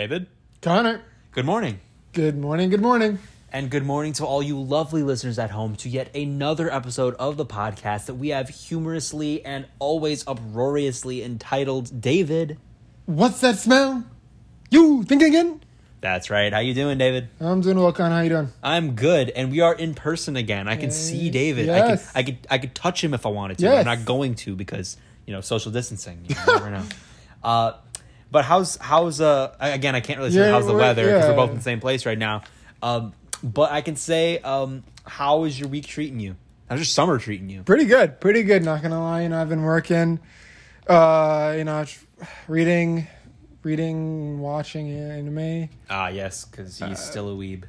David, 0.00 0.28
Connor, 0.62 1.02
good 1.32 1.44
morning. 1.44 1.78
good 2.14 2.38
morning, 2.38 2.70
good 2.70 2.80
morning. 2.80 3.18
And 3.52 3.70
good 3.70 3.84
morning 3.84 4.14
to 4.14 4.24
all 4.24 4.42
you 4.42 4.58
lovely 4.58 5.02
listeners 5.02 5.38
at 5.38 5.50
home 5.50 5.76
to 5.76 5.90
yet 5.90 6.16
another 6.16 6.72
episode 6.72 7.12
of 7.16 7.36
the 7.36 7.44
podcast 7.44 8.06
that 8.06 8.14
we 8.14 8.30
have 8.30 8.48
humorously 8.48 9.44
and 9.44 9.66
always 9.78 10.26
uproariously 10.26 11.22
entitled 11.22 12.00
David. 12.00 12.56
What's 13.04 13.42
that 13.42 13.58
smell? 13.58 14.06
You 14.70 15.02
thinking 15.02 15.28
again? 15.28 15.60
That's 16.00 16.30
right. 16.30 16.50
How 16.50 16.60
you 16.60 16.72
doing, 16.72 16.96
David? 16.96 17.28
I'm 17.38 17.60
doing 17.60 17.78
well, 17.78 17.92
Connor. 17.92 18.14
How 18.14 18.20
you 18.22 18.30
doing? 18.30 18.48
I'm 18.62 18.92
good, 18.92 19.28
and 19.28 19.50
we 19.50 19.60
are 19.60 19.74
in 19.74 19.92
person 19.92 20.34
again. 20.34 20.66
I 20.66 20.76
can 20.76 20.90
see 20.90 21.28
David. 21.28 21.66
yes. 21.66 22.10
I 22.14 22.22
could, 22.22 22.32
I 22.32 22.32
could, 22.38 22.46
I 22.52 22.58
could 22.58 22.74
touch 22.74 23.04
him 23.04 23.12
if 23.12 23.26
I 23.26 23.28
wanted 23.28 23.58
to. 23.58 23.64
Yes. 23.64 23.80
I'm 23.80 23.98
not 23.98 24.06
going 24.06 24.34
to 24.36 24.56
because 24.56 24.96
you 25.26 25.34
know 25.34 25.42
social 25.42 25.70
distancing. 25.70 26.24
You 26.26 26.36
never 26.46 26.70
know. 26.70 26.84
Uh, 27.42 27.72
but 28.30 28.44
how's 28.44 28.76
how's 28.76 29.20
uh 29.20 29.54
again? 29.60 29.94
I 29.94 30.00
can't 30.00 30.18
really 30.18 30.30
say 30.32 30.38
Yeah, 30.46 30.52
how's 30.52 30.66
the 30.66 30.74
weather 30.74 31.04
because 31.06 31.24
yeah. 31.24 31.30
we're 31.30 31.36
both 31.36 31.50
in 31.50 31.56
the 31.56 31.62
same 31.62 31.80
place 31.80 32.06
right 32.06 32.18
now. 32.18 32.42
Um, 32.82 33.12
but 33.42 33.70
I 33.72 33.80
can 33.80 33.96
say, 33.96 34.38
um, 34.38 34.84
how 35.04 35.44
is 35.44 35.58
your 35.58 35.68
week 35.68 35.86
treating 35.86 36.20
you? 36.20 36.36
How's 36.68 36.78
your 36.78 36.84
summer 36.84 37.18
treating 37.18 37.48
you? 37.50 37.62
Pretty 37.62 37.84
good, 37.86 38.20
pretty 38.20 38.42
good. 38.42 38.62
Not 38.64 38.82
gonna 38.82 39.02
lie, 39.02 39.22
you 39.22 39.28
know, 39.28 39.40
I've 39.40 39.48
been 39.48 39.62
working, 39.62 40.20
uh, 40.86 41.54
you 41.56 41.64
know, 41.64 41.84
reading, 42.48 43.06
reading, 43.62 44.38
watching 44.40 44.90
anime. 44.90 45.68
Ah, 45.88 46.08
yes, 46.08 46.44
because 46.44 46.80
Uh, 46.80 46.88
he's 46.88 46.98
still 47.00 47.28
a 47.30 47.34
weeb. 47.34 47.64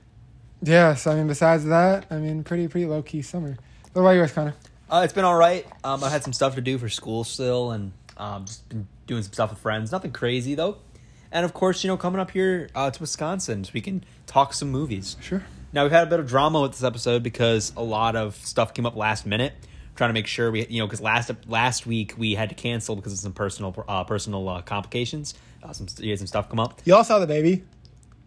Yes, 0.62 1.08
I 1.08 1.16
mean, 1.16 1.28
besides 1.28 1.66
that, 1.66 2.06
I 2.12 2.18
mean, 2.18 2.44
pretty, 2.44 2.68
pretty 2.68 2.86
low 2.86 3.02
key 3.02 3.22
summer. 3.24 3.58
What 3.94 4.04
about 4.04 4.12
yours, 4.12 4.32
Connor? 4.32 4.54
Uh, 4.90 5.02
it's 5.04 5.14
been 5.14 5.26
all 5.26 5.36
right. 5.36 5.66
Um, 5.84 6.04
I 6.04 6.10
had 6.10 6.24
some 6.24 6.34
stuff 6.34 6.56
to 6.56 6.62
do 6.62 6.78
for 6.78 6.88
school 6.90 7.24
still, 7.24 7.72
and 7.72 7.94
um, 8.18 8.46
just 8.46 8.68
been 8.70 8.88
doing 9.12 9.24
some 9.24 9.34
stuff 9.34 9.50
with 9.50 9.60
friends. 9.60 9.92
Nothing 9.92 10.12
crazy 10.12 10.56
though. 10.56 10.78
And 11.32 11.46
of 11.46 11.54
course, 11.54 11.84
you 11.84 11.90
know, 11.90 11.98
coming 11.98 12.20
up 12.20 12.32
here 12.32 12.70
uh, 12.74 12.90
to 12.90 13.00
Wisconsin, 13.00 13.64
so 13.64 13.72
we 13.74 13.82
can 13.82 14.04
talk 14.26 14.54
some 14.54 14.72
movies. 14.72 15.18
Sure. 15.22 15.44
Now 15.74 15.84
we've 15.84 15.92
had 15.92 16.08
a 16.08 16.10
bit 16.10 16.20
of 16.20 16.28
drama 16.28 16.62
with 16.62 16.72
this 16.72 16.84
episode 16.84 17.24
because 17.24 17.72
a 17.78 17.84
lot 17.84 18.16
of 18.16 18.36
stuff 18.36 18.74
came 18.74 18.86
up 18.86 18.96
last 18.96 19.26
minute. 19.26 19.54
Trying 19.96 20.10
to 20.10 20.14
make 20.14 20.28
sure 20.28 20.50
we, 20.50 20.66
you 20.68 20.80
know, 20.80 20.88
because 20.88 21.02
last 21.02 21.30
last 21.48 21.86
week 21.86 22.16
we 22.18 22.34
had 22.34 22.50
to 22.50 22.56
cancel 22.56 22.96
because 22.96 23.12
of 23.12 23.20
some 23.20 23.34
personal 23.34 23.76
uh, 23.88 24.06
personal 24.06 24.48
uh, 24.48 24.62
complications. 24.62 25.34
Uh, 25.62 25.74
some 25.74 25.88
you 26.00 26.10
had 26.10 26.20
some 26.20 26.28
stuff 26.28 26.50
come 26.50 26.60
up. 26.60 26.82
Y'all 26.86 27.04
saw 27.04 27.20
the 27.20 27.28
baby. 27.28 27.64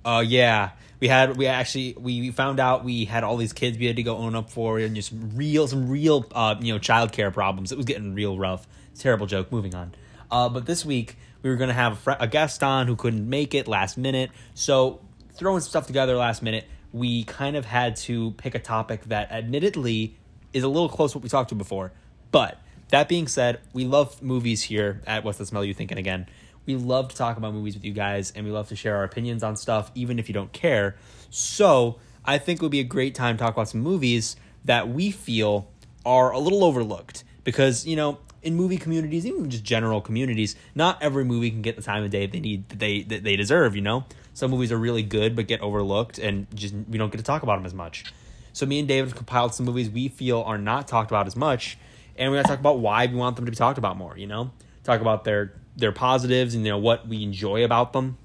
Uh, 0.05 0.23
yeah, 0.25 0.71
we 1.01 1.09
had 1.09 1.37
we 1.39 1.47
actually 1.47 1.95
we 1.98 2.31
found 2.31 2.61
out 2.61 2.85
we 2.85 3.07
had 3.07 3.25
all 3.25 3.39
these 3.39 3.55
kids 3.55 3.79
we 3.79 3.87
had 3.87 3.97
to 3.97 4.03
go 4.03 4.19
own 4.19 4.35
up 4.35 4.51
for 4.51 4.79
and 4.79 4.95
just 4.95 5.13
real 5.15 5.67
some 5.67 5.89
real 5.89 6.27
uh 6.33 6.55
you 6.61 6.73
know 6.73 6.79
childcare 6.79 7.33
problems. 7.33 7.73
It 7.73 7.77
was 7.77 7.87
getting 7.87 8.15
real 8.15 8.39
rough. 8.39 8.67
Terrible 8.98 9.27
joke. 9.27 9.51
Moving 9.51 9.75
on. 9.75 9.95
Uh, 10.35 10.49
but 10.49 10.67
this 10.67 10.85
week 10.85 11.17
we 11.43 11.51
were 11.51 11.55
gonna 11.55 11.73
have 11.73 11.93
a, 11.93 11.97
fr- 11.97 12.11
a 12.19 12.27
guest 12.27 12.65
on 12.65 12.89
who 12.89 12.97
couldn't 12.97 13.31
make 13.31 13.55
it 13.55 13.69
last 13.69 13.97
minute. 13.97 14.33
So 14.55 15.01
throwing 15.35 15.61
stuff 15.61 15.87
together 15.87 16.17
last 16.17 16.43
minute, 16.43 16.65
we 16.93 17.23
kind 17.23 17.55
of 17.55 17.65
had 17.65 17.95
to 17.97 18.33
pick 18.33 18.57
a 18.57 18.59
topic 18.59 19.05
that 19.05 19.31
admittedly 19.31 20.17
is 20.53 20.65
a 20.65 20.69
little 20.69 20.89
close 20.89 21.13
to 21.13 21.19
what 21.19 21.23
we 21.23 21.29
talked 21.29 21.51
to 21.51 21.55
before. 21.55 21.93
But 22.33 22.61
that 22.89 23.09
being 23.09 23.29
said, 23.29 23.61
we 23.73 23.85
love 23.85 24.21
movies 24.25 24.65
here 24.65 25.03
at 25.07 25.23
What's 25.23 25.39
the 25.39 25.47
Smell 25.47 25.65
You 25.65 25.73
Thinking 25.73 25.99
Again. 25.99 26.27
We 26.67 26.75
love 26.75 27.11
to 27.11 27.17
talk 27.17 27.37
about 27.37 27.55
movies 27.55 27.75
with 27.75 27.85
you 27.85 27.93
guys, 27.93 28.33
and 28.35 28.45
we 28.45 28.51
love 28.51 28.69
to 28.71 28.77
share 28.77 28.97
our 28.97 29.05
opinions 29.05 29.45
on 29.45 29.55
stuff, 29.55 29.93
even 29.95 30.19
if 30.19 30.29
you 30.29 30.33
don't 30.33 30.53
care. 30.53 30.97
So 31.31 32.01
I 32.25 32.39
think 32.39 32.59
it 32.59 32.63
would 32.63 32.73
be 32.73 32.81
a 32.81 32.85
great 32.85 33.15
time 33.15 33.37
to 33.37 33.45
talk 33.45 33.55
about 33.55 33.69
some 33.69 33.83
movies 33.83 34.35
that 34.65 34.89
we 34.89 35.13
feel 35.13 35.71
are 36.05 36.33
a 36.33 36.41
little 36.41 36.65
overlooked. 36.65 37.23
Because, 37.45 37.87
you 37.87 37.95
know, 37.95 38.19
in 38.45 38.55
movie 38.55 38.77
communities, 38.77 39.27
even 39.27 39.48
just 39.50 39.64
general 39.64 40.00
communities, 40.00 40.55
not 40.75 41.03
every 41.03 41.24
movie 41.24 41.51
can 41.51 41.63
get 41.63 41.77
the 41.77 41.83
time 41.83 42.05
of 42.05 42.11
day 42.11 42.27
they 42.27 42.41
need 42.41 42.69
that 42.69 42.79
they 42.79 43.02
that 43.02 43.24
they 43.24 43.36
deserve, 43.36 43.74
you 43.74 43.83
know? 43.83 44.05
Some 44.35 44.51
movies 44.51 44.70
are 44.70 44.79
really 44.79 45.02
good 45.02 45.35
but 45.35 45.46
get 45.46 45.61
overlooked 45.61 46.19
and 46.19 46.46
just 46.55 46.74
we 46.89 46.98
don't 46.98 47.11
get 47.11 47.19
to 47.19 47.24
talk 47.24 47.42
about 47.42 47.57
them 47.57 47.67
as 47.67 47.74
much. 47.74 48.05
So 48.52 48.67
me 48.67 48.79
and 48.79 48.86
David 48.86 49.08
have 49.08 49.17
compiled 49.17 49.55
some 49.55 49.67
movies 49.67 49.91
we 49.91 50.08
feel 50.08 50.42
are 50.42 50.58
not 50.58 50.86
talked 50.86 51.11
about 51.11 51.27
as 51.27 51.35
much, 51.35 51.77
and 52.17 52.30
we're 52.30 52.39
gonna 52.39 52.48
talk 52.48 52.61
about 52.61 52.79
why 52.79 53.07
we 53.07 53.17
want 53.17 53.36
them 53.36 53.46
to 53.46 53.51
be 53.51 53.57
talked 53.57 53.79
about 53.79 53.96
more. 53.96 54.17
You 54.17 54.27
know, 54.29 54.52
talk 54.85 55.01
about 55.01 55.24
their 55.24 55.55
their 55.77 55.90
positives 55.90 56.55
and 56.55 56.64
you 56.64 56.70
know 56.70 56.79
what 56.79 57.08
we 57.08 57.23
enjoy 57.23 57.64
about 57.64 57.92
them, 57.92 58.17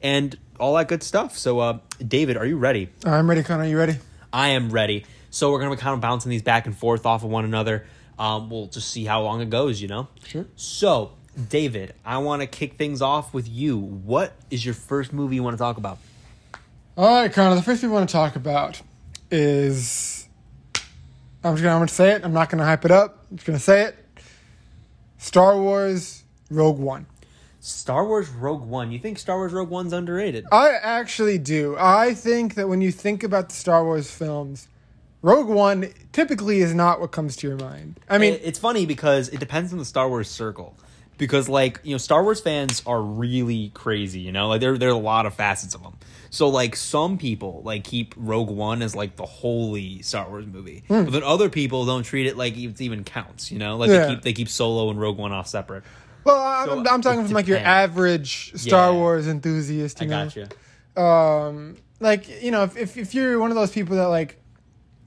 and 0.00 0.38
all 0.58 0.74
that 0.76 0.88
good 0.88 1.02
stuff. 1.02 1.36
So, 1.36 1.58
uh, 1.58 1.78
David, 2.06 2.36
are 2.36 2.46
you 2.46 2.56
ready? 2.56 2.88
I'm 3.04 3.28
ready, 3.28 3.42
Connor. 3.42 3.66
You 3.66 3.76
ready? 3.76 3.98
I 4.32 4.50
am 4.50 4.70
ready. 4.70 5.04
So 5.30 5.50
we're 5.50 5.58
gonna 5.58 5.74
be 5.74 5.80
kind 5.80 5.94
of 5.94 6.00
bouncing 6.00 6.30
these 6.30 6.42
back 6.42 6.66
and 6.66 6.76
forth 6.76 7.04
off 7.04 7.24
of 7.24 7.30
one 7.30 7.44
another. 7.44 7.86
Um, 8.18 8.50
we'll 8.50 8.66
just 8.66 8.90
see 8.90 9.04
how 9.04 9.22
long 9.22 9.40
it 9.40 9.50
goes. 9.50 9.80
You 9.80 9.88
know. 9.88 10.08
Sure. 10.26 10.46
So, 10.56 11.12
David, 11.48 11.94
I 12.04 12.18
want 12.18 12.42
to 12.42 12.46
kick 12.46 12.76
things 12.76 13.02
off 13.02 13.34
with 13.34 13.48
you. 13.48 13.76
What 13.78 14.32
is 14.50 14.64
your 14.64 14.74
first 14.74 15.12
movie 15.12 15.36
you 15.36 15.42
want 15.42 15.54
to 15.54 15.58
talk 15.62 15.76
about? 15.76 15.98
All 16.96 17.22
right, 17.22 17.32
Connor. 17.32 17.56
The 17.56 17.62
first 17.62 17.80
thing 17.80 17.90
we 17.90 17.94
want 17.94 18.08
to 18.08 18.12
talk 18.12 18.36
about 18.36 18.80
is 19.30 20.28
I'm 21.42 21.54
just 21.54 21.62
gonna, 21.62 21.74
I'm 21.74 21.80
gonna 21.80 21.88
say 21.88 22.12
it. 22.12 22.24
I'm 22.24 22.32
not 22.32 22.48
gonna 22.48 22.64
hype 22.64 22.84
it 22.84 22.90
up. 22.90 23.26
I'm 23.30 23.36
just 23.36 23.46
gonna 23.46 23.58
say 23.58 23.82
it. 23.82 23.96
Star 25.18 25.58
Wars 25.60 26.22
Rogue 26.50 26.78
One. 26.78 27.06
Star 27.60 28.06
Wars 28.06 28.28
Rogue 28.28 28.62
One. 28.62 28.92
You 28.92 28.98
think 28.98 29.18
Star 29.18 29.36
Wars 29.36 29.52
Rogue 29.52 29.70
One's 29.70 29.92
underrated? 29.92 30.44
I 30.52 30.72
actually 30.82 31.38
do. 31.38 31.76
I 31.78 32.14
think 32.14 32.54
that 32.54 32.68
when 32.68 32.80
you 32.80 32.92
think 32.92 33.22
about 33.22 33.48
the 33.48 33.54
Star 33.54 33.84
Wars 33.84 34.10
films, 34.10 34.68
Rogue 35.24 35.48
One 35.48 35.88
typically 36.12 36.60
is 36.60 36.74
not 36.74 37.00
what 37.00 37.10
comes 37.10 37.34
to 37.36 37.48
your 37.48 37.56
mind. 37.56 37.98
I 38.10 38.18
mean, 38.18 38.34
It- 38.34 38.42
it's 38.44 38.58
funny 38.58 38.84
because 38.84 39.28
it 39.30 39.40
depends 39.40 39.72
on 39.72 39.78
the 39.78 39.84
Star 39.86 40.06
Wars 40.08 40.28
circle. 40.28 40.76
Because 41.16 41.48
like 41.48 41.78
you 41.84 41.92
know, 41.92 41.98
Star 41.98 42.22
Wars 42.24 42.40
fans 42.40 42.82
are 42.86 43.00
really 43.00 43.70
crazy. 43.72 44.18
You 44.20 44.32
know, 44.32 44.48
like 44.48 44.60
there 44.60 44.76
there 44.76 44.88
are 44.88 44.92
a 44.92 44.96
lot 44.98 45.26
of 45.26 45.34
facets 45.34 45.74
of 45.74 45.82
them. 45.82 45.94
So 46.30 46.48
like 46.48 46.74
some 46.74 47.18
people 47.18 47.62
like 47.64 47.84
keep 47.84 48.14
Rogue 48.18 48.50
One 48.50 48.82
as 48.82 48.96
like 48.96 49.14
the 49.14 49.24
holy 49.24 50.02
Star 50.02 50.28
Wars 50.28 50.44
movie, 50.44 50.82
but 50.88 51.12
then 51.12 51.22
other 51.22 51.48
people 51.48 51.86
don't 51.86 52.02
treat 52.02 52.26
it 52.26 52.36
like 52.36 52.56
it 52.58 52.80
even 52.80 53.04
counts. 53.04 53.52
You 53.52 53.60
know, 53.60 53.76
like. 53.76 53.90
Yeah. 53.90 54.06
they 54.06 54.14
keep 54.14 54.22
they 54.22 54.32
keep 54.32 54.48
Solo 54.48 54.90
and 54.90 55.00
Rogue 55.00 55.16
One 55.16 55.30
off 55.30 55.46
separate. 55.46 55.84
well, 56.24 56.36
I'm, 56.36 56.84
so 56.84 56.90
I'm 56.92 57.00
talking 57.00 57.22
from 57.24 57.32
like 57.32 57.46
your 57.46 57.58
average 57.58 58.52
Star 58.56 58.90
Yeah. 58.92 58.98
Wars 58.98 59.28
enthusiast. 59.28 60.00
You 60.00 60.08
I 60.08 60.10
know? 60.10 60.24
gotcha. 60.24 61.00
um 61.00 61.76
like 62.00 62.42
you 62.42 62.50
know 62.50 62.64
if, 62.64 62.76
if 62.76 62.96
if 62.96 63.14
you're 63.14 63.38
one 63.38 63.50
of 63.50 63.56
those 63.56 63.70
people 63.70 63.96
that 63.96 64.06
like 64.06 64.40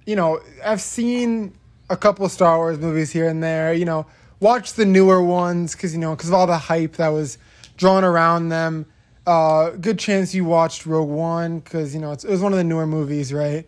you 0.07 0.15
know 0.15 0.39
i've 0.65 0.81
seen 0.81 1.53
a 1.89 1.97
couple 1.97 2.27
star 2.29 2.57
wars 2.57 2.79
movies 2.79 3.11
here 3.11 3.27
and 3.27 3.43
there 3.43 3.73
you 3.73 3.85
know 3.85 4.07
watch 4.39 4.73
the 4.73 4.85
newer 4.85 5.21
ones 5.21 5.73
because 5.73 5.93
you 5.93 5.99
know 5.99 6.15
because 6.15 6.29
of 6.29 6.33
all 6.33 6.47
the 6.47 6.57
hype 6.57 6.93
that 6.93 7.09
was 7.09 7.37
drawn 7.75 8.03
around 8.03 8.49
them. 8.49 8.85
Uh 9.25 9.71
good 9.71 9.99
chance 9.99 10.33
you 10.33 10.45
watched 10.45 10.85
rogue 10.85 11.09
one 11.09 11.59
because 11.59 11.93
you 11.93 12.01
know 12.01 12.11
it 12.11 12.23
was 12.23 12.41
one 12.41 12.53
of 12.53 12.57
the 12.57 12.63
newer 12.63 12.87
movies 12.87 13.33
right? 13.33 13.67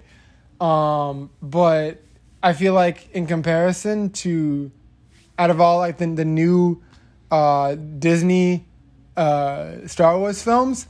Um 0.59 1.29
but 1.41 2.01
i 2.41 2.53
feel 2.53 2.73
like 2.73 3.11
in 3.11 3.27
comparison 3.27 4.09
to 4.09 4.71
out 5.37 5.49
of 5.49 5.59
all 5.59 5.77
like 5.79 5.97
the, 5.97 6.07
the 6.07 6.23
new 6.23 6.81
uh 7.31 7.75
disney 7.75 8.65
uh 9.17 9.85
star 9.85 10.17
wars 10.17 10.41
films 10.41 10.87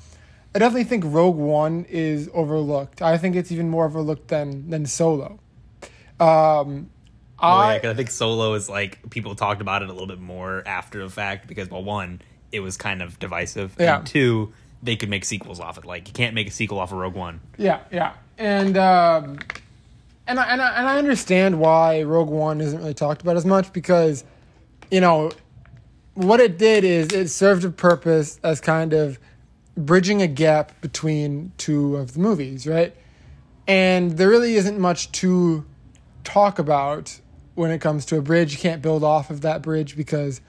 I 0.56 0.60
definitely 0.60 0.86
think 0.86 1.04
Rogue 1.08 1.36
One 1.36 1.86
is 1.90 2.30
overlooked. 2.34 3.02
I 3.02 3.18
think 3.18 3.36
it's 3.36 3.52
even 3.52 3.70
more 3.70 3.86
overlooked 3.86 4.28
than 4.30 4.70
than 4.70 4.86
Solo. 4.86 5.40
Um, 6.20 6.90
Oh, 7.42 7.48
I 7.48 7.80
yeah, 7.82 7.92
I 7.92 7.94
think 7.94 8.12
Solo 8.12 8.54
is 8.56 8.68
like 8.70 9.00
people 9.12 9.34
talked 9.34 9.62
about 9.62 9.82
it 9.82 9.88
a 9.90 9.94
little 9.94 10.08
bit 10.08 10.20
more 10.20 10.62
after 10.68 11.02
the 11.02 11.10
fact 11.10 11.48
because 11.48 11.70
well, 11.70 11.82
one, 11.84 12.22
it 12.52 12.60
was 12.60 12.76
kind 12.76 13.02
of 13.02 13.18
divisive, 13.18 13.76
Yeah. 13.80 14.00
and 14.00 14.06
two, 14.06 14.52
they 14.84 14.98
could 14.98 15.10
make 15.10 15.24
sequels 15.24 15.62
off 15.62 15.78
it. 15.78 15.86
Like 15.86 16.10
you 16.10 16.14
can't 16.14 16.36
make 16.36 16.48
a 16.50 16.52
sequel 16.52 16.80
off 16.80 16.92
of 16.92 16.98
Rogue 16.98 17.16
One. 17.16 17.40
yeah 17.58 17.80
yeah, 17.94 18.12
and 18.38 18.76
um, 18.78 19.40
and 20.28 20.38
I, 20.38 20.48
and 20.48 20.62
I 20.62 20.70
and 20.80 20.88
I 20.90 20.98
understand 20.98 21.62
why 21.62 22.04
Rogue 22.04 22.28
One 22.30 22.60
isn't 22.60 22.78
really 22.78 22.94
talked 22.94 23.22
about 23.22 23.38
as 23.38 23.46
much 23.46 23.72
because, 23.72 24.26
you 24.92 25.00
know, 25.00 25.32
what 26.16 26.42
it 26.42 26.58
did 26.58 26.84
is 26.84 27.08
it 27.14 27.30
served 27.30 27.64
a 27.64 27.70
purpose 27.70 28.38
as 28.44 28.60
kind 28.60 28.92
of 28.92 29.18
bridging 29.86 30.22
a 30.22 30.28
gap 30.28 30.80
between 30.82 31.52
two 31.58 31.96
of 31.96 32.14
the 32.14 32.20
movies, 32.20 32.68
right? 32.68 32.96
And 33.68 34.18
there 34.18 34.30
really 34.30 34.56
isn't 34.56 34.80
much 34.80 35.12
to 35.14 35.66
talk 36.24 36.60
about 36.60 37.20
when 37.56 37.72
it 37.72 37.80
comes 37.80 38.06
to 38.06 38.18
a 38.18 38.22
bridge. 38.22 38.52
You 38.54 38.58
can't 38.60 38.82
build 38.82 39.04
off 39.04 39.30
of 39.30 39.42
that 39.42 39.62
bridge 39.62 39.96
because 39.96 40.42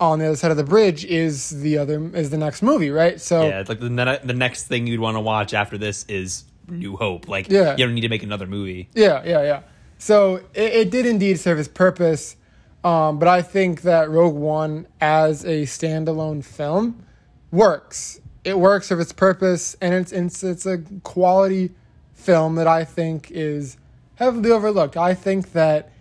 on 0.00 0.18
the 0.18 0.26
other 0.26 0.36
side 0.36 0.50
of 0.50 0.56
the 0.56 0.64
bridge 0.64 1.04
is 1.04 1.50
the 1.62 1.78
other 1.78 2.14
is 2.16 2.30
the 2.30 2.38
next 2.38 2.62
movie, 2.62 2.90
right? 2.90 3.20
So 3.20 3.46
Yeah, 3.48 3.60
it's 3.60 3.68
like 3.68 3.80
the, 3.80 3.90
ne- 3.90 4.20
the 4.22 4.34
next 4.34 4.64
thing 4.64 4.86
you'd 4.86 5.00
want 5.00 5.16
to 5.16 5.20
watch 5.20 5.54
after 5.54 5.76
this 5.78 6.04
is 6.08 6.44
New 6.68 6.96
Hope. 6.96 7.28
Like, 7.28 7.48
Yeah. 7.50 7.72
you 7.76 7.84
don't 7.86 7.94
need 7.94 8.02
to 8.02 8.08
make 8.08 8.22
another 8.22 8.46
movie. 8.46 8.88
Yeah, 8.94 9.22
yeah, 9.24 9.42
yeah. 9.42 9.60
So 9.98 10.36
it, 10.54 10.72
it 10.72 10.90
did 10.90 11.06
indeed 11.06 11.40
serve 11.40 11.58
its 11.58 11.68
purpose, 11.68 12.36
um, 12.84 13.18
but 13.18 13.26
I 13.26 13.42
think 13.42 13.82
that 13.82 14.08
Rogue 14.10 14.34
One 14.36 14.86
as 15.00 15.44
a 15.44 15.62
standalone 15.62 16.44
film 16.44 17.04
works. 17.50 18.20
It 18.44 18.58
works 18.58 18.90
of 18.90 19.00
its 19.00 19.12
purpose, 19.12 19.76
and 19.80 19.94
it's 19.94 20.12
it's 20.12 20.42
it's 20.42 20.66
a 20.66 20.78
quality 21.02 21.70
film 22.14 22.56
that 22.56 22.66
I 22.66 22.84
think 22.84 23.30
is 23.30 23.76
heavily 24.14 24.50
overlooked. 24.50 24.96
I 24.96 25.14
think 25.14 25.52
that 25.52 25.92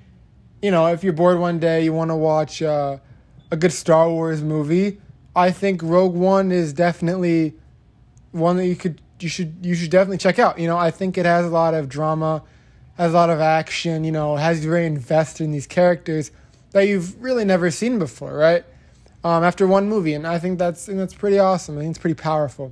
you 0.61 0.71
know 0.71 0.87
if 0.87 1.03
you're 1.03 1.13
bored 1.13 1.39
one 1.39 1.59
day, 1.59 1.83
you 1.83 1.93
want 1.93 2.11
to 2.11 2.15
watch 2.15 2.61
uh, 2.61 2.97
a 3.51 3.57
good 3.57 3.73
Star 3.73 4.09
Wars 4.09 4.41
movie. 4.41 4.99
I 5.35 5.51
think 5.51 5.81
Rogue 5.83 6.15
One 6.15 6.51
is 6.51 6.73
definitely 6.73 7.53
one 8.31 8.57
that 8.57 8.67
you 8.67 8.75
could 8.75 9.01
you 9.19 9.29
should 9.29 9.57
you 9.61 9.75
should 9.75 9.91
definitely 9.91 10.17
check 10.17 10.39
out. 10.39 10.59
You 10.59 10.67
know, 10.67 10.77
I 10.77 10.91
think 10.91 11.17
it 11.17 11.25
has 11.25 11.45
a 11.45 11.49
lot 11.49 11.73
of 11.73 11.89
drama, 11.89 12.43
has 12.97 13.11
a 13.13 13.15
lot 13.15 13.29
of 13.29 13.39
action. 13.39 14.03
You 14.03 14.11
know, 14.11 14.35
has 14.35 14.63
you 14.63 14.69
very 14.69 14.85
invested 14.85 15.43
in 15.43 15.51
these 15.51 15.67
characters 15.67 16.31
that 16.71 16.87
you've 16.87 17.21
really 17.21 17.45
never 17.45 17.71
seen 17.71 17.99
before, 17.99 18.35
right? 18.35 18.63
Um, 19.27 19.43
after 19.43 19.67
one 19.67 19.89
movie, 19.89 20.13
and 20.13 20.25
I 20.25 20.39
think 20.39 20.57
that's 20.57 20.87
and 20.87 20.97
that's 20.97 21.13
pretty 21.13 21.37
awesome. 21.37 21.77
I 21.77 21.81
think 21.81 21.89
it's 21.89 21.99
pretty 21.99 22.15
powerful 22.15 22.71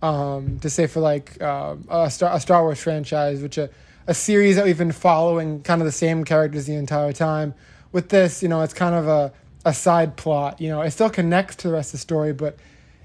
um, 0.00 0.60
to 0.60 0.70
say 0.70 0.86
for 0.86 1.00
like 1.00 1.42
uh, 1.42 1.74
a, 1.88 2.08
Star, 2.08 2.36
a 2.36 2.38
Star 2.38 2.62
Wars 2.62 2.80
franchise, 2.80 3.42
which 3.42 3.58
a, 3.58 3.68
a 4.06 4.14
series 4.14 4.54
that 4.54 4.64
we've 4.64 4.78
been 4.78 4.92
following, 4.92 5.60
kind 5.60 5.80
of 5.82 5.86
the 5.86 5.90
same 5.90 6.22
characters 6.24 6.66
the 6.66 6.76
entire 6.76 7.12
time. 7.12 7.52
With 7.90 8.10
this, 8.10 8.44
you 8.44 8.48
know, 8.48 8.62
it's 8.62 8.74
kind 8.74 8.94
of 8.94 9.08
a 9.08 9.32
a 9.64 9.74
side 9.74 10.16
plot. 10.16 10.60
You 10.60 10.68
know, 10.68 10.82
it 10.82 10.92
still 10.92 11.10
connects 11.10 11.56
to 11.56 11.68
the 11.68 11.74
rest 11.74 11.88
of 11.88 11.92
the 11.92 11.98
story, 11.98 12.32
but 12.32 12.58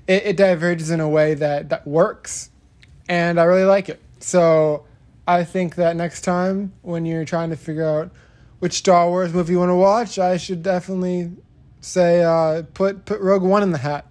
it, 0.06 0.28
it 0.28 0.38
diverges 0.38 0.92
in 0.92 1.00
a 1.00 1.10
way 1.10 1.34
that 1.34 1.70
that 1.70 1.88
works, 1.88 2.52
and 3.10 3.40
I 3.40 3.46
really 3.46 3.66
like 3.66 3.90
it. 3.90 4.00
So 4.20 4.86
I 5.28 5.46
think 5.46 5.74
that 5.78 5.96
next 5.96 6.22
time 6.22 6.74
when 6.84 7.08
you're 7.08 7.26
trying 7.26 7.50
to 7.50 7.58
figure 7.58 7.88
out 7.88 8.12
which 8.60 8.74
Star 8.74 9.10
Wars 9.10 9.34
movie 9.34 9.54
you 9.54 9.58
want 9.58 9.72
to 9.72 9.76
watch, 9.76 10.20
I 10.20 10.38
should 10.38 10.62
definitely 10.62 11.32
say 11.84 12.24
uh, 12.24 12.64
put 12.74 13.06
put 13.06 13.22
Rogue 13.22 13.44
One 13.44 13.64
in 13.64 13.72
the 13.72 13.78
hat. 13.78 14.06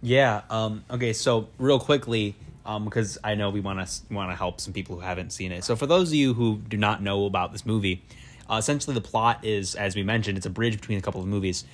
Yeah. 0.00 0.42
Um, 0.50 0.84
okay. 0.90 1.12
So 1.12 1.48
real 1.58 1.78
quickly, 1.78 2.36
because 2.64 3.16
um, 3.16 3.22
I 3.24 3.34
know 3.34 3.50
we 3.50 3.60
want 3.60 3.86
to 3.86 4.14
want 4.14 4.30
to 4.30 4.36
help 4.36 4.60
some 4.60 4.72
people 4.72 4.96
who 4.96 5.02
haven't 5.02 5.32
seen 5.32 5.52
it. 5.52 5.64
So 5.64 5.76
for 5.76 5.86
those 5.86 6.08
of 6.08 6.14
you 6.14 6.34
who 6.34 6.58
do 6.58 6.76
not 6.76 7.02
know 7.02 7.26
about 7.26 7.52
this 7.52 7.64
movie, 7.64 8.02
uh, 8.50 8.56
essentially 8.56 8.94
the 8.94 9.00
plot 9.00 9.44
is, 9.44 9.74
as 9.74 9.94
we 9.94 10.02
mentioned, 10.02 10.36
it's 10.36 10.46
a 10.46 10.50
bridge 10.50 10.80
between 10.80 10.98
a 10.98 11.02
couple 11.02 11.20
of 11.20 11.26
movies. 11.26 11.64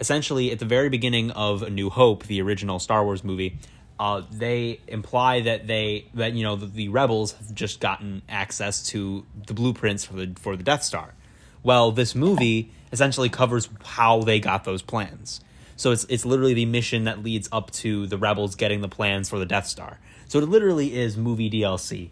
Essentially, 0.00 0.50
at 0.50 0.58
the 0.58 0.64
very 0.64 0.88
beginning 0.88 1.30
of 1.30 1.62
A 1.62 1.70
New 1.70 1.88
Hope, 1.88 2.24
the 2.24 2.42
original 2.42 2.80
Star 2.80 3.04
Wars 3.04 3.22
movie, 3.22 3.58
uh, 3.98 4.22
they 4.32 4.80
imply 4.88 5.40
that 5.42 5.68
they 5.68 6.06
that 6.14 6.32
you 6.32 6.42
know 6.42 6.56
the, 6.56 6.66
the, 6.66 6.88
rebels 6.88 7.32
have 7.32 7.54
just 7.54 7.78
gotten 7.78 8.22
access 8.28 8.82
to 8.88 9.24
the 9.46 9.54
blueprints 9.54 10.04
for 10.04 10.14
the 10.14 10.32
for 10.40 10.56
the 10.56 10.64
Death 10.64 10.82
Star. 10.82 11.14
Well, 11.62 11.92
this 11.92 12.14
movie 12.14 12.72
essentially 12.94 13.28
covers 13.28 13.68
how 13.84 14.22
they 14.22 14.38
got 14.38 14.62
those 14.62 14.80
plans. 14.80 15.40
So 15.76 15.90
it's 15.90 16.04
it's 16.08 16.24
literally 16.24 16.54
the 16.54 16.66
mission 16.66 17.04
that 17.04 17.22
leads 17.22 17.48
up 17.50 17.72
to 17.72 18.06
the 18.06 18.16
rebels 18.16 18.54
getting 18.54 18.80
the 18.80 18.88
plans 18.88 19.28
for 19.28 19.38
the 19.38 19.44
Death 19.44 19.66
Star. 19.66 19.98
So 20.28 20.38
it 20.38 20.48
literally 20.48 20.96
is 20.96 21.16
movie 21.16 21.50
DLC, 21.50 22.10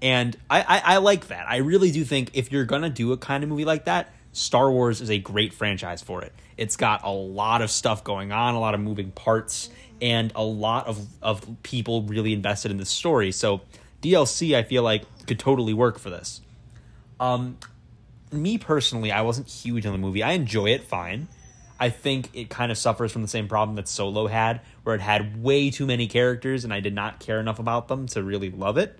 and 0.00 0.36
I, 0.48 0.62
I, 0.62 0.94
I 0.94 0.96
like 0.96 1.28
that. 1.28 1.46
I 1.48 1.58
really 1.58 1.90
do 1.90 2.02
think 2.04 2.30
if 2.32 2.50
you're 2.50 2.64
gonna 2.64 2.88
do 2.88 3.12
a 3.12 3.18
kind 3.18 3.44
of 3.44 3.50
movie 3.50 3.66
like 3.66 3.84
that, 3.84 4.12
Star 4.32 4.72
Wars 4.72 5.02
is 5.02 5.10
a 5.10 5.18
great 5.18 5.52
franchise 5.52 6.00
for 6.00 6.22
it. 6.22 6.32
It's 6.56 6.76
got 6.76 7.04
a 7.04 7.10
lot 7.10 7.60
of 7.60 7.70
stuff 7.70 8.02
going 8.02 8.32
on, 8.32 8.54
a 8.54 8.60
lot 8.60 8.74
of 8.74 8.80
moving 8.80 9.10
parts, 9.10 9.68
and 10.00 10.32
a 10.34 10.42
lot 10.42 10.86
of 10.86 11.06
of 11.22 11.62
people 11.62 12.02
really 12.04 12.32
invested 12.32 12.70
in 12.70 12.78
the 12.78 12.86
story. 12.86 13.30
So 13.30 13.60
DLC, 14.00 14.56
I 14.56 14.62
feel 14.62 14.82
like 14.82 15.04
could 15.26 15.38
totally 15.38 15.74
work 15.74 15.98
for 15.98 16.08
this. 16.08 16.40
Um, 17.20 17.58
me 18.34 18.58
personally, 18.58 19.12
I 19.12 19.22
wasn't 19.22 19.48
huge 19.48 19.86
on 19.86 19.92
the 19.92 19.98
movie. 19.98 20.22
I 20.22 20.32
enjoy 20.32 20.70
it 20.70 20.84
fine. 20.84 21.28
I 21.78 21.90
think 21.90 22.30
it 22.34 22.50
kind 22.50 22.70
of 22.70 22.78
suffers 22.78 23.12
from 23.12 23.22
the 23.22 23.28
same 23.28 23.48
problem 23.48 23.76
that 23.76 23.88
Solo 23.88 24.26
had, 24.26 24.60
where 24.84 24.94
it 24.94 25.00
had 25.00 25.42
way 25.42 25.70
too 25.70 25.86
many 25.86 26.06
characters 26.06 26.64
and 26.64 26.72
I 26.72 26.80
did 26.80 26.94
not 26.94 27.18
care 27.20 27.40
enough 27.40 27.58
about 27.58 27.88
them 27.88 28.06
to 28.08 28.22
really 28.22 28.50
love 28.50 28.78
it. 28.78 28.98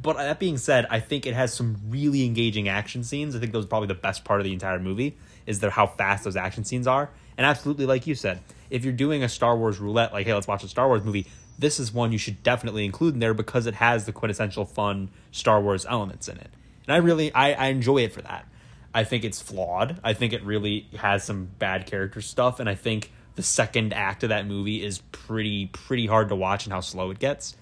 But 0.00 0.16
that 0.16 0.38
being 0.38 0.58
said, 0.58 0.86
I 0.90 1.00
think 1.00 1.26
it 1.26 1.34
has 1.34 1.52
some 1.52 1.76
really 1.88 2.24
engaging 2.24 2.68
action 2.68 3.02
scenes. 3.02 3.34
I 3.34 3.40
think 3.40 3.52
those 3.52 3.64
are 3.64 3.68
probably 3.68 3.88
the 3.88 3.94
best 3.94 4.24
part 4.24 4.40
of 4.40 4.44
the 4.44 4.52
entire 4.52 4.78
movie 4.78 5.16
is 5.46 5.60
there 5.60 5.70
how 5.70 5.86
fast 5.86 6.24
those 6.24 6.36
action 6.36 6.64
scenes 6.64 6.86
are. 6.86 7.10
And 7.36 7.46
absolutely, 7.46 7.86
like 7.86 8.06
you 8.06 8.14
said, 8.14 8.40
if 8.68 8.84
you're 8.84 8.92
doing 8.92 9.22
a 9.22 9.28
Star 9.28 9.56
Wars 9.56 9.78
roulette, 9.78 10.12
like 10.12 10.26
hey, 10.26 10.34
let's 10.34 10.46
watch 10.46 10.62
a 10.62 10.68
Star 10.68 10.86
Wars 10.86 11.02
movie, 11.02 11.26
this 11.58 11.80
is 11.80 11.92
one 11.92 12.12
you 12.12 12.18
should 12.18 12.42
definitely 12.42 12.84
include 12.84 13.14
in 13.14 13.20
there 13.20 13.34
because 13.34 13.66
it 13.66 13.74
has 13.74 14.04
the 14.04 14.12
quintessential 14.12 14.64
fun 14.64 15.08
Star 15.32 15.60
Wars 15.60 15.86
elements 15.88 16.28
in 16.28 16.36
it. 16.36 16.50
And 16.86 16.94
I 16.94 16.98
really 16.98 17.32
I, 17.32 17.52
I 17.52 17.66
enjoy 17.68 17.98
it 17.98 18.12
for 18.12 18.22
that. 18.22 18.46
I 18.94 19.04
think 19.04 19.24
it's 19.24 19.40
flawed. 19.40 20.00
I 20.02 20.14
think 20.14 20.32
it 20.32 20.42
really 20.42 20.88
has 20.96 21.24
some 21.24 21.48
bad 21.58 21.86
character 21.86 22.20
stuff, 22.20 22.58
and 22.60 22.68
I 22.68 22.74
think 22.74 23.12
the 23.34 23.42
second 23.42 23.92
act 23.92 24.22
of 24.24 24.30
that 24.30 24.46
movie 24.46 24.84
is 24.84 24.98
pretty 25.12 25.66
pretty 25.66 26.06
hard 26.06 26.28
to 26.30 26.34
watch 26.34 26.66
and 26.66 26.72
how 26.72 26.80
slow 26.80 27.10
it 27.10 27.18
gets. 27.18 27.56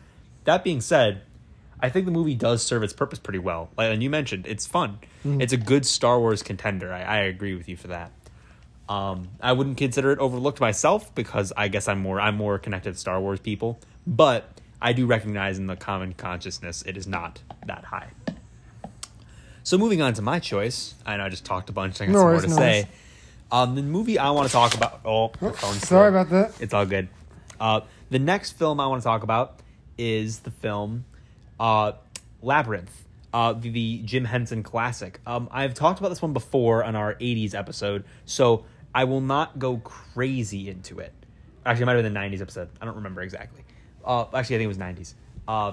That 0.44 0.64
being 0.64 0.81
said, 0.81 1.23
I 1.81 1.90
think 1.90 2.06
the 2.06 2.12
movie 2.12 2.34
does 2.34 2.62
serve 2.62 2.82
its 2.82 2.93
purpose 2.93 3.19
pretty 3.19 3.40
well. 3.40 3.69
Like 3.76 3.93
and 3.93 4.02
you 4.02 4.08
mentioned, 4.08 4.46
it's 4.46 4.67
fun. 4.67 5.00
Mm. 5.25 5.43
It's 5.43 5.52
a 5.52 5.58
good 5.58 5.84
Star 5.84 6.19
Wars 6.19 6.43
contender. 6.43 6.93
I, 6.93 7.02
I 7.02 7.19
agree 7.19 7.55
with 7.55 7.69
you 7.69 7.76
for 7.76 7.88
that. 7.88 8.12
Um, 8.88 9.29
I 9.40 9.52
wouldn't 9.52 9.76
consider 9.76 10.12
it 10.12 10.19
overlooked 10.20 10.61
myself 10.61 11.14
because 11.14 11.52
I 11.56 11.69
guess 11.69 11.88
I'm 11.88 11.99
more 11.99 12.20
I'm 12.20 12.37
more 12.37 12.58
connected 12.58 12.94
to 12.94 12.99
Star 12.99 13.20
Wars 13.20 13.40
people, 13.40 13.81
but 14.06 14.49
I 14.81 14.93
do 14.93 15.06
recognize 15.06 15.58
in 15.58 15.67
the 15.67 15.76
common 15.76 16.14
consciousness 16.14 16.82
it 16.87 16.96
is 16.96 17.06
not 17.06 17.40
that 17.67 17.84
high. 17.84 18.11
So 19.66 19.76
moving 19.78 20.00
on 20.00 20.14
to 20.14 20.22
my 20.22 20.38
choice, 20.38 20.94
I 21.04 21.16
know 21.16 21.24
I 21.24 21.28
just 21.28 21.44
talked 21.44 21.68
a 21.70 21.72
bunch. 21.72 22.00
I 22.00 22.06
got 22.06 22.12
no 22.12 22.18
some 22.20 22.30
more 22.30 22.40
to 22.40 22.46
no 22.46 22.54
say. 22.54 22.88
Um, 23.50 23.74
the 23.74 23.82
movie 23.82 24.16
I 24.16 24.30
want 24.30 24.46
to 24.46 24.52
talk 24.52 24.76
about. 24.76 25.00
Oh, 25.04 25.32
oh 25.42 25.52
sorry 25.80 26.08
about 26.08 26.30
that. 26.30 26.52
It's 26.60 26.72
all 26.72 26.86
good. 26.86 27.08
Uh, 27.58 27.80
the 28.08 28.20
next 28.20 28.52
film 28.52 28.78
I 28.78 28.86
want 28.86 29.02
to 29.02 29.04
talk 29.04 29.24
about 29.24 29.58
is 29.98 30.38
the 30.38 30.52
film 30.52 31.04
uh, 31.58 31.94
Labyrinth, 32.42 32.92
uh, 33.34 33.54
the, 33.54 33.70
the, 33.70 34.02
Jim 34.04 34.24
Henson 34.24 34.62
classic. 34.62 35.18
Um, 35.26 35.48
I've 35.50 35.74
talked 35.74 35.98
about 35.98 36.10
this 36.10 36.22
one 36.22 36.32
before 36.32 36.84
on 36.84 36.94
our 36.94 37.16
'80s 37.16 37.52
episode, 37.52 38.04
so 38.24 38.66
I 38.94 39.02
will 39.02 39.20
not 39.20 39.58
go 39.58 39.78
crazy 39.78 40.69
into 40.69 41.00
it. 41.00 41.12
Actually, 41.64 41.82
it 41.82 41.86
might 41.86 41.96
have 41.96 42.04
been 42.04 42.14
the 42.14 42.20
'90s 42.20 42.40
episode. 42.40 42.69
I 42.80 42.84
don't 42.84 42.94
remember 42.94 43.20
exactly. 43.20 43.64
Uh, 44.04 44.26
actually, 44.32 44.54
I 44.54 44.58
think 44.60 44.62
it 44.62 44.69
was 44.69 44.78
'90s. 44.78 45.14
Uh, 45.48 45.72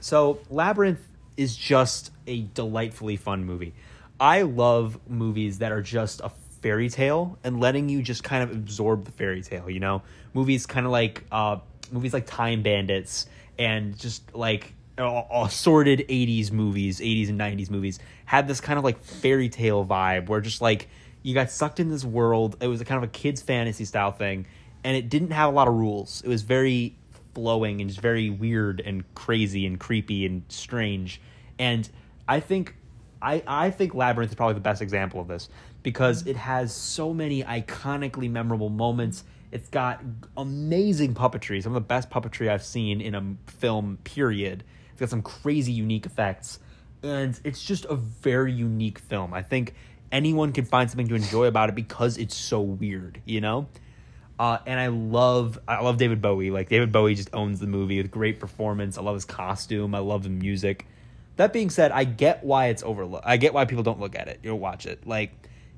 so 0.00 0.40
Labyrinth 0.50 1.00
is 1.36 1.56
just 1.56 2.12
a 2.26 2.42
delightfully 2.54 3.16
fun 3.16 3.44
movie. 3.44 3.74
I 4.20 4.42
love 4.42 4.98
movies 5.08 5.58
that 5.58 5.72
are 5.72 5.82
just 5.82 6.20
a 6.20 6.30
fairy 6.60 6.88
tale 6.88 7.38
and 7.42 7.60
letting 7.60 7.88
you 7.88 8.02
just 8.02 8.22
kind 8.22 8.42
of 8.42 8.52
absorb 8.52 9.04
the 9.04 9.10
fairy 9.10 9.42
tale, 9.42 9.68
you 9.68 9.80
know? 9.80 10.02
Movies 10.32 10.66
kind 10.66 10.86
of 10.86 10.92
like 10.92 11.24
uh 11.32 11.58
movies 11.90 12.12
like 12.12 12.26
Time 12.26 12.62
Bandits 12.62 13.26
and 13.58 13.98
just 13.98 14.34
like 14.34 14.74
assorted 14.98 16.00
80s 16.08 16.52
movies, 16.52 17.00
80s 17.00 17.28
and 17.30 17.40
90s 17.40 17.70
movies 17.70 17.98
had 18.24 18.46
this 18.46 18.60
kind 18.60 18.78
of 18.78 18.84
like 18.84 19.02
fairy 19.02 19.48
tale 19.48 19.84
vibe 19.84 20.28
where 20.28 20.40
just 20.40 20.60
like 20.60 20.88
you 21.22 21.34
got 21.34 21.50
sucked 21.50 21.80
in 21.80 21.88
this 21.88 22.04
world. 22.04 22.56
It 22.60 22.66
was 22.66 22.80
a 22.80 22.84
kind 22.84 23.02
of 23.02 23.04
a 23.04 23.12
kids 23.12 23.42
fantasy 23.42 23.84
style 23.84 24.12
thing 24.12 24.46
and 24.84 24.96
it 24.96 25.08
didn't 25.08 25.30
have 25.30 25.48
a 25.48 25.52
lot 25.52 25.68
of 25.68 25.74
rules. 25.74 26.22
It 26.24 26.28
was 26.28 26.42
very 26.42 26.96
flowing 27.34 27.80
and 27.80 27.88
just 27.88 28.00
very 28.00 28.30
weird 28.30 28.80
and 28.80 29.04
crazy 29.14 29.66
and 29.66 29.78
creepy 29.78 30.26
and 30.26 30.42
strange. 30.48 31.20
And 31.58 31.88
I 32.28 32.40
think 32.40 32.76
I, 33.22 33.42
I 33.46 33.70
think 33.70 33.94
Labyrinth 33.94 34.32
is 34.32 34.34
probably 34.34 34.54
the 34.54 34.60
best 34.60 34.82
example 34.82 35.20
of 35.20 35.28
this 35.28 35.48
because 35.82 36.26
it 36.26 36.36
has 36.36 36.74
so 36.74 37.14
many 37.14 37.42
iconically 37.44 38.30
memorable 38.30 38.68
moments. 38.68 39.24
It's 39.52 39.68
got 39.68 40.02
amazing 40.36 41.14
puppetry, 41.14 41.62
some 41.62 41.72
of 41.72 41.82
the 41.82 41.86
best 41.86 42.10
puppetry 42.10 42.48
I've 42.50 42.64
seen 42.64 43.00
in 43.00 43.14
a 43.14 43.50
film, 43.50 43.98
period. 44.02 44.64
It's 44.90 45.00
got 45.00 45.10
some 45.10 45.22
crazy 45.22 45.72
unique 45.72 46.06
effects. 46.06 46.58
And 47.02 47.38
it's 47.44 47.62
just 47.62 47.84
a 47.86 47.94
very 47.94 48.52
unique 48.52 48.98
film. 48.98 49.34
I 49.34 49.42
think 49.42 49.74
anyone 50.10 50.52
can 50.52 50.64
find 50.64 50.90
something 50.90 51.08
to 51.08 51.14
enjoy 51.14 51.44
about 51.44 51.68
it 51.68 51.74
because 51.74 52.16
it's 52.18 52.36
so 52.36 52.60
weird, 52.60 53.20
you 53.24 53.40
know? 53.40 53.68
Uh, 54.42 54.58
and 54.66 54.80
I 54.80 54.88
love 54.88 55.56
I 55.68 55.82
love 55.82 55.98
David 55.98 56.20
Bowie. 56.20 56.50
Like 56.50 56.68
David 56.68 56.90
Bowie 56.90 57.14
just 57.14 57.32
owns 57.32 57.60
the 57.60 57.68
movie 57.68 58.02
with 58.02 58.10
great 58.10 58.40
performance. 58.40 58.98
I 58.98 59.02
love 59.02 59.14
his 59.14 59.24
costume. 59.24 59.94
I 59.94 60.00
love 60.00 60.24
the 60.24 60.30
music. 60.30 60.84
That 61.36 61.52
being 61.52 61.70
said, 61.70 61.92
I 61.92 62.02
get 62.02 62.42
why 62.42 62.66
it's 62.66 62.82
overlooked. 62.82 63.24
I 63.24 63.36
get 63.36 63.54
why 63.54 63.66
people 63.66 63.84
don't 63.84 64.00
look 64.00 64.16
at 64.16 64.26
it. 64.26 64.40
You'll 64.42 64.58
watch 64.58 64.84
it. 64.84 65.06
Like 65.06 65.30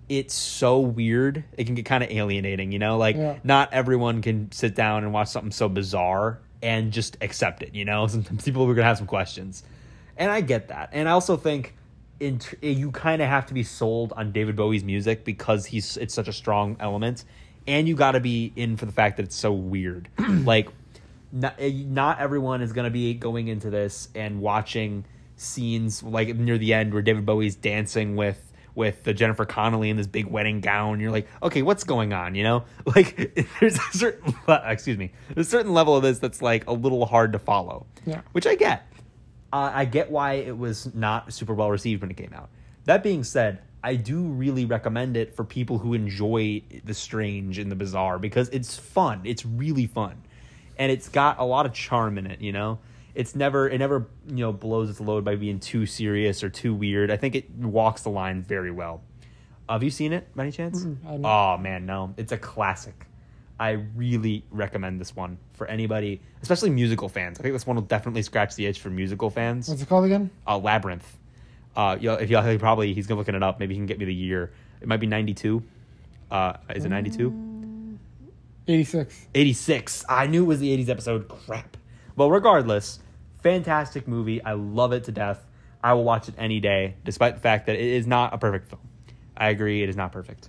it's 0.09 0.33
so 0.33 0.81
weird. 0.81 1.45
It 1.59 1.65
can 1.65 1.75
get 1.75 1.85
kind 1.85 2.03
of 2.03 2.11
alienating, 2.11 2.73
you 2.73 2.79
know? 2.79 2.97
Like 2.97 3.17
yeah. 3.17 3.39
not 3.45 3.71
everyone 3.75 4.23
can 4.23 4.51
sit 4.51 4.75
down 4.75 5.05
and 5.05 5.13
watch 5.13 5.29
something 5.29 5.53
so 5.53 5.69
bizarre 5.69 6.41
and 6.63 6.91
just 6.91 7.19
accept 7.21 7.63
it, 7.63 7.75
you 7.75 7.85
know? 7.85 8.07
Sometimes 8.07 8.45
people 8.45 8.63
are 8.63 8.69
going 8.69 8.77
to 8.77 8.85
have 8.85 8.97
some 8.97 9.07
questions. 9.07 9.63
And 10.17 10.33
I 10.33 10.41
get 10.41 10.69
that. 10.69 10.89
And 10.95 11.07
I 11.07 11.13
also 11.13 11.37
think 11.37 11.75
in, 12.19 12.41
you 12.63 12.93
kind 12.93 13.21
of 13.21 13.29
have 13.29 13.45
to 13.49 13.53
be 13.53 13.63
sold 13.63 14.15
on 14.17 14.33
David 14.33 14.57
Bowie's 14.57 14.85
music 14.85 15.23
because 15.23 15.67
he's 15.67 15.99
it's 15.99 16.15
such 16.15 16.29
a 16.29 16.33
strong 16.33 16.79
element 16.81 17.25
and 17.67 17.89
you 17.89 17.95
got 17.95 18.13
to 18.13 18.21
be 18.21 18.53
in 18.57 18.77
for 18.77 18.87
the 18.87 18.93
fact 18.93 19.17
that 19.17 19.25
it's 19.25 19.37
so 19.37 19.53
weird. 19.53 20.09
like 20.29 20.69
not, 21.33 21.61
not 21.61 22.21
everyone 22.21 22.61
is 22.63 22.73
going 22.73 22.85
to 22.85 22.91
be 22.91 23.15
going 23.15 23.49
into 23.49 23.71
this 23.71 24.09
and 24.15 24.41
watching 24.41 25.05
scenes 25.37 26.03
like 26.03 26.35
near 26.37 26.59
the 26.59 26.73
end 26.73 26.93
where 26.93 27.03
David 27.03 27.27
Bowie's 27.27 27.57
dancing 27.57 28.17
with 28.17 28.53
with 28.75 29.05
the 29.05 29.15
Jennifer 29.15 29.45
Connelly 29.45 29.89
in 29.89 29.97
this 29.97 30.09
big 30.09 30.27
wedding 30.27 30.61
gown. 30.61 30.99
You're 30.99 31.13
like, 31.13 31.29
okay, 31.43 31.63
what's 31.63 31.85
going 31.85 32.13
on? 32.13 32.35
You 32.35 32.43
know, 32.43 32.65
like 32.95 33.47
there's 33.61 33.77
a 33.77 33.97
certain 33.99 34.35
excuse 34.49 34.99
me, 34.99 35.13
there's 35.35 35.47
a 35.47 35.51
certain 35.51 35.73
level 35.73 35.97
of 35.97 36.03
this 36.03 36.19
that's 36.19 36.43
like 36.43 36.67
a 36.67 36.73
little 36.73 37.07
hard 37.07 37.33
to 37.33 37.39
follow. 37.39 37.87
Yeah, 38.07 38.21
which 38.33 38.47
I 38.47 38.55
get. 38.55 38.87
Uh, 39.53 39.71
I 39.73 39.85
get 39.85 40.11
why 40.11 40.33
it 40.35 40.57
was 40.59 40.93
not 40.95 41.33
super 41.33 41.55
well 41.55 41.71
received 41.71 42.03
when 42.03 42.11
it 42.11 42.17
came 42.17 42.33
out. 42.35 42.51
That 42.87 43.03
being 43.03 43.23
said, 43.23 43.61
I 43.85 43.97
do 43.97 44.23
really 44.23 44.65
recommend 44.65 45.17
it 45.17 45.37
for 45.37 45.45
people 45.45 45.79
who 45.79 45.93
enjoy 45.95 46.63
the 46.85 46.95
strange 46.95 47.59
and 47.59 47.71
the 47.71 47.77
bizarre 47.77 48.19
because 48.19 48.49
it's 48.49 48.77
fun. 48.79 49.21
It's 49.25 49.45
really 49.45 49.87
fun. 49.87 50.23
and 50.79 50.91
it's 50.91 51.09
got 51.09 51.39
a 51.39 51.45
lot 51.45 51.67
of 51.67 51.73
charm 51.73 52.19
in 52.19 52.27
it. 52.27 52.41
You 52.41 52.53
know, 52.53 52.79
it's 53.15 53.35
never 53.37 53.69
it 53.69 53.79
never 53.79 54.09
you 54.27 54.37
know 54.37 54.53
blows 54.53 54.89
its 54.91 55.01
load 55.01 55.23
by 55.25 55.37
being 55.37 55.61
too 55.61 55.85
serious 55.87 56.43
or 56.43 56.49
too 56.51 56.75
weird. 56.75 57.11
I 57.11 57.17
think 57.19 57.35
it 57.37 57.51
walks 57.51 58.03
the 58.03 58.09
line 58.11 58.43
very 58.43 58.71
well. 58.73 59.03
have 59.69 59.83
you 59.83 59.91
seen 59.91 60.13
it 60.13 60.35
by 60.35 60.45
any 60.45 60.53
chance? 60.53 60.83
Mm-mm, 60.85 61.21
oh 61.25 61.59
man, 61.59 61.85
no, 61.87 62.15
it's 62.17 62.33
a 62.33 62.39
classic. 62.39 63.07
I 63.61 63.71
really 63.95 64.43
recommend 64.51 65.01
this 65.01 65.15
one 65.15 65.39
for 65.53 65.69
anybody, 65.69 66.21
especially 66.43 66.71
musical 66.71 67.09
fans. 67.09 67.39
I 67.39 67.43
think 67.43 67.55
this 67.55 67.67
one 67.67 67.77
will 67.77 67.85
definitely 67.85 68.23
scratch 68.23 68.57
the 68.57 68.67
itch 68.67 68.81
for 68.81 68.91
musical 68.91 69.31
fans. 69.31 69.69
What's 69.69 69.81
it 69.83 69.89
called 69.89 70.07
again? 70.07 70.31
Uh, 70.45 70.59
Labyrinth. 70.59 71.07
Uh, 71.77 71.97
you 72.01 72.11
if 72.13 72.31
y'all 72.31 72.59
probably 72.59 72.95
he's 72.95 73.07
gonna 73.07 73.19
looking 73.19 73.35
it 73.35 73.43
up. 73.43 73.59
Maybe 73.59 73.75
he 73.75 73.79
can 73.79 73.87
get 73.87 73.99
me 73.99 74.05
the 74.05 74.15
year. 74.15 74.53
It 74.81 74.89
might 74.89 75.01
be 75.01 75.07
ninety 75.07 75.35
two. 75.35 75.63
Uh, 76.31 76.55
is 76.75 76.85
it 76.85 76.89
ninety 76.89 77.11
two? 77.11 77.55
86. 78.67 79.27
86. 79.35 80.05
I 80.09 80.27
knew 80.27 80.45
it 80.45 80.47
was 80.47 80.59
the 80.59 80.75
80s 80.75 80.89
episode. 80.89 81.29
Crap. 81.29 81.77
Well, 82.17 82.31
regardless, 82.31 82.99
fantastic 83.43 84.09
movie. 84.09 84.43
I 84.43 84.53
love 84.53 84.93
it 84.93 85.05
to 85.05 85.13
death. 85.13 85.45
I 85.83 85.93
will 85.93 86.05
watch 86.05 86.29
it 86.31 86.35
any 86.39 86.61
day, 86.61 86.95
despite 87.05 87.35
the 87.35 87.43
fact 87.43 87.67
that 87.67 87.77
it 87.77 87.85
is 87.85 88.07
not 88.07 88.33
a 88.33 88.39
perfect 88.39 88.71
film. 88.71 88.81
I 89.37 89.51
agree, 89.51 89.83
it 89.83 89.91
is 89.91 89.97
not 89.97 90.13
perfect. 90.13 90.49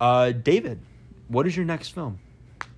Uh, 0.00 0.30
David, 0.30 0.80
what 1.26 1.46
is 1.46 1.56
your 1.56 1.64
next 1.64 1.88
film? 1.88 2.20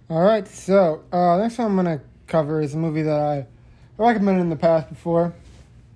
All 0.08 0.22
right, 0.22 0.48
so 0.48 1.04
uh, 1.12 1.36
next 1.36 1.58
one 1.58 1.66
I'm 1.66 1.76
gonna 1.76 2.00
cover 2.26 2.62
is 2.62 2.74
a 2.74 2.78
movie 2.78 3.02
that 3.02 3.20
I 3.20 3.46
recommended 3.98 4.40
in 4.40 4.48
the 4.48 4.56
past 4.56 4.88
before, 4.88 5.34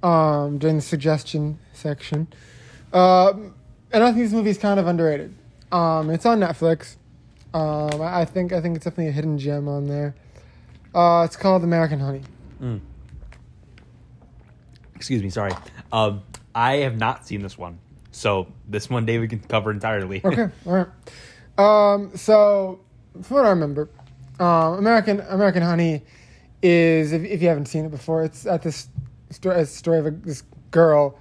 um, 0.05 0.59
during 0.59 0.77
the 0.77 0.83
suggestion 0.83 1.59
section. 1.73 2.29
Um, 2.93 3.55
and 3.91 4.05
I 4.05 4.13
think 4.13 4.19
this 4.25 4.33
movie 4.33 4.51
is 4.51 4.59
kind 4.59 4.79
of 4.79 4.87
underrated. 4.87 5.35
Um, 5.73 6.11
it's 6.11 6.27
on 6.27 6.41
Netflix. 6.41 6.97
Um, 7.55 8.03
I 8.03 8.25
think 8.25 8.53
I 8.53 8.61
think 8.61 8.77
it's 8.77 8.85
definitely 8.85 9.09
a 9.09 9.13
hidden 9.13 9.39
gem 9.39 9.67
on 9.67 9.87
there. 9.87 10.15
Uh, 10.95 11.23
it's 11.25 11.37
called 11.37 11.65
American 11.65 12.01
Honey. 12.01 12.23
Excuse 14.95 15.23
me, 15.23 15.31
sorry. 15.31 15.53
Um, 15.93 16.23
I 16.55 16.77
have 16.79 16.99
not 16.99 17.27
seen 17.27 17.43
this 17.43 17.57
one, 17.57 17.79
so 18.11 18.47
this 18.69 18.91
one 18.91 19.07
David 19.07 19.31
can 19.31 19.41
cover 19.41 19.71
entirely. 19.71 20.21
Okay, 20.25 20.49
all 20.67 20.73
right. 20.73 20.89
Um, 21.59 22.17
so, 22.17 22.81
from 23.23 23.37
what 23.37 23.47
I 23.47 23.51
remember, 23.51 23.89
um, 24.39 24.75
American 24.75 25.21
American 25.21 25.63
Honey 25.63 26.03
is 26.63 27.13
if, 27.13 27.23
if 27.25 27.43
you 27.43 27.49
haven't 27.49 27.67
seen 27.67 27.85
it 27.85 27.91
before, 27.91 28.25
it's 28.25 28.47
at 28.47 28.63
this 28.63 28.89
story, 29.31 29.61
a 29.61 29.67
story 29.67 29.99
of 29.99 30.07
a, 30.07 30.11
this 30.11 30.43
girl. 30.71 31.19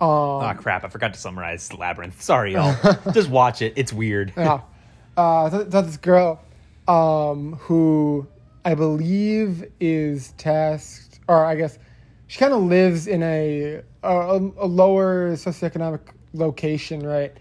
Um, 0.00 0.08
Ah, 0.08 0.54
crap! 0.54 0.84
I 0.84 0.88
forgot 0.88 1.14
to 1.14 1.20
summarize 1.20 1.72
Labyrinth. 1.72 2.20
Sorry, 2.20 2.54
y'all. 2.54 2.74
Just 3.12 3.30
watch 3.30 3.62
it. 3.62 3.74
It's 3.76 3.92
weird. 3.92 4.32
yeah, 4.36 4.60
uh, 5.16 5.50
so, 5.50 5.68
so 5.70 5.82
this 5.82 5.96
girl, 5.96 6.40
um, 6.88 7.54
who 7.60 8.26
I 8.64 8.74
believe 8.74 9.64
is 9.80 10.32
tasked, 10.38 11.20
or 11.28 11.44
I 11.44 11.54
guess 11.54 11.78
she 12.26 12.38
kind 12.38 12.52
of 12.52 12.62
lives 12.62 13.06
in 13.06 13.22
a, 13.22 13.82
a 14.02 14.08
a 14.58 14.66
lower 14.66 15.32
socioeconomic 15.32 16.00
location, 16.32 17.00
right? 17.06 17.36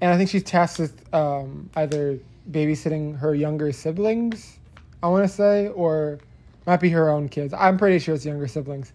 And 0.00 0.12
I 0.12 0.16
think 0.16 0.30
she's 0.30 0.42
tasked 0.44 0.78
with 0.78 1.14
um, 1.14 1.68
either 1.76 2.18
babysitting 2.50 3.18
her 3.18 3.34
younger 3.34 3.72
siblings, 3.72 4.58
I 5.02 5.08
want 5.08 5.24
to 5.24 5.28
say, 5.28 5.68
or 5.68 6.18
might 6.66 6.80
be 6.80 6.90
her 6.90 7.08
own 7.10 7.28
kids. 7.28 7.52
I'm 7.54 7.76
pretty 7.78 7.98
sure 7.98 8.14
it's 8.14 8.24
younger 8.24 8.46
siblings. 8.46 8.92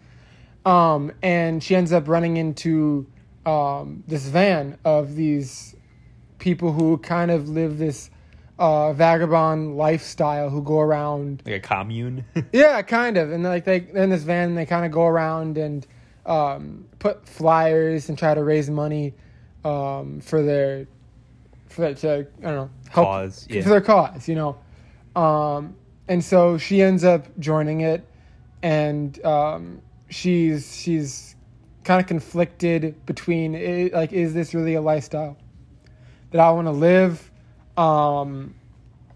Um, 0.66 1.12
and 1.22 1.64
she 1.64 1.76
ends 1.76 1.92
up 1.92 2.08
running 2.08 2.38
into 2.38 3.08
um, 3.46 4.04
this 4.08 4.28
van 4.28 4.78
of 4.86 5.16
these 5.16 5.76
people 6.38 6.72
who 6.72 6.98
kind 6.98 7.32
of 7.32 7.50
live 7.50 7.78
this 7.78 8.10
uh, 8.60 8.94
vagabond 8.94 9.76
lifestyle 9.76 10.50
who 10.50 10.62
go 10.62 10.80
around 10.80 11.42
Like 11.46 11.56
a 11.56 11.60
commune. 11.60 12.26
yeah, 12.54 12.82
kind 12.84 13.18
of. 13.18 13.32
And 13.32 13.44
like 13.44 13.66
they 13.66 13.80
they're 13.80 14.04
in 14.04 14.10
this 14.12 14.24
van, 14.24 14.50
and 14.50 14.58
they 14.58 14.68
kind 14.68 14.86
of 14.86 14.92
go 14.92 15.08
around 15.08 15.58
and 15.58 15.86
um, 16.26 16.86
put 17.00 17.28
flyers 17.28 18.10
and 18.10 18.18
try 18.18 18.36
to 18.36 18.44
raise 18.44 18.70
money 18.70 19.14
um, 19.66 20.20
for 20.22 20.44
their 20.44 20.88
for 21.70 21.82
that 21.82 21.98
to 21.98 22.28
I 22.40 22.42
don't 22.42 22.56
know 22.56 22.70
help 22.90 23.08
Cause, 23.08 23.48
yeah. 23.50 23.64
for 23.64 23.70
their 23.70 23.82
cause, 23.82 24.28
you 24.28 24.36
know. 24.36 24.58
Um, 25.20 25.76
and 26.08 26.24
so 26.24 26.58
she 26.58 26.82
ends 26.82 27.04
up 27.04 27.26
joining 27.40 27.82
it, 27.82 28.06
and 28.62 29.24
um, 29.26 29.82
she's 30.12 30.76
she's 30.76 31.36
kind 31.84 32.00
of 32.00 32.06
conflicted 32.06 33.04
between 33.08 33.90
like 33.92 34.14
is 34.14 34.34
this 34.36 34.54
really 34.54 34.76
a 34.76 34.82
lifestyle 34.82 35.38
that 36.30 36.40
I 36.40 36.52
want 36.52 36.68
to 36.68 36.72
live? 36.72 37.32
Um, 37.78 38.54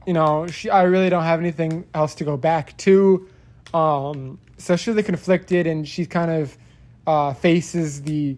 you 0.08 0.14
know, 0.14 0.48
she 0.48 0.70
I 0.70 0.84
really 0.84 1.10
don't 1.10 1.24
have 1.24 1.40
anything 1.40 1.86
else 1.94 2.16
to 2.16 2.24
go 2.24 2.38
back 2.38 2.76
to. 2.78 3.28
Um, 3.74 4.40
so 4.58 4.76
she's 4.76 4.88
really 4.88 5.04
conflicted, 5.04 5.68
and 5.68 5.88
she 5.88 6.06
kind 6.06 6.32
of 6.32 6.58
uh, 7.06 7.34
faces 7.34 8.02
the 8.02 8.38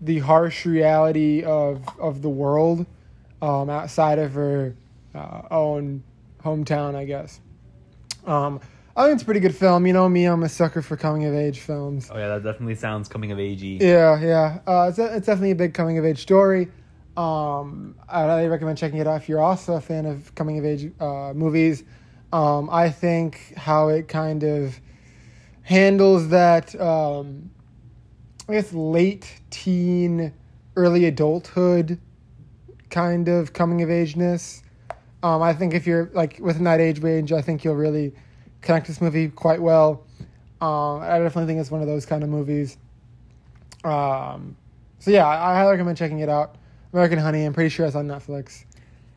the 0.00 0.20
harsh 0.20 0.64
reality 0.64 1.42
of 1.42 1.82
of 1.98 2.22
the 2.22 2.28
world 2.28 2.86
um, 3.42 3.68
outside 3.70 4.18
of 4.18 4.32
her 4.34 4.74
uh, 5.14 5.42
own 5.50 6.02
hometown, 6.42 6.94
I 6.94 7.04
guess. 7.04 7.40
Um, 8.26 8.60
I 8.98 9.04
think 9.04 9.14
it's 9.14 9.22
a 9.22 9.26
pretty 9.26 9.38
good 9.38 9.54
film. 9.54 9.86
You 9.86 9.92
know 9.92 10.08
me, 10.08 10.24
I'm 10.24 10.42
a 10.42 10.48
sucker 10.48 10.82
for 10.82 10.96
coming 10.96 11.24
of 11.24 11.32
age 11.32 11.60
films. 11.60 12.10
oh 12.12 12.18
yeah, 12.18 12.26
that 12.30 12.42
definitely 12.42 12.74
sounds 12.74 13.06
coming 13.06 13.30
of 13.30 13.38
agey. 13.38 13.80
Yeah, 13.80 14.20
yeah. 14.20 14.58
Uh, 14.66 14.88
it's, 14.88 14.98
a, 14.98 15.14
it's 15.14 15.26
definitely 15.26 15.52
a 15.52 15.54
big 15.54 15.72
coming 15.72 15.98
of 15.98 16.04
age 16.04 16.18
story. 16.18 16.66
Um, 17.16 17.94
I 18.08 18.22
highly 18.22 18.48
recommend 18.48 18.76
checking 18.76 18.98
it 18.98 19.06
out 19.06 19.22
if 19.22 19.28
you're 19.28 19.40
also 19.40 19.74
a 19.74 19.80
fan 19.80 20.04
of 20.04 20.34
coming 20.34 20.58
of 20.58 20.64
age 20.64 20.90
uh, 20.98 21.32
movies. 21.32 21.84
Um, 22.32 22.68
I 22.72 22.90
think 22.90 23.54
how 23.56 23.86
it 23.86 24.08
kind 24.08 24.42
of 24.42 24.80
handles 25.62 26.30
that, 26.30 26.74
um, 26.80 27.52
I 28.48 28.54
guess, 28.54 28.72
late 28.72 29.32
teen, 29.50 30.32
early 30.74 31.04
adulthood 31.04 32.00
kind 32.90 33.28
of 33.28 33.52
coming 33.52 33.80
of 33.80 33.90
ageness. 33.90 34.64
Um, 35.22 35.40
I 35.40 35.52
think 35.52 35.72
if 35.72 35.86
you're 35.86 36.10
like 36.14 36.40
within 36.40 36.64
that 36.64 36.80
age 36.80 37.00
range, 37.00 37.30
I 37.30 37.42
think 37.42 37.62
you'll 37.62 37.76
really 37.76 38.12
connect 38.62 38.86
this 38.86 39.00
movie 39.00 39.28
quite 39.28 39.60
well. 39.60 40.04
Um, 40.60 41.00
I 41.00 41.18
definitely 41.18 41.46
think 41.46 41.60
it's 41.60 41.70
one 41.70 41.80
of 41.80 41.86
those 41.86 42.04
kind 42.06 42.22
of 42.22 42.28
movies. 42.28 42.76
Um, 43.84 44.56
so 44.98 45.10
yeah, 45.10 45.26
I, 45.26 45.54
highly 45.54 45.72
recommend 45.72 45.96
checking 45.96 46.18
it 46.20 46.28
out. 46.28 46.56
American 46.92 47.18
Honey. 47.18 47.44
I'm 47.44 47.52
pretty 47.52 47.68
sure 47.68 47.86
it's 47.86 47.94
on 47.94 48.08
Netflix. 48.08 48.64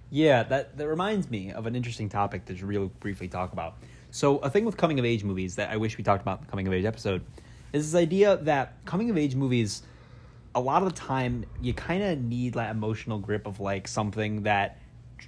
Yeah, 0.10 0.44
that 0.44 0.78
that 0.78 0.88
reminds 0.88 1.30
me 1.30 1.52
of 1.52 1.66
an 1.66 1.76
interesting 1.76 2.10
topic 2.10 2.46
to 2.46 2.66
real 2.66 2.90
briefly 3.00 3.28
talk 3.28 3.54
about. 3.54 3.76
So, 4.12 4.40
a 4.40 4.50
thing 4.50 4.66
with 4.66 4.76
coming 4.76 5.00
of 5.00 5.06
age 5.06 5.24
movies 5.24 5.56
that 5.56 5.70
I 5.70 5.78
wish 5.78 5.98
we 5.98 6.04
talked 6.04 6.22
about 6.22 6.40
in 6.40 6.46
the 6.46 6.52
coming 6.52 6.68
of 6.68 6.74
age 6.74 6.86
episode 6.86 7.24
is 7.72 7.92
this 7.92 8.00
idea 8.00 8.38
that 8.38 8.76
coming 8.86 9.10
of 9.10 9.18
age 9.18 9.36
movies, 9.36 9.84
a 10.54 10.60
lot 10.60 10.84
of 10.84 10.90
the 10.90 11.00
time, 11.00 11.46
you 11.62 11.74
kind 11.74 12.04
of 12.04 12.20
need 12.20 12.56
that 12.56 12.72
emotional 12.72 13.20
grip 13.20 13.48
of 13.48 13.62
like 13.62 13.88
something 13.88 14.44
that 14.44 14.80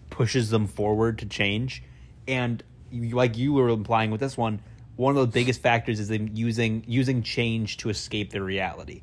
pushes 0.10 0.50
them 0.50 0.68
forward 0.68 1.20
to 1.20 1.26
change. 1.26 1.82
And 2.28 2.62
like 2.94 3.38
you 3.38 3.54
were 3.54 3.70
implying 3.70 4.12
with 4.12 4.20
this 4.20 4.38
one, 4.38 4.62
one 4.96 5.18
of 5.18 5.22
the 5.22 5.34
biggest 5.34 5.62
factors 5.62 6.00
is 6.00 6.08
them 6.08 6.30
using 6.34 6.84
using 6.88 7.24
change 7.24 7.78
to 7.78 7.90
escape 7.90 8.32
their 8.32 8.44
reality. 8.44 9.02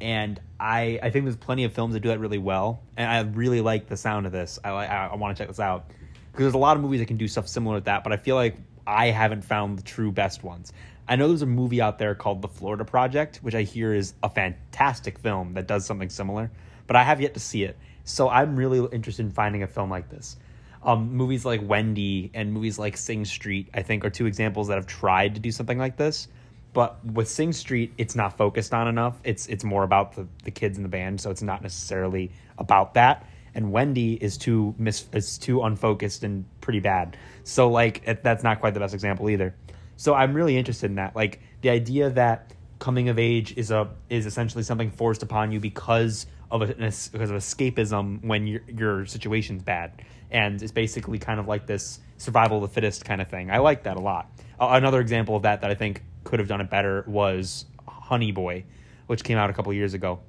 And 0.00 0.40
I 0.60 0.98
I 1.02 1.10
think 1.10 1.24
there's 1.24 1.36
plenty 1.36 1.64
of 1.64 1.72
films 1.72 1.94
that 1.94 2.00
do 2.00 2.08
that 2.08 2.20
really 2.20 2.38
well. 2.38 2.82
And 2.96 3.10
I 3.10 3.20
really 3.20 3.60
like 3.60 3.88
the 3.88 3.96
sound 3.96 4.26
of 4.26 4.32
this. 4.32 4.58
I 4.64 4.70
I, 4.70 5.06
I 5.06 5.16
want 5.16 5.36
to 5.36 5.40
check 5.40 5.48
this 5.48 5.60
out 5.60 5.88
because 6.32 6.44
there's 6.44 6.54
a 6.54 6.58
lot 6.58 6.76
of 6.76 6.82
movies 6.82 7.00
that 7.00 7.06
can 7.06 7.16
do 7.16 7.28
stuff 7.28 7.48
similar 7.48 7.78
to 7.78 7.84
that. 7.84 8.04
But 8.04 8.12
I 8.12 8.16
feel 8.16 8.36
like 8.36 8.56
I 8.86 9.06
haven't 9.06 9.42
found 9.42 9.78
the 9.78 9.82
true 9.82 10.12
best 10.12 10.42
ones. 10.42 10.72
I 11.06 11.16
know 11.16 11.28
there's 11.28 11.42
a 11.42 11.46
movie 11.46 11.82
out 11.82 11.98
there 11.98 12.14
called 12.14 12.40
The 12.40 12.48
Florida 12.48 12.84
Project, 12.84 13.38
which 13.42 13.54
I 13.54 13.62
hear 13.62 13.92
is 13.92 14.14
a 14.22 14.30
fantastic 14.30 15.18
film 15.18 15.52
that 15.54 15.66
does 15.66 15.84
something 15.84 16.08
similar, 16.08 16.50
but 16.86 16.96
I 16.96 17.02
have 17.02 17.20
yet 17.20 17.34
to 17.34 17.40
see 17.40 17.62
it. 17.64 17.76
So 18.04 18.28
I'm 18.28 18.56
really 18.56 18.86
interested 18.90 19.24
in 19.24 19.30
finding 19.32 19.62
a 19.62 19.66
film 19.66 19.90
like 19.90 20.08
this. 20.08 20.36
Um, 20.84 21.14
movies 21.14 21.44
like 21.44 21.60
Wendy 21.66 22.30
and 22.34 22.52
movies 22.52 22.78
like 22.78 22.96
Sing 22.96 23.24
Street, 23.24 23.70
I 23.72 23.82
think, 23.82 24.04
are 24.04 24.10
two 24.10 24.26
examples 24.26 24.68
that 24.68 24.74
have 24.74 24.86
tried 24.86 25.34
to 25.34 25.40
do 25.40 25.50
something 25.50 25.78
like 25.78 25.96
this. 25.96 26.28
But 26.74 27.02
with 27.04 27.28
Sing 27.28 27.52
Street, 27.52 27.94
it's 27.96 28.14
not 28.14 28.36
focused 28.36 28.74
on 28.74 28.88
enough. 28.88 29.18
It's 29.24 29.46
it's 29.46 29.64
more 29.64 29.84
about 29.84 30.14
the, 30.14 30.26
the 30.42 30.50
kids 30.50 30.76
in 30.76 30.82
the 30.82 30.88
band, 30.88 31.20
so 31.20 31.30
it's 31.30 31.42
not 31.42 31.62
necessarily 31.62 32.32
about 32.58 32.94
that. 32.94 33.26
And 33.54 33.70
Wendy 33.70 34.14
is 34.14 34.36
too 34.36 34.74
mis 34.76 35.06
is 35.12 35.38
too 35.38 35.62
unfocused 35.62 36.24
and 36.24 36.44
pretty 36.60 36.80
bad. 36.80 37.16
So 37.44 37.70
like 37.70 38.02
it, 38.06 38.22
that's 38.22 38.42
not 38.42 38.60
quite 38.60 38.74
the 38.74 38.80
best 38.80 38.92
example 38.92 39.30
either. 39.30 39.54
So 39.96 40.14
I'm 40.14 40.34
really 40.34 40.56
interested 40.56 40.86
in 40.90 40.96
that. 40.96 41.14
Like 41.14 41.40
the 41.60 41.70
idea 41.70 42.10
that 42.10 42.52
coming 42.78 43.08
of 43.08 43.18
age 43.18 43.56
is 43.56 43.70
a 43.70 43.88
is 44.10 44.26
essentially 44.26 44.64
something 44.64 44.90
forced 44.90 45.22
upon 45.22 45.52
you 45.52 45.60
because 45.60 46.26
of 46.50 46.62
a, 46.62 46.66
because 46.66 47.30
of 47.30 47.36
escapism 47.36 48.24
when 48.24 48.46
your 48.46 48.62
your 48.66 49.06
situation's 49.06 49.62
bad, 49.62 50.02
and 50.30 50.62
it's 50.62 50.72
basically 50.72 51.18
kind 51.18 51.40
of 51.40 51.48
like 51.48 51.66
this 51.66 52.00
survival 52.18 52.58
of 52.58 52.62
the 52.62 52.74
fittest 52.74 53.04
kind 53.04 53.20
of 53.20 53.28
thing. 53.28 53.50
I 53.50 53.58
like 53.58 53.84
that 53.84 53.96
a 53.96 54.00
lot. 54.00 54.30
Uh, 54.60 54.68
another 54.72 55.00
example 55.00 55.36
of 55.36 55.42
that 55.42 55.60
that 55.60 55.70
I 55.70 55.74
think 55.74 56.02
could 56.24 56.38
have 56.38 56.48
done 56.48 56.60
it 56.60 56.70
better 56.70 57.04
was 57.06 57.66
Honey 57.86 58.32
Boy, 58.32 58.64
which 59.06 59.24
came 59.24 59.38
out 59.38 59.50
a 59.50 59.52
couple 59.52 59.72
years 59.72 59.94
ago. 59.94 60.20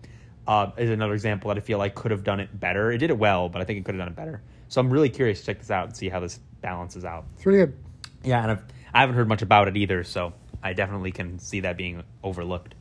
Uh, 0.48 0.72
is 0.78 0.90
another 0.90 1.14
example 1.14 1.48
that 1.48 1.58
I 1.58 1.62
feel 1.62 1.80
like 1.80 1.96
could 1.96 2.12
have 2.12 2.24
done 2.24 2.40
it 2.40 2.60
better. 2.60 2.92
It 2.92 3.00
did 3.00 3.10
it 3.10 3.18
well, 3.18 3.50
but 3.50 3.62
I 3.62 3.66
think 3.66 3.80
it 3.80 3.86
could 3.86 3.96
have 3.96 4.00
done 4.00 4.10
it 4.10 4.16
better. 4.16 4.42
So 4.68 4.80
I'm 4.82 4.92
really 4.92 5.10
curious 5.10 5.40
to 5.40 5.46
check 5.48 5.60
this 5.60 5.72
out 5.72 5.88
and 5.88 5.98
see 5.98 6.10
how 6.10 6.20
this 6.20 6.40
balances 6.62 7.06
out. 7.06 7.26
It's 7.36 7.46
really 7.46 7.60
good. 7.60 7.78
Yeah, 8.24 8.42
and 8.42 8.52
I've 8.52 8.64
I 8.94 9.02
haven't 9.02 9.16
heard 9.16 9.28
much 9.28 9.42
about 9.42 9.68
it 9.68 9.76
either, 9.76 10.06
so 10.06 10.34
I 10.64 10.72
definitely 10.72 11.12
can 11.12 11.38
see 11.38 11.60
that 11.62 11.76
being 11.76 12.02
overlooked. 12.24 12.76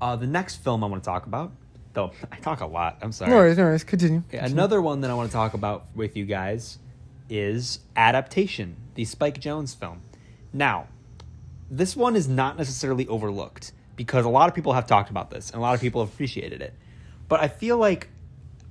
Uh, 0.00 0.16
the 0.16 0.26
next 0.26 0.56
film 0.56 0.82
I 0.82 0.88
want 0.88 1.04
to 1.04 1.08
talk 1.08 1.26
about, 1.26 1.52
though 2.00 2.12
I 2.30 2.36
talk 2.36 2.60
a 2.60 2.66
lot. 2.66 2.98
I'm 3.02 3.12
sorry. 3.12 3.30
No 3.30 3.36
worries, 3.36 3.56
no 3.56 3.64
worries. 3.64 3.84
Continue. 3.84 4.22
Okay, 4.28 4.38
Another 4.38 4.80
one 4.80 5.00
that 5.02 5.10
I 5.10 5.14
want 5.14 5.30
to 5.30 5.32
talk 5.32 5.54
about 5.54 5.86
with 5.94 6.16
you 6.16 6.24
guys 6.24 6.78
is 7.28 7.80
Adaptation, 7.96 8.76
the 8.94 9.04
Spike 9.04 9.40
Jonze 9.40 9.76
film. 9.76 10.02
Now, 10.52 10.88
this 11.70 11.94
one 11.94 12.16
is 12.16 12.28
not 12.28 12.58
necessarily 12.58 13.06
overlooked 13.06 13.72
because 13.96 14.24
a 14.24 14.28
lot 14.28 14.48
of 14.48 14.54
people 14.54 14.72
have 14.72 14.86
talked 14.86 15.10
about 15.10 15.30
this 15.30 15.50
and 15.50 15.58
a 15.58 15.60
lot 15.60 15.74
of 15.74 15.80
people 15.80 16.04
have 16.04 16.12
appreciated 16.12 16.60
it. 16.60 16.74
But 17.28 17.40
I 17.40 17.48
feel 17.48 17.76
like 17.76 18.08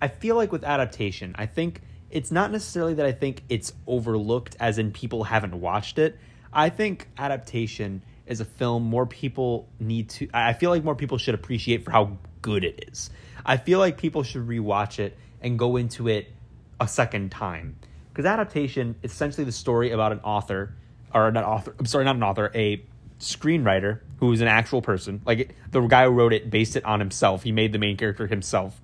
I 0.01 0.07
feel 0.07 0.35
like 0.35 0.51
with 0.51 0.63
Adaptation, 0.63 1.35
I 1.37 1.45
think 1.45 1.81
it's 2.09 2.31
not 2.31 2.51
necessarily 2.51 2.95
that 2.95 3.05
I 3.05 3.11
think 3.11 3.43
it's 3.47 3.73
overlooked 3.87 4.57
as 4.59 4.77
in 4.77 4.91
people 4.91 5.23
haven't 5.25 5.59
watched 5.59 5.99
it. 5.99 6.17
I 6.51 6.69
think 6.69 7.07
Adaptation 7.17 8.03
is 8.25 8.41
a 8.41 8.45
film 8.45 8.83
more 8.83 9.05
people 9.05 9.67
need 9.79 10.09
to 10.09 10.29
I 10.33 10.53
feel 10.53 10.69
like 10.69 10.83
more 10.83 10.95
people 10.95 11.17
should 11.17 11.35
appreciate 11.35 11.85
for 11.85 11.91
how 11.91 12.17
good 12.41 12.63
it 12.63 12.85
is. 12.91 13.09
I 13.45 13.57
feel 13.57 13.79
like 13.79 13.97
people 13.97 14.23
should 14.23 14.47
rewatch 14.47 14.99
it 14.99 15.17
and 15.41 15.57
go 15.57 15.77
into 15.77 16.07
it 16.07 16.31
a 16.79 16.87
second 16.87 17.31
time. 17.31 17.77
Because 18.09 18.25
adaptation 18.25 18.95
is 19.01 19.11
essentially 19.11 19.45
the 19.45 19.51
story 19.51 19.91
about 19.91 20.11
an 20.11 20.19
author, 20.19 20.75
or 21.13 21.31
not 21.31 21.43
author, 21.43 21.73
I'm 21.79 21.85
sorry, 21.85 22.05
not 22.05 22.15
an 22.15 22.23
author, 22.23 22.51
a 22.53 22.83
screenwriter 23.19 23.99
who 24.17 24.31
is 24.31 24.41
an 24.41 24.47
actual 24.47 24.81
person. 24.81 25.21
Like 25.25 25.55
the 25.71 25.81
guy 25.81 26.05
who 26.05 26.11
wrote 26.11 26.33
it 26.33 26.49
based 26.49 26.75
it 26.75 26.85
on 26.85 26.99
himself. 26.99 27.43
He 27.43 27.51
made 27.51 27.73
the 27.73 27.79
main 27.79 27.97
character 27.97 28.27
himself. 28.27 28.81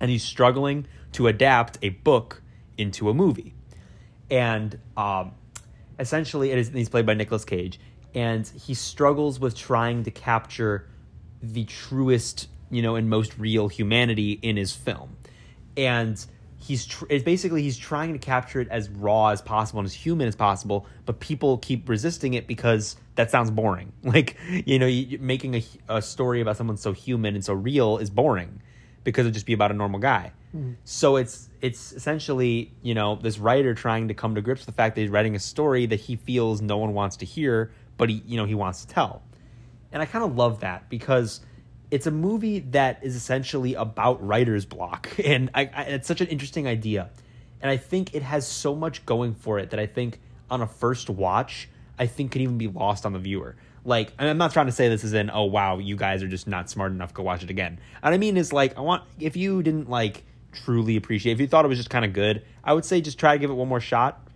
And 0.00 0.10
he's 0.10 0.24
struggling 0.24 0.86
to 1.12 1.28
adapt 1.28 1.78
a 1.82 1.90
book 1.90 2.42
into 2.76 3.08
a 3.08 3.14
movie. 3.14 3.54
And 4.30 4.78
um, 4.96 5.32
essentially, 5.98 6.50
it 6.50 6.58
is, 6.58 6.68
he's 6.68 6.88
played 6.88 7.06
by 7.06 7.14
Nicolas 7.14 7.44
Cage. 7.44 7.78
And 8.14 8.46
he 8.46 8.74
struggles 8.74 9.38
with 9.38 9.56
trying 9.56 10.04
to 10.04 10.10
capture 10.10 10.88
the 11.52 11.64
truest, 11.64 12.48
you 12.70 12.82
know, 12.82 12.96
and 12.96 13.08
most 13.08 13.38
real 13.38 13.68
humanity 13.68 14.38
in 14.42 14.56
his 14.56 14.72
film. 14.72 15.16
And 15.76 16.24
he's 16.58 16.86
tr- 16.86 17.04
it's 17.10 17.24
basically 17.24 17.62
he's 17.62 17.76
trying 17.76 18.12
to 18.12 18.18
capture 18.18 18.60
it 18.60 18.68
as 18.68 18.88
raw 18.88 19.28
as 19.28 19.42
possible 19.42 19.80
and 19.80 19.86
as 19.86 19.94
human 19.94 20.26
as 20.26 20.34
possible, 20.34 20.86
but 21.04 21.20
people 21.20 21.58
keep 21.58 21.88
resisting 21.88 22.34
it 22.34 22.46
because 22.46 22.96
that 23.16 23.30
sounds 23.30 23.50
boring. 23.50 23.92
Like 24.04 24.36
you 24.66 24.78
know, 24.78 24.86
you, 24.86 25.18
making 25.18 25.56
a, 25.56 25.64
a 25.88 26.02
story 26.02 26.40
about 26.40 26.56
someone 26.56 26.76
so 26.76 26.92
human 26.92 27.34
and 27.34 27.44
so 27.44 27.52
real 27.52 27.98
is 27.98 28.10
boring 28.10 28.60
because 29.02 29.26
it'd 29.26 29.34
just 29.34 29.46
be 29.46 29.52
about 29.52 29.70
a 29.70 29.74
normal 29.74 30.00
guy. 30.00 30.32
Mm-hmm. 30.56 30.72
So 30.84 31.16
it's 31.16 31.48
it's 31.60 31.92
essentially 31.92 32.72
you 32.82 32.94
know 32.94 33.16
this 33.16 33.38
writer 33.38 33.74
trying 33.74 34.08
to 34.08 34.14
come 34.14 34.34
to 34.34 34.40
grips 34.40 34.60
with 34.62 34.66
the 34.66 34.72
fact 34.72 34.94
that 34.94 35.02
he's 35.02 35.10
writing 35.10 35.34
a 35.34 35.40
story 35.40 35.86
that 35.86 36.00
he 36.00 36.16
feels 36.16 36.60
no 36.60 36.78
one 36.78 36.94
wants 36.94 37.16
to 37.18 37.26
hear, 37.26 37.72
but 37.96 38.08
he 38.08 38.22
you 38.26 38.36
know 38.36 38.44
he 38.44 38.54
wants 38.54 38.84
to 38.84 38.88
tell, 38.92 39.22
and 39.94 40.02
I 40.02 40.06
kind 40.06 40.24
of 40.24 40.36
love 40.36 40.60
that 40.60 40.90
because 40.90 41.40
it's 41.90 42.08
a 42.08 42.10
movie 42.10 42.58
that 42.58 42.98
is 43.04 43.14
essentially 43.14 43.74
about 43.74 44.26
writer's 44.26 44.66
block, 44.66 45.08
and 45.24 45.50
I, 45.54 45.70
I, 45.72 45.82
it's 45.84 46.08
such 46.08 46.20
an 46.20 46.26
interesting 46.26 46.66
idea, 46.66 47.08
and 47.62 47.70
I 47.70 47.78
think 47.78 48.14
it 48.14 48.22
has 48.22 48.46
so 48.46 48.74
much 48.74 49.06
going 49.06 49.34
for 49.34 49.58
it 49.60 49.70
that 49.70 49.78
I 49.78 49.86
think 49.86 50.20
on 50.50 50.60
a 50.60 50.66
first 50.66 51.08
watch, 51.08 51.68
I 51.98 52.06
think 52.06 52.32
could 52.32 52.42
even 52.42 52.58
be 52.58 52.66
lost 52.66 53.06
on 53.06 53.12
the 53.12 53.18
viewer. 53.20 53.56
Like, 53.84 54.12
I'm 54.18 54.36
not 54.36 54.52
trying 54.52 54.66
to 54.66 54.72
say 54.72 54.88
this 54.88 55.04
is 55.04 55.12
in, 55.12 55.30
oh 55.30 55.44
wow, 55.44 55.78
you 55.78 55.94
guys 55.94 56.22
are 56.22 56.28
just 56.28 56.48
not 56.48 56.68
smart 56.68 56.90
enough. 56.90 57.14
Go 57.14 57.22
watch 57.22 57.44
it 57.44 57.50
again. 57.50 57.78
What 58.02 58.12
I 58.12 58.18
mean 58.18 58.36
is 58.36 58.52
like, 58.52 58.76
I 58.76 58.80
want 58.80 59.04
if 59.20 59.36
you 59.36 59.62
didn't 59.62 59.88
like 59.88 60.24
truly 60.52 60.96
appreciate, 60.96 61.34
if 61.34 61.40
you 61.40 61.46
thought 61.46 61.64
it 61.64 61.68
was 61.68 61.78
just 61.78 61.90
kind 61.90 62.04
of 62.04 62.12
good, 62.12 62.44
I 62.64 62.72
would 62.72 62.84
say 62.84 63.00
just 63.00 63.18
try 63.18 63.34
to 63.34 63.38
give 63.38 63.50
it 63.50 63.54
one 63.54 63.68
more 63.68 63.80
shot 63.80 64.26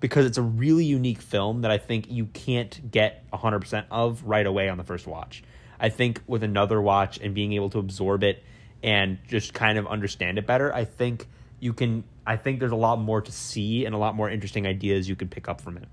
because 0.00 0.26
it's 0.26 0.38
a 0.38 0.42
really 0.42 0.84
unique 0.84 1.20
film 1.20 1.62
that 1.62 1.70
I 1.70 1.78
think 1.78 2.10
you 2.10 2.26
can't 2.26 2.90
get 2.90 3.28
100% 3.32 3.84
of 3.90 4.22
right 4.24 4.46
away 4.46 4.68
on 4.68 4.78
the 4.78 4.84
first 4.84 5.06
watch. 5.06 5.42
I 5.80 5.88
think 5.88 6.20
with 6.26 6.42
another 6.42 6.80
watch 6.80 7.18
and 7.18 7.34
being 7.34 7.52
able 7.52 7.70
to 7.70 7.78
absorb 7.78 8.22
it 8.22 8.42
and 8.82 9.18
just 9.26 9.54
kind 9.54 9.78
of 9.78 9.86
understand 9.86 10.38
it 10.38 10.46
better, 10.46 10.74
I 10.74 10.84
think 10.84 11.26
you 11.60 11.72
can 11.72 12.04
I 12.26 12.36
think 12.36 12.60
there's 12.60 12.72
a 12.72 12.76
lot 12.76 13.00
more 13.00 13.22
to 13.22 13.32
see 13.32 13.86
and 13.86 13.94
a 13.94 13.98
lot 13.98 14.14
more 14.14 14.28
interesting 14.28 14.66
ideas 14.66 15.08
you 15.08 15.16
could 15.16 15.30
pick 15.30 15.48
up 15.48 15.60
from 15.60 15.76
it. 15.78 15.88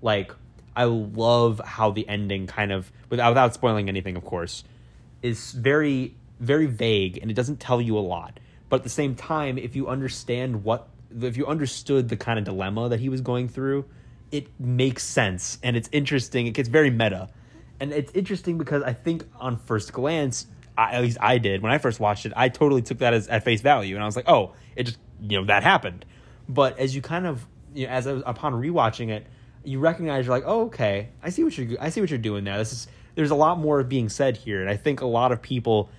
Like 0.00 0.32
I 0.76 0.84
love 0.84 1.60
how 1.64 1.90
the 1.90 2.08
ending 2.08 2.46
kind 2.46 2.72
of 2.72 2.90
without 3.08 3.30
without 3.30 3.54
spoiling 3.54 3.88
anything 3.88 4.16
of 4.16 4.24
course 4.24 4.64
is 5.20 5.52
very 5.52 6.14
very 6.38 6.66
vague 6.66 7.18
and 7.20 7.30
it 7.30 7.34
doesn't 7.34 7.60
tell 7.60 7.80
you 7.80 7.98
a 7.98 8.00
lot. 8.00 8.40
But 8.68 8.76
at 8.76 8.82
the 8.84 8.88
same 8.88 9.16
time, 9.16 9.58
if 9.58 9.74
you 9.74 9.88
understand 9.88 10.64
what 10.64 10.88
if 11.22 11.36
you 11.36 11.46
understood 11.46 12.08
the 12.08 12.16
kind 12.16 12.38
of 12.38 12.44
dilemma 12.44 12.88
that 12.88 13.00
he 13.00 13.08
was 13.08 13.20
going 13.20 13.48
through, 13.48 13.84
it 14.30 14.48
makes 14.60 15.04
sense 15.04 15.58
and 15.62 15.76
it's 15.76 15.88
interesting. 15.92 16.46
It 16.46 16.54
gets 16.54 16.68
very 16.68 16.90
meta. 16.90 17.28
And 17.80 17.92
it's 17.92 18.12
interesting 18.12 18.58
because 18.58 18.82
I 18.82 18.92
think 18.92 19.24
on 19.38 19.56
first 19.56 19.92
glance, 19.92 20.46
I, 20.76 20.92
at 20.92 21.02
least 21.02 21.18
I 21.20 21.38
did 21.38 21.62
when 21.62 21.72
I 21.72 21.78
first 21.78 21.98
watched 21.98 22.26
it, 22.26 22.32
I 22.36 22.48
totally 22.48 22.82
took 22.82 22.98
that 22.98 23.14
as 23.14 23.28
at 23.28 23.44
face 23.44 23.60
value 23.60 23.94
and 23.94 24.02
I 24.02 24.06
was 24.06 24.16
like, 24.16 24.28
"Oh, 24.28 24.54
it 24.76 24.84
just, 24.84 24.98
you 25.20 25.38
know, 25.38 25.46
that 25.46 25.62
happened." 25.62 26.04
But 26.48 26.78
as 26.78 26.94
you 26.94 27.02
kind 27.02 27.26
of, 27.26 27.46
you 27.74 27.86
know, 27.86 27.92
as 27.92 28.06
was, 28.06 28.22
upon 28.26 28.52
rewatching 28.54 29.08
it, 29.08 29.26
you 29.64 29.78
recognize 29.78 30.26
you're 30.26 30.34
like, 30.34 30.44
"Oh, 30.46 30.66
okay. 30.66 31.08
I 31.22 31.30
see 31.30 31.42
what 31.42 31.56
you're 31.56 31.80
I 31.80 31.88
see 31.90 32.00
what 32.00 32.10
you're 32.10 32.18
doing 32.18 32.44
there. 32.44 32.58
This 32.58 32.72
is 32.72 32.88
there's 33.14 33.30
a 33.30 33.36
lot 33.36 33.58
more 33.58 33.82
being 33.82 34.08
said 34.08 34.36
here." 34.36 34.60
And 34.60 34.70
I 34.70 34.76
think 34.76 35.00
a 35.00 35.06
lot 35.06 35.32
of 35.32 35.42
people 35.42 35.90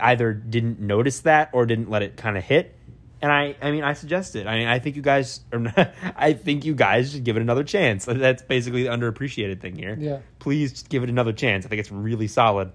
either 0.00 0.32
didn't 0.32 0.80
notice 0.80 1.20
that 1.20 1.50
or 1.52 1.66
didn't 1.66 1.90
let 1.90 2.02
it 2.02 2.16
kind 2.16 2.36
of 2.36 2.44
hit. 2.44 2.76
And 3.22 3.30
I, 3.30 3.54
I 3.60 3.70
mean, 3.70 3.84
I 3.84 3.92
suggest 3.92 4.34
it. 4.34 4.46
I 4.46 4.56
mean, 4.58 4.66
I 4.68 4.78
think 4.78 4.96
you 4.96 5.02
guys, 5.02 5.40
or 5.52 5.58
not, 5.76 5.92
I 6.16 6.32
think 6.32 6.64
you 6.64 6.74
guys 6.74 7.12
should 7.12 7.24
give 7.24 7.36
it 7.36 7.42
another 7.42 7.64
chance. 7.64 8.04
That's 8.06 8.42
basically 8.42 8.84
the 8.84 8.88
underappreciated 8.90 9.60
thing 9.60 9.76
here. 9.76 9.96
Yeah. 9.98 10.18
Please 10.38 10.72
just 10.72 10.88
give 10.88 11.02
it 11.02 11.10
another 11.10 11.32
chance. 11.32 11.66
I 11.66 11.68
think 11.68 11.80
it's 11.80 11.92
really 11.92 12.28
solid. 12.28 12.72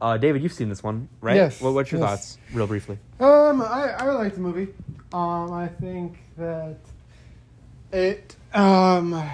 Uh, 0.00 0.16
David, 0.18 0.42
you've 0.42 0.52
seen 0.52 0.68
this 0.68 0.82
one, 0.82 1.08
right? 1.20 1.36
Yes, 1.36 1.60
What, 1.60 1.72
what's 1.74 1.90
your 1.90 2.00
yes. 2.00 2.10
thoughts, 2.10 2.38
real 2.52 2.66
briefly? 2.66 2.98
Um, 3.20 3.62
I, 3.62 3.94
I 3.98 4.04
like 4.10 4.34
the 4.34 4.40
movie. 4.40 4.68
Um, 5.12 5.52
I 5.52 5.68
think 5.68 6.18
that 6.36 6.76
it. 7.92 8.36
Um, 8.52 9.14
I, 9.14 9.30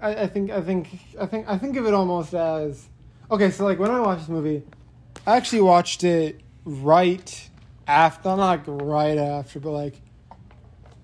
I 0.00 0.26
think 0.28 0.50
I 0.50 0.60
think 0.62 0.88
I 1.20 1.26
think 1.26 1.48
I 1.48 1.58
think 1.58 1.76
of 1.76 1.86
it 1.86 1.94
almost 1.94 2.32
as 2.34 2.88
okay. 3.30 3.50
So 3.50 3.64
like 3.64 3.78
when 3.78 3.90
I 3.90 4.00
watched 4.00 4.22
this 4.22 4.28
movie, 4.28 4.62
I 5.26 5.36
actually 5.36 5.62
watched 5.62 6.04
it 6.04 6.40
right 6.64 7.50
after. 7.86 8.28
Not 8.28 8.38
like 8.38 8.62
right 8.66 9.18
after, 9.18 9.60
but 9.60 9.70
like 9.70 10.00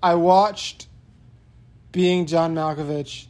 I 0.01 0.15
watched 0.15 0.87
being 1.91 2.25
John 2.25 2.53
Malkovich, 2.55 3.27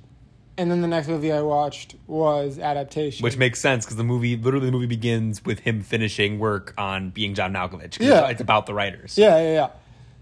and 0.58 0.72
then 0.72 0.82
the 0.82 0.88
next 0.88 1.08
movie 1.08 1.32
I 1.32 1.42
watched 1.42 1.96
was 2.08 2.58
adaptation. 2.58 3.24
Which 3.24 3.38
makes 3.38 3.60
sense 3.60 3.86
because 3.86 3.98
the 3.98 4.04
movie, 4.04 4.36
literally, 4.36 4.66
the 4.68 4.72
movie 4.72 4.88
begins 4.88 5.44
with 5.46 5.60
him 5.60 5.82
finishing 5.82 6.40
work 6.40 6.74
on 6.78 7.12
being 7.12 7.36
John 7.36 7.54
Malkovich. 7.54 8.00
Yeah. 8.00 8.28
it's, 8.30 8.42
about 8.42 8.66
the 8.66 8.74
writers. 8.74 9.18
Yeah, 9.18 9.38
yeah, 9.38 9.54
yeah. 9.54 9.70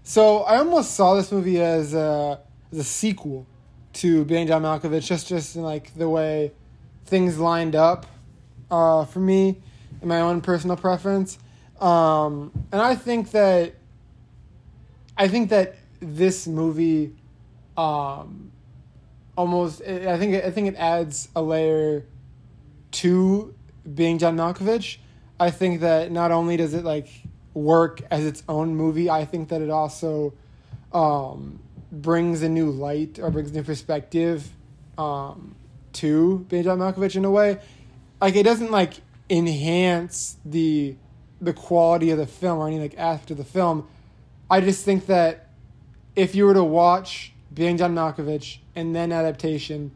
So 0.02 0.40
I 0.40 0.58
almost 0.58 0.94
saw 0.94 1.14
this 1.14 1.30
movie 1.30 1.60
as 1.60 1.94
a, 1.94 2.40
as 2.72 2.78
a 2.78 2.84
sequel 2.84 3.46
to 3.94 4.24
Being 4.24 4.46
John 4.46 4.62
Malkovich, 4.62 5.06
just 5.06 5.28
just 5.28 5.56
in 5.56 5.62
like 5.62 5.94
the 5.94 6.08
way 6.08 6.52
things 7.06 7.38
lined 7.38 7.76
up 7.76 8.06
uh, 8.70 9.04
for 9.04 9.20
me 9.20 9.60
in 10.00 10.08
my 10.08 10.20
own 10.20 10.40
personal 10.40 10.76
preference. 10.76 11.38
Um, 11.82 12.52
and 12.70 12.80
I 12.80 12.94
think 12.94 13.32
that 13.32 13.74
I 15.18 15.26
think 15.26 15.50
that 15.50 15.74
this 15.98 16.46
movie 16.46 17.12
um, 17.76 18.52
almost 19.36 19.82
I 19.82 20.16
think 20.16 20.44
I 20.44 20.50
think 20.50 20.68
it 20.68 20.76
adds 20.76 21.28
a 21.34 21.42
layer 21.42 22.04
to 22.92 23.52
being 23.94 24.18
John 24.18 24.36
Malkovich. 24.36 24.98
I 25.40 25.50
think 25.50 25.80
that 25.80 26.12
not 26.12 26.30
only 26.30 26.56
does 26.56 26.72
it 26.72 26.84
like 26.84 27.08
work 27.52 28.00
as 28.12 28.24
its 28.24 28.44
own 28.48 28.76
movie, 28.76 29.10
I 29.10 29.24
think 29.24 29.48
that 29.48 29.60
it 29.60 29.70
also 29.70 30.34
um, 30.92 31.58
brings 31.90 32.42
a 32.42 32.48
new 32.48 32.70
light 32.70 33.18
or 33.18 33.30
brings 33.32 33.52
new 33.52 33.64
perspective 33.64 34.48
um, 34.96 35.56
to 35.94 36.46
being 36.48 36.62
John 36.62 36.78
Malkovich 36.78 37.16
in 37.16 37.24
a 37.24 37.30
way. 37.30 37.58
Like 38.20 38.36
it 38.36 38.44
doesn't 38.44 38.70
like 38.70 39.00
enhance 39.28 40.36
the 40.44 40.94
the 41.42 41.52
quality 41.52 42.10
of 42.10 42.18
the 42.18 42.26
film 42.26 42.58
or 42.58 42.68
any 42.68 42.78
like 42.78 42.96
of 42.98 43.36
the 43.36 43.44
film. 43.44 43.86
I 44.50 44.60
just 44.60 44.84
think 44.84 45.06
that 45.06 45.48
if 46.14 46.34
you 46.34 46.46
were 46.46 46.54
to 46.54 46.64
watch 46.64 47.32
Being 47.52 47.76
John 47.76 47.94
Malkovich 47.94 48.58
and 48.76 48.94
then 48.94 49.12
adaptation, 49.12 49.90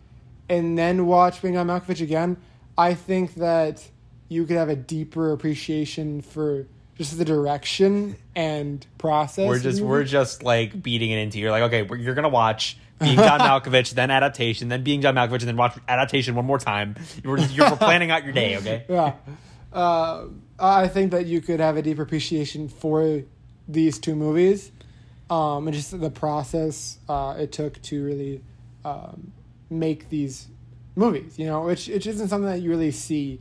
and 0.48 0.76
then 0.76 1.06
watch 1.06 1.40
Being 1.40 1.54
John 1.54 1.68
Malkovich 1.68 2.00
again, 2.00 2.36
I 2.76 2.94
think 2.94 3.34
that 3.34 3.88
you 4.28 4.44
could 4.44 4.56
have 4.56 4.68
a 4.68 4.76
deeper 4.76 5.32
appreciation 5.32 6.20
for 6.20 6.66
just 6.98 7.16
the 7.16 7.24
direction 7.24 8.16
and 8.34 8.84
process. 8.98 9.46
We're 9.46 9.58
just 9.60 9.80
we're 9.80 10.04
just 10.04 10.42
like 10.42 10.82
beating 10.82 11.10
it 11.10 11.18
into. 11.18 11.38
You're 11.38 11.50
like, 11.50 11.72
okay, 11.72 11.86
you're 11.98 12.14
gonna 12.14 12.28
watch 12.28 12.76
being 12.98 13.16
John 13.16 13.40
Malkovich, 13.40 13.92
then 13.92 14.10
adaptation, 14.10 14.68
then 14.68 14.82
being 14.82 15.00
John 15.02 15.14
Malkovich, 15.14 15.40
and 15.40 15.48
then 15.48 15.56
watch 15.56 15.76
adaptation 15.86 16.34
one 16.34 16.46
more 16.46 16.58
time. 16.58 16.96
You're, 17.22 17.38
you're 17.38 17.70
planning 17.76 18.10
out 18.10 18.24
your 18.24 18.32
day, 18.32 18.56
okay? 18.56 18.84
yeah. 18.88 19.12
Uh, 19.72 20.24
I 20.58 20.88
think 20.88 21.10
that 21.10 21.26
you 21.26 21.40
could 21.40 21.60
have 21.60 21.76
a 21.76 21.82
deeper 21.82 22.02
appreciation 22.02 22.68
for 22.68 23.22
these 23.68 23.98
two 23.98 24.14
movies, 24.14 24.72
um, 25.28 25.66
and 25.66 25.76
just 25.76 25.98
the 25.98 26.10
process 26.10 26.98
uh, 27.08 27.36
it 27.38 27.52
took 27.52 27.80
to 27.82 28.04
really 28.04 28.42
um, 28.84 29.32
make 29.68 30.08
these 30.08 30.48
movies. 30.94 31.38
You 31.38 31.46
know, 31.46 31.62
which 31.62 31.88
which 31.88 32.06
isn't 32.06 32.28
something 32.28 32.48
that 32.48 32.60
you 32.60 32.70
really 32.70 32.90
see 32.90 33.40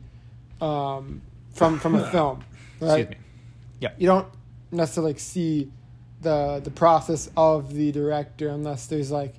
um, 0.60 1.22
from 1.52 1.78
from 1.78 1.94
a 1.94 2.10
film. 2.10 2.44
Right? 2.80 3.00
Excuse 3.00 3.08
me. 3.08 3.16
Yeah. 3.80 3.90
You 3.98 4.06
don't 4.06 4.28
necessarily 4.70 5.12
like, 5.12 5.20
see 5.20 5.70
the 6.20 6.60
the 6.62 6.70
process 6.70 7.30
of 7.36 7.74
the 7.74 7.92
director 7.92 8.48
unless 8.48 8.86
there's 8.86 9.10
like 9.10 9.34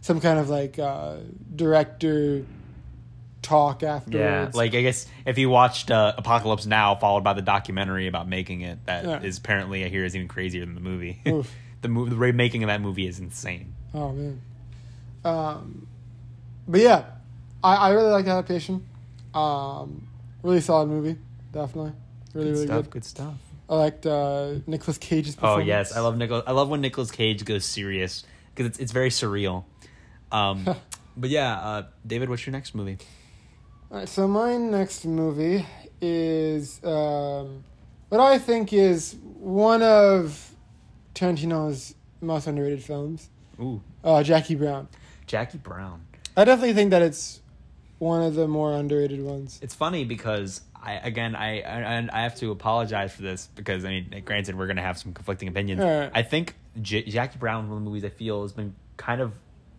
some 0.00 0.20
kind 0.20 0.38
of 0.38 0.48
like 0.48 0.78
uh, 0.78 1.16
director 1.54 2.44
talk 3.42 3.82
Yeah, 3.82 4.50
like 4.54 4.74
I 4.74 4.82
guess 4.82 5.06
if 5.24 5.38
you 5.38 5.48
watched 5.48 5.90
uh, 5.90 6.12
Apocalypse 6.16 6.66
Now, 6.66 6.94
followed 6.94 7.24
by 7.24 7.32
the 7.32 7.42
documentary 7.42 8.06
about 8.06 8.28
making 8.28 8.60
it, 8.62 8.84
that 8.86 9.24
is 9.24 9.36
Yeah. 9.36 9.40
apparently 9.42 9.84
I 9.84 9.88
hear 9.88 10.04
is 10.04 10.14
even 10.14 10.28
crazier 10.28 10.64
than 10.64 10.74
the 10.74 10.80
movie. 10.80 11.20
The 11.82 11.88
movie, 11.88 12.10
the 12.10 12.16
remaking 12.16 12.62
of 12.62 12.66
that 12.66 12.82
movie 12.82 13.06
is 13.06 13.18
insane. 13.20 13.72
Oh 13.94 14.12
man. 14.12 14.42
Um, 15.24 15.86
but 16.68 16.82
yeah, 16.82 17.04
I, 17.64 17.74
I 17.76 17.90
really 17.92 18.10
like 18.10 18.26
the 18.26 18.32
adaptation. 18.32 18.86
Um, 19.32 20.06
really 20.42 20.60
solid 20.60 20.90
movie, 20.90 21.16
definitely. 21.52 21.92
Really, 22.34 22.48
good 22.48 22.52
really 22.52 22.66
stuff. 22.66 22.82
good. 22.82 22.90
Good 22.90 23.04
stuff. 23.06 23.34
I 23.70 23.74
liked 23.76 24.04
uh, 24.04 24.54
Nicolas 24.66 24.98
Cage's 24.98 25.38
Oh 25.40 25.56
yes, 25.56 25.96
I 25.96 26.00
love 26.00 26.18
Nicolas. 26.18 26.44
I 26.46 26.52
love 26.52 26.68
when 26.68 26.82
Nicolas 26.82 27.10
Cage 27.10 27.46
goes 27.46 27.64
serious 27.64 28.24
because 28.54 28.66
it's 28.66 28.78
it's 28.78 28.92
very 28.92 29.08
surreal. 29.08 29.64
Um, 30.30 30.66
but 31.16 31.30
yeah, 31.30 31.54
uh, 31.54 31.82
David, 32.06 32.28
what's 32.28 32.44
your 32.44 32.52
next 32.52 32.74
movie? 32.74 32.98
All 33.90 33.98
right, 33.98 34.08
so 34.08 34.28
my 34.28 34.56
next 34.56 35.04
movie 35.04 35.66
is 36.00 36.80
um, 36.84 37.64
what 38.08 38.20
I 38.20 38.38
think 38.38 38.72
is 38.72 39.16
one 39.22 39.82
of 39.82 40.54
Tarantino's 41.14 41.96
most 42.20 42.46
underrated 42.46 42.84
films, 42.84 43.28
Ooh, 43.60 43.82
uh, 44.04 44.22
Jackie 44.22 44.54
Brown. 44.54 44.86
Jackie 45.26 45.58
Brown. 45.58 46.04
I 46.36 46.44
definitely 46.44 46.74
think 46.74 46.90
that 46.90 47.02
it's 47.02 47.40
one 47.98 48.22
of 48.22 48.34
the 48.36 48.46
more 48.46 48.72
underrated 48.74 49.22
ones. 49.22 49.58
It's 49.60 49.74
funny 49.74 50.04
because 50.04 50.60
I 50.80 50.92
again 50.94 51.34
I 51.34 51.60
I, 51.60 52.08
I 52.12 52.22
have 52.22 52.36
to 52.36 52.52
apologize 52.52 53.12
for 53.12 53.22
this 53.22 53.48
because 53.56 53.84
I 53.84 53.88
mean 53.88 54.22
granted 54.24 54.56
we're 54.56 54.68
gonna 54.68 54.82
have 54.82 54.98
some 54.98 55.12
conflicting 55.12 55.48
opinions. 55.48 55.82
Alright. 55.82 56.12
I 56.14 56.22
think 56.22 56.54
J- 56.80 57.02
Jackie 57.04 57.38
Brown 57.38 57.68
one 57.68 57.78
of 57.78 57.84
the 57.84 57.90
movies 57.90 58.04
I 58.04 58.10
feel 58.10 58.42
has 58.42 58.52
been 58.52 58.74
kind 58.96 59.20
of 59.20 59.34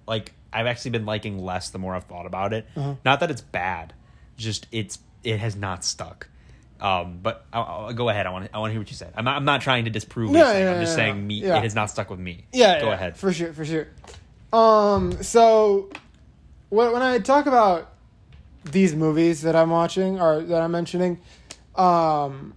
like 0.05 0.33
I've 0.51 0.67
actually 0.67 0.91
been 0.91 1.05
liking 1.05 1.39
less 1.39 1.69
the 1.69 1.79
more 1.79 1.95
I've 1.95 2.03
thought 2.03 2.25
about 2.25 2.51
it. 2.53 2.67
Uh-huh. 2.75 2.95
Not 3.05 3.21
that 3.21 3.31
it's 3.31 3.41
bad, 3.41 3.93
just 4.41 4.67
it's 4.71 4.99
it 5.23 5.39
has 5.39 5.55
not 5.55 5.83
stuck. 5.85 6.27
Um, 6.79 7.19
but 7.21 7.45
I'll, 7.53 7.63
I'll 7.63 7.93
go 7.93 8.09
ahead. 8.09 8.25
I 8.25 8.31
want 8.31 8.45
to 8.45 8.55
I 8.55 8.59
want 8.59 8.69
to 8.69 8.73
hear 8.73 8.81
what 8.81 8.89
you 8.89 8.97
said. 8.97 9.13
I'm 9.15 9.23
not, 9.23 9.37
I'm 9.37 9.45
not 9.45 9.61
trying 9.61 9.85
to 9.85 9.91
disprove. 9.91 10.31
Yeah, 10.33 10.57
yeah, 10.57 10.71
I'm 10.73 10.81
just 10.81 10.97
yeah, 10.97 11.05
saying 11.05 11.27
me. 11.27 11.35
Yeah. 11.35 11.57
It 11.57 11.63
has 11.63 11.75
not 11.75 11.91
stuck 11.91 12.09
with 12.09 12.19
me. 12.19 12.45
Yeah, 12.51 12.81
go 12.81 12.87
yeah, 12.87 12.93
ahead. 12.93 13.17
for 13.17 13.31
sure, 13.31 13.53
for 13.53 13.63
sure. 13.63 13.87
Um, 14.51 15.21
so 15.21 15.89
when 16.69 16.91
when 16.91 17.03
I 17.03 17.19
talk 17.19 17.45
about 17.45 17.91
these 18.65 18.95
movies 18.95 19.43
that 19.43 19.55
I'm 19.55 19.69
watching 19.69 20.19
or 20.19 20.41
that 20.41 20.61
I'm 20.61 20.71
mentioning, 20.71 21.19
um, 21.75 22.53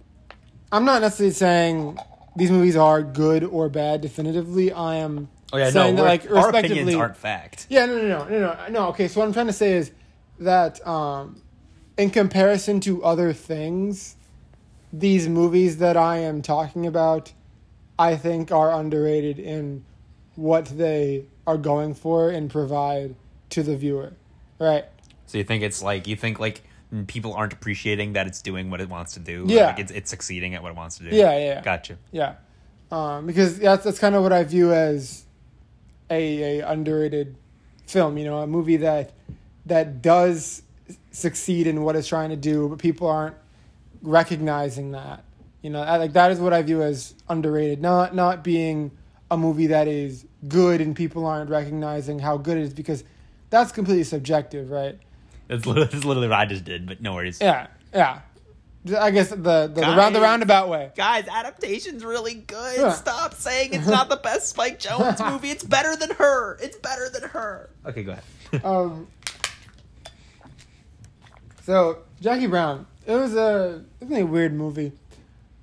I'm 0.71 0.85
not 0.85 1.01
necessarily 1.01 1.33
saying 1.33 1.97
these 2.35 2.49
movies 2.51 2.75
are 2.75 3.03
good 3.03 3.43
or 3.43 3.69
bad 3.69 4.01
definitively. 4.01 4.71
I 4.71 4.95
am 4.95 5.29
oh 5.53 5.57
yeah, 5.57 5.65
no, 5.65 5.69
saying 5.69 5.95
that 5.97 6.01
we're- 6.01 6.09
like 6.11 6.29
our 6.31 6.35
respectively. 6.47 6.77
opinions 6.79 6.95
aren't 6.95 7.17
fact. 7.17 7.67
Yeah, 7.69 7.85
no, 7.85 7.97
no, 7.97 8.07
no, 8.07 8.27
no, 8.27 8.39
no, 8.39 8.67
no. 8.69 8.87
Okay, 8.87 9.07
so 9.07 9.19
what 9.19 9.27
I'm 9.27 9.33
trying 9.33 9.47
to 9.47 9.53
say 9.53 9.73
is 9.73 9.91
that 10.39 10.85
um, 10.85 11.41
in 11.97 12.09
comparison 12.09 12.79
to 12.81 13.03
other 13.03 13.33
things, 13.33 14.15
these 14.91 15.27
movies 15.27 15.77
that 15.77 15.97
I 15.97 16.17
am 16.17 16.41
talking 16.41 16.85
about, 16.85 17.33
I 17.97 18.15
think 18.15 18.51
are 18.51 18.71
underrated 18.71 19.39
in 19.39 19.85
what 20.35 20.65
they 20.65 21.25
are 21.47 21.57
going 21.57 21.93
for 21.93 22.29
and 22.29 22.49
provide 22.49 23.15
to 23.51 23.63
the 23.63 23.77
viewer. 23.77 24.13
Right? 24.59 24.85
So 25.25 25.37
you 25.37 25.43
think 25.43 25.63
it's 25.63 25.81
like 25.81 26.07
you 26.07 26.15
think 26.15 26.39
like 26.39 26.63
people 27.07 27.33
aren't 27.33 27.53
appreciating 27.53 28.13
that 28.13 28.27
it's 28.27 28.41
doing 28.41 28.69
what 28.69 28.81
it 28.81 28.89
wants 28.89 29.13
to 29.13 29.19
do. 29.19 29.45
Yeah. 29.47 29.67
like 29.67 29.79
it's 29.79 29.91
it's 29.91 30.09
succeeding 30.09 30.55
at 30.55 30.63
what 30.63 30.69
it 30.69 30.75
wants 30.75 30.97
to 30.97 31.09
do. 31.09 31.15
Yeah, 31.15 31.37
yeah, 31.37 31.45
yeah. 31.45 31.61
Gotcha. 31.61 31.97
Yeah. 32.11 32.35
Um, 32.91 33.25
because 33.25 33.59
that's 33.59 33.83
that's 33.83 33.99
kind 33.99 34.15
of 34.15 34.23
what 34.23 34.31
I 34.31 34.43
view 34.43 34.73
as 34.73 35.25
a, 36.09 36.59
a 36.59 36.69
underrated 36.69 37.35
film. 37.87 38.17
You 38.17 38.25
know, 38.25 38.39
a 38.39 38.47
movie 38.47 38.77
that 38.77 39.13
that 39.65 40.01
does 40.01 40.61
succeed 41.11 41.67
in 41.67 41.83
what 41.83 41.95
it's 41.95 42.07
trying 42.07 42.29
to 42.29 42.35
do, 42.35 42.67
but 42.69 42.79
people 42.79 43.07
aren't 43.07 43.35
recognizing 44.01 44.91
that. 44.91 45.23
You 45.61 45.71
know, 45.71 45.81
I, 45.81 45.97
like 45.97 46.13
that 46.13 46.31
is 46.31 46.39
what 46.39 46.53
I 46.53 46.61
view 46.61 46.83
as 46.83 47.15
underrated. 47.27 47.81
Not 47.81 48.13
not 48.13 48.43
being 48.43 48.91
a 49.31 49.37
movie 49.37 49.67
that 49.67 49.87
is 49.87 50.25
good 50.47 50.81
and 50.81 50.95
people 50.95 51.25
aren't 51.25 51.49
recognizing 51.49 52.19
how 52.19 52.37
good 52.37 52.57
it 52.57 52.63
is 52.63 52.73
because 52.73 53.03
that's 53.49 53.71
completely 53.71 54.03
subjective, 54.03 54.69
right? 54.69 54.99
That's 55.47 55.65
literally, 55.65 55.87
that's 55.91 56.05
literally 56.05 56.27
what 56.27 56.39
I 56.39 56.45
just 56.45 56.65
did, 56.65 56.85
but 56.85 57.01
no 57.01 57.13
worries. 57.13 57.39
Yeah, 57.41 57.67
yeah. 57.93 58.21
I 58.99 59.09
guess 59.09 59.29
the 59.29 59.35
the, 59.37 59.67
the, 59.67 59.81
round, 59.81 60.15
the 60.15 60.21
roundabout 60.21 60.69
way. 60.69 60.91
Guys, 60.95 61.27
adaptation's 61.27 62.05
really 62.05 62.35
good. 62.35 62.77
Yeah. 62.77 62.91
Stop 62.91 63.33
saying 63.33 63.73
it's 63.73 63.87
not 63.87 64.09
the 64.09 64.17
best 64.17 64.49
Spike 64.49 64.79
Jonze 64.79 65.31
movie. 65.31 65.49
It's 65.49 65.63
better 65.63 65.95
than 65.95 66.11
her. 66.11 66.59
It's 66.61 66.77
better 66.77 67.09
than 67.09 67.23
her. 67.29 67.71
Okay, 67.87 68.03
go 68.03 68.11
ahead. 68.11 68.63
Um, 68.63 69.07
so 71.65 72.03
Jackie 72.21 72.45
Brown, 72.45 72.85
it 73.07 73.15
was 73.15 73.35
a 73.35 73.83
it's 73.99 74.11
a 74.11 74.23
weird 74.23 74.53
movie. 74.53 74.91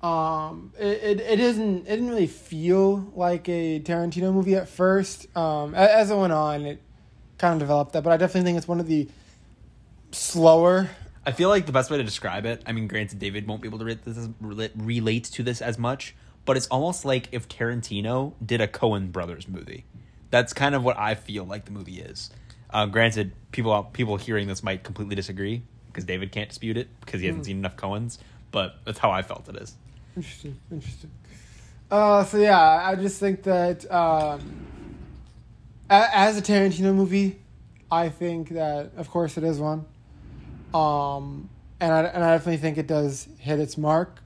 Um, 0.01 0.73
it, 0.77 1.01
it 1.01 1.19
it 1.21 1.39
isn't 1.39 1.87
it 1.87 1.89
didn't 1.89 2.09
really 2.09 2.27
feel 2.27 3.09
like 3.15 3.47
a 3.47 3.79
Tarantino 3.79 4.33
movie 4.33 4.55
at 4.55 4.67
first. 4.67 5.27
Um, 5.37 5.73
as 5.73 6.11
it 6.11 6.17
went 6.17 6.33
on, 6.33 6.65
it 6.65 6.81
kind 7.37 7.53
of 7.53 7.59
developed 7.59 7.93
that, 7.93 8.03
but 8.03 8.11
I 8.11 8.17
definitely 8.17 8.49
think 8.49 8.57
it's 8.57 8.67
one 8.67 8.81
of 8.81 8.87
the 8.87 9.07
slower. 10.11 10.89
I 11.25 11.31
feel 11.31 11.47
like 11.47 11.65
the 11.67 11.71
best 11.71 11.89
way 11.89 11.95
to 11.95 12.03
describe 12.03 12.45
it. 12.45 12.61
I 12.65 12.73
mean, 12.73 12.87
granted, 12.87 13.19
David 13.19 13.47
won't 13.47 13.61
be 13.61 13.69
able 13.69 13.79
to 13.79 13.85
relate, 13.85 14.03
this 14.03 14.27
relate, 14.41 15.23
to 15.23 15.41
this 15.41 15.61
as 15.61 15.79
much, 15.79 16.17
but 16.43 16.57
it's 16.57 16.67
almost 16.67 17.05
like 17.05 17.29
if 17.31 17.47
Tarantino 17.47 18.33
did 18.45 18.59
a 18.59 18.67
Coen 18.67 19.09
Brothers 19.09 19.47
movie. 19.47 19.85
That's 20.31 20.51
kind 20.51 20.75
of 20.75 20.83
what 20.83 20.97
I 20.97 21.15
feel 21.15 21.45
like 21.45 21.63
the 21.63 21.71
movie 21.71 22.01
is. 22.01 22.29
Um, 22.71 22.91
granted, 22.91 23.31
people 23.53 23.83
people 23.93 24.17
hearing 24.17 24.47
this 24.47 24.63
might 24.63 24.83
completely 24.83 25.15
disagree 25.15 25.63
because 25.93 26.03
David 26.05 26.31
can't 26.31 26.49
dispute 26.49 26.75
it 26.75 26.87
because 27.01 27.21
he 27.21 27.27
hasn't 27.27 27.45
seen 27.45 27.57
enough 27.59 27.77
Coens. 27.77 28.17
But 28.51 28.75
that's 28.83 28.99
how 28.99 29.11
I 29.11 29.21
felt 29.21 29.47
it 29.47 29.55
is. 29.55 29.75
Interesting, 30.17 30.57
interesting. 30.71 31.11
Uh, 31.91 32.23
so 32.23 32.37
yeah, 32.37 32.59
I 32.59 32.95
just 32.95 33.19
think 33.19 33.43
that 33.43 33.89
um, 33.91 34.41
a- 35.89 36.09
as 36.17 36.37
a 36.37 36.41
Tarantino 36.41 36.93
movie, 36.93 37.37
I 37.91 38.09
think 38.09 38.49
that 38.49 38.91
of 38.97 39.09
course 39.09 39.37
it 39.37 39.43
is 39.43 39.59
one, 39.59 39.85
um, 40.73 41.49
and 41.79 41.93
I 41.93 42.03
and 42.05 42.23
I 42.23 42.31
definitely 42.31 42.57
think 42.57 42.77
it 42.79 42.87
does 42.87 43.27
hit 43.39 43.59
its 43.59 43.77
mark, 43.77 44.19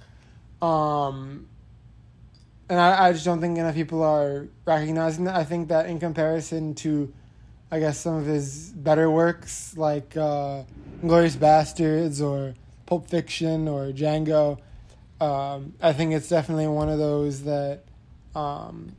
um, 0.62 1.47
and 2.69 2.80
I, 2.80 3.08
I 3.08 3.12
just 3.13 3.25
don't 3.25 3.41
think 3.41 3.58
enough 3.58 3.75
people 3.75 4.03
are 4.03 4.47
recognizing 4.65 5.25
that. 5.25 5.36
I 5.36 5.43
think 5.43 5.67
that 5.69 5.88
in 5.88 5.99
comparison 5.99 6.73
to, 6.75 7.12
I 7.71 7.80
guess 7.80 7.97
some 7.99 8.15
of 8.15 8.25
his 8.25 8.69
better 8.71 9.10
works 9.12 9.75
like 9.77 10.15
uh, 10.15 10.63
*Glorious 11.01 11.36
Bastards* 11.36 12.21
or 12.21 12.53
*Pulp 12.86 13.10
Fiction* 13.10 13.67
or 13.67 13.91
*Django*. 13.91 14.60
Um, 15.19 15.73
I 15.81 15.93
think 15.93 16.13
it's 16.13 16.29
definitely 16.29 16.67
one 16.67 16.89
of 16.89 16.99
those 16.99 17.43
that 17.43 17.83
um, 18.36 18.95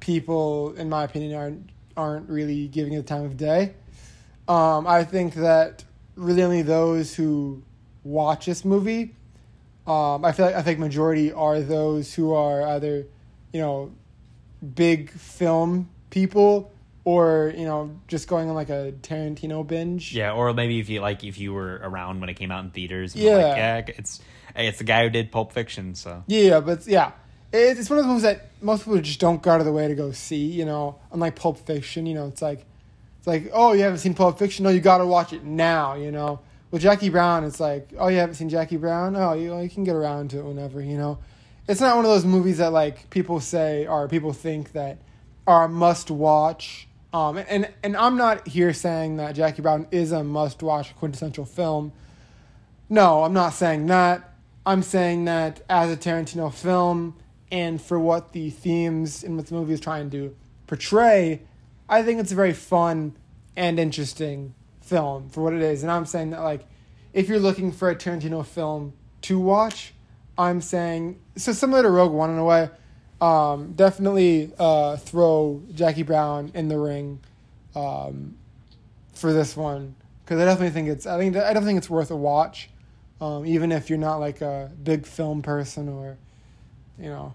people, 0.00 0.74
in 0.74 0.88
my 0.88 1.04
opinion, 1.04 1.34
aren't 1.34 1.70
aren't 1.96 2.28
really 2.28 2.68
giving 2.68 2.92
it 2.92 2.98
the 2.98 3.02
time 3.02 3.24
of 3.24 3.36
day. 3.36 3.74
Um, 4.46 4.86
I 4.86 5.04
think 5.04 5.34
that 5.34 5.84
really 6.14 6.42
only 6.42 6.62
those 6.62 7.14
who 7.14 7.62
watch 8.04 8.46
this 8.46 8.64
movie, 8.64 9.14
um, 9.86 10.24
I 10.24 10.32
feel 10.32 10.46
like 10.46 10.54
I 10.54 10.62
think 10.62 10.78
majority 10.78 11.32
are 11.32 11.60
those 11.60 12.14
who 12.14 12.32
are 12.32 12.62
either, 12.62 13.06
you 13.52 13.60
know, 13.60 13.90
big 14.74 15.10
film 15.10 15.88
people 16.10 16.72
or 17.08 17.54
you 17.56 17.64
know 17.64 17.98
just 18.06 18.28
going 18.28 18.50
on 18.50 18.54
like 18.54 18.68
a 18.68 18.92
Tarantino 19.00 19.66
binge. 19.66 20.14
Yeah, 20.14 20.32
or 20.32 20.52
maybe 20.52 20.78
if 20.78 20.90
you 20.90 21.00
like, 21.00 21.24
if 21.24 21.38
you 21.38 21.54
were 21.54 21.80
around 21.82 22.20
when 22.20 22.28
it 22.28 22.34
came 22.34 22.50
out 22.50 22.62
in 22.64 22.70
theaters, 22.70 23.14
and 23.14 23.24
Yeah. 23.24 23.36
like, 23.36 23.56
yeah, 23.56 23.82
it's 23.96 24.20
it's 24.54 24.76
the 24.76 24.84
guy 24.84 25.04
who 25.04 25.08
did 25.08 25.32
Pulp 25.32 25.52
Fiction, 25.52 25.94
so 25.94 26.22
Yeah, 26.26 26.60
but 26.60 26.86
yeah, 26.86 27.12
it's, 27.50 27.80
it's 27.80 27.88
one 27.88 27.98
of 27.98 28.04
those 28.04 28.08
movies 28.10 28.24
that 28.24 28.48
most 28.60 28.84
people 28.84 29.00
just 29.00 29.20
don't 29.20 29.40
go 29.40 29.52
out 29.52 29.60
of 29.60 29.64
the 29.64 29.72
way 29.72 29.88
to 29.88 29.94
go 29.94 30.12
see. 30.12 30.44
You 30.48 30.66
know, 30.66 30.98
unlike 31.10 31.34
Pulp 31.34 31.56
Fiction, 31.66 32.04
you 32.04 32.14
know, 32.14 32.26
it's 32.26 32.42
like 32.42 32.66
it's 33.18 33.26
like 33.26 33.48
oh 33.54 33.72
you 33.72 33.84
haven't 33.84 34.00
seen 34.00 34.12
Pulp 34.12 34.38
Fiction, 34.38 34.64
no, 34.64 34.70
you 34.70 34.80
got 34.80 34.98
to 34.98 35.06
watch 35.06 35.32
it 35.32 35.44
now. 35.44 35.94
You 35.94 36.12
know, 36.12 36.40
with 36.70 36.82
Jackie 36.82 37.08
Brown, 37.08 37.44
it's 37.44 37.58
like 37.58 37.88
oh 37.98 38.08
you 38.08 38.18
haven't 38.18 38.34
seen 38.34 38.50
Jackie 38.50 38.76
Brown, 38.76 39.16
oh 39.16 39.32
you 39.32 39.58
you 39.58 39.70
can 39.70 39.84
get 39.84 39.96
around 39.96 40.28
to 40.32 40.40
it 40.40 40.44
whenever. 40.44 40.82
You 40.82 40.98
know, 40.98 41.20
it's 41.66 41.80
not 41.80 41.96
one 41.96 42.04
of 42.04 42.10
those 42.10 42.26
movies 42.26 42.58
that 42.58 42.70
like 42.72 43.08
people 43.08 43.40
say 43.40 43.86
or 43.86 44.08
people 44.08 44.34
think 44.34 44.72
that 44.72 44.98
are 45.46 45.64
a 45.64 45.68
must 45.70 46.10
watch. 46.10 46.84
Um, 47.12 47.38
and 47.38 47.72
and 47.82 47.96
I'm 47.96 48.16
not 48.16 48.46
here 48.46 48.72
saying 48.72 49.16
that 49.16 49.34
Jackie 49.34 49.62
Brown 49.62 49.86
is 49.90 50.12
a 50.12 50.22
must 50.22 50.62
watch 50.62 50.94
quintessential 50.96 51.44
film. 51.44 51.92
No, 52.88 53.24
I'm 53.24 53.32
not 53.32 53.54
saying 53.54 53.86
that. 53.86 54.34
I'm 54.66 54.82
saying 54.82 55.24
that 55.24 55.62
as 55.70 55.90
a 55.90 55.96
Tarantino 55.96 56.52
film 56.52 57.16
and 57.50 57.80
for 57.80 57.98
what 57.98 58.32
the 58.32 58.50
themes 58.50 59.24
and 59.24 59.36
what 59.36 59.46
the 59.46 59.54
movie 59.54 59.72
is 59.72 59.80
trying 59.80 60.10
to 60.10 60.36
portray, 60.66 61.42
I 61.88 62.02
think 62.02 62.20
it's 62.20 62.32
a 62.32 62.34
very 62.34 62.52
fun 62.52 63.16
and 63.56 63.80
interesting 63.80 64.54
film 64.82 65.30
for 65.30 65.42
what 65.42 65.54
it 65.54 65.62
is, 65.62 65.82
and 65.82 65.90
I'm 65.90 66.06
saying 66.06 66.30
that 66.30 66.40
like 66.40 66.66
if 67.14 67.28
you're 67.28 67.40
looking 67.40 67.72
for 67.72 67.88
a 67.88 67.96
Tarantino 67.96 68.44
film 68.44 68.92
to 69.22 69.38
watch, 69.38 69.94
I'm 70.36 70.60
saying 70.60 71.18
so 71.36 71.52
similar 71.52 71.82
to 71.82 71.88
Rogue 71.88 72.12
One 72.12 72.30
in 72.30 72.38
a 72.38 72.44
way. 72.44 72.68
Um, 73.20 73.72
definitely 73.72 74.52
uh, 74.58 74.96
throw 74.96 75.62
Jackie 75.74 76.04
Brown 76.04 76.52
in 76.54 76.68
the 76.68 76.78
ring 76.78 77.18
um, 77.74 78.36
for 79.12 79.32
this 79.32 79.56
one 79.56 79.96
because 80.24 80.40
I 80.40 80.44
definitely 80.44 80.70
think 80.70 80.88
it's 80.88 81.06
I 81.06 81.18
think 81.18 81.36
I 81.36 81.52
don't 81.52 81.64
think 81.64 81.78
it's 81.78 81.90
worth 81.90 82.10
a 82.12 82.16
watch, 82.16 82.70
um, 83.20 83.44
even 83.44 83.72
if 83.72 83.88
you're 83.90 83.98
not 83.98 84.18
like 84.18 84.40
a 84.40 84.70
big 84.84 85.04
film 85.06 85.42
person 85.42 85.88
or, 85.88 86.16
you 86.98 87.08
know, 87.08 87.34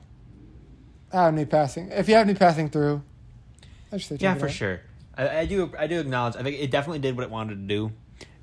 have 1.11 1.33
any 1.33 1.45
passing. 1.45 1.89
If 1.89 2.07
you 2.07 2.15
have 2.15 2.27
any 2.29 2.37
passing 2.37 2.69
through, 2.69 3.01
I 3.91 3.97
just 3.97 4.07
say 4.09 4.17
Yeah, 4.19 4.35
for 4.35 4.45
out. 4.45 4.51
sure. 4.51 4.81
I, 5.17 5.39
I 5.39 5.45
do. 5.45 5.71
I 5.77 5.87
do 5.87 5.99
acknowledge. 5.99 6.35
I 6.37 6.43
think 6.43 6.59
it 6.59 6.71
definitely 6.71 6.99
did 6.99 7.17
what 7.17 7.23
it 7.23 7.29
wanted 7.29 7.55
to 7.55 7.61
do. 7.67 7.91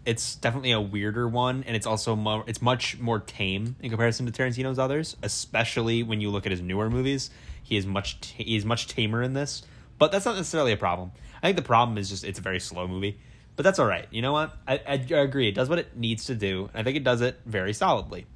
It's 0.07 0.35
definitely 0.37 0.73
a 0.73 0.81
weirder 0.81 1.29
one, 1.29 1.63
and 1.67 1.77
it's 1.77 1.87
also 1.87 2.17
more. 2.17 2.45
It's 2.47 2.63
much 2.63 2.99
more 2.99 3.21
tame 3.21 3.77
in 3.81 3.91
comparison 3.91 4.27
to 4.27 4.33
Tarantino's 4.33 4.79
others, 4.79 5.17
especially 5.23 6.03
when 6.03 6.21
you 6.21 6.31
look 6.31 6.47
at 6.47 6.53
his 6.53 6.63
newer 6.63 6.89
movies. 6.89 7.31
He 7.63 7.77
is 7.77 7.87
much. 7.87 8.21
ta- 8.21 8.43
he 8.43 8.57
is 8.57 8.65
much 8.65 8.89
tamer 8.89 9.23
in 9.23 9.35
this, 9.35 9.63
but 9.99 10.11
that's 10.11 10.25
not 10.25 10.37
necessarily 10.37 10.73
a 10.73 10.77
problem. 10.77 11.13
I 11.43 11.49
think 11.49 11.57
the 11.57 11.63
problem 11.63 11.99
is 11.99 12.09
just 12.09 12.25
it's 12.25 12.39
a 12.39 12.43
very 12.43 12.61
slow 12.61 12.89
movie, 12.89 13.19
but 13.57 13.63
that's 13.63 13.79
all 13.79 13.87
right. 13.87 14.07
You 14.11 14.23
know 14.23 14.33
what? 14.33 14.57
I, 14.67 14.75
I, 14.87 15.07
I 15.11 15.19
agree. 15.19 15.49
It 15.49 15.55
does 15.55 15.69
what 15.69 15.79
it 15.79 15.97
needs 15.97 16.27
to 16.27 16.35
do. 16.35 16.71
and 16.73 16.81
I 16.81 16.83
think 16.83 16.97
it 16.97 17.05
does 17.05 17.21
it 17.21 17.39
very 17.45 17.73
solidly. 17.75 18.27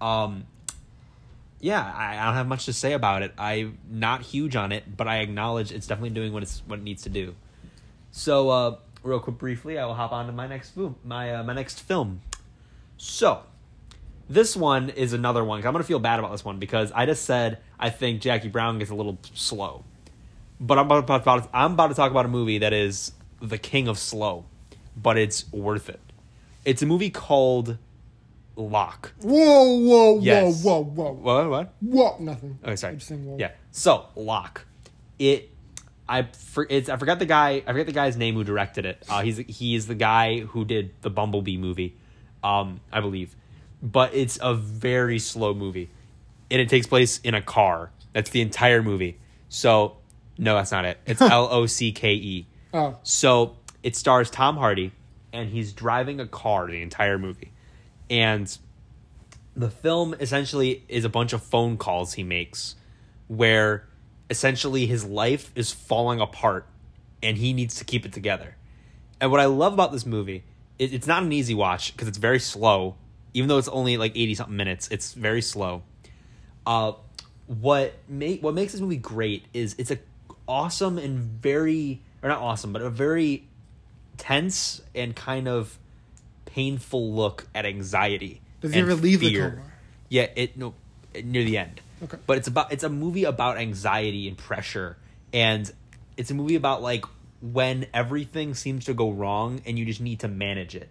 Um, 0.00 0.46
yeah, 1.60 1.82
I, 1.82 2.18
I 2.18 2.24
don't 2.26 2.34
have 2.34 2.48
much 2.48 2.66
to 2.66 2.72
say 2.72 2.92
about 2.92 3.22
it. 3.22 3.32
I'm 3.38 3.78
not 3.88 4.22
huge 4.22 4.56
on 4.56 4.72
it, 4.72 4.96
but 4.96 5.08
I 5.08 5.18
acknowledge 5.18 5.72
it's 5.72 5.86
definitely 5.86 6.10
doing 6.10 6.32
what 6.32 6.42
it's 6.42 6.62
what 6.66 6.78
it 6.78 6.82
needs 6.82 7.02
to 7.04 7.08
do. 7.08 7.34
So, 8.10 8.48
uh, 8.50 8.76
real 9.06 9.20
quick, 9.20 9.38
briefly, 9.38 9.78
I 9.78 9.86
will 9.86 9.94
hop 9.94 10.12
on 10.12 10.26
to 10.26 10.32
my 10.32 10.46
next 10.46 10.70
film. 10.70 10.96
My 11.04 11.34
uh, 11.36 11.42
my 11.44 11.52
next 11.54 11.80
film. 11.80 12.20
So, 12.98 13.42
this 14.28 14.56
one 14.56 14.90
is 14.90 15.12
another 15.12 15.44
one. 15.44 15.58
I'm 15.64 15.72
gonna 15.72 15.84
feel 15.84 15.98
bad 15.98 16.18
about 16.18 16.32
this 16.32 16.44
one 16.44 16.58
because 16.58 16.92
I 16.92 17.06
just 17.06 17.24
said 17.24 17.58
I 17.78 17.90
think 17.90 18.20
Jackie 18.20 18.48
Brown 18.48 18.78
gets 18.78 18.90
a 18.90 18.94
little 18.94 19.18
slow, 19.34 19.84
but 20.60 20.78
I'm 20.78 20.86
about, 20.90 21.20
about 21.22 21.48
I'm 21.54 21.72
about 21.72 21.88
to 21.88 21.94
talk 21.94 22.10
about 22.10 22.24
a 22.24 22.28
movie 22.28 22.58
that 22.58 22.72
is 22.72 23.12
the 23.40 23.58
king 23.58 23.88
of 23.88 23.98
slow, 23.98 24.44
but 24.96 25.16
it's 25.16 25.50
worth 25.52 25.88
it. 25.88 26.00
It's 26.64 26.82
a 26.82 26.86
movie 26.86 27.10
called 27.10 27.78
Locke. 28.56 29.12
Whoa, 29.20 29.78
whoa, 29.78 30.18
Yes. 30.20 30.64
whoa, 30.64 30.82
whoa, 30.82 31.12
whoa, 31.12 31.48
What? 31.48 31.50
What? 31.50 31.74
whoa! 31.80 32.16
Nothing. 32.18 32.58
Okay, 32.64 32.76
sorry. 32.76 32.92
I'm 32.92 32.98
just 32.98 33.08
saying, 33.08 33.24
whoa. 33.24 33.36
Yeah. 33.38 33.52
So 33.70 34.06
Locke, 34.16 34.64
it, 35.18 35.50
I 36.08 36.22
for, 36.22 36.66
it's 36.68 36.88
I 36.88 36.96
forgot 36.96 37.18
the 37.18 37.26
guy. 37.26 37.62
I 37.66 37.72
forget 37.72 37.86
the 37.86 37.92
guy's 37.92 38.16
name 38.16 38.34
who 38.34 38.44
directed 38.44 38.86
it. 38.86 39.02
Uh, 39.08 39.22
he's 39.22 39.38
he 39.38 39.74
is 39.74 39.86
the 39.86 39.94
guy 39.94 40.40
who 40.40 40.64
did 40.64 40.90
the 41.02 41.10
Bumblebee 41.10 41.56
movie, 41.56 41.96
um, 42.44 42.80
I 42.92 43.00
believe. 43.00 43.34
But 43.82 44.14
it's 44.14 44.38
a 44.40 44.54
very 44.54 45.18
slow 45.18 45.52
movie, 45.54 45.90
and 46.50 46.60
it 46.60 46.68
takes 46.68 46.86
place 46.86 47.18
in 47.18 47.34
a 47.34 47.42
car. 47.42 47.90
That's 48.12 48.30
the 48.30 48.40
entire 48.40 48.82
movie. 48.82 49.18
So 49.48 49.96
no, 50.38 50.54
that's 50.54 50.72
not 50.72 50.84
it. 50.84 50.98
It's 51.06 51.20
L 51.20 51.48
O 51.50 51.66
C 51.66 51.92
K 51.92 52.14
E. 52.14 52.46
Oh, 52.72 52.98
So 53.02 53.56
it 53.82 53.96
stars 53.96 54.30
Tom 54.30 54.56
Hardy, 54.56 54.92
and 55.32 55.50
he's 55.50 55.72
driving 55.72 56.20
a 56.20 56.26
car 56.26 56.66
the 56.66 56.82
entire 56.82 57.18
movie. 57.18 57.52
And 58.08 58.56
the 59.56 59.70
film 59.70 60.14
essentially 60.20 60.84
is 60.88 61.04
a 61.04 61.08
bunch 61.08 61.32
of 61.32 61.42
phone 61.42 61.76
calls 61.76 62.12
he 62.14 62.22
makes 62.22 62.76
where 63.28 63.88
essentially 64.30 64.86
his 64.86 65.04
life 65.04 65.52
is 65.54 65.72
falling 65.72 66.20
apart 66.20 66.66
and 67.22 67.38
he 67.38 67.52
needs 67.52 67.76
to 67.76 67.84
keep 67.84 68.04
it 68.04 68.12
together. 68.12 68.56
And 69.20 69.30
what 69.30 69.40
I 69.40 69.46
love 69.46 69.72
about 69.72 69.92
this 69.92 70.04
movie, 70.04 70.44
it, 70.78 70.92
it's 70.92 71.06
not 71.06 71.22
an 71.22 71.32
easy 71.32 71.54
watch 71.54 71.92
because 71.92 72.08
it's 72.08 72.18
very 72.18 72.38
slow. 72.38 72.96
Even 73.34 73.48
though 73.48 73.58
it's 73.58 73.68
only 73.68 73.96
like 73.96 74.12
80 74.14 74.34
something 74.34 74.56
minutes, 74.56 74.88
it's 74.90 75.12
very 75.12 75.42
slow. 75.42 75.82
Uh, 76.66 76.92
what 77.46 77.94
make 78.08 78.42
what 78.42 78.54
makes 78.54 78.72
this 78.72 78.80
movie 78.80 78.96
great 78.96 79.44
is 79.54 79.76
it's 79.78 79.92
a 79.92 79.98
awesome 80.48 80.98
and 80.98 81.18
very 81.18 82.00
or 82.22 82.28
not 82.28 82.40
awesome, 82.40 82.72
but 82.72 82.82
a 82.82 82.90
very 82.90 83.46
tense 84.16 84.80
and 84.94 85.14
kind 85.14 85.46
of 85.46 85.78
painful 86.44 87.12
look 87.12 87.46
at 87.54 87.66
anxiety. 87.66 88.40
does 88.60 88.72
he 88.72 88.80
ever 88.80 88.94
leave 88.94 89.20
the 89.20 89.30
fear. 89.30 89.50
car? 89.50 89.62
Yeah, 90.08 90.26
it 90.34 90.56
no 90.56 90.74
near 91.22 91.44
the 91.44 91.58
end. 91.58 91.80
Okay. 92.02 92.18
But 92.26 92.38
it's 92.38 92.48
about 92.48 92.72
it's 92.72 92.84
a 92.84 92.88
movie 92.88 93.24
about 93.24 93.58
anxiety 93.58 94.28
and 94.28 94.36
pressure 94.36 94.96
and 95.32 95.70
it's 96.16 96.30
a 96.30 96.34
movie 96.34 96.54
about 96.54 96.82
like 96.82 97.04
when 97.40 97.86
everything 97.92 98.54
seems 98.54 98.86
to 98.86 98.94
go 98.94 99.10
wrong 99.10 99.60
and 99.66 99.78
you 99.78 99.84
just 99.84 100.00
need 100.00 100.20
to 100.20 100.28
manage 100.28 100.74
it. 100.74 100.88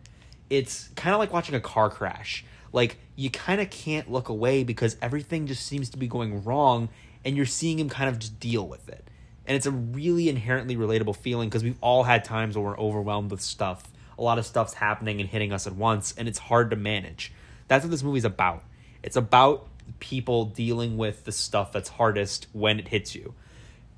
It's 0.50 0.90
kind 0.96 1.14
of 1.14 1.20
like 1.20 1.34
watching 1.34 1.56
a 1.56 1.60
car 1.60 1.90
crash. 1.90 2.46
Like 2.72 2.98
you 3.16 3.30
kind 3.30 3.62
of 3.62 3.70
can't 3.70 4.12
look 4.12 4.30
away 4.30 4.64
because 4.64 4.98
everything 5.02 5.48
just 5.48 5.66
seems 5.66 5.90
to 5.92 5.98
be 5.98 6.08
going 6.08 6.44
wrong 6.44 6.90
and 7.24 7.36
you're 7.36 7.46
seeing 7.46 7.80
him 7.80 7.90
kind 7.90 8.10
of 8.10 8.20
just 8.20 8.40
deal 8.40 8.68
with 8.68 8.88
it. 8.90 9.08
And 9.48 9.56
it's 9.56 9.66
a 9.66 9.72
really 9.72 10.30
inherently 10.30 10.76
relatable 10.76 11.16
feeling 11.16 11.50
because 11.50 11.64
we've 11.64 11.78
all 11.82 12.04
had 12.04 12.24
times 12.24 12.56
where 12.56 12.66
we're 12.66 12.80
overwhelmed 12.80 13.32
with 13.32 13.42
stuff. 13.42 13.84
A 14.18 14.22
lot 14.22 14.38
of 14.38 14.46
stuff's 14.46 14.74
happening 14.74 15.20
and 15.20 15.30
hitting 15.30 15.52
us 15.52 15.68
at 15.68 15.76
once 15.76 16.14
and 16.18 16.28
it's 16.28 16.40
hard 16.40 16.70
to 16.72 16.76
manage. 16.76 17.32
That's 17.68 17.84
what 17.84 17.92
this 17.92 18.04
movie's 18.04 18.26
about. 18.26 18.64
It's 19.02 19.16
about 19.16 19.68
people 20.00 20.46
dealing 20.46 20.98
with 20.98 21.26
the 21.26 21.32
stuff 21.32 21.72
that's 21.72 21.90
hardest 21.90 22.48
when 22.54 22.80
it 22.80 22.88
hits 22.88 23.16
you. 23.16 23.34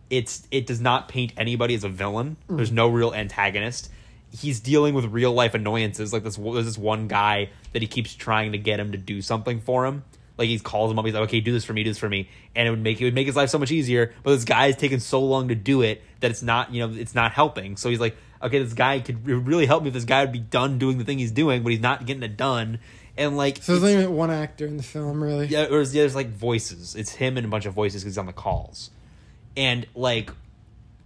It's 0.10 0.48
it 0.52 0.66
does 0.66 0.80
not 0.80 1.10
paint 1.10 1.34
anybody 1.38 1.76
as 1.76 1.84
a 1.84 1.90
villain. 1.90 2.38
There's 2.48 2.72
no 2.72 2.88
real 2.88 3.14
antagonist. 3.14 3.90
He's 4.32 4.60
dealing 4.60 4.94
with 4.94 5.06
real 5.06 5.34
life 5.34 5.54
annoyances. 5.54 6.14
Like 6.14 6.24
this, 6.24 6.38
there's 6.38 6.66
this 6.66 6.78
one 6.78 7.08
guy 7.08 7.50
that 7.74 7.82
he 7.82 7.88
keeps 7.88 8.14
trying 8.14 8.54
to 8.54 8.58
get 8.58 8.80
him 8.80 8.92
to 8.92 8.98
do 8.98 9.22
something 9.22 9.60
for 9.62 9.86
him. 9.86 10.04
Like 10.38 10.50
he 10.50 10.60
calls 10.60 10.92
him 10.92 11.00
up. 11.00 11.06
He's 11.06 11.14
like, 11.14 11.24
"Okay, 11.24 11.40
do 11.40 11.52
this 11.52 11.66
for 11.66 11.74
me. 11.74 11.84
Do 11.84 11.90
this 11.90 11.98
for 11.98 12.10
me," 12.10 12.30
and 12.56 12.68
it 12.68 12.72
would 12.72 12.82
make 12.82 13.02
it 13.02 13.06
would 13.06 13.16
make 13.16 13.28
his 13.28 13.36
life 13.36 13.50
so 13.50 13.58
much 13.58 13.72
easier. 13.72 14.14
But 14.24 14.32
this 14.32 14.44
guy 14.44 14.68
is 14.68 14.76
taking 14.76 15.00
so 15.00 15.20
long 15.20 15.48
to 15.48 15.56
do 15.56 15.82
it 15.82 16.04
that 16.20 16.32
it's 16.32 16.44
not 16.44 16.74
you 16.74 16.86
know 16.86 16.94
it's 16.94 17.16
not 17.16 17.32
helping. 17.32 17.76
So 17.76 17.90
he's 17.90 18.00
like, 18.00 18.16
"Okay, 18.42 18.62
this 18.62 18.74
guy 18.74 19.00
could 19.00 19.28
really 19.28 19.66
help 19.66 19.84
me 19.84 19.90
if 19.90 19.94
this 19.94 20.06
guy 20.06 20.24
would 20.24 20.32
be 20.32 20.40
done 20.40 20.78
doing 20.78 21.00
the 21.00 21.04
thing 21.04 21.18
he's 21.18 21.32
doing, 21.32 21.64
but 21.64 21.72
he's 21.72 21.82
not 21.82 22.06
getting 22.06 22.24
it 22.24 22.38
done." 22.38 22.80
And 23.18 23.36
like, 23.36 23.64
So 23.64 23.80
there's 23.80 23.96
only 23.96 24.08
one 24.16 24.30
actor 24.30 24.66
in 24.68 24.78
the 24.78 24.84
film, 24.84 25.24
really. 25.24 25.48
yeah, 25.48 25.66
there's, 25.66 25.92
there's 25.92 26.16
like 26.16 26.30
voices. 26.30 26.96
It's 26.96 27.12
him 27.12 27.38
and 27.38 27.46
a 27.46 27.50
bunch 27.50 27.66
of 27.66 27.74
voices 27.74 28.04
because 28.04 28.14
he's 28.14 28.18
on 28.20 28.28
the 28.28 28.34
calls, 28.34 28.92
and 29.56 29.88
like, 29.96 30.30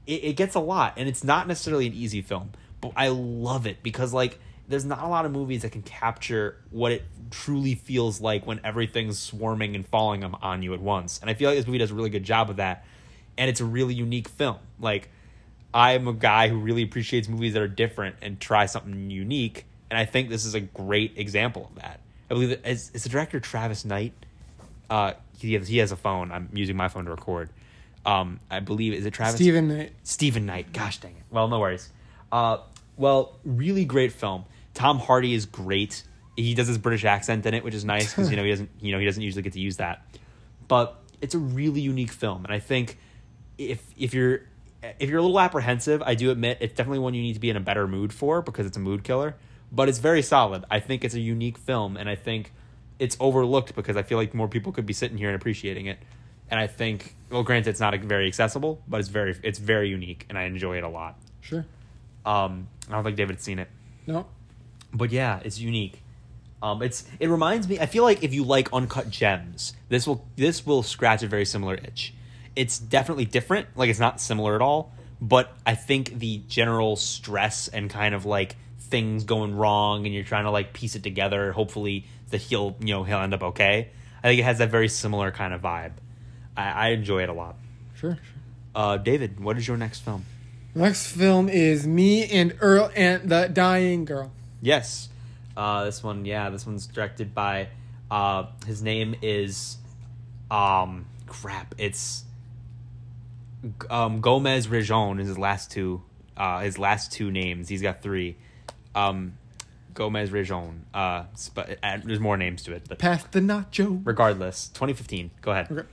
it, 0.06 0.24
it 0.24 0.34
gets 0.36 0.56
a 0.56 0.60
lot, 0.60 0.94
and 0.98 1.08
it's 1.08 1.24
not 1.24 1.48
necessarily 1.48 1.88
an 1.88 1.94
easy 1.94 2.22
film, 2.22 2.52
but 2.82 2.92
I 2.98 3.08
love 3.10 3.66
it 3.66 3.82
because 3.84 4.14
like, 4.14 4.40
there's 4.68 4.84
not 4.86 5.04
a 5.04 5.08
lot 5.08 5.26
of 5.26 5.32
movies 5.32 5.62
that 5.64 5.72
can 5.72 5.82
capture 5.84 6.58
what 6.70 6.92
it 6.92 7.04
truly 7.30 7.76
feels 7.76 8.20
like 8.22 8.46
when 8.46 8.60
everything's 8.64 9.18
swarming 9.20 9.76
and 9.76 9.88
falling 9.88 10.24
on- 10.24 10.36
on 10.42 10.64
you 10.64 10.74
at 10.74 10.82
once, 10.82 11.20
and 11.22 11.30
I 11.30 11.34
feel 11.34 11.50
like 11.50 11.58
this 11.58 11.66
movie 11.66 11.78
does 11.78 11.92
a 11.92 11.96
really 11.96 12.10
good 12.10 12.24
job 12.26 12.50
of 12.50 12.58
that, 12.58 12.84
and 13.38 13.50
it's 13.50 13.62
a 13.62 13.66
really 13.66 13.94
unique 13.94 14.28
film. 14.28 14.58
Like, 14.82 15.10
I'm 15.74 16.10
a 16.10 16.14
guy 16.14 16.50
who 16.50 16.58
really 16.58 16.84
appreciates 16.84 17.30
movies 17.30 17.54
that 17.54 17.62
are 17.62 17.68
different 17.70 18.18
and 18.22 18.38
try 18.38 18.66
something 18.66 19.10
unique, 19.10 19.66
and 19.92 19.98
I 19.98 20.06
think 20.06 20.30
this 20.30 20.46
is 20.46 20.56
a 20.56 20.62
great 20.62 21.18
example 21.18 21.70
of 21.70 21.82
that. 21.82 22.00
I 22.30 22.34
believe 22.34 22.52
it's 22.64 22.90
is 22.92 23.04
the 23.04 23.10
director 23.10 23.42
Travis 23.42 23.84
Knight. 23.84 24.14
Uh, 24.90 25.14
he 25.38 25.54
has, 25.54 25.68
he 25.68 25.78
has 25.80 25.92
a 25.92 25.98
phone. 25.98 26.32
I'm 26.32 26.50
using 26.54 26.78
my 26.78 26.88
phone 26.88 27.06
to 27.06 27.12
record. 27.12 27.50
Um, 28.06 28.40
I 28.50 28.62
believe 28.62 28.94
is 28.94 29.06
it 29.06 29.12
Travis 29.12 29.36
Stephen 29.36 29.68
Knight. 29.68 29.92
Stephen 30.04 30.46
Knight. 30.46 30.72
Gosh 30.72 31.00
dang 31.00 31.12
it. 31.12 31.24
Well, 31.30 31.50
no 31.50 31.60
worries. 31.60 31.90
Uh, 32.32 32.60
well, 32.96 33.38
really 33.44 33.84
great 33.84 34.14
film. 34.14 34.46
Tom 34.74 34.98
Hardy 34.98 35.34
is 35.34 35.46
great. 35.46 36.04
He 36.38 36.56
does 36.56 36.68
his 36.68 36.78
British 36.78 37.04
accent 37.04 37.46
in 37.46 37.54
it, 37.54 37.64
which 37.66 37.74
is 37.74 37.84
nice 37.84 38.12
because 38.14 38.32
you 38.32 38.38
know 38.38 38.44
he 38.44 38.50
doesn't 38.50 38.70
you 38.80 38.94
know 38.94 39.00
he 39.00 39.06
doesn't 39.06 39.22
usually 39.22 39.44
get 39.44 39.54
to 39.54 39.60
use 39.60 39.78
that. 39.78 40.06
But 40.70 40.98
it's 41.20 41.36
a 41.36 41.40
really 41.40 41.82
unique 41.82 42.12
film, 42.12 42.46
and 42.46 42.54
I 42.54 42.60
think 42.60 42.98
if 43.58 43.84
if 43.98 44.14
you're 44.14 44.44
if 45.00 45.10
you're 45.10 45.20
a 45.20 45.22
little 45.22 45.40
apprehensive, 45.40 46.02
I 46.02 46.16
do 46.16 46.32
admit 46.32 46.60
it's 46.62 46.76
definitely 46.76 47.00
one 47.00 47.14
you 47.14 47.22
need 47.22 47.34
to 47.34 47.42
be 47.42 47.50
in 47.50 47.58
a 47.58 47.62
better 47.62 47.88
mood 47.88 48.14
for 48.14 48.42
because 48.42 48.66
it's 48.66 48.78
a 48.78 48.80
mood 48.80 49.04
killer. 49.04 49.36
But 49.72 49.88
it's 49.90 50.00
very 50.00 50.22
solid. 50.22 50.66
I 50.70 50.80
think 50.80 51.04
it's 51.04 51.16
a 51.16 51.20
unique 51.20 51.58
film, 51.58 51.96
and 51.98 52.10
I 52.10 52.16
think 52.16 52.52
it's 53.00 53.16
overlooked 53.20 53.74
because 53.76 53.96
I 53.98 54.04
feel 54.04 54.18
like 54.18 54.34
more 54.34 54.48
people 54.48 54.72
could 54.72 54.86
be 54.86 54.94
sitting 54.94 55.18
here 55.18 55.30
and 55.30 55.36
appreciating 55.36 55.86
it. 55.86 55.98
And 56.50 56.60
I 56.60 56.68
think, 56.68 57.16
well, 57.30 57.44
granted, 57.44 57.70
it's 57.70 57.80
not 57.80 57.96
very 58.02 58.28
accessible, 58.28 58.82
but 58.88 59.00
it's 59.00 59.08
very 59.10 59.38
it's 59.44 59.60
very 59.60 59.90
unique, 59.90 60.26
and 60.30 60.38
I 60.38 60.44
enjoy 60.44 60.78
it 60.78 60.84
a 60.84 60.90
lot. 60.90 61.18
Sure. 61.40 61.66
Um, 62.26 62.68
I 62.90 62.94
don't 62.94 63.04
think 63.04 63.16
David's 63.18 63.42
seen 63.44 63.58
it, 63.60 63.70
No. 64.06 64.28
but 64.94 65.12
yeah, 65.12 65.40
it's 65.44 65.58
unique. 65.60 66.04
Um, 66.62 66.84
it's 66.84 67.06
it 67.20 67.30
reminds 67.30 67.68
me. 67.68 67.80
I 67.80 67.86
feel 67.88 68.04
like 68.04 68.22
if 68.24 68.34
you 68.34 68.44
like 68.44 68.72
uncut 68.74 69.10
gems, 69.10 69.74
this 69.90 70.06
will 70.06 70.28
this 70.36 70.66
will 70.66 70.84
scratch 70.84 71.24
a 71.24 71.28
very 71.28 71.46
similar 71.46 71.76
itch. 71.76 72.14
It's 72.56 72.78
definitely 72.78 73.26
different. 73.26 73.68
Like 73.76 73.90
it's 73.90 74.00
not 74.00 74.20
similar 74.22 74.54
at 74.54 74.62
all, 74.62 74.94
but 75.22 75.52
I 75.66 75.74
think 75.76 76.20
the 76.20 76.40
general 76.48 76.98
stress 76.98 77.70
and 77.70 77.90
kind 77.90 78.14
of 78.14 78.26
like 78.26 78.58
things 78.92 79.24
going 79.24 79.56
wrong, 79.56 80.06
and 80.06 80.14
you're 80.14 80.24
trying 80.24 80.44
to 80.44 80.52
like 80.52 80.74
piece 80.74 80.96
it 80.96 81.02
together. 81.02 81.52
Hopefully, 81.52 82.06
that 82.30 82.42
he'll 82.42 82.76
you 82.80 82.94
know 82.94 83.04
he'll 83.04 83.20
end 83.20 83.34
up 83.34 83.42
okay. 83.42 83.90
I 84.24 84.28
think 84.28 84.40
it 84.40 84.44
has 84.44 84.60
that 84.60 84.70
very 84.70 84.88
similar 84.88 85.32
kind 85.32 85.54
of 85.54 85.62
vibe. 85.62 85.94
I, 86.56 86.70
I 86.70 86.88
enjoy 86.90 87.24
it 87.24 87.30
a 87.30 87.34
lot. 87.34 87.56
Sure. 87.96 88.16
sure. 88.16 88.42
Uh, 88.76 88.98
David, 88.98 89.40
what 89.40 89.58
is 89.58 89.68
your 89.68 89.78
next 89.78 90.02
film? 90.02 90.26
Next 90.74 91.08
film 91.08 91.50
is 91.50 91.86
Me 91.86 92.30
and 92.30 92.56
Earl 92.62 92.92
and 92.96 93.30
the 93.30 93.50
Dying 93.52 94.06
Girl. 94.06 94.32
Yes. 94.62 95.10
Uh, 95.58 95.86
this 95.86 96.02
one, 96.02 96.24
yeah, 96.24 96.50
this 96.50 96.66
one's 96.66 96.88
directed 96.88 97.36
by. 97.36 97.68
Uh, 98.10 98.46
his 98.66 98.82
name 98.82 99.16
is, 99.22 99.78
um, 100.50 101.08
crap. 101.28 101.76
It's, 101.78 102.24
um, 103.90 104.22
Gomez 104.22 104.68
Rejon 104.68 105.20
is 105.20 105.28
his 105.28 105.38
last 105.38 105.72
two, 105.72 106.02
uh, 106.38 106.62
his 106.62 106.78
last 106.78 107.12
two 107.12 107.32
names. 107.32 107.68
He's 107.68 107.82
got 107.82 108.02
three. 108.02 108.38
Um, 108.96 109.34
Gomez 109.94 110.30
Rejon. 110.30 110.82
Uh, 110.94 111.24
but 111.54 111.78
uh, 111.84 111.98
there's 112.04 112.20
more 112.20 112.38
names 112.38 112.64
to 112.64 112.74
it, 112.74 112.84
but 112.88 113.00
Pass 113.00 113.24
the 113.26 113.40
nacho. 113.40 114.02
regardless, 114.06 114.68
2015. 114.70 115.32
Go 115.42 115.52
ahead. 115.52 115.68
Okay. 115.72 115.88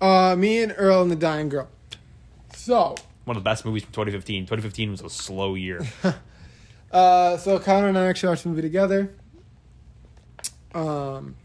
Uh, 0.00 0.34
Me 0.36 0.62
and 0.62 0.74
Earl 0.76 1.02
and 1.02 1.10
the 1.10 1.16
Dying 1.16 1.48
Girl. 1.48 1.68
So, 2.54 2.94
One 3.24 3.36
of 3.36 3.42
the 3.42 3.48
best 3.48 3.64
movies 3.64 3.82
from 3.84 3.92
2015. 3.92 4.44
2015 4.44 4.90
was 4.90 5.00
a 5.02 5.10
slow 5.10 5.54
year. 5.54 5.80
uh, 6.92 7.36
so 7.36 7.58
Connor 7.58 7.88
and 7.88 7.98
I 7.98 8.06
actually 8.06 8.30
watched 8.30 8.42
the 8.44 8.48
movie 8.48 8.62
together. 8.62 9.14
Um, 10.74 11.36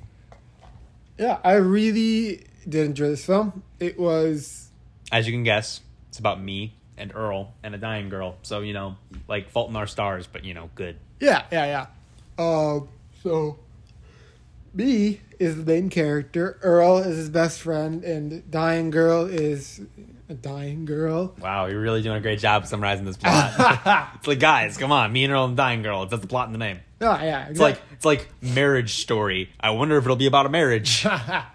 yeah, 1.17 1.39
I 1.43 1.53
really 1.53 2.45
did 2.67 2.85
enjoy 2.85 3.09
this 3.09 3.25
film. 3.25 3.63
It 3.79 3.99
was 3.99 4.69
As 5.11 5.27
you 5.27 5.33
can 5.33 5.43
guess, 5.43 5.81
it's 6.09 6.19
about 6.19 6.41
me 6.41 6.75
and 6.97 7.13
Earl 7.13 7.53
and 7.63 7.75
a 7.75 7.77
dying 7.77 8.09
girl. 8.09 8.37
So 8.41 8.61
you 8.61 8.73
know, 8.73 8.95
like 9.27 9.49
Fault 9.49 9.69
in 9.69 9.75
Our 9.75 9.87
Stars, 9.87 10.27
but 10.27 10.43
you 10.43 10.53
know, 10.53 10.69
good. 10.75 10.97
Yeah, 11.19 11.43
yeah, 11.51 11.65
yeah. 11.65 12.43
Uh, 12.43 12.81
so, 13.23 13.57
B 14.75 15.21
is 15.39 15.57
the 15.57 15.63
main 15.63 15.89
character. 15.89 16.59
Earl 16.61 16.99
is 16.99 17.17
his 17.17 17.29
best 17.29 17.61
friend, 17.61 18.03
and 18.03 18.49
Dying 18.51 18.91
Girl 18.91 19.25
is 19.25 19.81
a 20.29 20.33
dying 20.33 20.85
girl. 20.85 21.33
Wow, 21.39 21.67
you're 21.67 21.81
really 21.81 22.01
doing 22.01 22.17
a 22.17 22.21
great 22.21 22.39
job 22.39 22.67
summarizing 22.67 23.05
this 23.05 23.17
plot. 23.17 24.11
it's 24.15 24.27
like, 24.27 24.39
guys, 24.39 24.77
come 24.77 24.91
on, 24.91 25.11
me 25.11 25.23
and 25.23 25.33
Earl 25.33 25.45
and 25.45 25.57
dying 25.57 25.81
girl. 25.81 26.05
That's 26.05 26.21
the 26.21 26.27
plot 26.27 26.47
in 26.47 26.51
the 26.51 26.59
name. 26.59 26.79
Oh, 26.99 27.17
yeah. 27.21 27.47
It's 27.47 27.59
like 27.59 27.79
it's 27.91 28.05
like 28.05 28.27
marriage 28.41 28.95
story. 28.95 29.51
I 29.59 29.69
wonder 29.71 29.97
if 29.97 30.03
it'll 30.03 30.15
be 30.15 30.25
about 30.25 30.45
a 30.45 30.49
marriage. 30.49 31.03
yeah, 31.05 31.45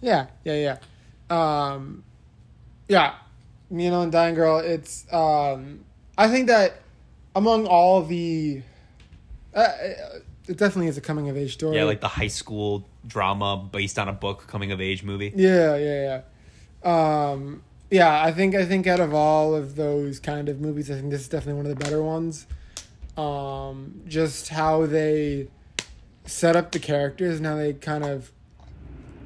yeah, 0.00 0.26
yeah. 0.44 0.76
Um, 1.30 2.02
yeah, 2.88 3.14
me 3.70 3.86
and 3.86 3.94
on 3.94 4.10
Dying 4.10 4.34
Girl. 4.34 4.58
It's 4.58 5.10
um, 5.12 5.84
I 6.18 6.28
think 6.28 6.48
that 6.48 6.74
among 7.34 7.66
all 7.66 8.02
the, 8.02 8.62
uh, 9.54 9.72
it 10.48 10.56
definitely 10.56 10.88
is 10.88 10.98
a 10.98 11.00
coming 11.00 11.28
of 11.28 11.36
age 11.36 11.54
story. 11.54 11.76
yeah, 11.76 11.84
like 11.84 12.00
the 12.00 12.08
high 12.08 12.26
school 12.26 12.88
drama 13.06 13.68
based 13.70 13.98
on 13.98 14.08
a 14.08 14.12
book, 14.12 14.46
coming 14.46 14.72
of 14.72 14.80
age 14.80 15.02
movie. 15.02 15.32
Yeah, 15.34 15.76
yeah, 15.76 16.22
yeah. 16.82 17.30
Um, 17.30 17.62
yeah, 17.90 18.22
I 18.22 18.32
think 18.32 18.54
I 18.54 18.64
think 18.64 18.86
out 18.86 19.00
of 19.00 19.14
all 19.14 19.54
of 19.54 19.76
those 19.76 20.20
kind 20.20 20.48
of 20.48 20.60
movies, 20.60 20.90
I 20.90 20.94
think 20.94 21.10
this 21.10 21.22
is 21.22 21.28
definitely 21.28 21.62
one 21.62 21.70
of 21.70 21.78
the 21.78 21.84
better 21.84 22.02
ones. 22.02 22.46
Um, 23.16 24.02
just 24.06 24.48
how 24.48 24.86
they 24.86 25.48
set 26.24 26.56
up 26.56 26.72
the 26.72 26.78
characters 26.78 27.38
and 27.38 27.46
how 27.46 27.56
they 27.56 27.72
kind 27.72 28.04
of 28.04 28.30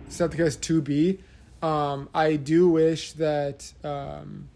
set 0.09 0.31
the 0.31 0.37
characters 0.37 0.57
to 0.57 0.81
be. 0.81 1.21
Um, 1.65 2.09
I 2.15 2.37
do 2.37 2.69
wish 2.69 3.13
that 3.13 3.73
um, 3.83 4.49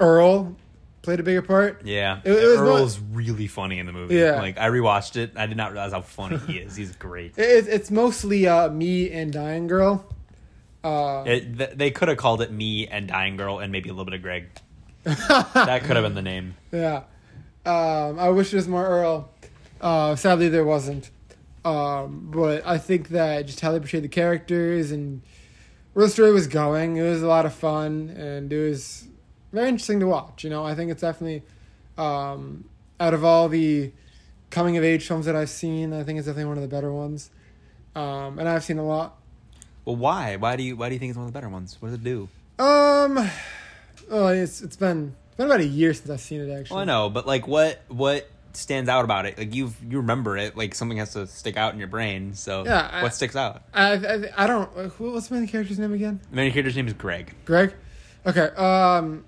Earl 0.00 0.56
played 1.02 1.20
a 1.20 1.22
bigger 1.22 1.42
part. 1.42 1.82
Yeah, 1.84 2.20
It- 2.24 2.32
it 2.32 2.46
was 2.46 2.58
Earl 2.58 2.78
not- 2.78 2.82
is 2.84 3.00
really 3.12 3.46
funny 3.46 3.78
in 3.78 3.86
the 3.86 3.92
movie. 3.92 4.16
Yeah. 4.16 4.40
like 4.40 4.58
I 4.58 4.68
rewatched 4.68 5.16
it. 5.16 5.32
I 5.36 5.46
did 5.46 5.56
not 5.56 5.72
realize 5.72 5.92
how 5.92 6.00
funny 6.00 6.38
he 6.38 6.58
is. 6.58 6.76
He's 6.76 6.94
great. 6.96 7.34
It, 7.38 7.68
it's 7.68 7.90
mostly 7.90 8.46
uh, 8.46 8.68
me 8.70 9.10
and 9.10 9.32
Dying 9.32 9.66
Girl. 9.66 10.04
Uh, 10.82 11.24
It, 11.26 11.58
th- 11.58 11.70
they 11.74 11.90
could 11.90 12.08
have 12.08 12.16
called 12.18 12.40
it 12.42 12.50
me 12.52 12.86
and 12.88 13.08
Dying 13.08 13.36
Girl 13.36 13.58
and 13.58 13.70
maybe 13.72 13.88
a 13.88 13.92
little 13.92 14.04
bit 14.04 14.14
of 14.14 14.22
Greg. 14.22 14.46
That 15.04 15.82
could 15.84 15.96
have 15.96 16.04
been 16.04 16.14
the 16.14 16.22
name. 16.22 16.56
Yeah. 16.72 17.02
Um, 17.64 18.18
I 18.18 18.28
wish 18.30 18.50
there 18.50 18.58
was 18.58 18.68
more 18.68 18.84
Earl. 18.86 19.28
Uh, 19.80 20.16
sadly, 20.16 20.48
there 20.48 20.64
wasn't. 20.64 21.10
Um, 21.64 22.28
but 22.32 22.66
I 22.66 22.78
think 22.78 23.08
that 23.10 23.46
just 23.46 23.60
how 23.60 23.72
they 23.72 23.78
portrayed 23.78 24.04
the 24.04 24.08
characters 24.08 24.90
and 24.92 25.22
where 25.96 26.04
the 26.04 26.12
story 26.12 26.30
was 26.30 26.46
going, 26.46 26.98
it 26.98 27.02
was 27.02 27.22
a 27.22 27.26
lot 27.26 27.46
of 27.46 27.54
fun 27.54 28.10
and 28.10 28.52
it 28.52 28.68
was 28.68 29.08
very 29.50 29.70
interesting 29.70 29.98
to 29.98 30.06
watch. 30.06 30.44
You 30.44 30.50
know, 30.50 30.62
I 30.62 30.74
think 30.74 30.90
it's 30.90 31.00
definitely 31.00 31.42
um, 31.96 32.68
out 33.00 33.14
of 33.14 33.24
all 33.24 33.48
the 33.48 33.92
coming 34.50 34.76
of 34.76 34.84
age 34.84 35.08
films 35.08 35.24
that 35.24 35.34
I've 35.34 35.48
seen, 35.48 35.94
I 35.94 36.02
think 36.02 36.18
it's 36.18 36.26
definitely 36.26 36.50
one 36.50 36.58
of 36.58 36.62
the 36.62 36.68
better 36.68 36.92
ones. 36.92 37.30
Um, 37.94 38.38
and 38.38 38.46
I've 38.46 38.62
seen 38.62 38.76
a 38.76 38.84
lot. 38.84 39.16
Well, 39.86 39.96
why? 39.96 40.36
Why 40.36 40.56
do 40.56 40.64
you 40.64 40.76
Why 40.76 40.90
do 40.90 40.96
you 40.96 40.98
think 40.98 41.08
it's 41.08 41.16
one 41.16 41.28
of 41.28 41.32
the 41.32 41.38
better 41.38 41.48
ones? 41.48 41.78
What 41.80 41.88
does 41.88 41.94
it 41.94 42.04
do? 42.04 42.28
Um, 42.58 43.30
oh, 44.10 44.26
it's 44.26 44.60
it's 44.60 44.76
been 44.76 45.14
it's 45.28 45.36
been 45.38 45.46
about 45.46 45.60
a 45.60 45.66
year 45.66 45.94
since 45.94 46.10
I've 46.10 46.20
seen 46.20 46.42
it 46.42 46.52
actually. 46.52 46.74
Well, 46.74 46.82
I 46.82 46.84
know, 46.84 47.08
but 47.08 47.26
like, 47.26 47.48
what 47.48 47.80
what 47.88 48.28
stands 48.56 48.88
out 48.90 49.04
about 49.04 49.26
it? 49.26 49.38
Like 49.38 49.54
you 49.54 49.72
you 49.88 49.98
remember 49.98 50.36
it. 50.36 50.56
Like 50.56 50.74
something 50.74 50.98
has 50.98 51.12
to 51.12 51.26
stick 51.26 51.56
out 51.56 51.72
in 51.72 51.78
your 51.78 51.88
brain. 51.88 52.34
So 52.34 52.64
Yeah, 52.64 52.88
I- 52.92 53.02
what 53.02 53.14
sticks 53.14 53.36
out? 53.36 53.62
I, 53.74 53.92
I, 53.94 54.44
I 54.44 54.46
don't. 54.46 54.70
Who, 54.92 55.12
what's 55.12 55.28
the 55.28 55.34
main 55.36 55.46
character's 55.48 55.78
name 55.78 55.92
again? 55.92 56.20
The 56.30 56.36
main 56.36 56.50
character's 56.52 56.76
name 56.76 56.86
is 56.86 56.94
Greg. 56.94 57.34
Greg. 57.44 57.74
Okay. 58.26 58.46
Um, 58.56 59.24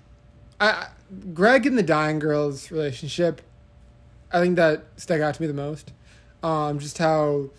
I, 0.59 0.69
I 0.69 0.87
Greg 1.33 1.65
and 1.65 1.77
the 1.77 1.83
dying 1.83 2.19
girl's 2.19 2.69
relationship. 2.71 3.41
I 4.31 4.39
think 4.41 4.57
that 4.57 4.83
stuck 4.97 5.21
out 5.21 5.33
to 5.35 5.41
me 5.41 5.47
the 5.47 5.53
most. 5.53 5.91
Um, 6.43 6.79
just 6.79 6.97
how, 6.99 7.49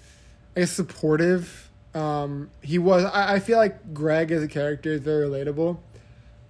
I 0.56 0.60
guess, 0.60 0.70
supportive. 0.70 1.68
Um, 1.94 2.50
he 2.62 2.78
was. 2.78 3.04
I, 3.04 3.34
I 3.34 3.38
feel 3.40 3.58
like 3.58 3.92
Greg 3.92 4.30
as 4.30 4.42
a 4.42 4.48
character 4.48 4.90
is 4.92 5.00
very 5.00 5.26
relatable. 5.26 5.78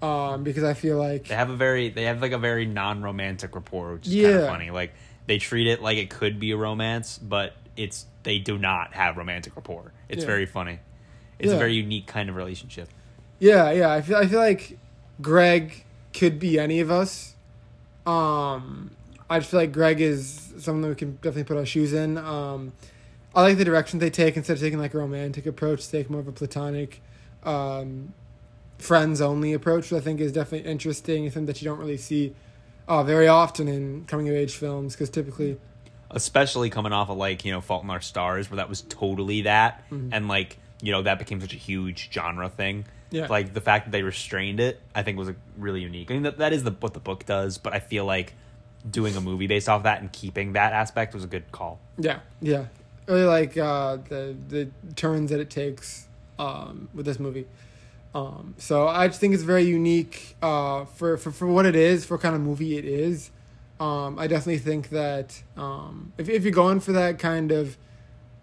Um, 0.02 0.44
because 0.44 0.64
I 0.64 0.72
feel 0.72 0.96
like 0.96 1.26
They 1.28 1.34
have 1.34 1.50
a 1.50 1.56
very 1.56 1.90
they 1.90 2.04
have 2.04 2.22
like 2.22 2.32
a 2.32 2.38
very 2.38 2.64
non 2.64 3.02
romantic 3.02 3.54
rapport, 3.54 3.92
which 3.94 4.06
is 4.06 4.14
kind 4.14 4.22
Yeah. 4.22 4.38
of 4.40 4.46
funny. 4.48 4.70
Like 4.70 4.94
they 5.26 5.38
treat 5.38 5.66
it 5.66 5.80
like 5.82 5.98
it 5.98 6.10
could 6.10 6.38
be 6.40 6.50
a 6.52 6.56
romance, 6.56 7.18
but 7.18 7.54
it's 7.76 8.06
they 8.22 8.38
do 8.38 8.58
not 8.58 8.92
have 8.94 9.16
romantic 9.16 9.56
rapport. 9.56 9.92
It's 10.08 10.22
Yeah. 10.22 10.26
very 10.26 10.46
funny. 10.46 10.80
It's 11.38 11.52
a 11.52 11.56
very 11.56 11.74
unique 11.74 12.06
kind 12.06 12.28
of 12.28 12.36
relationship. 12.36 12.88
Yeah, 13.38 13.70
yeah. 13.70 13.90
I 13.90 14.02
feel 14.02 14.16
I 14.16 14.26
feel 14.26 14.40
like 14.40 14.76
Greg 15.22 15.84
could 16.12 16.38
be 16.38 16.58
any 16.58 16.80
of 16.80 16.90
us. 16.90 17.34
Um, 18.06 18.90
I 19.28 19.38
just 19.38 19.50
feel 19.50 19.60
like 19.60 19.72
Greg 19.72 20.00
is 20.00 20.52
someone 20.58 20.82
that 20.82 20.88
we 20.88 20.94
can 20.96 21.12
definitely 21.16 21.44
put 21.44 21.56
our 21.56 21.64
shoes 21.64 21.92
in. 21.92 22.18
Um, 22.18 22.72
I 23.34 23.42
like 23.42 23.56
the 23.58 23.64
direction 23.64 24.00
they 24.00 24.10
take 24.10 24.36
instead 24.36 24.54
of 24.54 24.60
taking 24.60 24.78
like 24.78 24.92
a 24.92 24.98
romantic 24.98 25.46
approach, 25.46 25.88
take 25.88 26.10
more 26.10 26.20
of 26.20 26.28
a 26.28 26.32
platonic, 26.32 27.00
um, 27.44 28.12
friends 28.78 29.20
only 29.20 29.52
approach. 29.52 29.90
Which 29.90 30.00
I 30.00 30.04
think 30.04 30.20
is 30.20 30.32
definitely 30.32 30.70
interesting. 30.70 31.24
Something 31.30 31.46
that 31.46 31.62
you 31.62 31.68
don't 31.68 31.78
really 31.78 31.96
see 31.96 32.34
uh, 32.90 33.02
very 33.04 33.28
often 33.28 33.68
in 33.68 34.04
coming 34.04 34.28
of 34.28 34.34
age 34.34 34.54
films 34.56 34.94
because 34.94 35.08
typically, 35.08 35.58
especially 36.10 36.70
coming 36.70 36.92
off 36.92 37.08
of 37.08 37.16
like 37.16 37.44
you 37.44 37.52
know 37.52 37.60
Fault 37.60 37.84
in 37.84 37.90
Our 37.90 38.00
Stars, 38.00 38.50
where 38.50 38.56
that 38.56 38.68
was 38.68 38.82
totally 38.82 39.42
that, 39.42 39.84
Mm-hmm. 39.90 40.12
and 40.12 40.28
like 40.28 40.58
you 40.82 40.92
know 40.92 41.02
that 41.02 41.18
became 41.18 41.40
such 41.40 41.54
a 41.54 41.56
huge 41.56 42.10
genre 42.12 42.48
thing. 42.48 42.84
Yeah. 43.10 43.26
Like 43.28 43.54
the 43.54 43.60
fact 43.60 43.86
that 43.86 43.90
they 43.92 44.02
restrained 44.02 44.60
it, 44.60 44.80
I 44.94 45.02
think 45.02 45.18
was 45.18 45.28
a, 45.28 45.34
really 45.58 45.80
unique. 45.82 46.10
I 46.10 46.14
mean 46.14 46.22
that 46.24 46.38
that 46.38 46.52
is 46.52 46.62
the 46.64 46.72
what 46.72 46.94
the 46.94 47.00
book 47.00 47.24
does, 47.26 47.58
but 47.58 47.72
I 47.74 47.80
feel 47.80 48.04
like 48.04 48.34
doing 48.88 49.14
a 49.16 49.20
movie 49.20 49.46
based 49.46 49.68
off 49.68 49.82
that 49.82 50.00
and 50.00 50.10
keeping 50.12 50.52
that 50.54 50.72
aspect 50.72 51.12
was 51.14 51.22
a 51.24 51.26
good 51.26 51.50
call. 51.52 51.78
yeah, 51.98 52.20
yeah, 52.40 52.66
really 53.06 53.24
like 53.24 53.56
uh, 53.56 53.98
the 54.08 54.34
the 54.48 54.68
turns 54.96 55.30
that 55.30 55.40
it 55.40 55.50
takes 55.50 56.06
um, 56.38 56.88
with 56.94 57.04
this 57.06 57.18
movie. 57.20 57.46
Um, 58.14 58.54
so 58.58 58.88
I 58.88 59.06
just 59.06 59.20
think 59.20 59.34
it's 59.34 59.42
very 59.42 59.64
unique 59.64 60.36
uh, 60.42 60.84
for, 60.84 61.16
for 61.16 61.30
for 61.30 61.46
what 61.46 61.66
it 61.66 61.76
is, 61.76 62.04
for 62.04 62.14
what 62.14 62.22
kind 62.22 62.34
of 62.34 62.40
movie 62.40 62.76
it 62.76 62.84
is. 62.84 63.30
Um, 63.78 64.18
I 64.18 64.26
definitely 64.26 64.58
think 64.58 64.90
that 64.90 65.42
um, 65.56 66.12
if 66.18 66.28
if 66.28 66.42
you're 66.42 66.52
going 66.52 66.80
for 66.80 66.92
that 66.92 67.18
kind 67.18 67.52
of 67.52 67.76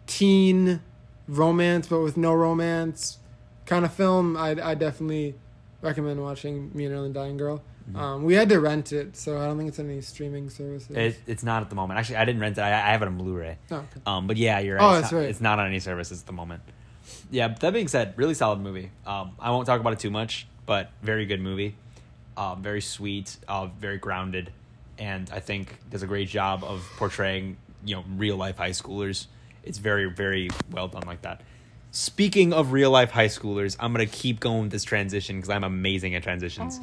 teen 0.06 0.82
romance, 1.28 1.88
but 1.88 2.00
with 2.00 2.18
no 2.18 2.34
romance 2.34 3.20
kind 3.66 3.84
of 3.84 3.94
film, 3.94 4.38
I 4.38 4.56
I 4.62 4.74
definitely 4.74 5.36
recommend 5.82 6.22
watching 6.22 6.72
Me 6.74 6.86
and 6.86 6.96
Earl 6.96 7.04
and 7.04 7.14
Dying 7.14 7.38
Girl. 7.38 7.62
Um, 7.96 8.24
we 8.24 8.34
had 8.34 8.50
to 8.50 8.60
rent 8.60 8.92
it, 8.92 9.16
so 9.16 9.38
I 9.38 9.46
don't 9.46 9.58
think 9.58 9.70
it's 9.70 9.80
on 9.80 9.90
any 9.90 10.02
streaming 10.02 10.50
services. 10.50 10.96
It, 10.96 11.22
it's 11.26 11.42
not 11.42 11.62
at 11.62 11.70
the 11.70 11.76
moment. 11.76 11.98
Actually, 11.98 12.18
I 12.18 12.26
didn't 12.26 12.42
rent 12.42 12.58
it. 12.58 12.62
I, 12.62 12.68
I 12.68 12.92
have 12.92 13.02
it 13.02 13.08
on 13.08 13.18
Blu-ray. 13.18 13.58
Oh, 13.72 13.76
okay. 13.78 14.02
Um, 14.06 14.28
but 14.28 14.36
yeah, 14.36 14.60
you're 14.60 14.76
right. 14.76 14.84
Oh, 14.84 14.92
it's, 14.96 15.02
that's 15.04 15.14
not, 15.14 15.18
right. 15.20 15.30
it's 15.30 15.40
not 15.42 15.60
on 15.60 15.68
any 15.68 15.80
services 15.80 16.20
at 16.20 16.28
the 16.28 16.34
moment. 16.34 16.64
Yeah, 17.30 17.50
but 17.50 17.60
that 17.60 17.74
being 17.74 17.88
said, 17.88 18.14
really 18.16 18.34
solid 18.34 18.60
movie. 18.60 18.92
Um, 19.06 19.32
I 19.40 19.52
won't 19.52 19.66
talk 19.66 19.80
about 19.80 19.94
it 19.94 20.00
too 20.00 20.10
much, 20.10 20.48
but 20.66 20.92
very 21.02 21.26
good 21.26 21.42
movie. 21.42 21.76
Uh, 22.36 22.56
very 22.56 22.82
sweet, 22.82 23.36
uh, 23.48 23.68
very 23.80 23.98
grounded, 23.98 24.52
and 24.98 25.30
I 25.32 25.40
think 25.40 25.78
does 25.90 26.04
a 26.04 26.08
great 26.08 26.30
job 26.30 26.64
of 26.64 26.88
portraying 26.98 27.58
you 27.84 27.96
know 27.96 28.04
real 28.16 28.38
life 28.38 28.58
high 28.58 28.72
schoolers. 28.72 29.28
It's 29.64 29.78
very 29.80 30.06
very 30.10 30.50
well 30.72 30.88
done 30.88 31.04
like 31.06 31.24
that. 31.24 31.42
Speaking 31.92 32.54
of 32.54 32.72
real 32.74 32.92
life 32.92 33.12
high 33.12 33.28
schoolers, 33.28 33.76
I'm 33.80 33.92
gonna 33.92 34.06
keep 34.06 34.40
going 34.40 34.64
with 34.64 34.72
this 34.72 34.84
transition 34.84 35.38
because 35.38 35.50
I'm 35.50 35.64
amazing 35.64 36.16
at 36.16 36.24
transitions. 36.24 36.80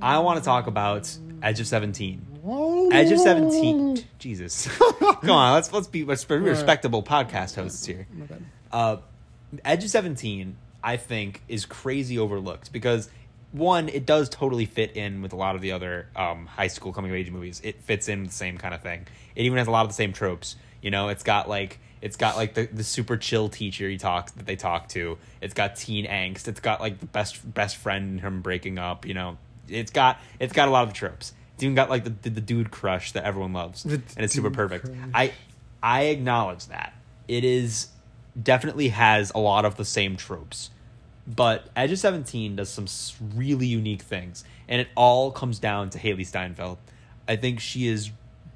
I 0.00 0.18
want 0.18 0.38
to 0.38 0.44
talk 0.44 0.66
about 0.66 1.14
Edge 1.42 1.60
of 1.60 1.66
Seventeen. 1.66 2.26
Edge 2.92 3.12
of 3.12 3.18
Seventeen. 3.18 4.02
Jesus, 4.18 4.66
come 4.98 5.30
on. 5.30 5.54
Let's 5.54 5.72
let's 5.72 5.88
be 5.88 6.04
let's 6.04 6.24
be 6.24 6.36
respectable 6.36 7.02
podcast 7.02 7.54
hosts 7.54 7.84
here. 7.84 8.06
Uh, 8.72 8.96
Edge 9.64 9.84
of 9.84 9.90
Seventeen, 9.90 10.56
I 10.82 10.96
think, 10.96 11.42
is 11.48 11.64
crazy 11.66 12.18
overlooked 12.18 12.72
because 12.72 13.08
one, 13.52 13.88
it 13.88 14.04
does 14.06 14.28
totally 14.28 14.66
fit 14.66 14.96
in 14.96 15.22
with 15.22 15.32
a 15.32 15.36
lot 15.36 15.54
of 15.54 15.62
the 15.62 15.72
other 15.72 16.08
um, 16.14 16.46
high 16.46 16.66
school 16.66 16.92
coming 16.92 17.10
of 17.10 17.16
age 17.16 17.30
movies. 17.30 17.60
It 17.64 17.80
fits 17.82 18.08
in 18.08 18.20
with 18.22 18.30
the 18.30 18.36
same 18.36 18.58
kind 18.58 18.74
of 18.74 18.82
thing. 18.82 19.06
It 19.34 19.44
even 19.44 19.56
has 19.58 19.66
a 19.66 19.70
lot 19.70 19.82
of 19.82 19.88
the 19.88 19.94
same 19.94 20.12
tropes. 20.12 20.56
You 20.82 20.90
know, 20.90 21.08
it's 21.08 21.22
got 21.22 21.48
like 21.48 21.78
it's 22.02 22.16
got 22.16 22.36
like 22.36 22.54
the, 22.54 22.66
the 22.66 22.84
super 22.84 23.16
chill 23.16 23.48
teacher 23.48 23.88
he 23.88 23.96
talks 23.96 24.32
that 24.32 24.46
they 24.46 24.56
talk 24.56 24.88
to. 24.90 25.16
It's 25.40 25.54
got 25.54 25.76
teen 25.76 26.06
angst. 26.06 26.48
It's 26.48 26.60
got 26.60 26.80
like 26.80 27.00
the 27.00 27.06
best 27.06 27.52
best 27.54 27.76
friend 27.76 28.10
and 28.10 28.20
him 28.20 28.42
breaking 28.42 28.78
up. 28.78 29.06
You 29.06 29.14
know, 29.14 29.38
it's 29.68 29.90
got 29.90 30.18
it's 30.38 30.52
got 30.52 30.68
a 30.68 30.70
lot 30.70 30.82
of 30.82 30.90
the 30.90 30.94
tropes. 30.94 31.32
It's 31.54 31.62
even 31.62 31.74
got 31.74 31.88
like 31.88 32.04
the 32.04 32.10
the, 32.22 32.30
the 32.30 32.40
dude 32.42 32.70
crush 32.70 33.12
that 33.12 33.24
everyone 33.24 33.52
loves, 33.54 33.84
The 33.84 33.94
and 33.94 34.24
it's 34.24 34.34
super 34.34 34.50
perfect. 34.50 34.84
crush. 34.84 34.96
I 35.14 35.32
I 35.82 36.02
acknowledge 36.04 36.66
that 36.66 36.92
it 37.26 37.44
is 37.44 37.88
definitely 38.40 38.88
has 38.88 39.32
a 39.34 39.38
lot 39.38 39.64
of 39.64 39.76
the 39.76 39.84
same 39.84 40.16
tropes, 40.16 40.70
but 41.26 41.68
Edge 41.74 41.92
of 41.92 41.98
Seventeen 41.98 42.56
does 42.56 42.68
some 42.68 42.86
really 43.34 43.66
unique 43.66 44.02
things, 44.02 44.44
and 44.68 44.80
it 44.80 44.88
all 44.94 45.30
comes 45.30 45.58
down 45.58 45.90
to 45.90 45.98
Hailee 45.98 46.26
Steinfeld. 46.26 46.78
I 47.28 47.36
think 47.36 47.60
she 47.60 47.86
is 47.88 48.10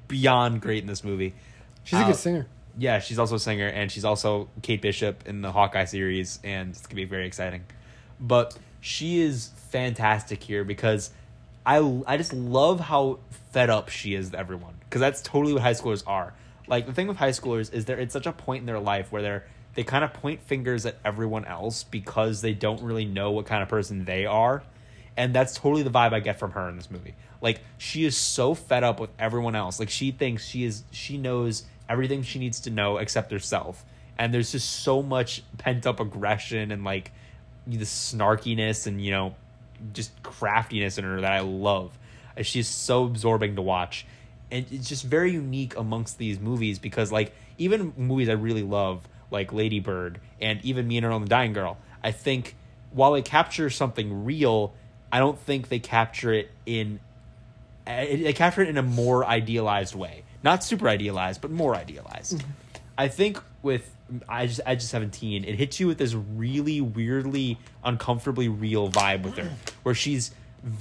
beyond 0.07 0.61
great 0.61 0.81
in 0.81 0.87
this 0.87 1.03
movie. 1.03 1.33
She's 1.83 1.99
a 1.99 2.03
Uh, 2.03 2.07
good 2.07 2.15
singer. 2.15 2.47
yeah, 2.77 2.99
she's 2.99 3.19
also 3.19 3.35
a 3.35 3.39
singer, 3.39 3.67
and 3.67 3.91
she's 3.91 4.05
also 4.05 4.49
Kate 4.61 4.81
Bishop 4.81 5.27
in 5.27 5.41
the 5.41 5.51
Hawkeye 5.51 5.85
series, 5.85 6.39
and 6.43 6.69
it's 6.69 6.85
gonna 6.85 6.95
be 6.95 7.05
very 7.05 7.25
exciting. 7.25 7.63
But 8.19 8.57
she 8.79 9.19
is 9.21 9.49
fantastic 9.71 10.43
here 10.43 10.63
because 10.63 11.11
I 11.65 11.77
I 12.07 12.17
just 12.17 12.33
love 12.33 12.79
how 12.79 13.19
fed 13.51 13.69
up 13.69 13.89
she 13.89 14.13
is 14.15 14.27
with 14.31 14.35
everyone 14.39 14.75
because 14.81 15.01
that's 15.01 15.21
totally 15.21 15.53
what 15.53 15.61
high 15.61 15.73
schoolers 15.73 16.03
are. 16.07 16.33
Like 16.67 16.85
the 16.85 16.93
thing 16.93 17.07
with 17.07 17.17
high 17.17 17.31
schoolers 17.31 17.73
is 17.73 17.85
they're 17.85 17.99
at 17.99 18.11
such 18.11 18.25
a 18.25 18.31
point 18.31 18.61
in 18.61 18.65
their 18.65 18.79
life 18.79 19.11
where 19.11 19.21
they're 19.21 19.45
they 19.73 19.83
kind 19.83 20.03
of 20.03 20.13
point 20.13 20.41
fingers 20.43 20.85
at 20.85 20.97
everyone 21.05 21.45
else 21.45 21.83
because 21.83 22.41
they 22.41 22.53
don't 22.53 22.81
really 22.81 23.05
know 23.05 23.31
what 23.31 23.45
kind 23.45 23.63
of 23.63 23.69
person 23.69 24.05
they 24.05 24.25
are. 24.25 24.63
And 25.15 25.33
that's 25.33 25.55
totally 25.55 25.83
the 25.83 25.91
vibe 25.91 26.13
I 26.13 26.19
get 26.19 26.39
from 26.39 26.51
her 26.51 26.67
in 26.69 26.75
this 26.75 26.89
movie. 26.89 27.15
Like 27.41 27.61
she 27.77 28.05
is 28.05 28.17
so 28.17 28.53
fed 28.53 28.83
up 28.83 28.99
with 28.99 29.09
everyone 29.17 29.55
else. 29.55 29.79
Like 29.79 29.89
she 29.89 30.11
thinks 30.11 30.45
she 30.45 30.63
is 30.63 30.83
she 30.91 31.17
knows 31.17 31.63
everything 31.89 32.23
she 32.23 32.39
needs 32.39 32.61
to 32.61 32.69
know 32.69 32.97
except 32.97 33.31
herself. 33.31 33.83
And 34.17 34.33
there's 34.33 34.51
just 34.51 34.83
so 34.83 35.01
much 35.01 35.43
pent 35.57 35.85
up 35.87 35.99
aggression 35.99 36.71
and 36.71 36.83
like 36.83 37.11
the 37.65 37.77
snarkiness 37.77 38.87
and 38.87 39.03
you 39.03 39.11
know 39.11 39.35
just 39.93 40.11
craftiness 40.23 40.97
in 40.97 41.03
her 41.03 41.21
that 41.21 41.31
I 41.31 41.39
love. 41.39 41.97
She's 42.41 42.67
so 42.67 43.05
absorbing 43.05 43.55
to 43.55 43.61
watch. 43.61 44.05
And 44.51 44.65
it's 44.71 44.89
just 44.89 45.03
very 45.03 45.31
unique 45.31 45.77
amongst 45.77 46.17
these 46.17 46.39
movies 46.39 46.77
because 46.77 47.11
like 47.11 47.33
even 47.57 47.93
movies 47.97 48.29
I 48.29 48.33
really 48.33 48.63
love 48.63 49.07
like 49.31 49.51
Lady 49.51 49.79
Bird 49.79 50.19
and 50.39 50.63
even 50.63 50.87
Me 50.87 50.97
and 50.97 51.05
Earl 51.05 51.15
and 51.15 51.25
the 51.25 51.29
Dying 51.29 51.53
Girl, 51.53 51.77
I 52.03 52.11
think 52.11 52.55
while 52.91 53.13
they 53.13 53.21
capture 53.21 53.69
something 53.69 54.25
real, 54.25 54.73
I 55.11 55.19
don't 55.19 55.39
think 55.39 55.69
they 55.69 55.79
capture 55.79 56.33
it 56.33 56.51
in 56.65 56.99
uh, 57.87 58.05
they 58.05 58.33
capture 58.33 58.61
it 58.61 58.69
in 58.69 58.77
a 58.77 58.83
more 58.83 59.25
idealized 59.25 59.95
way. 59.95 60.23
Not 60.43 60.63
super 60.63 60.87
idealized, 60.87 61.41
but 61.41 61.51
more 61.51 61.75
idealized. 61.75 62.43
I 62.97 63.07
think 63.07 63.39
with 63.63 63.89
I 64.27 64.47
just 64.47 64.61
I 64.65 64.75
just 64.75 64.89
seventeen, 64.89 65.45
it 65.45 65.55
hits 65.55 65.79
you 65.79 65.87
with 65.87 65.97
this 65.97 66.13
really 66.13 66.81
weirdly, 66.81 67.57
uncomfortably 67.83 68.49
real 68.49 68.89
vibe 68.91 69.23
with 69.23 69.37
her, 69.37 69.49
where 69.83 69.95
she's 69.95 70.31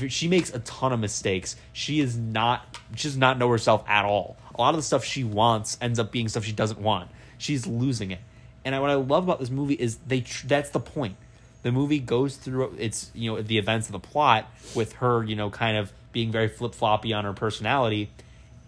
she 0.09 0.28
makes 0.28 0.53
a 0.53 0.59
ton 0.61 0.92
of 0.92 1.01
mistakes. 1.01 1.57
She 1.72 2.01
is 2.01 2.16
not 2.16 2.76
she 2.94 3.09
does 3.09 3.16
not 3.16 3.38
know 3.38 3.48
herself 3.48 3.84
at 3.88 4.05
all. 4.05 4.36
A 4.55 4.61
lot 4.61 4.70
of 4.70 4.76
the 4.76 4.82
stuff 4.82 5.05
she 5.05 5.24
wants 5.24 5.78
ends 5.80 5.98
up 5.98 6.12
being 6.12 6.28
stuff 6.28 6.44
she 6.44 6.53
doesn't 6.53 6.80
want. 6.80 7.11
She's 7.38 7.66
losing 7.66 8.11
it. 8.11 8.20
And 8.64 8.74
I, 8.74 8.80
what 8.80 8.90
I 8.90 8.94
love 8.94 9.24
about 9.24 9.40
this 9.40 9.50
movie 9.50 9.74
is 9.74 9.96
they 10.06 10.20
tr- 10.20 10.46
that's 10.46 10.70
the 10.70 10.80
point. 10.80 11.16
The 11.62 11.72
movie 11.72 11.98
goes 11.98 12.36
through 12.36 12.74
its 12.78 13.11
you 13.14 13.30
know 13.30 13.42
the 13.42 13.58
events 13.58 13.88
of 13.88 13.92
the 13.92 14.00
plot 14.00 14.50
with 14.74 14.94
her 14.94 15.22
you 15.22 15.36
know 15.36 15.50
kind 15.50 15.76
of 15.76 15.92
being 16.12 16.32
very 16.32 16.48
flip 16.48 16.74
floppy 16.74 17.12
on 17.12 17.24
her 17.24 17.32
personality, 17.32 18.11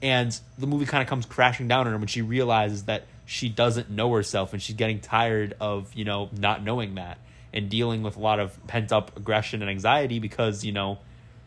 and 0.01 0.39
the 0.59 0.67
movie 0.67 0.87
kind 0.87 1.03
of 1.03 1.09
comes 1.09 1.27
crashing 1.27 1.69
down 1.69 1.87
on 1.87 1.93
her 1.93 1.99
when 1.99 2.09
she 2.09 2.23
realizes 2.23 2.85
that 2.85 3.05
she 3.25 3.49
doesn't 3.49 3.91
know 3.91 4.13
herself 4.13 4.53
and 4.53 4.61
she's 4.61 4.77
getting 4.77 5.01
tired 5.01 5.55
of 5.61 5.93
you 5.95 6.05
know 6.05 6.29
not 6.37 6.63
knowing 6.63 6.97
that 6.97 7.19
and 7.55 7.69
dealing 7.69 8.03
with 8.03 8.17
a 8.17 8.21
lot 8.21 8.41
of 8.41 8.59
pent 8.67 8.93
up 8.93 9.17
aggression 9.17 9.63
and 9.63 9.71
anxiety 9.71 10.19
because 10.19 10.65
you 10.65 10.73
know 10.73 10.99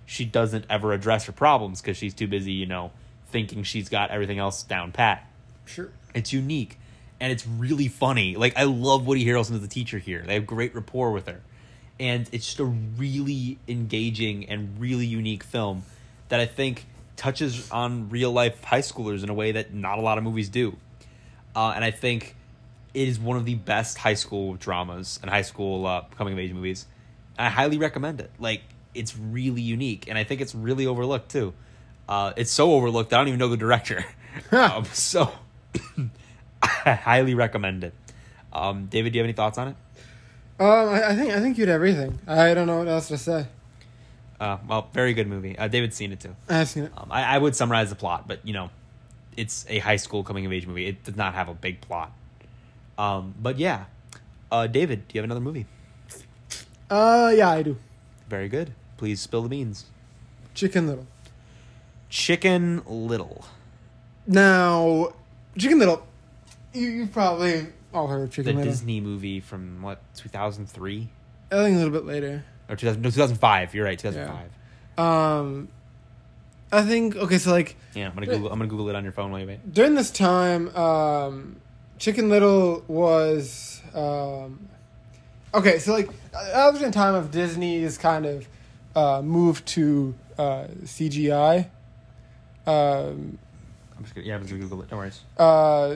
she 0.06 0.26
doesn't 0.26 0.66
ever 0.70 0.94
address 0.94 1.26
her 1.26 1.32
problems 1.32 1.82
because 1.82 1.98
she's 1.98 2.14
too 2.14 2.28
busy 2.28 2.54
you 2.54 2.66
know 2.66 2.92
thinking 3.28 3.64
she's 3.64 3.90
got 3.90 4.12
everything 4.12 4.40
else 4.40 4.64
down 4.64 4.92
pat. 4.92 5.30
Sure. 5.66 5.90
It's 6.14 6.32
unique 6.32 6.78
and 7.20 7.32
it's 7.32 7.48
really 7.48 7.88
funny. 7.88 8.36
Like 8.36 8.58
I 8.58 8.64
love 8.64 9.08
Woody 9.08 9.26
Harrelson 9.26 9.54
as 9.54 9.62
the 9.62 9.68
teacher 9.68 9.98
here. 9.98 10.24
They 10.26 10.34
have 10.34 10.46
great 10.46 10.76
rapport 10.76 11.12
with 11.12 11.28
her. 11.28 11.42
And 12.00 12.28
it's 12.32 12.46
just 12.46 12.60
a 12.60 12.66
really 12.66 13.58
engaging 13.68 14.50
and 14.50 14.80
really 14.80 15.06
unique 15.06 15.44
film 15.44 15.84
that 16.28 16.40
I 16.40 16.46
think 16.46 16.86
touches 17.16 17.72
on 17.72 18.10
real 18.10 18.32
life 18.32 18.64
high 18.64 18.82
schoolers 18.82 19.24
in 19.24 19.30
a 19.30 19.34
way 19.34 19.54
that 19.54 19.74
not 19.74 19.98
a 19.98 20.02
lot 20.02 20.18
of 20.18 20.24
movies 20.24 20.50
do. 20.50 20.76
Uh, 21.56 21.72
and 21.74 21.86
I 21.86 21.92
think 21.92 22.36
it 22.94 23.08
is 23.08 23.20
one 23.20 23.38
of 23.38 23.46
the 23.46 23.56
best 23.56 23.98
high 23.98 24.14
school 24.14 24.56
dramas 24.56 25.20
and 25.22 25.32
high 25.32 25.42
school 25.42 25.86
uh, 25.86 26.04
coming 26.18 26.34
of 26.34 26.40
age 26.40 26.52
movies. 26.54 26.86
I 27.38 27.50
highly 27.50 27.78
recommend 27.78 28.20
it. 28.20 28.32
Like 28.40 28.62
it's 28.94 29.18
really 29.18 29.62
unique, 29.62 30.06
and 30.08 30.18
I 30.18 30.24
think 30.24 30.42
it's 30.42 30.56
really 30.56 30.88
overlooked 30.88 31.30
too. 31.30 31.54
Uh, 32.08 32.34
it's 32.38 32.52
so 32.52 32.74
overlooked 32.74 33.14
I 33.14 33.18
don't 33.18 33.28
even 33.28 33.40
know 33.40 33.50
the 33.50 33.58
director. 33.58 34.06
um, 34.52 34.86
so 34.86 35.32
I 36.86 36.94
highly 36.94 37.34
recommend 37.36 37.84
it. 37.84 37.94
Um, 38.54 38.86
David, 38.88 39.14
do 39.14 39.18
you 39.18 39.24
have 39.24 39.26
any 39.26 39.34
thoughts 39.34 39.58
on 39.58 39.70
it? 39.70 39.76
Um, 40.60 40.90
I, 40.90 41.10
I 41.10 41.16
think 41.16 41.34
I 41.34 41.40
think 41.40 41.58
you 41.58 41.66
did 41.66 41.72
everything. 41.72 42.20
I 42.28 42.54
don't 42.54 42.68
know 42.68 42.78
what 42.80 42.88
else 42.88 43.10
to 43.10 43.18
say. 43.18 43.48
Uh, 44.40 44.58
well, 44.68 44.90
very 44.94 45.14
good 45.14 45.28
movie. 45.28 45.58
Uh, 45.58 45.68
David's 45.68 45.96
seen 45.96 46.12
it 46.12 46.20
too. 46.20 46.36
I've 46.50 46.68
seen 46.68 46.84
it. 46.86 46.92
Um, 46.96 47.12
I, 47.12 47.36
I 47.36 47.38
would 47.38 47.56
summarize 47.56 47.90
the 47.90 47.96
plot, 47.96 48.28
but 48.28 48.46
you 48.46 48.54
know, 48.54 48.70
it's 49.38 49.66
a 49.70 49.80
high 49.80 49.96
school 49.96 50.24
coming 50.24 50.46
of 50.46 50.54
age 50.54 50.68
movie. 50.68 50.88
It 50.88 51.04
does 51.04 51.16
not 51.16 51.34
have 51.34 51.50
a 51.50 51.54
big 51.54 51.82
plot. 51.82 52.12
Um, 52.98 53.34
but 53.42 53.58
yeah, 53.60 53.86
uh, 54.52 54.68
David, 54.68 55.08
do 55.08 55.16
you 55.16 55.20
have 55.20 55.26
another 55.26 55.42
movie? 55.42 55.66
Uh, 56.90 57.34
yeah, 57.36 57.50
I 57.50 57.64
do. 57.64 57.78
Very 58.30 58.48
good. 58.48 58.74
Please 58.98 59.20
spill 59.20 59.42
the 59.42 59.50
beans. 59.50 59.86
Chicken 60.54 60.88
Little. 60.88 61.08
Chicken 62.10 62.82
Little, 62.86 63.44
Now, 64.26 65.14
Chicken 65.58 65.80
Little. 65.80 66.06
You 66.76 66.90
you 66.90 67.08
probably 67.08 67.68
all 67.94 68.08
heard 68.08 68.24
of 68.24 68.30
the 68.30 68.36
Chicken 68.36 68.58
Little. 68.58 68.72
Disney 68.72 69.00
movie 69.02 69.40
from 69.40 69.82
what 69.82 70.00
2003 70.16 71.10
I 71.52 71.56
think 71.56 71.76
a 71.76 71.78
little 71.78 71.94
bit 71.94 72.06
later. 72.06 72.44
or 72.70 72.76
2000, 72.76 73.02
no 73.02 73.10
2005. 73.10 73.74
You're 73.74 73.86
right, 73.86 73.98
2005. 73.98 74.50
Um, 74.98 75.70
I 76.72 76.82
think 76.84 77.16
okay. 77.16 77.38
So 77.38 77.52
like 77.52 77.76
Yeah, 77.94 78.08
I'm 78.08 78.14
gonna 78.14 78.26
Google. 78.28 78.52
I'm 78.52 78.60
gonna 78.60 78.70
Google 78.70 78.90
it 78.90 78.96
on 78.96 79.04
your 79.04 79.14
phone 79.14 79.32
while 79.32 79.40
you 79.42 79.48
wait. 79.48 79.74
during 79.74 79.96
this 79.96 80.12
time, 80.12 80.76
um, 80.76 81.58
Chicken 82.00 82.30
Little 82.30 82.84
was 82.88 83.82
um, 83.94 84.68
okay. 85.54 85.80
So 85.80 85.94
like 85.94 86.10
that 86.34 86.74
was 86.74 86.82
in 86.82 86.92
time 86.92 87.16
of 87.16 87.32
Disney's 87.32 87.98
kind 87.98 88.26
of 88.26 88.48
uh, 88.96 89.22
move 89.22 89.64
to 89.66 90.14
uh, 90.38 90.66
CGI. 90.84 91.70
Um, 92.68 93.38
I'm 93.98 94.04
just 94.04 94.16
gonna, 94.16 94.28
yeah, 94.28 94.36
I'm 94.36 94.42
just 94.42 94.52
gonna 94.52 94.64
Google 94.64 94.82
it. 94.82 94.92
No 94.92 94.98
worries. 94.98 95.22
uh, 95.38 95.96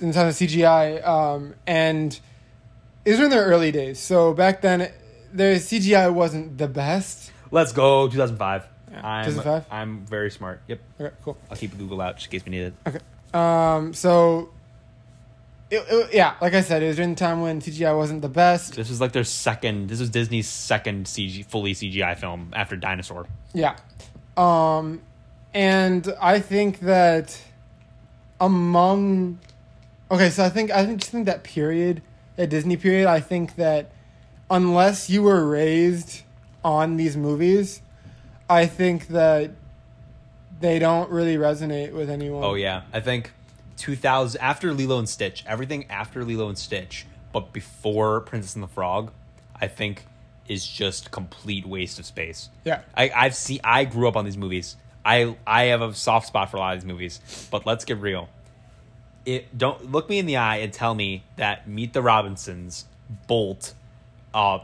in 0.00 0.12
time 0.12 0.28
of 0.28 0.34
CGI, 0.34 1.06
um, 1.06 1.54
and 1.66 2.18
it 3.04 3.10
was 3.12 3.20
in 3.20 3.30
their 3.30 3.44
early 3.44 3.70
days. 3.72 3.98
So 3.98 4.32
back 4.34 4.60
then, 4.62 4.90
their 5.32 5.56
CGI 5.56 6.12
wasn't 6.12 6.58
the 6.58 6.68
best. 6.68 7.32
Let's 7.50 7.72
go 7.72 8.08
2005. 8.08 8.66
Yeah, 8.92 9.06
I'm 9.06 9.24
2005? 9.24 9.64
I'm 9.70 10.04
very 10.06 10.30
smart. 10.30 10.62
Yep. 10.68 10.80
Okay, 11.00 11.14
cool. 11.22 11.36
I'll 11.50 11.56
keep 11.56 11.76
Google 11.78 12.00
out 12.00 12.16
just 12.16 12.26
in 12.26 12.30
case 12.32 12.44
we 12.44 12.50
need 12.50 12.62
it. 12.62 12.74
Okay. 12.86 12.98
Um, 13.32 13.94
so, 13.94 14.50
it, 15.70 15.84
it- 15.88 16.14
yeah, 16.14 16.34
like 16.40 16.54
I 16.54 16.60
said, 16.62 16.82
it 16.82 16.88
was 16.88 16.96
during 16.96 17.10
the 17.14 17.18
time 17.18 17.40
when 17.40 17.60
CGI 17.60 17.96
wasn't 17.96 18.22
the 18.22 18.28
best. 18.28 18.74
This 18.74 18.88
was 18.88 19.00
like 19.00 19.12
their 19.12 19.22
second. 19.24 19.88
This 19.88 20.00
was 20.00 20.10
Disney's 20.10 20.48
second 20.48 21.06
CG 21.06 21.44
fully 21.44 21.74
CGI 21.74 22.18
film 22.18 22.50
after 22.54 22.76
Dinosaur. 22.76 23.26
Yeah. 23.54 23.76
Um, 24.36 25.02
and 25.54 26.12
I 26.20 26.40
think 26.40 26.80
that 26.80 27.40
among, 28.40 29.38
okay, 30.10 30.30
so 30.30 30.44
I 30.44 30.48
think 30.48 30.70
I 30.70 30.84
think 30.84 31.00
just 31.00 31.10
think 31.10 31.26
that 31.26 31.42
period, 31.42 32.02
that 32.36 32.48
Disney 32.48 32.76
period, 32.76 33.06
I 33.06 33.20
think 33.20 33.56
that 33.56 33.92
unless 34.50 35.08
you 35.08 35.22
were 35.22 35.46
raised 35.46 36.22
on 36.64 36.96
these 36.96 37.16
movies, 37.16 37.82
I 38.48 38.66
think 38.66 39.08
that 39.08 39.52
they 40.60 40.78
don't 40.78 41.10
really 41.10 41.36
resonate 41.36 41.92
with 41.92 42.10
anyone. 42.10 42.44
Oh 42.44 42.54
yeah, 42.54 42.82
I 42.92 43.00
think 43.00 43.32
2000 43.78 44.40
after 44.40 44.72
Lilo 44.74 44.98
and 44.98 45.08
Stitch, 45.08 45.44
everything 45.46 45.86
after 45.90 46.24
Lilo 46.24 46.48
and 46.48 46.58
Stitch, 46.58 47.06
but 47.32 47.52
before 47.52 48.20
Princess 48.20 48.54
and 48.54 48.62
the 48.62 48.68
Frog, 48.68 49.12
I 49.58 49.68
think 49.68 50.04
is 50.48 50.66
just 50.66 51.10
complete 51.12 51.64
waste 51.64 51.98
of 51.98 52.04
space. 52.04 52.50
Yeah. 52.64 52.80
I, 52.96 53.10
I've 53.14 53.34
seen. 53.36 53.60
I 53.62 53.84
grew 53.84 54.08
up 54.08 54.16
on 54.16 54.24
these 54.24 54.36
movies. 54.36 54.76
I 55.04 55.36
I 55.46 55.64
have 55.66 55.80
a 55.80 55.94
soft 55.94 56.26
spot 56.26 56.50
for 56.50 56.56
a 56.56 56.60
lot 56.60 56.74
of 56.74 56.80
these 56.80 56.88
movies. 56.88 57.48
But 57.50 57.66
let's 57.66 57.84
get 57.84 57.98
real. 57.98 58.28
It 59.26 59.56
don't 59.56 59.90
look 59.92 60.08
me 60.08 60.18
in 60.18 60.26
the 60.26 60.36
eye 60.38 60.56
and 60.58 60.72
tell 60.72 60.94
me 60.94 61.22
that 61.36 61.68
Meet 61.68 61.92
the 61.92 62.02
Robinsons, 62.02 62.86
Bolt, 63.26 63.74
uh, 64.34 64.60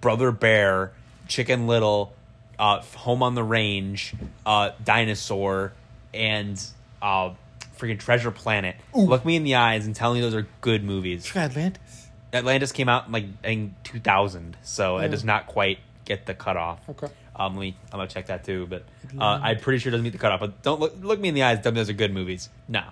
Brother 0.00 0.30
Bear, 0.30 0.92
Chicken 1.28 1.66
Little, 1.66 2.12
uh, 2.58 2.82
Home 2.96 3.22
on 3.22 3.34
the 3.34 3.42
Range, 3.42 4.14
uh, 4.44 4.70
Dinosaur, 4.84 5.72
and 6.12 6.62
uh, 7.00 7.30
freaking 7.78 7.98
Treasure 7.98 8.30
Planet. 8.30 8.76
Look 8.94 9.24
me 9.24 9.36
in 9.36 9.44
the 9.44 9.54
eyes 9.56 9.86
and 9.86 9.94
tell 9.96 10.12
me 10.14 10.20
those 10.20 10.34
are 10.34 10.46
good 10.60 10.84
movies. 10.84 11.34
Atlantis. 11.34 12.08
Atlantis 12.32 12.72
came 12.72 12.88
out 12.88 13.06
in 13.06 13.12
like 13.12 13.26
in 13.42 13.74
2000, 13.84 14.56
so 14.62 14.98
Yeah. 14.98 15.06
it 15.06 15.08
does 15.08 15.24
not 15.24 15.46
quite 15.46 15.78
get 16.04 16.26
the 16.26 16.34
cutoff. 16.34 16.80
Okay. 16.90 17.08
Um, 17.36 17.54
let 17.54 17.60
me, 17.60 17.76
I'm 17.92 17.98
gonna 17.98 18.08
check 18.08 18.26
that 18.26 18.44
too, 18.44 18.66
but 18.68 18.84
uh, 19.18 19.40
I'm 19.42 19.58
pretty 19.58 19.78
sure 19.78 19.90
it 19.90 19.92
doesn't 19.92 20.04
meet 20.04 20.12
the 20.12 20.18
cutoff. 20.18 20.40
But 20.40 20.62
don't 20.62 20.78
look, 20.78 20.94
look 21.00 21.18
me 21.18 21.28
in 21.28 21.34
the 21.34 21.42
eyes. 21.42 21.60
Tell 21.62 21.72
me 21.72 21.76
those 21.76 21.90
are 21.90 21.94
good 21.94 22.12
movies. 22.12 22.48
No, 22.68 22.82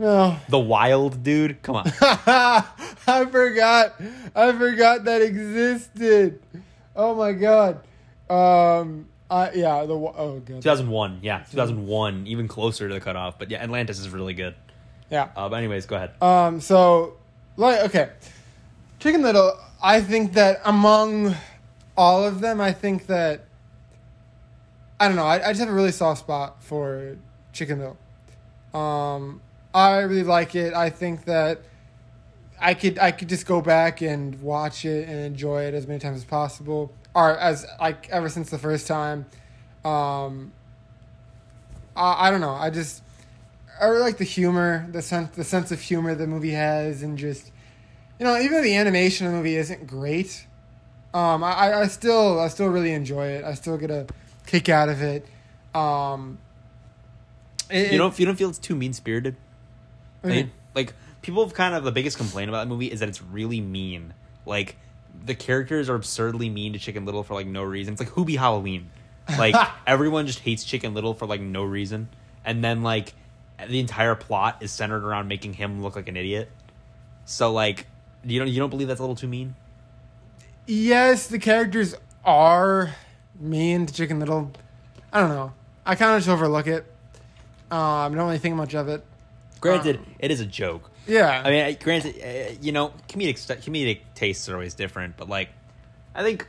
No. 0.00 0.34
The 0.48 0.58
Wild, 0.58 1.22
dude. 1.22 1.60
Come 1.60 1.76
on. 1.76 1.84
I 2.00 3.26
forgot. 3.30 4.00
I 4.34 4.50
forgot 4.52 5.04
that 5.04 5.20
existed. 5.20 6.40
Oh 6.96 7.14
my 7.14 7.32
god. 7.32 7.82
Um. 8.30 9.08
I 9.30 9.52
yeah. 9.52 9.84
The 9.84 9.92
oh 9.92 10.42
god. 10.42 10.62
2001. 10.62 11.18
Yeah, 11.20 11.44
2001. 11.50 12.26
Even 12.26 12.48
closer 12.48 12.88
to 12.88 12.94
the 12.94 13.00
cutoff. 13.00 13.38
But 13.38 13.50
yeah, 13.50 13.62
Atlantis 13.62 13.98
is 13.98 14.08
really 14.08 14.32
good. 14.32 14.54
Yeah. 15.10 15.28
Uh, 15.36 15.50
but 15.50 15.56
anyways, 15.56 15.84
go 15.84 15.96
ahead. 15.96 16.12
Um. 16.22 16.62
So, 16.62 17.18
like, 17.58 17.80
okay, 17.80 18.08
Chicken 19.00 19.20
Little. 19.20 19.52
I 19.82 20.00
think 20.00 20.32
that 20.32 20.62
among 20.64 21.36
all 21.94 22.24
of 22.24 22.40
them, 22.40 22.58
I 22.58 22.72
think 22.72 23.06
that 23.08 23.44
I 24.98 25.08
don't 25.08 25.16
know. 25.16 25.26
I, 25.26 25.46
I 25.46 25.50
just 25.50 25.60
have 25.60 25.68
a 25.68 25.74
really 25.74 25.92
soft 25.92 26.20
spot 26.20 26.64
for 26.64 27.18
Chicken 27.52 27.80
Little. 27.80 28.80
Um. 28.80 29.42
I 29.74 29.98
really 30.00 30.24
like 30.24 30.54
it. 30.54 30.74
I 30.74 30.90
think 30.90 31.24
that 31.26 31.60
I 32.60 32.74
could 32.74 32.98
I 32.98 33.10
could 33.12 33.28
just 33.28 33.46
go 33.46 33.60
back 33.60 34.00
and 34.02 34.40
watch 34.42 34.84
it 34.84 35.08
and 35.08 35.18
enjoy 35.18 35.64
it 35.64 35.74
as 35.74 35.86
many 35.86 36.00
times 36.00 36.18
as 36.18 36.24
possible, 36.24 36.92
or 37.14 37.36
as 37.38 37.64
like 37.80 38.08
ever 38.10 38.28
since 38.28 38.50
the 38.50 38.58
first 38.58 38.86
time. 38.86 39.26
Um. 39.84 40.52
I, 41.96 42.28
I 42.28 42.30
don't 42.30 42.40
know. 42.40 42.54
I 42.54 42.70
just 42.70 43.02
I 43.80 43.86
really 43.86 44.02
like 44.02 44.18
the 44.18 44.24
humor, 44.24 44.86
the 44.92 45.02
sense, 45.02 45.34
the 45.36 45.44
sense 45.44 45.72
of 45.72 45.80
humor 45.80 46.14
the 46.14 46.26
movie 46.26 46.52
has, 46.52 47.02
and 47.02 47.16
just 47.18 47.50
you 48.18 48.26
know, 48.26 48.36
even 48.38 48.52
though 48.52 48.62
the 48.62 48.76
animation 48.76 49.26
of 49.26 49.32
the 49.32 49.38
movie 49.38 49.56
isn't 49.56 49.86
great, 49.86 50.46
um, 51.14 51.42
I, 51.42 51.52
I- 51.52 51.80
I 51.82 51.86
still, 51.86 52.38
I 52.38 52.48
still 52.48 52.68
really 52.68 52.92
enjoy 52.92 53.28
it. 53.28 53.44
I 53.44 53.54
still 53.54 53.78
get 53.78 53.90
a 53.90 54.06
kick 54.46 54.68
out 54.68 54.88
of 54.90 55.00
it. 55.00 55.26
Um, 55.74 56.38
it- 57.70 57.92
You 57.92 57.98
don't 57.98 58.18
you 58.18 58.26
don't 58.26 58.36
feel 58.36 58.50
it's 58.50 58.58
too 58.58 58.76
mean 58.76 58.92
spirited? 58.92 59.36
You? 60.24 60.50
Like 60.74 60.94
people 61.22 61.44
have 61.44 61.54
kind 61.54 61.74
of 61.74 61.84
the 61.84 61.92
biggest 61.92 62.16
complaint 62.16 62.48
about 62.48 62.64
the 62.64 62.70
movie 62.70 62.90
is 62.90 63.00
that 63.00 63.08
it's 63.08 63.22
really 63.22 63.60
mean. 63.60 64.14
Like 64.46 64.76
the 65.24 65.34
characters 65.34 65.88
are 65.88 65.94
absurdly 65.94 66.48
mean 66.48 66.72
to 66.72 66.78
Chicken 66.78 67.04
Little 67.04 67.22
for 67.22 67.34
like 67.34 67.46
no 67.46 67.62
reason. 67.62 67.92
It's 67.94 68.00
like 68.00 68.10
Hubie 68.10 68.38
Halloween. 68.38 68.90
Like 69.38 69.54
everyone 69.86 70.26
just 70.26 70.40
hates 70.40 70.64
Chicken 70.64 70.94
Little 70.94 71.14
for 71.14 71.26
like 71.26 71.40
no 71.40 71.64
reason, 71.64 72.08
and 72.44 72.62
then 72.62 72.82
like 72.82 73.14
the 73.68 73.80
entire 73.80 74.14
plot 74.14 74.58
is 74.60 74.72
centered 74.72 75.04
around 75.04 75.28
making 75.28 75.54
him 75.54 75.82
look 75.82 75.96
like 75.96 76.08
an 76.08 76.16
idiot. 76.16 76.50
So 77.24 77.52
like 77.52 77.86
you 78.24 78.38
don't 78.38 78.48
you 78.48 78.58
don't 78.58 78.70
believe 78.70 78.88
that's 78.88 79.00
a 79.00 79.02
little 79.02 79.16
too 79.16 79.28
mean? 79.28 79.54
yes, 80.66 81.26
the 81.26 81.38
characters 81.38 81.94
are 82.24 82.94
mean 83.38 83.86
to 83.86 83.94
Chicken 83.94 84.20
Little. 84.20 84.52
I 85.12 85.20
don't 85.20 85.30
know. 85.30 85.52
I 85.84 85.94
kind 85.94 86.12
of 86.12 86.18
just 86.18 86.28
overlook 86.28 86.66
it. 86.66 86.84
Um, 87.70 88.14
don't 88.14 88.26
really 88.26 88.38
think 88.38 88.54
much 88.56 88.74
of 88.74 88.88
it. 88.88 89.04
Granted, 89.60 89.96
Um, 89.98 90.14
it 90.18 90.30
is 90.30 90.40
a 90.40 90.46
joke. 90.46 90.90
Yeah, 91.06 91.42
I 91.44 91.50
mean, 91.50 91.76
granted, 91.82 92.16
uh, 92.22 92.54
you 92.60 92.72
know, 92.72 92.92
comedic 93.08 93.34
comedic 93.62 94.00
tastes 94.14 94.48
are 94.48 94.54
always 94.54 94.74
different, 94.74 95.16
but 95.16 95.28
like, 95.28 95.48
I 96.14 96.22
think 96.22 96.46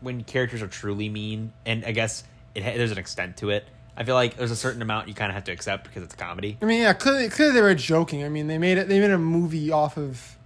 when 0.00 0.24
characters 0.24 0.62
are 0.62 0.66
truly 0.68 1.08
mean, 1.08 1.52
and 1.64 1.84
I 1.84 1.92
guess 1.92 2.24
it 2.54 2.62
there's 2.62 2.92
an 2.92 2.98
extent 2.98 3.36
to 3.38 3.50
it. 3.50 3.64
I 3.96 4.04
feel 4.04 4.14
like 4.14 4.36
there's 4.36 4.50
a 4.50 4.56
certain 4.56 4.80
amount 4.80 5.08
you 5.08 5.14
kind 5.14 5.30
of 5.30 5.34
have 5.34 5.44
to 5.44 5.52
accept 5.52 5.84
because 5.84 6.02
it's 6.02 6.14
a 6.14 6.16
comedy. 6.16 6.56
I 6.62 6.64
mean, 6.64 6.80
yeah, 6.80 6.94
clearly, 6.94 7.28
clearly 7.28 7.54
they 7.54 7.60
were 7.60 7.74
joking. 7.74 8.24
I 8.24 8.28
mean, 8.28 8.46
they 8.46 8.58
made 8.58 8.78
it. 8.78 8.88
They 8.88 8.98
made 9.00 9.10
a 9.10 9.18
movie 9.18 9.70
off 9.70 9.98
of 9.98 10.36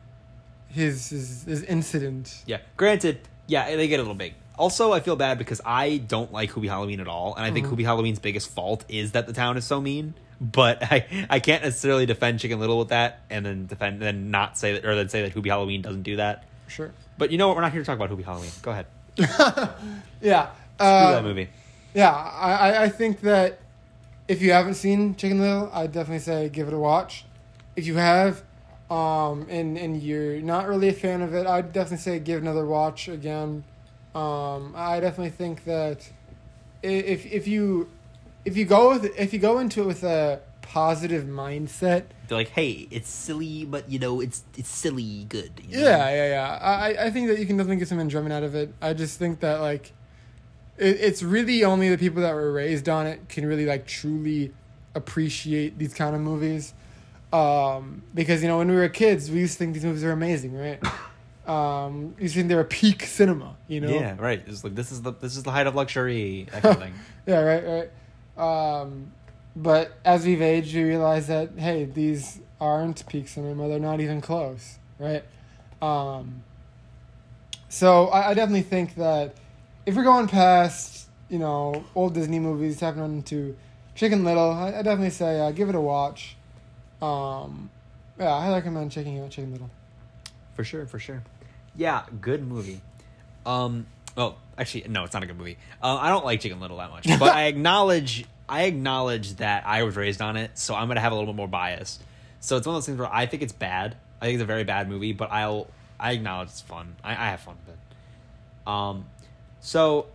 his 0.69 1.11
his, 1.11 1.45
his 1.45 1.63
incident. 1.63 2.43
Yeah. 2.47 2.59
Granted, 2.77 3.21
yeah, 3.47 3.75
they 3.77 3.89
get 3.89 4.01
a 4.01 4.03
little 4.03 4.17
big. 4.17 4.35
Also, 4.59 4.93
I 4.93 5.01
feel 5.01 5.17
bad 5.17 5.39
because 5.39 5.61
I 5.65 5.99
don't 5.99 6.33
like 6.33 6.51
Hubie 6.53 6.69
Halloween 6.69 7.01
at 7.01 7.09
all, 7.09 7.35
and 7.35 7.45
I 7.45 7.51
think 7.51 7.67
Hubie 7.67 7.85
Halloween's 7.85 8.19
biggest 8.19 8.51
fault 8.51 8.85
is 8.89 9.13
that 9.13 9.27
the 9.27 9.33
town 9.33 9.57
is 9.57 9.65
so 9.65 9.81
mean. 9.81 10.15
But 10.41 10.83
I, 10.93 11.27
I 11.31 11.41
can't 11.41 11.63
necessarily 11.63 12.07
defend 12.07 12.41
Chicken 12.41 12.59
Little 12.61 12.79
with 12.79 12.89
that, 12.89 13.21
and 13.31 13.45
then 13.45 13.67
defend, 13.67 14.01
then 14.01 14.31
not 14.31 14.57
say 14.59 14.73
that, 14.75 14.85
or 14.85 14.95
then 14.95 15.09
say 15.09 15.23
that 15.23 15.35
Hubie 15.35 15.49
Halloween 15.49 15.83
doesn't 15.83 16.03
do 16.03 16.17
that. 16.17 16.45
Sure. 16.69 16.91
But 17.19 17.31
you 17.31 17.39
know 17.39 17.49
what? 17.49 17.57
We're 17.57 17.63
not 17.63 17.73
here 17.73 17.81
to 17.83 17.87
talk 17.87 17.97
about 17.97 18.11
Hubie 18.11 18.25
Halloween. 18.25 18.51
Go 18.63 18.71
ahead. 18.73 18.87
Yeah. 20.21 20.51
Uh, 20.79 21.13
that 21.13 21.25
movie. 21.25 21.49
Yeah, 21.95 22.11
I, 22.13 22.53
I- 22.71 22.83
I 22.85 22.89
think 22.89 23.21
that 23.21 23.59
if 24.29 24.43
you 24.43 24.53
haven't 24.53 24.75
seen 24.75 25.15
Chicken 25.15 25.41
Little, 25.41 25.71
I'd 25.73 25.93
definitely 25.93 26.19
say 26.21 26.49
give 26.49 26.69
it 26.69 26.75
a 26.75 26.79
watch. 26.79 27.25
If 27.77 27.87
you 27.87 27.97
have, 27.97 28.43
um, 28.91 29.47
and 29.49 29.77
and 29.79 30.03
you're 30.03 30.41
not 30.41 30.67
really 30.69 30.89
a 30.89 30.93
fan 30.93 31.23
of 31.23 31.35
it, 31.35 31.47
I'd 31.47 31.73
definitely 31.73 31.99
say 31.99 32.19
give 32.19 32.41
another 32.43 32.67
watch 32.67 33.09
again. 33.09 33.65
Um, 34.17 34.73
I 34.75 34.99
definitely 35.01 35.31
think 35.31 35.65
that 35.65 36.09
if 36.83 37.27
if 37.27 37.47
you 37.47 37.89
if 38.47 38.57
you 38.57 38.65
go 38.65 38.91
with 38.91 39.05
if 39.19 39.33
you 39.35 39.39
go 39.39 39.59
into 39.59 39.83
it 39.83 39.87
with 39.87 40.05
a 40.05 40.41
positive 40.63 41.25
mindset, 41.25 42.05
They're 42.27 42.39
like, 42.39 42.49
hey, 42.49 42.89
it's 42.91 43.09
silly, 43.11 43.65
but 43.65 43.91
you 43.91 43.99
know, 43.99 44.21
it's 44.21 44.43
it's 44.57 44.69
silly 44.71 45.25
good. 45.29 45.53
you 45.69 45.77
know? 45.77 45.83
Yeah, 45.83 46.09
yeah, 46.09 46.29
yeah. 46.29 46.59
I, 46.61 47.07
I 47.07 47.11
think 47.11 47.29
that 47.29 47.39
you 47.39 47.47
can 47.47 47.57
definitely 47.57 47.77
get 47.77 47.89
some 47.89 47.99
enjoyment 48.01 48.33
out 48.33 48.43
of 48.43 48.55
it. 48.55 48.73
I 48.81 48.95
just 48.95 49.19
think 49.19 49.41
that 49.41 49.61
like, 49.61 49.93
it, 50.79 50.97
it's 51.01 51.23
really 51.23 51.63
only 51.65 51.91
the 51.91 51.99
people 51.99 52.23
that 52.23 52.35
were 52.35 52.53
raised 52.53 52.89
on 52.89 53.07
it 53.07 53.29
can 53.29 53.45
really 53.47 53.67
like 53.67 53.87
truly 53.87 54.53
appreciate 54.95 55.79
these 55.79 55.93
kind 55.95 56.15
of 56.17 56.23
movies. 56.23 56.73
Um, 57.33 58.03
because 58.15 58.41
you 58.43 58.49
know 58.49 58.59
when 58.59 58.69
we 58.69 58.77
were 58.77 58.89
kids, 58.89 59.31
we 59.31 59.41
used 59.41 59.55
to 59.55 59.59
think 59.59 59.75
these 59.75 59.85
movies 59.85 60.05
were 60.05 60.13
amazing, 60.13 60.57
right? 60.57 60.83
Um, 61.47 62.15
you 62.19 62.25
used 62.25 62.35
to 62.35 62.41
think 62.41 62.49
they 62.49 62.57
were 62.57 62.65
peak 62.65 63.05
cinema, 63.05 63.57
you 63.69 63.81
know? 63.81 63.89
Yeah, 63.89 64.17
right. 64.19 64.43
It's 64.47 64.65
like 64.65 64.75
this 64.75 64.91
is 64.91 65.03
the 65.03 65.13
this 65.13 65.37
is 65.37 65.45
the 65.45 65.53
height 65.53 65.67
of 65.67 65.75
luxury, 65.75 66.49
that 66.53 66.63
kind 66.63 66.77
of 66.77 66.83
thing. 66.83 66.95
Yeah, 67.27 67.41
right, 67.41 67.91
right. 68.37 68.81
Um, 68.81 69.13
but 69.55 69.93
as 70.05 70.25
we've 70.25 70.43
aged, 70.43 70.75
we 70.75 70.85
realize 70.85 71.27
that 71.29 71.51
hey, 71.57 71.85
these 71.85 72.41
aren't 72.61 73.07
peak 73.09 73.29
cinema; 73.29 73.69
they're 73.69 73.79
not 73.79 74.01
even 74.01 74.21
close, 74.21 74.79
right? 74.99 75.25
Um, 75.81 76.43
so 77.69 78.09
I, 78.09 78.31
I 78.31 78.35
definitely 78.35 78.63
think 78.63 78.95
that 78.97 79.35
if 79.87 79.95
we're 79.97 80.05
going 80.05 80.29
past, 80.29 81.09
you 81.29 81.39
know, 81.39 81.85
old 81.95 82.15
Disney 82.15 82.39
movies, 82.39 82.79
tapping 82.79 83.05
into 83.05 83.57
Chicken 83.95 84.25
Little, 84.25 84.51
I, 84.51 84.69
I 84.69 84.83
definitely 84.83 85.11
say 85.11 85.41
uh, 85.41 85.51
give 85.53 85.69
it 85.69 85.75
a 85.75 85.81
watch. 85.81 86.37
Um, 87.01 87.71
yeah, 88.19 88.33
I 88.35 88.53
recommend 88.53 88.91
checking 88.93 89.21
out 89.21 89.31
Chicken 89.31 89.53
Little. 89.53 89.71
For 90.55 90.65
sure, 90.65 90.87
for 90.87 90.99
sure. 90.99 91.23
Yeah, 91.77 92.05
good 92.21 92.47
movie. 92.47 92.81
Um, 93.45 93.87
well, 94.17 94.39
actually, 94.57 94.87
no, 94.89 95.05
it's 95.05 95.15
not 95.15 95.23
a 95.23 95.27
good 95.27 95.37
movie. 95.39 95.59
Uh, 95.83 95.97
I 95.97 96.09
don't 96.09 96.25
like 96.25 96.41
Chicken 96.41 96.61
Little 96.61 96.79
that 96.79 96.91
much, 96.91 97.07
but 97.19 97.35
I 97.35 97.45
acknowledge, 97.47 98.25
I 98.49 98.65
acknowledge 98.65 99.37
that 99.37 99.67
I 99.67 99.83
was 99.83 99.97
raised 99.97 100.23
on 100.23 100.37
it, 100.37 100.59
so 100.59 100.75
I'm 100.75 100.89
gonna 100.89 101.01
have 101.01 101.13
a 101.13 101.15
little 101.15 101.33
bit 101.33 101.37
more 101.37 101.49
bias. 101.49 101.99
So 102.41 102.57
it's 102.57 102.67
one 102.67 102.75
of 102.75 102.79
those 102.79 102.87
things 102.87 102.99
where 102.99 103.13
I 103.13 103.27
think 103.27 103.43
it's 103.43 103.53
bad. 103.53 103.97
I 104.21 104.27
think 104.27 104.37
it's 104.37 104.43
a 104.43 104.47
very 104.47 104.65
bad 104.65 104.89
movie, 104.89 105.13
but 105.13 105.31
I'll, 105.31 105.69
I 106.01 106.13
acknowledge 106.13 106.49
it's 106.49 106.61
fun. 106.61 106.97
I, 107.05 107.13
I 107.13 107.31
have 107.31 107.41
fun 107.41 107.57
with 107.67 107.75
it. 107.75 108.69
Um, 108.69 109.07
so 109.61 110.07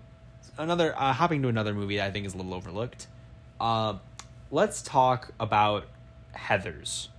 another 0.57 0.93
uh, 0.97 1.14
hopping 1.14 1.41
to 1.43 1.47
another 1.47 1.74
movie 1.74 1.97
that 1.97 2.07
I 2.07 2.12
think 2.12 2.26
is 2.26 2.34
a 2.34 2.38
little 2.38 2.53
overlooked. 2.53 3.07
Uh, 3.59 3.95
let's 4.49 4.82
talk 4.82 5.32
about 5.39 5.86
Heather's. 6.34 7.09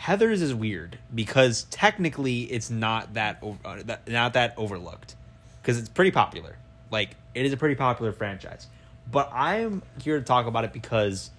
Heather's 0.00 0.40
is 0.40 0.54
weird 0.54 0.98
because 1.14 1.64
technically 1.64 2.44
it's 2.44 2.70
not 2.70 3.12
that 3.12 3.44
uh, 3.66 3.82
that- 3.84 4.08
not 4.08 4.32
that 4.32 4.54
overlooked 4.56 5.14
because 5.60 5.78
it's 5.78 5.90
pretty 5.90 6.10
popular. 6.10 6.56
Like 6.90 7.16
it 7.34 7.44
is 7.44 7.52
a 7.52 7.58
pretty 7.58 7.74
popular 7.74 8.10
franchise. 8.10 8.66
But 9.12 9.30
I'm 9.30 9.82
here 10.02 10.18
to 10.18 10.24
talk 10.24 10.46
about 10.46 10.64
it 10.64 10.72
because 10.72 11.30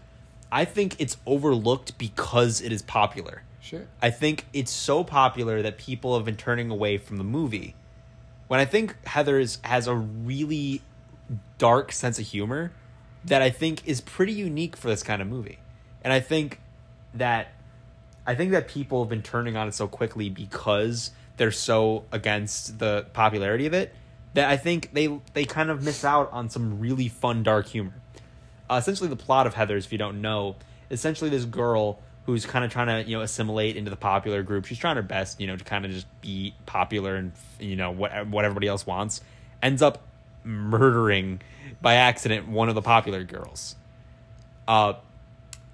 I 0.51 0.65
think 0.65 0.95
it's 0.99 1.17
overlooked 1.25 1.97
because 1.97 2.61
it 2.61 2.71
is 2.71 2.83
popular. 2.83 3.41
Sure. 3.61 3.87
I 3.99 4.11
think 4.11 4.45
it's 4.53 4.71
so 4.71 5.03
popular 5.03 5.63
that 5.63 5.79
people 5.79 6.15
have 6.15 6.23
been 6.25 6.37
turning 6.37 6.69
away 6.69 6.99
from 6.99 7.17
the 7.17 7.23
movie. 7.23 7.73
When 8.47 8.59
I 8.59 8.65
think 8.65 8.95
Heather's 9.07 9.57
has 9.63 9.87
a 9.87 9.95
really 9.95 10.83
dark 11.57 11.91
sense 11.91 12.19
of 12.19 12.27
humor 12.27 12.73
that 13.25 13.41
I 13.41 13.49
think 13.49 13.87
is 13.87 14.01
pretty 14.01 14.33
unique 14.33 14.77
for 14.77 14.87
this 14.87 15.01
kind 15.01 15.19
of 15.19 15.27
movie. 15.27 15.57
And 16.03 16.13
I 16.13 16.19
think 16.19 16.59
that 17.15 17.53
I 18.25 18.35
think 18.35 18.51
that 18.51 18.67
people 18.67 19.03
have 19.03 19.09
been 19.09 19.23
turning 19.23 19.55
on 19.55 19.67
it 19.67 19.73
so 19.73 19.87
quickly 19.87 20.29
because 20.29 21.11
they're 21.37 21.51
so 21.51 22.05
against 22.11 22.79
the 22.79 23.07
popularity 23.13 23.65
of 23.65 23.73
it 23.73 23.93
that 24.33 24.49
I 24.49 24.57
think 24.57 24.93
they 24.93 25.19
they 25.33 25.45
kind 25.45 25.69
of 25.69 25.83
miss 25.83 26.05
out 26.05 26.31
on 26.31 26.49
some 26.49 26.79
really 26.79 27.07
fun 27.07 27.43
dark 27.43 27.67
humor. 27.67 27.93
Uh, 28.69 28.75
essentially, 28.75 29.09
the 29.09 29.15
plot 29.15 29.47
of 29.47 29.55
Heather's, 29.55 29.85
if 29.85 29.91
you 29.91 29.97
don't 29.97 30.21
know, 30.21 30.55
essentially 30.89 31.29
this 31.29 31.45
girl 31.45 31.99
who's 32.25 32.45
kind 32.45 32.63
of 32.63 32.71
trying 32.71 32.87
to 32.87 33.09
you 33.09 33.17
know 33.17 33.23
assimilate 33.23 33.75
into 33.75 33.89
the 33.89 33.97
popular 33.97 34.43
group. 34.43 34.65
She's 34.65 34.77
trying 34.77 34.95
her 34.95 35.01
best, 35.01 35.41
you 35.41 35.47
know, 35.47 35.55
to 35.55 35.63
kind 35.63 35.85
of 35.85 35.91
just 35.91 36.07
be 36.21 36.53
popular 36.65 37.15
and 37.15 37.31
you 37.59 37.75
know 37.75 37.91
what 37.91 38.27
what 38.27 38.45
everybody 38.45 38.67
else 38.67 38.85
wants. 38.85 39.21
Ends 39.61 39.81
up 39.81 40.03
murdering 40.43 41.41
by 41.81 41.95
accident 41.95 42.47
one 42.47 42.69
of 42.69 42.75
the 42.75 42.81
popular 42.81 43.23
girls. 43.23 43.75
Uh, 44.67 44.93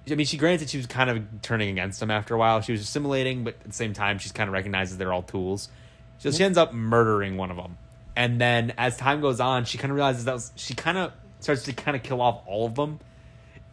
I 0.09 0.15
mean, 0.15 0.25
she 0.25 0.37
granted 0.37 0.69
she 0.69 0.77
was 0.77 0.87
kind 0.87 1.09
of 1.09 1.23
turning 1.41 1.69
against 1.69 2.01
him 2.01 2.11
after 2.11 2.33
a 2.33 2.37
while. 2.37 2.61
She 2.61 2.71
was 2.71 2.81
assimilating, 2.81 3.43
but 3.43 3.55
at 3.55 3.63
the 3.63 3.73
same 3.73 3.93
time, 3.93 4.19
she's 4.19 4.31
kind 4.31 4.47
of 4.47 4.53
recognizes 4.53 4.97
they're 4.97 5.13
all 5.13 5.23
tools. 5.23 5.69
So 6.19 6.31
she 6.31 6.43
ends 6.43 6.57
up 6.57 6.73
murdering 6.73 7.37
one 7.37 7.51
of 7.51 7.57
them. 7.57 7.77
And 8.15 8.41
then 8.41 8.73
as 8.77 8.97
time 8.97 9.21
goes 9.21 9.39
on, 9.39 9.65
she 9.65 9.77
kind 9.77 9.91
of 9.91 9.95
realizes 9.95 10.25
that 10.25 10.33
was, 10.33 10.51
she 10.55 10.73
kind 10.73 10.97
of 10.97 11.13
starts 11.39 11.63
to 11.63 11.73
kind 11.73 11.95
of 11.95 12.03
kill 12.03 12.21
off 12.21 12.41
all 12.47 12.65
of 12.65 12.75
them. 12.75 12.99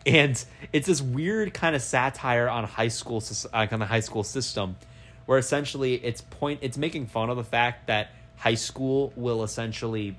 And 0.06 0.42
it's 0.72 0.86
this 0.86 1.00
weird 1.00 1.54
kind 1.54 1.74
of 1.74 1.80
satire 1.80 2.48
on 2.48 2.64
high 2.64 2.88
school, 2.88 3.22
like 3.52 3.72
on 3.72 3.78
the 3.78 3.86
high 3.86 4.00
school 4.00 4.22
system, 4.22 4.76
where 5.24 5.38
essentially 5.38 5.94
it's 5.94 6.20
point 6.20 6.60
it's 6.62 6.76
making 6.76 7.06
fun 7.06 7.30
of 7.30 7.38
the 7.38 7.44
fact 7.44 7.86
that 7.86 8.10
high 8.36 8.54
school 8.54 9.12
will 9.16 9.42
essentially 9.42 10.16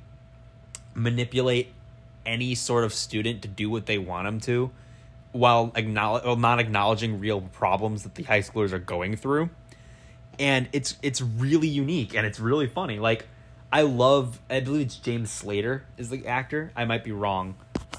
manipulate 0.95 1.71
any 2.25 2.55
sort 2.55 2.83
of 2.83 2.93
student 2.93 3.43
to 3.43 3.47
do 3.47 3.69
what 3.69 3.85
they 3.85 3.99
want 3.99 4.25
them 4.25 4.39
to, 4.39 4.71
while 5.35 5.71
acknowledge 5.75 6.39
not 6.39 6.59
acknowledging 6.59 7.19
real 7.19 7.41
problems 7.41 8.03
that 8.03 8.15
the 8.15 8.23
high 8.23 8.39
schoolers 8.39 8.71
are 8.71 8.79
going 8.79 9.17
through 9.17 9.49
and 10.39 10.69
it's 10.71 10.95
it's 11.01 11.21
really 11.21 11.67
unique 11.67 12.15
and 12.15 12.25
it's 12.25 12.39
really 12.39 12.67
funny. 12.67 12.99
Like 12.99 13.27
I 13.71 13.81
love 13.81 14.39
I 14.49 14.61
believe 14.61 14.87
it's 14.87 14.95
James 14.95 15.29
Slater 15.29 15.85
is 15.97 16.09
the 16.09 16.27
actor. 16.27 16.71
I 16.75 16.85
might 16.85 17.03
be 17.03 17.11
wrong, 17.11 17.55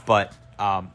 but 0.06 0.32
um 0.58 0.92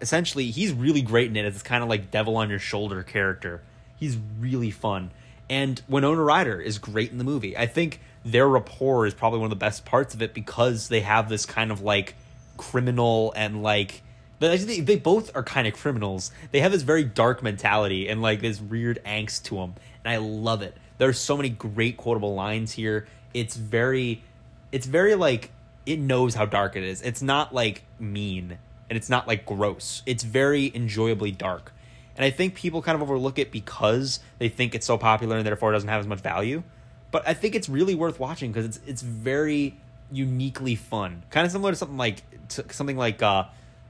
essentially 0.00 0.50
he's 0.50 0.72
really 0.72 1.00
great 1.00 1.28
in 1.28 1.36
it 1.36 1.48
this 1.50 1.62
kind 1.62 1.82
of 1.82 1.88
like 1.88 2.10
devil 2.10 2.36
on 2.36 2.50
your 2.50 2.58
shoulder 2.58 3.02
character. 3.02 3.62
He's 3.96 4.18
really 4.38 4.72
fun. 4.72 5.12
And 5.48 5.80
Winona 5.88 6.22
Ryder 6.22 6.60
is 6.60 6.78
great 6.78 7.12
in 7.12 7.18
the 7.18 7.24
movie. 7.24 7.56
I 7.56 7.66
think 7.66 8.00
their 8.24 8.48
rapport 8.48 9.06
is 9.06 9.14
probably 9.14 9.38
one 9.38 9.46
of 9.46 9.50
the 9.50 9.56
best 9.56 9.84
parts 9.84 10.14
of 10.14 10.22
it 10.22 10.34
because 10.34 10.88
they 10.88 11.00
have 11.00 11.28
this 11.28 11.46
kind 11.46 11.70
of 11.70 11.82
like 11.82 12.16
criminal 12.56 13.32
and 13.36 13.62
like 13.62 14.02
but 14.44 14.66
they, 14.66 14.80
they 14.80 14.96
both 14.96 15.34
are 15.34 15.42
kind 15.42 15.66
of 15.66 15.72
criminals. 15.72 16.30
They 16.50 16.60
have 16.60 16.70
this 16.70 16.82
very 16.82 17.02
dark 17.02 17.42
mentality 17.42 18.08
and 18.08 18.20
like 18.20 18.42
this 18.42 18.60
weird 18.60 19.02
angst 19.04 19.44
to 19.44 19.54
them, 19.54 19.74
and 20.04 20.12
I 20.12 20.18
love 20.18 20.60
it. 20.60 20.76
There's 20.98 21.18
so 21.18 21.36
many 21.36 21.48
great 21.48 21.96
quotable 21.96 22.34
lines 22.34 22.72
here. 22.72 23.06
It's 23.32 23.56
very, 23.56 24.22
it's 24.70 24.86
very 24.86 25.14
like 25.14 25.50
it 25.86 25.98
knows 25.98 26.34
how 26.34 26.44
dark 26.44 26.76
it 26.76 26.82
is. 26.82 27.00
It's 27.00 27.22
not 27.22 27.54
like 27.54 27.84
mean 27.98 28.58
and 28.90 28.98
it's 28.98 29.08
not 29.08 29.26
like 29.26 29.46
gross. 29.46 30.02
It's 30.04 30.24
very 30.24 30.70
enjoyably 30.74 31.30
dark, 31.30 31.72
and 32.14 32.24
I 32.24 32.30
think 32.30 32.54
people 32.54 32.82
kind 32.82 32.96
of 32.96 33.02
overlook 33.02 33.38
it 33.38 33.50
because 33.50 34.20
they 34.38 34.50
think 34.50 34.74
it's 34.74 34.86
so 34.86 34.98
popular 34.98 35.38
and 35.38 35.46
therefore 35.46 35.70
it 35.70 35.72
doesn't 35.72 35.88
have 35.88 36.00
as 36.00 36.06
much 36.06 36.20
value. 36.20 36.62
But 37.10 37.26
I 37.26 37.32
think 37.32 37.54
it's 37.54 37.68
really 37.68 37.94
worth 37.94 38.20
watching 38.20 38.52
because 38.52 38.66
it's 38.66 38.80
it's 38.86 39.00
very 39.00 39.78
uniquely 40.12 40.74
fun, 40.74 41.22
kind 41.30 41.46
of 41.46 41.52
similar 41.52 41.72
to 41.72 41.76
something 41.76 41.96
like 41.96 42.22
to 42.50 42.64
something 42.72 42.98
like 42.98 43.22
uh 43.22 43.44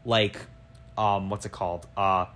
like 0.04 0.38
um 0.96 1.30
what's 1.30 1.46
it 1.46 1.52
called 1.52 1.86
uh 1.96 2.26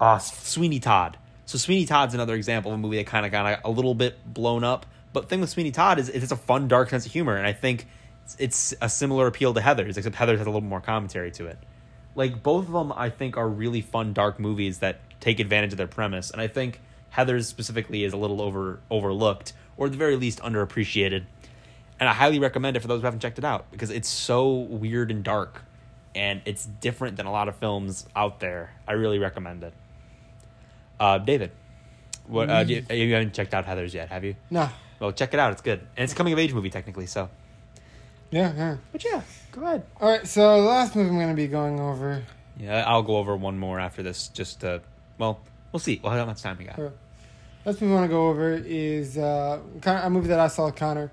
uh 0.00 0.18
Sweeney 0.18 0.80
Todd. 0.80 1.18
So 1.46 1.58
Sweeney 1.58 1.86
Todd's 1.86 2.14
another 2.14 2.34
example 2.34 2.72
of 2.72 2.78
a 2.78 2.78
movie 2.78 2.96
that 2.96 3.06
kind 3.06 3.26
of 3.26 3.32
got 3.32 3.60
a, 3.64 3.70
little 3.70 3.94
bit 3.94 4.16
blown 4.32 4.64
up. 4.64 4.86
But 5.12 5.28
thing 5.28 5.40
with 5.40 5.50
Sweeney 5.50 5.70
Todd 5.70 5.98
is 5.98 6.08
it's 6.08 6.32
a 6.32 6.36
fun, 6.36 6.68
dark 6.68 6.90
sense 6.90 7.06
of 7.06 7.12
humor, 7.12 7.36
and 7.36 7.46
I 7.46 7.52
think 7.52 7.86
it's, 8.24 8.36
it's 8.38 8.74
a 8.80 8.88
similar 8.88 9.26
appeal 9.26 9.52
to 9.54 9.60
Heather's, 9.60 9.96
except 9.96 10.16
Heather's 10.16 10.38
has 10.38 10.46
a 10.46 10.50
little 10.50 10.66
more 10.68 10.80
commentary 10.80 11.30
to 11.32 11.46
it. 11.46 11.58
Like 12.14 12.42
both 12.42 12.66
of 12.66 12.72
them, 12.72 12.92
I 12.92 13.10
think 13.10 13.36
are 13.36 13.48
really 13.48 13.82
fun, 13.82 14.12
dark 14.14 14.40
movies 14.40 14.78
that 14.78 15.00
take 15.20 15.38
advantage 15.38 15.72
of 15.72 15.76
their 15.76 15.86
premise, 15.86 16.30
and 16.30 16.40
I 16.40 16.48
think 16.48 16.80
Heather's 17.10 17.46
specifically 17.46 18.04
is 18.04 18.12
a 18.12 18.16
little 18.16 18.40
over 18.40 18.80
overlooked, 18.90 19.52
or 19.76 19.86
at 19.86 19.92
the 19.92 19.98
very 19.98 20.16
least 20.16 20.40
underappreciated. 20.40 21.24
And 22.00 22.08
I 22.08 22.12
highly 22.12 22.40
recommend 22.40 22.76
it 22.76 22.80
for 22.80 22.88
those 22.88 23.00
who 23.00 23.04
haven't 23.04 23.20
checked 23.20 23.38
it 23.38 23.44
out 23.44 23.70
because 23.70 23.90
it's 23.90 24.08
so 24.08 24.52
weird 24.52 25.12
and 25.12 25.22
dark, 25.22 25.62
and 26.14 26.40
it's 26.44 26.64
different 26.66 27.16
than 27.16 27.26
a 27.26 27.32
lot 27.32 27.48
of 27.48 27.56
films 27.56 28.06
out 28.14 28.40
there. 28.40 28.72
I 28.86 28.92
really 28.92 29.18
recommend 29.18 29.62
it. 29.64 29.72
Uh, 30.98 31.18
David, 31.18 31.50
what 32.26 32.48
uh, 32.50 32.64
you, 32.66 32.84
you 32.90 33.12
haven't 33.12 33.34
checked 33.34 33.52
out 33.54 33.64
Heather's 33.64 33.94
yet, 33.94 34.08
have 34.10 34.24
you? 34.24 34.36
No. 34.50 34.68
Well, 35.00 35.12
check 35.12 35.34
it 35.34 35.40
out. 35.40 35.52
It's 35.52 35.62
good, 35.62 35.80
and 35.96 36.04
it's 36.04 36.12
a 36.12 36.16
coming 36.16 36.32
of 36.32 36.38
age 36.38 36.52
movie 36.54 36.70
technically. 36.70 37.06
So, 37.06 37.28
Yeah, 38.30 38.52
yeah. 38.56 38.76
but 38.92 39.04
yeah, 39.04 39.22
go 39.52 39.62
ahead. 39.62 39.82
All 40.00 40.08
right, 40.08 40.26
so 40.26 40.62
the 40.62 40.68
last 40.68 40.94
movie 40.96 41.10
I'm 41.10 41.16
going 41.16 41.28
to 41.28 41.34
be 41.34 41.48
going 41.48 41.80
over. 41.80 42.22
Yeah, 42.58 42.84
I'll 42.86 43.02
go 43.02 43.16
over 43.16 43.36
one 43.36 43.58
more 43.58 43.80
after 43.80 44.02
this. 44.02 44.28
Just 44.28 44.60
to, 44.60 44.80
well, 45.18 45.40
we'll 45.72 45.80
see. 45.80 46.00
Well, 46.02 46.12
how 46.12 46.24
much 46.24 46.40
time 46.42 46.56
we 46.58 46.64
got? 46.64 46.78
Last 47.64 47.80
movie 47.80 47.92
I 47.92 47.96
want 47.96 48.04
to 48.04 48.14
go 48.14 48.28
over 48.28 48.52
is 48.54 49.18
uh, 49.18 49.58
kind 49.80 49.98
of 49.98 50.04
a 50.04 50.10
movie 50.10 50.28
that 50.28 50.38
I 50.38 50.46
saw 50.48 50.70
Connor. 50.70 51.10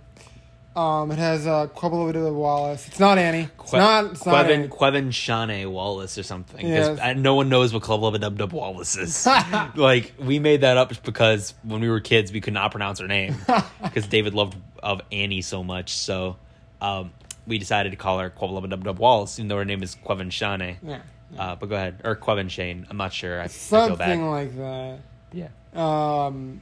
Um, 0.76 1.11
it 1.11 1.17
has 1.17 1.45
a 1.45 1.51
uh, 1.51 1.67
Quabba 1.67 2.34
Wallace. 2.34 2.88
It's 2.88 2.99
not 2.99 3.17
Annie. 3.17 3.49
It's 3.59 3.72
Que- 3.72 3.78
not. 3.80 4.05
It's 4.11 4.26
not 4.26 4.45
Quevin 4.45 4.49
Annie. 4.51 4.67
Quevin 4.69 5.13
Shane 5.13 5.69
Wallace 5.72 6.17
or 6.17 6.24
something. 6.24 6.65
Yes. 6.65 6.97
I- 6.99 7.13
no 7.13 7.36
one 7.36 7.49
knows 7.49 7.74
what 7.74 7.84
Lubba 7.84 8.22
Dub 8.22 8.38
Dub 8.38 8.53
Wallace 8.53 8.95
is. 8.95 9.28
like 9.76 10.13
we 10.17 10.39
made 10.39 10.61
that 10.61 10.78
up 10.78 10.93
because 11.03 11.53
when 11.63 11.82
we 11.82 11.89
were 11.89 11.99
kids 11.99 12.32
we 12.32 12.39
could 12.39 12.53
not 12.53 12.72
pronounce 12.72 12.99
her 12.99 13.07
name 13.07 13.36
because 13.84 14.07
David 14.07 14.34
loved 14.34 14.55
of 14.82 15.01
Annie 15.11 15.41
so 15.41 15.61
much. 15.61 15.91
So 15.93 16.38
um, 16.82 17.11
we 17.45 17.57
decided 17.57 17.89
to 17.89 17.97
call 17.97 18.19
her 18.19 18.30
Lubba 18.30 18.69
Dub 18.69 18.86
Dub 18.86 18.97
Wallace, 18.97 19.39
even 19.39 19.49
though 19.49 19.57
her 19.57 19.65
name 19.65 19.84
is 19.84 19.97
Quevin 20.05 20.32
Shane. 20.32 20.78
Yeah. 20.82 21.01
Uh, 21.38 21.55
but 21.55 21.67
go 21.69 21.76
ahead, 21.76 22.01
or 22.03 22.15
Quevin 22.15 22.49
Shane. 22.49 22.88
I'm 22.89 22.97
not 22.97 23.11
sure. 23.13 23.39
I, 23.39 23.45
I 23.45 23.47
Something 23.47 23.97
bad. 23.97 24.19
like 24.19 24.57
that. 24.57 24.99
Yeah, 25.34 25.47
Um, 25.74 26.61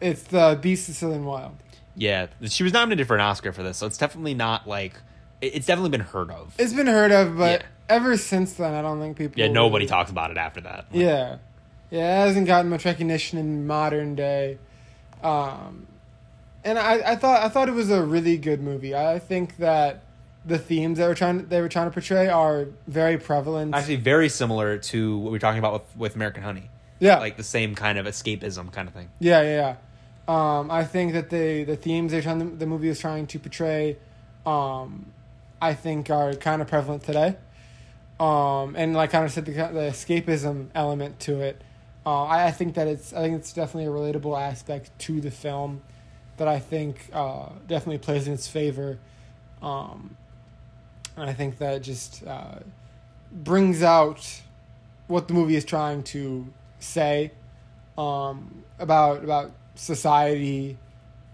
it's 0.00 0.22
the 0.24 0.56
Beast 0.60 0.88
of 0.88 0.94
Southern 0.94 1.24
Wild. 1.24 1.56
Yeah. 1.96 2.26
She 2.44 2.62
was 2.62 2.72
nominated 2.72 3.06
for 3.06 3.14
an 3.14 3.20
Oscar 3.22 3.52
for 3.52 3.62
this, 3.62 3.76
so 3.78 3.86
it's 3.86 3.98
definitely 3.98 4.34
not 4.34 4.68
like 4.68 4.94
it's 5.40 5.66
definitely 5.66 5.90
been 5.90 6.00
heard 6.00 6.30
of. 6.30 6.54
It's 6.58 6.72
been 6.72 6.86
heard 6.86 7.12
of, 7.12 7.36
but 7.36 7.60
Yeah. 7.60 7.66
ever 7.88 8.16
since 8.16 8.54
then, 8.54 8.72
I 8.74 8.82
don't 8.82 9.00
think 9.00 9.16
people. 9.18 9.38
Yeah, 9.40 9.48
nobody 9.48 9.84
really- 9.84 9.88
talks 9.90 10.10
about 10.10 10.30
it 10.30 10.36
after 10.38 10.60
that. 10.62 10.86
Like, 10.90 11.00
Yeah, 11.02 11.36
yeah, 11.90 12.22
it 12.24 12.26
hasn't 12.28 12.46
gotten 12.46 12.70
much 12.70 12.84
recognition 12.84 13.38
in 13.38 13.66
modern 13.66 14.14
day. 14.14 14.58
Um, 15.22 15.86
and 16.64 16.78
I, 16.78 17.12
I 17.12 17.16
thought 17.16 17.42
I 17.42 17.48
thought 17.48 17.68
it 17.68 17.74
was 17.74 17.90
a 17.90 18.02
really 18.02 18.36
good 18.38 18.60
movie. 18.60 18.94
I 18.94 19.18
think 19.18 19.56
that 19.58 20.02
the 20.44 20.58
themes 20.58 20.98
that 20.98 21.08
were 21.08 21.14
trying 21.14 21.46
they 21.48 21.60
were 21.60 21.68
trying 21.68 21.86
to 21.86 21.90
portray 21.92 22.28
are 22.28 22.66
very 22.86 23.18
prevalent. 23.18 23.74
Actually, 23.74 23.96
very 23.96 24.28
similar 24.28 24.78
to 24.78 25.18
what 25.18 25.32
we 25.32 25.36
are 25.36 25.40
talking 25.40 25.58
about 25.58 25.72
with, 25.74 25.96
with 25.96 26.14
American 26.16 26.42
Honey. 26.42 26.70
yeah, 26.98 27.18
Like 27.18 27.36
the 27.36 27.42
same 27.42 27.74
kind 27.74 27.98
of 27.98 28.06
escapism 28.06 28.72
kind 28.72 28.88
of 28.88 28.94
thing. 28.94 29.10
yeah, 29.20 29.42
yeah, 29.42 29.48
yeah. 29.56 29.74
Um, 30.28 30.70
I 30.70 30.84
think 30.84 31.12
that 31.12 31.30
the 31.30 31.64
the 31.64 31.76
themes 31.76 32.12
they're 32.12 32.22
trying 32.22 32.58
the 32.58 32.66
movie 32.66 32.88
is 32.88 32.98
trying 32.98 33.26
to 33.28 33.38
portray, 33.38 33.96
um, 34.44 35.06
I 35.62 35.74
think 35.74 36.10
are 36.10 36.34
kind 36.34 36.60
of 36.60 36.68
prevalent 36.68 37.04
today. 37.04 37.36
Um, 38.18 38.74
and 38.76 38.94
like 38.94 39.10
kind 39.10 39.24
of 39.24 39.32
said, 39.32 39.44
the, 39.44 39.52
the 39.52 39.90
escapism 39.90 40.68
element 40.74 41.20
to 41.20 41.40
it. 41.40 41.62
Uh, 42.04 42.24
I, 42.24 42.46
I 42.46 42.50
think 42.50 42.74
that 42.74 42.88
it's 42.88 43.12
I 43.12 43.20
think 43.20 43.36
it's 43.36 43.52
definitely 43.52 43.86
a 43.86 43.94
relatable 43.94 44.40
aspect 44.40 44.90
to 45.00 45.20
the 45.20 45.30
film 45.30 45.82
that 46.38 46.48
I 46.48 46.58
think 46.58 47.08
uh, 47.12 47.50
definitely 47.66 47.98
plays 47.98 48.26
in 48.26 48.34
its 48.34 48.48
favor. 48.48 48.98
Um, 49.62 50.16
and 51.16 51.30
I 51.30 51.32
think 51.32 51.58
that 51.58 51.82
just 51.82 52.26
uh, 52.26 52.60
brings 53.32 53.82
out 53.82 54.42
what 55.06 55.28
the 55.28 55.34
movie 55.34 55.56
is 55.56 55.64
trying 55.64 56.02
to 56.04 56.52
say 56.78 57.32
um, 57.96 58.64
about 58.78 59.24
about 59.24 59.52
society 59.76 60.76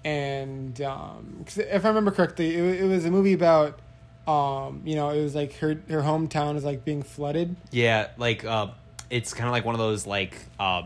and 0.05 0.80
um 0.82 1.43
'cause 1.47 1.59
if 1.59 1.84
I 1.84 1.88
remember 1.88 2.11
correctly, 2.11 2.57
it, 2.57 2.82
it 2.82 2.84
was 2.86 3.05
a 3.05 3.11
movie 3.11 3.32
about 3.32 3.78
um, 4.26 4.82
you 4.84 4.95
know 4.95 5.11
it 5.11 5.22
was 5.22 5.34
like 5.34 5.55
her 5.59 5.80
her 5.88 6.01
hometown 6.03 6.57
is 6.57 6.64
like 6.64 6.84
being 6.84 7.03
flooded. 7.03 7.57
Yeah, 7.70 8.09
like 8.16 8.45
uh, 8.45 8.68
it's 9.11 9.34
kind 9.34 9.49
of 9.49 9.53
like 9.53 9.64
one 9.64 9.74
of 9.74 9.78
those 9.80 10.07
like 10.07 10.36
uh, 10.61 10.82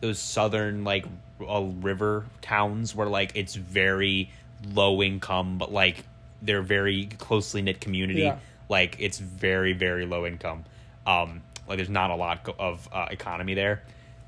those 0.00 0.18
southern 0.18 0.84
like 0.84 1.06
uh, 1.46 1.62
river 1.80 2.24
towns 2.42 2.94
where 2.94 3.06
like 3.08 3.32
it's 3.34 3.54
very 3.54 4.30
low 4.72 5.02
income, 5.02 5.58
but 5.58 5.72
like 5.72 6.04
they're 6.42 6.62
very 6.62 7.06
closely 7.18 7.62
knit 7.62 7.80
community. 7.80 8.22
Yeah. 8.22 8.38
Like 8.68 8.96
it's 8.98 9.18
very 9.18 9.72
very 9.72 10.06
low 10.06 10.26
income. 10.26 10.64
Um, 11.06 11.42
like 11.68 11.78
there's 11.78 11.88
not 11.88 12.10
a 12.10 12.16
lot 12.16 12.48
of 12.58 12.88
uh, 12.92 13.06
economy 13.10 13.54
there. 13.54 13.82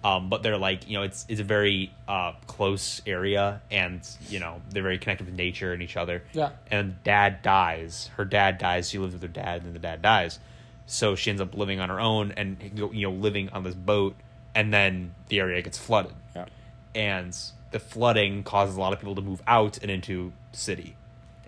Um, 0.05 0.28
but 0.30 0.44
they're 0.44 0.57
like 0.57 0.88
you 0.88 0.96
know 0.96 1.03
it's 1.03 1.26
it's 1.28 1.40
a 1.40 1.44
very 1.44 1.92
uh, 2.07 2.32
close 2.46 3.03
area 3.05 3.61
and 3.68 4.01
you 4.28 4.38
know 4.38 4.62
they're 4.70 4.82
very 4.84 4.99
connected 4.99 5.26
with 5.26 5.34
nature 5.34 5.72
and 5.72 5.82
each 5.82 5.96
other 5.96 6.22
Yeah. 6.32 6.51
and 6.70 7.03
dad 7.03 7.42
dies. 7.42 8.09
Her 8.16 8.24
dad 8.24 8.59
dies. 8.59 8.88
She 8.90 8.99
lives 8.99 9.14
with 9.14 9.22
her 9.22 9.28
dad, 9.28 9.57
and 9.57 9.66
then 9.66 9.72
the 9.72 9.80
dad 9.80 10.01
dies. 10.01 10.38
So 10.86 11.16
she 11.16 11.30
ends 11.30 11.42
up 11.42 11.53
living 11.57 11.80
on 11.80 11.88
her 11.88 11.99
own 12.01 12.32
and 12.36 12.57
you 12.76 13.03
know 13.09 13.11
living 13.11 13.49
on 13.51 13.64
this 13.64 13.74
boat, 13.74 14.14
and 14.55 14.72
then 14.72 15.14
the 15.28 15.40
area 15.40 15.61
gets 15.62 15.78
flooded, 15.78 16.14
Yeah. 16.36 16.46
and 16.94 17.36
the 17.72 17.80
flooding 17.80 18.44
causes 18.44 18.76
a 18.76 18.80
lot 18.80 18.92
of 18.92 19.01
people 19.01 19.16
to 19.16 19.20
move 19.20 19.42
out 19.49 19.78
and 19.82 19.90
into 19.90 20.32
city, 20.53 20.94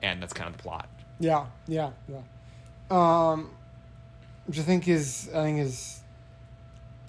and 0.03 0.21
that's 0.21 0.33
kind 0.33 0.51
of 0.51 0.57
the 0.57 0.63
plot. 0.63 0.89
Yeah, 1.21 1.47
yeah, 1.69 1.91
yeah. 2.09 2.21
Um, 2.91 3.51
which 4.47 4.59
I 4.59 4.63
think 4.63 4.89
is 4.89 5.31
I 5.33 5.45
think 5.45 5.61
is 5.61 6.00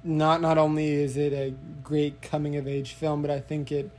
not 0.03 0.41
not 0.41 0.57
only 0.57 0.91
is 0.91 1.17
it 1.17 1.33
a 1.33 1.53
great 1.83 2.21
coming 2.21 2.55
of 2.55 2.67
age 2.67 2.93
film, 2.93 3.21
but 3.21 3.31
I 3.31 3.39
think 3.39 3.71
it 3.71 3.91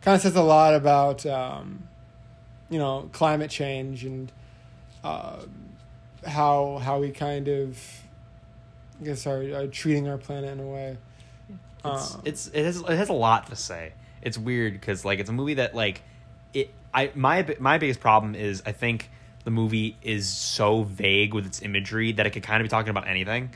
kind 0.00 0.14
of 0.14 0.20
says 0.22 0.36
a 0.36 0.42
lot 0.42 0.74
about 0.74 1.26
um, 1.26 1.88
you 2.70 2.78
know 2.78 3.08
climate 3.12 3.50
change 3.50 4.04
and 4.04 4.30
uh, 5.02 5.36
how 6.26 6.78
how 6.78 7.00
we 7.00 7.10
kind 7.10 7.48
of 7.48 7.78
I 9.00 9.04
guess 9.04 9.26
are, 9.26 9.42
are 9.54 9.66
treating 9.66 10.08
our 10.08 10.18
planet 10.18 10.50
in 10.50 10.60
a 10.60 10.66
way. 10.66 10.98
It's, 11.84 12.14
Um, 12.14 12.22
it's 12.24 12.46
it 12.48 12.64
has 12.64 12.80
it 12.80 12.96
has 12.96 13.08
a 13.08 13.14
lot 13.14 13.46
to 13.48 13.56
say. 13.56 13.92
It's 14.22 14.36
weird 14.36 14.72
because 14.72 15.04
like 15.04 15.20
it's 15.20 15.30
a 15.30 15.32
movie 15.32 15.54
that 15.54 15.74
like 15.74 16.02
it. 16.52 16.72
I 16.92 17.10
my 17.14 17.56
my 17.60 17.78
biggest 17.78 18.00
problem 18.00 18.34
is 18.34 18.62
I 18.66 18.72
think 18.72 19.10
the 19.44 19.50
movie 19.50 19.96
is 20.02 20.28
so 20.28 20.82
vague 20.82 21.32
with 21.32 21.46
its 21.46 21.62
imagery 21.62 22.12
that 22.12 22.26
it 22.26 22.30
could 22.30 22.42
kind 22.42 22.60
of 22.60 22.64
be 22.64 22.68
talking 22.68 22.90
about 22.90 23.06
anything, 23.06 23.50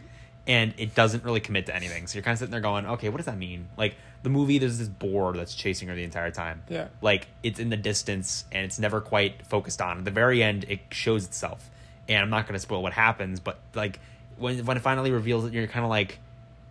and 0.47 0.75
it 0.77 0.95
doesn't 0.95 1.25
really 1.25 1.41
commit 1.41 1.67
to 1.67 1.75
anything. 1.75 2.07
So 2.07 2.17
you're 2.17 2.25
kind 2.25 2.33
of 2.33 2.39
sitting 2.39 2.53
there 2.53 2.61
going, 2.61 2.87
okay, 2.87 3.09
what 3.09 3.19
does 3.19 3.27
that 3.27 3.39
mean? 3.39 3.69
Like 3.77 3.97
the 4.23 4.29
movie, 4.29 4.59
there's 4.59 4.79
this 4.79 4.89
boar 4.89 5.33
that's 5.33 5.55
chasing 5.55 5.89
her 5.89 5.95
the 5.95 6.05
entire 6.05 6.31
time. 6.31 6.63
Yeah. 6.69 6.89
Like 7.01 7.29
it's 7.43 7.59
in 7.59 7.71
the 7.71 7.77
distance 7.77 8.45
and 8.51 8.65
it's 8.65 8.79
never 8.79 9.01
quite 9.01 9.47
focused 9.47 9.81
on. 9.81 9.99
At 9.99 10.05
the 10.05 10.11
very 10.11 10.43
end, 10.43 10.65
it 10.69 10.81
shows 10.91 11.25
itself, 11.25 11.71
and 12.09 12.19
I'm 12.19 12.31
not 12.31 12.47
going 12.47 12.55
to 12.55 12.61
spoil 12.61 12.83
what 12.83 12.93
happens, 12.93 13.41
but 13.41 13.59
like 13.75 14.01
when 14.37 14.65
when 14.65 14.77
it 14.77 14.81
finally 14.81 15.11
reveals 15.11 15.45
it, 15.45 15.53
you're 15.53 15.67
kind 15.67 15.85
of 15.85 15.91
like 15.91 16.19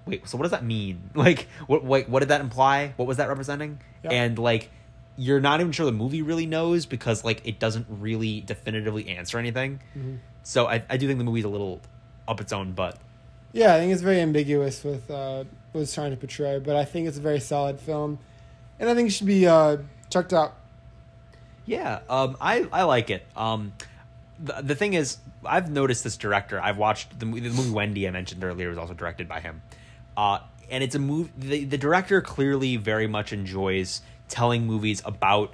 wait, 0.06 0.28
so 0.28 0.38
what 0.38 0.44
does 0.44 0.52
that 0.52 0.66
mean? 0.66 1.10
Like, 1.22 1.48
what, 1.68 1.84
what, 1.84 2.10
what 2.10 2.20
did 2.22 2.30
that 2.30 2.42
imply? 2.42 2.94
What 2.98 3.08
was 3.08 3.18
that 3.18 3.30
representing? 3.30 3.80
Yeah. 4.04 4.12
And 4.12 4.40
like, 4.40 4.72
you're 5.18 5.40
not 5.40 5.60
even 5.60 5.72
sure 5.72 5.86
the 5.86 5.92
movie 5.92 6.24
really 6.24 6.48
knows 6.48 6.88
because 6.88 7.24
like 7.24 7.46
it 7.46 7.60
doesn't 7.60 7.86
really 7.90 8.42
definitively 8.42 9.10
answer 9.10 9.38
anything. 9.38 9.82
Mm-hmm. 9.96 10.16
So 10.44 10.68
I, 10.68 10.84
I 10.90 10.98
do 10.98 11.06
think 11.06 11.20
the 11.20 11.24
movie's 11.24 11.46
a 11.46 11.50
little 11.50 11.80
up 12.28 12.42
its 12.42 12.54
own 12.54 12.72
butt. 12.72 12.98
Yeah, 13.54 13.76
I 13.76 13.80
think 13.80 13.92
it's 13.92 14.02
very 14.02 14.22
ambiguous 14.22 14.84
with 14.84 15.10
uh, 15.12 15.44
what 15.72 15.82
it's 15.82 15.94
trying 15.94 16.12
to 16.12 16.18
portray, 16.18 16.60
but 16.60 16.76
I 16.76 16.86
think 16.86 17.08
it's 17.08 17.18
a 17.18 17.22
very 17.22 17.40
solid 17.40 17.80
film, 17.80 18.20
and 18.80 18.90
I 18.90 18.96
think 18.96 19.10
it 19.10 19.12
should 19.12 19.28
be 19.28 19.46
uh, 19.48 19.78
checked 20.10 20.34
out. 20.34 20.56
Yeah, 21.66 22.00
um, 22.10 22.38
I 22.40 22.68
I 22.72 22.84
like 22.84 23.10
it. 23.10 23.26
Um, 23.36 23.74
the, 24.40 24.62
the 24.62 24.76
thing 24.76 24.94
is, 24.94 25.18
I've 25.46 25.70
noticed 25.70 26.04
this 26.04 26.18
director. 26.18 26.60
I've 26.62 26.78
watched 26.78 27.20
the, 27.20 27.26
movie- 27.26 27.42
the 27.48 27.56
movie 27.56 27.72
Wendy 27.72 28.08
I 28.08 28.12
mentioned 28.12 28.44
earlier 28.44 28.70
was 28.70 28.78
also 28.78 28.94
directed 28.94 29.28
by 29.28 29.42
him, 29.42 29.62
uh, 30.16 30.40
and 30.70 30.84
it's 30.84 30.96
a 30.96 31.00
movie. 31.00 31.32
The, 31.38 31.66
the 31.66 31.78
director 31.78 32.22
clearly 32.22 32.78
very 32.78 33.08
much 33.08 33.34
enjoys 33.34 34.02
telling 34.30 34.66
movies 34.66 35.02
about 35.04 35.54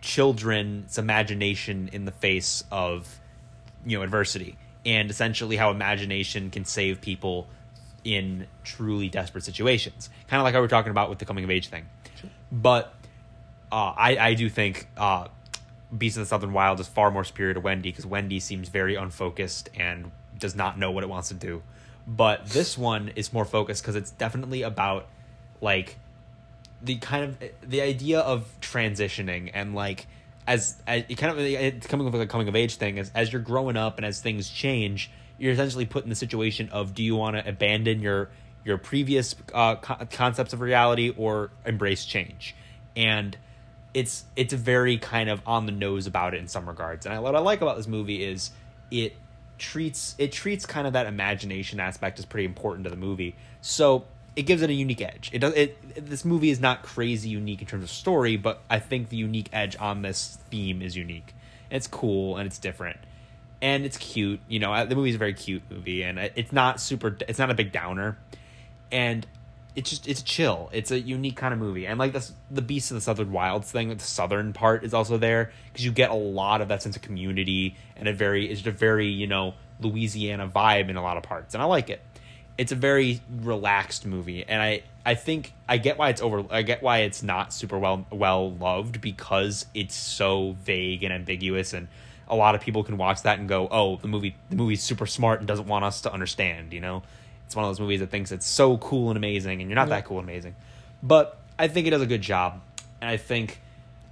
children's 0.00 0.98
imagination 0.98 1.88
in 1.92 2.04
the 2.06 2.10
face 2.10 2.64
of 2.72 3.20
you 3.86 3.98
know 3.98 4.02
adversity, 4.02 4.56
and 4.84 5.10
essentially 5.10 5.56
how 5.56 5.70
imagination 5.70 6.50
can 6.50 6.64
save 6.64 7.00
people 7.00 7.46
in 8.04 8.46
truly 8.64 9.08
desperate 9.08 9.44
situations. 9.44 10.10
Kind 10.28 10.40
of 10.40 10.44
like 10.44 10.54
I 10.54 10.60
were 10.60 10.68
talking 10.68 10.90
about 10.90 11.08
with 11.10 11.18
the 11.18 11.24
coming 11.24 11.44
of 11.44 11.50
age 11.50 11.68
thing, 11.68 11.86
but 12.50 12.94
uh, 13.70 13.94
I 13.96 14.16
I 14.16 14.34
do 14.34 14.48
think 14.48 14.88
uh, 14.96 15.28
Beast 15.96 16.16
of 16.16 16.22
the 16.22 16.26
Southern 16.26 16.52
Wild 16.52 16.80
is 16.80 16.88
far 16.88 17.10
more 17.10 17.24
superior 17.24 17.54
to 17.54 17.60
Wendy 17.60 17.90
because 17.90 18.06
Wendy 18.06 18.40
seems 18.40 18.68
very 18.68 18.96
unfocused 18.96 19.70
and 19.78 20.10
does 20.38 20.54
not 20.54 20.78
know 20.78 20.90
what 20.90 21.04
it 21.04 21.08
wants 21.08 21.28
to 21.28 21.34
do. 21.34 21.62
But 22.06 22.46
this 22.46 22.76
one 22.76 23.12
is 23.14 23.32
more 23.32 23.44
focused 23.44 23.82
because 23.82 23.94
it's 23.94 24.10
definitely 24.10 24.62
about 24.62 25.08
like 25.60 25.96
the 26.82 26.96
kind 26.96 27.24
of 27.24 27.50
the 27.62 27.80
idea 27.80 28.20
of 28.20 28.48
transitioning 28.60 29.50
and 29.54 29.74
like 29.74 30.06
as, 30.46 30.80
as 30.86 31.04
it 31.08 31.16
kind 31.16 31.32
of 31.32 31.38
it's 31.38 31.86
coming 31.86 32.04
with 32.04 32.14
like 32.14 32.24
a 32.24 32.30
coming 32.30 32.48
of 32.48 32.56
age 32.56 32.76
thing 32.76 32.98
as 32.98 33.10
as 33.14 33.32
you're 33.32 33.42
growing 33.42 33.76
up 33.76 33.96
and 33.96 34.04
as 34.04 34.20
things 34.20 34.48
change 34.48 35.10
you're 35.38 35.52
essentially 35.52 35.86
put 35.86 36.04
in 36.04 36.10
the 36.10 36.16
situation 36.16 36.68
of 36.70 36.94
do 36.94 37.02
you 37.02 37.16
want 37.16 37.36
to 37.36 37.48
abandon 37.48 38.00
your 38.00 38.30
your 38.64 38.78
previous 38.78 39.34
uh, 39.52 39.76
co- 39.76 40.06
concepts 40.10 40.52
of 40.52 40.60
reality 40.60 41.12
or 41.16 41.50
embrace 41.64 42.04
change? 42.04 42.54
And 42.96 43.36
it's 43.94 44.24
it's 44.36 44.52
very 44.52 44.98
kind 44.98 45.28
of 45.28 45.42
on 45.46 45.66
the 45.66 45.72
nose 45.72 46.06
about 46.06 46.34
it 46.34 46.38
in 46.38 46.48
some 46.48 46.68
regards. 46.68 47.06
And 47.06 47.14
I, 47.14 47.18
what 47.18 47.34
i 47.34 47.40
like 47.40 47.60
about 47.60 47.76
this 47.76 47.86
movie 47.86 48.24
is 48.24 48.50
it 48.90 49.16
treats 49.58 50.14
it 50.18 50.32
treats 50.32 50.64
kind 50.66 50.86
of 50.86 50.92
that 50.94 51.06
imagination 51.06 51.80
aspect 51.80 52.18
as 52.18 52.24
pretty 52.24 52.46
important 52.46 52.84
to 52.84 52.90
the 52.90 52.96
movie. 52.96 53.34
So 53.60 54.04
it 54.34 54.42
gives 54.42 54.62
it 54.62 54.70
a 54.70 54.72
unique 54.72 55.02
edge. 55.02 55.30
It 55.32 55.40
does 55.40 55.54
it 55.54 56.06
this 56.06 56.24
movie 56.24 56.50
is 56.50 56.60
not 56.60 56.82
crazy 56.82 57.28
unique 57.28 57.60
in 57.60 57.66
terms 57.66 57.84
of 57.84 57.90
story 57.90 58.36
but 58.36 58.62
i 58.70 58.78
think 58.78 59.10
the 59.10 59.16
unique 59.16 59.50
edge 59.52 59.76
on 59.78 60.02
this 60.02 60.38
theme 60.50 60.82
is 60.82 60.96
unique. 60.96 61.34
And 61.70 61.76
it's 61.76 61.86
cool 61.86 62.36
and 62.36 62.46
it's 62.46 62.58
different. 62.58 62.98
And 63.60 63.84
it's 63.84 63.96
cute 63.96 64.40
you 64.48 64.58
know 64.58 64.86
the 64.86 64.96
movie's 64.96 65.14
a 65.14 65.18
very 65.18 65.34
cute 65.34 65.62
movie 65.70 66.02
and 66.02 66.18
it's 66.18 66.52
not 66.52 66.80
super 66.80 67.16
it's 67.28 67.38
not 67.38 67.50
a 67.50 67.54
big 67.54 67.72
downer. 67.72 68.18
And 68.90 69.26
it's 69.74 69.90
just 69.90 70.06
it's 70.06 70.22
chill. 70.22 70.70
It's 70.72 70.90
a 70.90 71.00
unique 71.00 71.36
kind 71.36 71.54
of 71.54 71.60
movie, 71.60 71.86
and 71.86 71.98
like 71.98 72.12
this, 72.12 72.32
the 72.50 72.62
Beast 72.62 72.90
of 72.90 72.96
the 72.96 73.00
Southern 73.00 73.32
Wilds 73.32 73.70
thing, 73.70 73.88
the 73.88 73.98
southern 73.98 74.52
part 74.52 74.84
is 74.84 74.92
also 74.92 75.16
there 75.16 75.52
because 75.72 75.84
you 75.84 75.92
get 75.92 76.10
a 76.10 76.14
lot 76.14 76.60
of 76.60 76.68
that 76.68 76.82
sense 76.82 76.96
of 76.96 77.02
community 77.02 77.76
and 77.96 78.06
a 78.08 78.12
very 78.12 78.50
it's 78.50 78.60
just 78.60 78.66
a 78.66 78.78
very 78.78 79.08
you 79.08 79.26
know 79.26 79.54
Louisiana 79.80 80.46
vibe 80.48 80.88
in 80.88 80.96
a 80.96 81.02
lot 81.02 81.16
of 81.16 81.22
parts, 81.22 81.54
and 81.54 81.62
I 81.62 81.66
like 81.66 81.88
it. 81.88 82.02
It's 82.62 82.72
a 82.72 82.76
very 82.76 83.20
relaxed 83.42 84.06
movie, 84.06 84.44
and 84.44 84.62
I 84.62 84.82
I 85.04 85.14
think 85.16 85.52
I 85.68 85.76
get 85.78 85.98
why 85.98 86.08
it's 86.10 86.22
over. 86.22 86.44
I 86.50 86.62
get 86.62 86.82
why 86.82 86.98
it's 86.98 87.22
not 87.22 87.52
super 87.52 87.78
well 87.78 88.06
well 88.10 88.52
loved 88.52 89.00
because 89.00 89.66
it's 89.74 89.94
so 89.94 90.56
vague 90.64 91.02
and 91.02 91.12
ambiguous, 91.12 91.72
and 91.72 91.88
a 92.28 92.36
lot 92.36 92.54
of 92.54 92.60
people 92.60 92.82
can 92.84 92.96
watch 92.96 93.22
that 93.22 93.38
and 93.38 93.48
go, 93.48 93.68
oh, 93.70 93.96
the 93.96 94.08
movie 94.08 94.34
the 94.48 94.56
movie's 94.56 94.82
super 94.82 95.06
smart 95.06 95.40
and 95.40 95.48
doesn't 95.48 95.66
want 95.66 95.84
us 95.84 96.00
to 96.02 96.12
understand, 96.12 96.72
you 96.72 96.80
know 96.80 97.02
it's 97.46 97.56
one 97.56 97.66
of 97.66 97.68
those 97.70 97.80
movies 97.80 98.00
that 98.00 98.08
thinks 98.10 98.32
it's 98.32 98.46
so 98.46 98.78
cool 98.78 99.10
and 99.10 99.18
amazing 99.18 99.60
and 99.60 99.68
you're 99.68 99.74
not 99.76 99.88
Yeah. 99.88 99.96
that 99.96 100.06
cool 100.06 100.18
and 100.20 100.26
amazing 100.26 100.54
but 101.02 101.38
i 101.58 101.68
think 101.68 101.86
it 101.86 101.90
does 101.90 102.00
a 102.00 102.06
good 102.06 102.22
job 102.22 102.62
and 103.02 103.10
i 103.10 103.18
think 103.18 103.60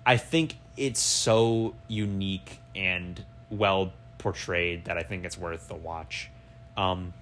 i 0.04 0.18
think 0.18 0.56
it's 0.76 1.00
so 1.00 1.74
unique 1.88 2.58
and 2.76 3.24
well 3.48 3.94
portrayed 4.18 4.84
that 4.84 4.98
i 4.98 5.02
think 5.02 5.24
it's 5.24 5.38
worth 5.38 5.68
the 5.68 5.74
watch 5.74 6.28
um 6.76 7.14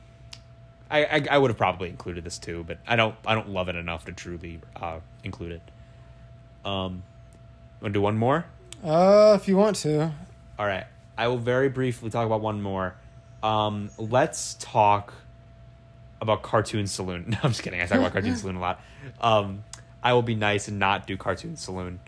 I, 0.91 1.05
I, 1.05 1.27
I 1.33 1.39
would 1.39 1.51
have 1.51 1.59
probably 1.59 1.89
included 1.89 2.25
this 2.25 2.39
too, 2.39 2.65
but 2.67 2.79
I 2.87 2.97
don't 2.97 3.15
I 3.27 3.35
don't 3.35 3.51
love 3.51 3.69
it 3.69 3.77
enough 3.77 4.05
to 4.07 4.13
truly 4.13 4.61
uh, 4.77 5.01
include 5.23 5.53
it. 5.53 5.63
Um, 6.65 7.03
want 7.81 7.93
to 7.95 7.99
do 7.99 8.01
one 8.01 8.17
more? 8.17 8.47
Uh, 8.83 9.37
if 9.41 9.49
you 9.49 9.57
want 9.57 9.77
to. 9.77 10.13
All 10.59 10.67
right. 10.67 10.85
I 11.17 11.29
will 11.29 11.39
very 11.39 11.69
briefly 11.69 12.11
talk 12.11 12.27
about 12.27 12.41
one 12.41 12.63
more. 12.63 12.95
Um, 13.43 13.91
let's 13.99 14.55
talk 14.55 15.13
about 16.21 16.43
Cartoon 16.43 16.87
Saloon. 16.87 17.27
No, 17.29 17.39
I'm 17.43 17.51
just 17.51 17.63
kidding. 17.63 17.81
I 17.81 17.87
talk 17.87 17.99
about 17.99 18.13
Cartoon 18.13 18.37
Saloon 18.37 18.57
a 18.57 18.61
lot. 18.61 18.81
Um, 19.21 19.65
I 20.03 20.13
will 20.13 20.23
be 20.23 20.35
nice 20.35 20.69
and 20.69 20.79
not 20.79 21.07
do 21.07 21.17
Cartoon 21.17 21.57
Saloon. 21.57 22.01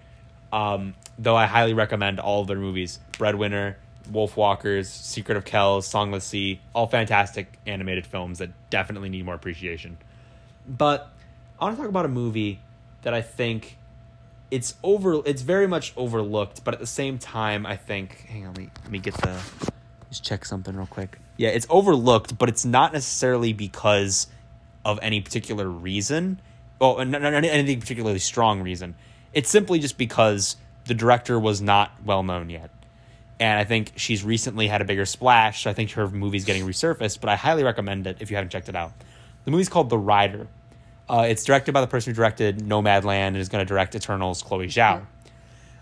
Um, 0.53 0.95
though 1.19 1.37
I 1.37 1.47
highly 1.47 1.75
recommend 1.75 2.19
all 2.19 2.43
of 2.43 2.49
their 2.49 2.59
movies 2.59 2.99
Breadwinner, 3.19 3.77
Wolfwalkers, 4.13 4.87
Secret 4.87 5.37
of 5.37 5.45
Kells, 5.45 5.87
Song 5.87 6.09
of 6.09 6.21
the 6.21 6.27
Sea, 6.27 6.61
all 6.75 6.87
fantastic 6.87 7.59
animated 7.67 8.07
films 8.07 8.39
that 8.39 8.51
definitely 8.71 9.09
need 9.09 9.25
more 9.25 9.35
appreciation. 9.35 9.99
But 10.67 11.11
I 11.59 11.65
want 11.65 11.77
to 11.77 11.83
talk 11.83 11.89
about 11.89 12.05
a 12.05 12.09
movie 12.09 12.61
that 13.03 13.15
I 13.15 13.23
think 13.23 13.77
it's 14.51 14.75
over 14.83 15.23
it's 15.25 15.43
very 15.43 15.69
much 15.69 15.93
overlooked 15.97 16.65
but 16.65 16.75
at 16.75 16.81
the 16.81 16.87
same 16.87 17.19
time 17.19 17.65
i 17.65 17.77
think 17.77 18.27
hang 18.27 18.45
on 18.45 18.53
let 18.55 18.59
me, 18.59 18.71
let 18.83 18.91
me 18.91 18.99
get 18.99 19.15
the 19.15 19.39
just 20.11 20.25
check 20.25 20.45
something 20.45 20.77
real 20.77 20.87
quick. 20.87 21.19
Yeah 21.37 21.51
it's 21.51 21.67
overlooked 21.71 22.37
but 22.37 22.49
it's 22.49 22.65
not 22.65 22.93
necessarily 22.93 23.53
because 23.53 24.27
of 24.85 24.99
any 25.03 25.21
particular 25.21 25.69
reason. 25.69 26.41
Oh 26.81 26.97
and 26.97 27.13
not, 27.13 27.23
not 27.23 27.33
anything 27.33 27.81
particularly 27.81 28.19
strong 28.19 28.61
reason. 28.63 28.97
It's 29.33 29.49
simply 29.49 29.79
just 29.79 29.97
because 29.97 30.57
the 30.87 30.95
director 30.95 31.39
was 31.39 31.63
not 31.63 31.93
well 32.05 32.23
known 32.23 32.51
yet 32.51 32.71
and 33.41 33.59
i 33.59 33.65
think 33.65 33.93
she's 33.97 34.23
recently 34.23 34.69
had 34.69 34.81
a 34.81 34.85
bigger 34.85 35.05
splash 35.05 35.65
so 35.65 35.71
i 35.71 35.73
think 35.73 35.91
her 35.91 36.09
movie's 36.09 36.45
getting 36.45 36.65
resurfaced 36.65 37.21
but 37.21 37.29
i 37.29 37.35
highly 37.35 37.65
recommend 37.65 38.07
it 38.07 38.19
if 38.21 38.31
you 38.31 38.37
haven't 38.37 38.51
checked 38.51 38.69
it 38.69 38.77
out 38.77 38.93
the 39.45 39.51
movie's 39.51 39.69
called 39.69 39.91
the 39.91 39.99
rider 39.99 40.47
uh, 41.11 41.23
it's 41.23 41.43
directed 41.43 41.73
by 41.73 41.81
the 41.81 41.89
person 41.89 42.13
who 42.13 42.15
directed 42.15 42.59
Nomadland 42.61 43.09
and 43.09 43.37
is 43.37 43.49
going 43.49 43.65
to 43.65 43.69
direct 43.69 43.97
Eternals, 43.97 44.45
Chloe 44.45 44.69
Zhao. 44.69 45.05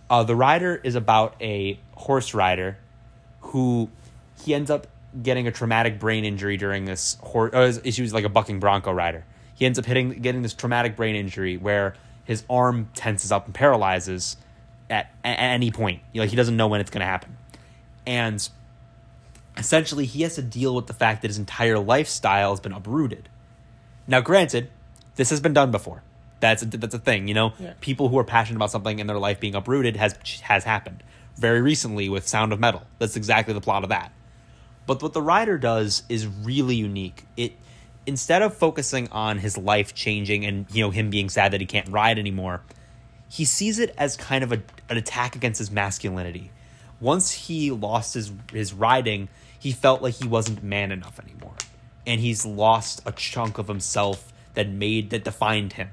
Uh, 0.09 0.23
the 0.23 0.35
rider 0.35 0.81
is 0.83 0.95
about 0.95 1.35
a 1.39 1.79
horse 1.93 2.33
rider 2.33 2.79
who 3.41 3.91
he 4.43 4.55
ends 4.55 4.71
up 4.71 4.87
getting 5.23 5.47
a 5.47 5.53
traumatic 5.53 5.99
brain 5.99 6.25
injury 6.25 6.57
during 6.57 6.87
this 6.87 7.19
horse. 7.21 7.53
Uh, 7.53 7.91
she 7.91 8.01
was 8.01 8.15
like 8.15 8.25
a 8.25 8.31
bucking 8.31 8.59
bronco 8.59 8.91
rider. 8.91 9.27
He 9.55 9.67
ends 9.67 9.79
up 9.79 9.85
hitting, 9.85 10.23
getting 10.23 10.41
this 10.41 10.55
traumatic 10.55 10.97
brain 10.97 11.15
injury 11.15 11.59
where 11.59 11.95
his 12.25 12.45
arm 12.49 12.89
tenses 12.95 13.31
up 13.31 13.45
and 13.45 13.55
paralyzes 13.55 14.39
at, 14.89 15.13
at 15.25 15.39
any 15.39 15.71
point. 15.71 16.01
You 16.15 16.23
know, 16.23 16.27
he 16.27 16.37
doesn't 16.37 16.57
know 16.57 16.69
when 16.69 16.81
it's 16.81 16.91
going 16.91 17.01
to 17.01 17.07
happen, 17.07 17.37
and 18.09 18.49
essentially 19.59 20.07
he 20.07 20.23
has 20.23 20.37
to 20.37 20.43
deal 20.43 20.75
with 20.75 20.87
the 20.87 20.95
fact 20.95 21.21
that 21.23 21.29
his 21.29 21.39
entire 21.39 21.79
lifestyle 21.79 22.51
has 22.51 22.59
been 22.59 22.73
uprooted. 22.73 23.29
Now, 24.07 24.23
granted, 24.23 24.71
this 25.17 25.29
has 25.29 25.41
been 25.41 25.53
done 25.53 25.71
before. 25.71 26.03
That's 26.41 26.63
a, 26.63 26.67
that's 26.67 26.95
a 26.95 26.99
thing, 26.99 27.29
you 27.29 27.35
know. 27.35 27.53
Yeah. 27.59 27.75
People 27.83 28.09
who 28.09 28.19
are 28.19 28.25
passionate 28.25 28.57
about 28.57 28.71
something 28.71 28.99
in 28.99 29.07
their 29.07 29.19
life 29.19 29.41
being 29.41 29.55
uprooted 29.55 29.97
has 29.97 30.17
has 30.43 30.65
happened 30.65 31.03
very 31.37 31.61
recently 31.61 32.09
with 32.09 32.27
Sound 32.27 32.53
of 32.53 32.61
Metal. 32.61 32.83
That's 32.99 33.17
exactly 33.17 33.53
the 33.53 33.61
plot 33.61 33.83
of 33.83 33.91
that. 33.91 34.11
But 34.87 35.03
what 35.03 35.13
the 35.13 35.21
rider 35.21 35.59
does 35.59 36.05
is 36.09 36.27
really 36.27 36.77
unique. 36.77 37.27
It 37.37 37.53
instead 38.07 38.41
of 38.41 38.57
focusing 38.57 39.09
on 39.11 39.39
his 39.39 39.59
life 39.59 39.95
changing 39.95 40.47
and 40.47 40.67
you 40.73 40.83
know 40.83 40.91
him 40.91 41.11
being 41.11 41.29
sad 41.29 41.53
that 41.53 41.61
he 41.61 41.67
can't 41.67 41.89
ride 41.91 42.19
anymore, 42.19 42.63
he 43.29 43.45
sees 43.45 43.79
it 43.79 43.95
as 43.99 44.17
kind 44.17 44.43
of 44.43 44.53
a, 44.53 44.63
an 44.89 44.97
attack 44.97 45.37
against 45.37 45.59
his 45.59 45.71
masculinity. 45.71 46.53
Once 47.01 47.33
he 47.33 47.71
lost 47.71 48.15
his 48.15 48.33
his 48.53 48.73
riding, 48.73 49.29
he 49.59 49.73
felt 49.73 50.03
like 50.03 50.15
he 50.15 50.27
wasn't 50.27 50.63
man 50.63 50.93
enough 50.93 51.21
anymore. 51.21 51.55
And 52.07 52.21
he's 52.21 52.45
lost 52.47 53.03
a 53.05 53.13
chunk 53.13 53.59
of 53.59 53.69
himself 53.69 54.33
that 54.55 54.69
made 54.69 55.11
that 55.11 55.25
defined 55.25 55.75
him. 55.75 55.91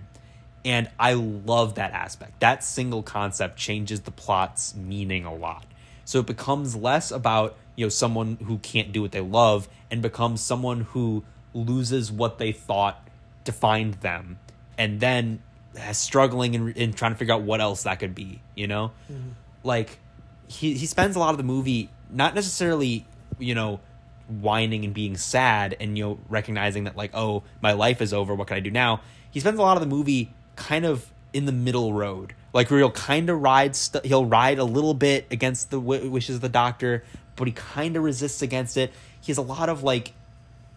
And 0.64 0.90
i 1.00 1.14
love 1.14 1.76
that 1.76 1.92
aspect. 1.92 2.40
That 2.40 2.64
single 2.64 3.04
concept 3.04 3.58
changes 3.58 4.02
the 4.02 4.12
plot's 4.12 4.76
meaning 4.76 5.26
a 5.26 5.34
lot. 5.34 5.66
So 6.06 6.20
it 6.20 6.26
becomes 6.26 6.76
less 6.76 7.12
about 7.12 7.56
you 7.76 7.86
know 7.86 7.90
someone 7.90 8.38
who 8.44 8.58
can't 8.60 8.92
do 8.92 9.02
what 9.02 9.12
they 9.12 9.22
love 9.22 9.68
and 9.92 10.02
becomes 10.02 10.42
someone 10.42 10.82
who 10.82 11.24
loses 11.54 12.12
what 12.12 12.38
they 12.38 12.52
thought 12.52 13.08
defined 13.44 13.96
them 13.96 14.40
and 14.78 15.00
then 15.00 15.42
has 15.78 15.98
struggling 15.98 16.56
and, 16.56 16.76
and 16.78 16.96
trying 16.96 17.12
to 17.12 17.18
figure 17.18 17.34
out 17.34 17.42
what 17.42 17.62
else 17.62 17.84
that 17.84 18.00
could 18.00 18.16
be 18.16 18.42
you 18.56 18.68
know? 18.68 18.92
Mm-hmm. 19.12 19.30
Like 19.64 20.00
he 20.48 20.74
he 20.74 20.86
spends 20.86 21.16
a 21.16 21.20
lot 21.20 21.32
of 21.32 21.38
the 21.38 21.44
movie 21.44 21.90
not 22.10 22.36
necessarily 22.36 23.06
you 23.40 23.56
know 23.56 23.80
whining 24.28 24.84
and 24.86 24.94
being 24.94 25.18
sad 25.18 25.76
and 25.80 25.98
you 25.98 26.04
know 26.04 26.20
recognizing 26.30 26.86
that 26.86 26.96
like 26.96 27.12
oh 27.14 27.44
my 27.62 27.74
life 27.74 28.02
is 28.02 28.14
over 28.14 28.34
what 28.34 28.48
can 28.48 28.58
i 28.58 28.60
do 28.60 28.72
now? 28.72 29.02
He 29.32 29.42
spends 29.42 29.60
a 29.60 29.62
lot 29.62 29.76
of 29.76 29.82
the 29.82 29.90
movie 29.90 30.34
kind 30.56 30.86
of 30.86 31.12
in 31.34 31.46
the 31.46 31.52
middle 31.52 31.92
road 31.94 32.34
like 32.54 32.72
where 32.72 32.80
he'll 32.80 32.90
kind 32.92 33.30
of 33.30 33.42
ride 33.42 33.76
st- 33.76 34.06
he'll 34.06 34.26
ride 34.26 34.58
a 34.58 34.64
little 34.64 34.94
bit 34.94 35.28
against 35.30 35.72
the 35.72 35.78
w- 35.78 36.10
wishes 36.10 36.36
of 36.36 36.42
the 36.42 36.50
doctor 36.50 37.04
but 37.36 37.48
he 37.48 37.54
kind 37.54 37.96
of 37.96 38.04
resists 38.04 38.42
against 38.42 38.78
it. 38.78 38.92
He 39.22 39.32
has 39.32 39.38
a 39.38 39.42
lot 39.42 39.70
of 39.70 39.84
like 39.84 40.14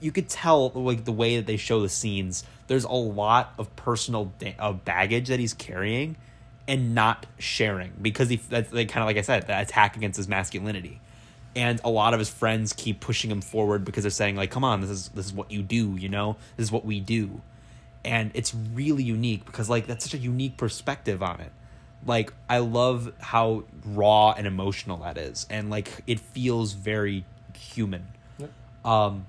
you 0.00 0.12
could 0.12 0.28
tell 0.28 0.70
like 0.70 1.04
the 1.04 1.12
way 1.12 1.36
that 1.36 1.46
they 1.46 1.56
show 1.56 1.80
the 1.80 1.88
scenes. 1.88 2.44
There's 2.66 2.84
a 2.84 2.92
lot 2.92 3.52
of 3.58 3.74
personal 3.76 4.32
da- 4.38 4.56
of 4.58 4.84
baggage 4.84 5.28
that 5.28 5.40
he's 5.40 5.54
carrying 5.54 6.16
and 6.68 6.94
not 6.94 7.24
sharing 7.38 7.94
because 8.00 8.28
he 8.28 8.36
that's 8.36 8.72
like 8.72 8.90
kind 8.90 9.02
of 9.02 9.06
like 9.06 9.16
I 9.16 9.22
said 9.22 9.46
that 9.46 9.68
attack 9.68 9.96
against 9.96 10.18
his 10.18 10.28
masculinity. 10.28 11.00
And 11.56 11.80
a 11.82 11.90
lot 11.90 12.12
of 12.12 12.20
his 12.20 12.28
friends 12.28 12.74
keep 12.74 13.00
pushing 13.00 13.30
him 13.30 13.40
forward 13.40 13.84
because 13.84 14.04
they're 14.04 14.10
saying 14.10 14.36
like 14.36 14.50
come 14.50 14.62
on 14.62 14.82
this 14.82 14.90
is 14.90 15.08
this 15.08 15.26
is 15.26 15.32
what 15.32 15.50
you 15.50 15.62
do 15.62 15.96
you 15.96 16.10
know? 16.10 16.36
This 16.56 16.64
is 16.64 16.72
what 16.72 16.84
we 16.84 17.00
do. 17.00 17.40
And 18.04 18.30
it's 18.34 18.54
really 18.54 19.02
unique 19.02 19.46
because 19.46 19.70
like 19.70 19.86
that's 19.86 20.04
such 20.04 20.14
a 20.14 20.22
unique 20.22 20.58
perspective 20.58 21.22
on 21.22 21.40
it. 21.40 21.50
Like 22.06 22.32
i 22.48 22.58
love 22.58 23.12
how 23.18 23.64
raw 23.84 24.32
and 24.32 24.46
emotional 24.46 24.98
that 24.98 25.16
is. 25.16 25.46
And 25.48 25.70
like 25.70 26.04
it 26.06 26.20
feels 26.20 26.74
very 26.74 27.24
human. 27.54 28.06
Um 28.84 29.26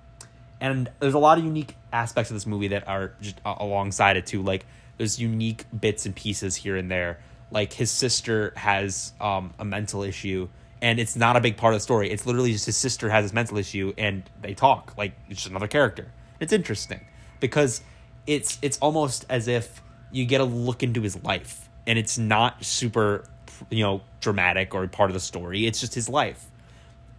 and 0.61 0.91
there's 0.99 1.13
a 1.13 1.19
lot 1.19 1.37
of 1.37 1.45
unique 1.45 1.77
aspects 1.93 2.29
of 2.29 2.35
this 2.35 2.45
movie 2.45 2.67
that 2.67 2.85
are 2.85 3.13
just 3.21 3.39
alongside 3.45 4.17
it 4.17 4.27
too. 4.27 4.43
Like 4.43 4.65
there's 4.97 5.19
unique 5.19 5.63
bits 5.79 6.05
and 6.05 6.13
pieces 6.13 6.57
here 6.57 6.75
and 6.75 6.91
there 6.91 7.19
like 7.51 7.73
his 7.73 7.91
sister 7.91 8.53
has 8.55 9.13
um, 9.19 9.53
a 9.59 9.65
mental 9.65 10.03
issue 10.03 10.49
and 10.81 10.99
it's 10.99 11.15
not 11.15 11.35
a 11.35 11.41
big 11.41 11.57
part 11.57 11.73
of 11.73 11.79
the 11.79 11.83
story. 11.83 12.09
It's 12.09 12.25
literally 12.25 12.53
just 12.53 12.65
his 12.65 12.77
sister 12.77 13.09
has 13.09 13.25
this 13.25 13.33
mental 13.33 13.57
issue 13.57 13.93
and 13.97 14.23
they 14.41 14.53
talk. 14.53 14.93
Like 14.97 15.13
it's 15.29 15.41
just 15.41 15.49
another 15.49 15.67
character. 15.67 16.11
It's 16.39 16.53
interesting 16.53 17.01
because 17.39 17.81
it's 18.27 18.57
it's 18.61 18.77
almost 18.79 19.25
as 19.29 19.47
if 19.47 19.81
you 20.11 20.25
get 20.25 20.41
a 20.41 20.45
look 20.45 20.83
into 20.83 21.01
his 21.01 21.21
life 21.23 21.69
and 21.85 21.99
it's 21.99 22.17
not 22.17 22.63
super 22.63 23.25
you 23.69 23.83
know 23.83 24.01
dramatic 24.21 24.73
or 24.73 24.87
part 24.87 25.09
of 25.09 25.13
the 25.13 25.19
story. 25.19 25.65
It's 25.65 25.79
just 25.79 25.95
his 25.95 26.07
life. 26.07 26.45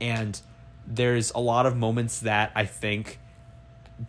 And 0.00 0.40
there's 0.86 1.30
a 1.32 1.38
lot 1.38 1.66
of 1.66 1.76
moments 1.76 2.20
that 2.20 2.50
i 2.56 2.64
think 2.64 3.20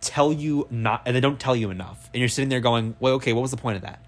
tell 0.00 0.32
you 0.32 0.66
not 0.70 1.02
and 1.04 1.14
they 1.14 1.20
don't 1.20 1.38
tell 1.38 1.54
you 1.54 1.70
enough. 1.70 2.08
And 2.14 2.20
you're 2.20 2.28
sitting 2.28 2.48
there 2.48 2.60
going 2.60 2.96
well 3.00 3.14
okay 3.14 3.32
what 3.34 3.42
was 3.42 3.50
the 3.50 3.58
point 3.58 3.76
of 3.76 3.82
that 3.82 4.00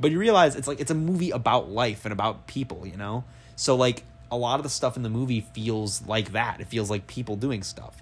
but 0.00 0.10
you 0.10 0.18
realize 0.18 0.56
it's 0.56 0.68
like 0.68 0.80
it's 0.80 0.90
a 0.90 0.94
movie 0.94 1.30
about 1.30 1.70
life 1.70 2.04
and 2.04 2.12
about 2.12 2.46
people 2.46 2.86
you 2.86 2.96
know? 2.96 3.24
So 3.56 3.76
like 3.76 4.04
a 4.30 4.36
lot 4.36 4.58
of 4.58 4.62
the 4.62 4.70
stuff 4.70 4.96
in 4.96 5.02
the 5.02 5.10
movie 5.10 5.40
feels 5.40 6.06
like 6.06 6.32
that. 6.32 6.60
It 6.60 6.66
feels 6.66 6.90
like 6.90 7.06
people 7.06 7.36
doing 7.36 7.62
stuff. 7.62 7.96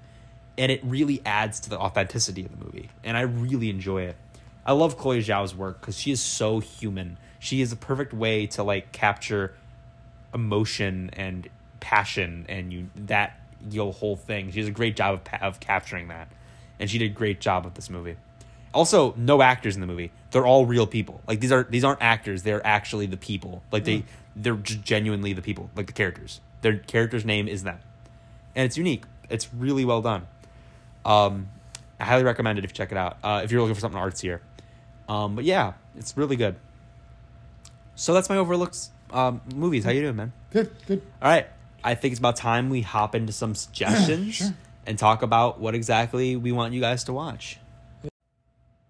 And 0.59 0.73
it 0.73 0.81
really 0.83 1.23
adds 1.25 1.61
to 1.61 1.71
the 1.71 1.79
authenticity 1.79 2.45
of 2.45 2.59
the 2.59 2.65
movie. 2.65 2.89
And 3.05 3.17
i 3.17 3.23
really 3.23 3.71
enjoy 3.71 4.03
it. 4.03 4.17
I 4.65 4.73
love 4.73 4.99
chloe 4.99 5.23
zhao's 5.23 5.55
work 5.55 5.81
because 5.81 5.99
she 5.99 6.11
is 6.11 6.21
so 6.21 6.59
human. 6.59 7.19
She 7.39 7.61
is 7.61 7.73
a 7.73 7.77
perfect 7.77 8.13
way 8.13 8.47
to 8.49 8.63
like 8.63 8.93
capture 8.93 9.55
emotion 10.35 11.11
and 11.13 11.49
passion 11.81 12.47
and 12.49 12.73
you 12.73 12.89
that 12.97 13.41
your 13.71 13.93
whole 13.93 14.17
thing. 14.17 14.51
She 14.51 14.61
does 14.61 14.69
a 14.69 14.73
great 14.73 14.97
job 14.97 15.21
of, 15.33 15.43
of 15.43 15.61
capturing 15.61 16.09
that. 16.09 16.29
And 16.79 16.91
she 16.91 16.99
did 16.99 17.13
a 17.13 17.15
great 17.15 17.41
job 17.41 17.65
with 17.65 17.75
this 17.75 17.89
movie 17.89 18.17
also 18.77 19.15
no 19.17 19.43
actors 19.43 19.75
in 19.75 19.81
the 19.81 19.87
movie. 19.87 20.13
They're 20.31 20.47
all 20.47 20.67
real 20.67 20.87
people. 20.87 21.21
Like 21.27 21.41
these 21.41 21.51
are 21.51 21.65
these 21.65 21.83
aren't 21.83 22.03
actors. 22.03 22.43
They're 22.43 22.65
actually 22.67 23.07
the 23.07 23.17
people. 23.17 23.63
Like 23.73 23.85
they 23.85 24.05
they're 24.37 24.55
just 24.57 24.83
genuinely 24.83 25.33
the 25.33 25.43
people. 25.43 25.71
Like 25.75 25.87
the 25.87 25.93
characters. 25.93 26.41
Their 26.61 26.79
character's 26.79 27.25
name 27.25 27.49
is 27.49 27.63
them. 27.65 27.79
And 28.55 28.67
it's 28.67 28.77
unique. 28.77 29.05
It's 29.31 29.53
really 29.55 29.85
well 29.85 30.03
done. 30.03 30.27
Um 31.05 31.49
i 31.99 32.05
highly 32.05 32.25
recommend 32.25 32.59
it 32.59 32.65
if 32.65 32.71
you 32.73 32.75
check 32.75 32.93
it 32.93 32.99
out. 32.99 33.17
Uh, 33.25 33.41
if 33.43 33.51
you're 33.51 33.61
looking 33.63 33.75
for 33.75 33.81
something 33.81 34.01
artsier. 34.01 34.41
Um 35.09 35.35
but 35.37 35.45
yeah 35.45 35.73
it's 35.97 36.17
really 36.17 36.37
good. 36.37 36.57
So 37.95 38.13
that's 38.13 38.29
my 38.29 38.37
overlooks 38.37 38.91
um 39.11 39.41
movies. 39.55 39.85
How 39.85 39.91
you 39.91 40.03
doing 40.03 40.17
man? 40.17 40.33
Good, 40.51 40.71
good. 40.87 41.03
all 41.23 41.29
right. 41.31 41.47
I 41.83 41.95
think 41.95 42.13
it's 42.13 42.19
about 42.19 42.37
time 42.37 42.69
we 42.69 42.83
hop 42.83 43.15
into 43.15 43.33
some 43.33 43.55
suggestions 43.55 44.35
Sure. 44.39 44.49
and 44.87 44.99
talk 44.99 45.23
about 45.23 45.61
what 45.61 45.75
exactly 45.75 46.35
we 46.37 46.51
want 46.53 46.75
you 46.75 46.81
guys 46.81 47.05
to 47.05 47.13
watch. 47.13 47.59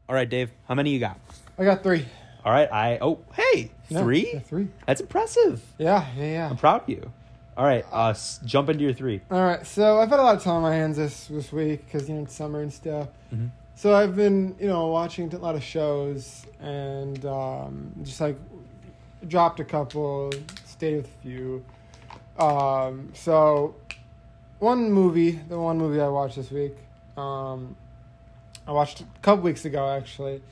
All 0.09 0.14
right, 0.14 0.28
Dave. 0.28 0.50
How 0.68 0.74
many 0.74 0.90
you 0.90 1.00
got? 1.00 1.18
I 1.59 1.64
got 1.64 1.82
three. 1.82 2.07
All 2.44 2.52
right. 2.52 2.70
I 2.70 2.98
oh 3.00 3.18
hey 3.34 3.70
Yeah, 3.88 4.00
three. 4.02 4.40
three. 4.46 4.68
That's 4.86 5.00
impressive. 5.00 5.62
Yeah, 5.78 6.07
yeah, 6.16 6.24
yeah. 6.24 6.50
I'm 6.50 6.57
proud 6.57 6.82
of 6.82 6.88
you. 6.88 7.11
All 7.57 7.64
right. 7.64 7.84
Uh, 7.92 8.11
s- 8.11 8.38
jump 8.44 8.68
into 8.68 8.84
your 8.84 8.92
three. 8.92 9.20
All 9.30 9.42
right, 9.42 9.66
so 9.66 9.98
I've 9.98 10.11
had 10.11 10.20
a 10.20 10.22
lot 10.22 10.36
of 10.36 10.42
time 10.44 10.57
on 10.57 10.62
my 10.62 10.74
hands 10.74 10.96
this 10.96 11.26
this 11.26 11.52
week 11.52 11.84
because 11.86 12.09
you 12.09 12.14
know 12.14 12.22
it's 12.22 12.34
summer 12.34 12.61
and 12.61 12.72
stuff. 12.72 13.09
Mhm. 13.34 13.50
So 13.74 13.94
I've 13.94 14.14
been 14.14 14.54
you 14.61 14.68
know 14.68 14.86
watching 14.88 15.32
a 15.34 15.38
lot 15.38 15.54
of 15.57 15.62
shows 15.64 16.46
and 16.61 17.24
um, 17.26 17.92
just 18.02 18.20
like 18.20 18.36
dropped 19.26 19.59
a 19.59 19.64
couple, 19.64 20.32
stayed 20.66 20.96
with 20.96 21.07
a 21.07 21.22
few. 21.22 21.64
Um, 22.38 23.11
so 23.14 23.74
one 24.61 24.92
movie, 24.92 25.32
the 25.32 25.59
one 25.59 25.78
movie 25.78 26.00
I 26.00 26.09
watched 26.09 26.36
this 26.36 26.50
week, 26.50 26.76
um, 27.16 27.74
I 28.67 28.73
watched 28.73 29.01
it 29.01 29.07
a 29.17 29.21
couple 29.21 29.45
weeks 29.45 29.64
ago 29.64 29.89
actually. 29.89 30.43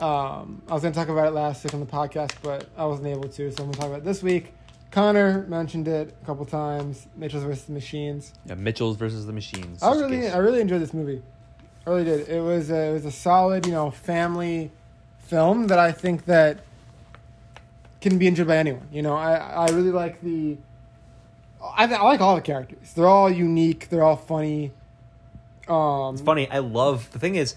Um, 0.00 0.62
I 0.68 0.74
was 0.74 0.82
gonna 0.82 0.94
talk 0.94 1.08
about 1.08 1.28
it 1.28 1.30
last 1.30 1.62
week 1.64 1.74
on 1.74 1.80
the 1.80 1.86
podcast, 1.86 2.32
but 2.42 2.66
I 2.76 2.86
wasn't 2.86 3.08
able 3.08 3.28
to, 3.28 3.50
so 3.52 3.62
I'm 3.62 3.70
gonna 3.70 3.72
talk 3.72 3.86
about 3.86 3.98
it 3.98 4.04
this 4.04 4.22
week. 4.22 4.52
Connor 4.90 5.46
mentioned 5.48 5.88
it 5.88 6.14
a 6.22 6.26
couple 6.26 6.44
times. 6.44 7.06
Mitchell's 7.16 7.44
versus 7.44 7.64
the 7.64 7.72
Machines. 7.72 8.34
Yeah, 8.44 8.56
Mitchell's 8.56 8.96
versus 8.96 9.24
the 9.26 9.32
Machines. 9.32 9.82
I 9.82 9.94
really. 9.94 10.28
I 10.28 10.36
really 10.36 10.60
enjoyed 10.60 10.82
this 10.82 10.92
movie. 10.92 11.22
I 11.86 11.90
really 11.90 12.04
did. 12.04 12.28
It 12.28 12.40
was 12.40 12.70
a, 12.70 12.90
it 12.90 12.92
was 12.92 13.06
a 13.06 13.10
solid, 13.10 13.64
you 13.66 13.72
know, 13.72 13.90
family 13.90 14.70
film 15.18 15.68
that 15.68 15.78
I 15.78 15.92
think 15.92 16.26
that 16.26 16.60
can 18.02 18.18
be 18.18 18.26
enjoyed 18.26 18.48
by 18.48 18.58
anyone. 18.58 18.86
You 18.92 19.00
know, 19.02 19.16
I 19.16 19.34
I 19.34 19.66
really 19.68 19.92
like 19.92 20.20
the. 20.20 20.58
I, 21.62 21.84
I 21.84 22.02
like 22.02 22.20
all 22.20 22.34
the 22.34 22.42
characters. 22.42 22.92
They're 22.92 23.06
all 23.06 23.30
unique. 23.30 23.88
They're 23.88 24.04
all 24.04 24.16
funny. 24.16 24.72
Um, 25.68 26.14
It's 26.14 26.22
funny. 26.22 26.50
I 26.50 26.58
love 26.58 27.10
the 27.12 27.18
thing 27.18 27.34
is, 27.36 27.56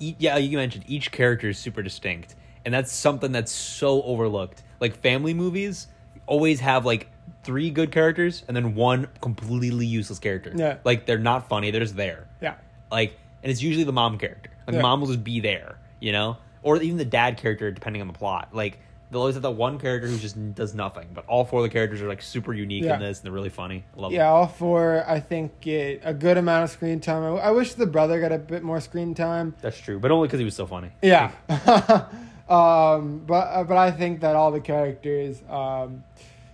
e- 0.00 0.14
yeah, 0.18 0.36
you 0.38 0.56
mentioned 0.56 0.84
each 0.86 1.10
character 1.12 1.48
is 1.48 1.58
super 1.58 1.82
distinct, 1.82 2.34
and 2.64 2.72
that's 2.72 2.92
something 2.92 3.32
that's 3.32 3.52
so 3.52 4.02
overlooked. 4.02 4.62
Like 4.80 4.94
family 4.96 5.34
movies 5.34 5.86
always 6.26 6.60
have 6.60 6.84
like 6.86 7.08
three 7.42 7.70
good 7.70 7.92
characters 7.92 8.42
and 8.48 8.56
then 8.56 8.74
one 8.74 9.08
completely 9.20 9.84
useless 9.86 10.18
character. 10.18 10.52
Yeah. 10.54 10.78
like 10.84 11.04
they're 11.06 11.18
not 11.18 11.48
funny. 11.48 11.70
They're 11.70 11.82
just 11.82 11.96
there. 11.96 12.26
Yeah. 12.40 12.54
Like, 12.90 13.18
and 13.42 13.50
it's 13.52 13.62
usually 13.62 13.84
the 13.84 13.92
mom 13.92 14.18
character. 14.18 14.50
Like, 14.66 14.76
Yeah. 14.76 14.82
mom 14.82 15.00
will 15.00 15.08
just 15.08 15.22
be 15.24 15.40
there, 15.40 15.76
you 16.00 16.12
know, 16.12 16.38
or 16.62 16.80
even 16.80 16.96
the 16.96 17.04
dad 17.04 17.36
character, 17.36 17.70
depending 17.70 18.00
on 18.00 18.08
the 18.08 18.14
plot. 18.14 18.48
Like, 18.52 18.78
they'll 19.10 19.20
always 19.20 19.34
have 19.36 19.42
that 19.42 19.50
one 19.52 19.78
character 19.78 20.08
who 20.08 20.16
just 20.18 20.54
does 20.54 20.74
nothing, 20.74 21.08
but 21.14 21.24
all 21.26 21.44
four 21.44 21.60
of 21.60 21.64
the 21.64 21.68
characters 21.70 22.00
are 22.02 22.08
like 22.08 22.22
super 22.22 22.52
unique 22.52 22.84
Yeah. 22.84 22.94
in 22.94 23.00
this, 23.00 23.18
and 23.18 23.26
they're 23.26 23.32
really 23.32 23.48
funny. 23.50 23.84
I 23.96 24.00
love 24.00 24.12
Yeah, 24.12 24.28
all 24.28 24.46
four. 24.48 25.04
I 25.06 25.20
think 25.20 25.60
get 25.60 26.00
a 26.04 26.12
good 26.14 26.36
amount 26.36 26.64
of 26.64 26.70
screen 26.70 27.00
time. 27.00 27.22
I, 27.22 27.28
I 27.40 27.50
wish 27.52 27.74
the 27.74 27.86
brother 27.86 28.20
got 28.20 28.32
a 28.32 28.38
bit 28.38 28.62
more 28.62 28.80
screen 28.80 29.14
time. 29.14 29.54
That's 29.60 29.78
true, 29.78 29.98
but 29.98 30.10
only 30.10 30.26
because 30.28 30.38
he 30.40 30.44
was 30.44 30.56
so 30.56 30.66
funny. 30.66 30.90
Yeah. 31.02 31.30
um, 32.48 33.22
but 33.26 33.34
uh, 33.34 33.64
but 33.64 33.76
I 33.76 33.90
think 33.90 34.20
that 34.20 34.36
all 34.36 34.50
the 34.50 34.60
characters 34.60 35.42
um, 35.48 36.04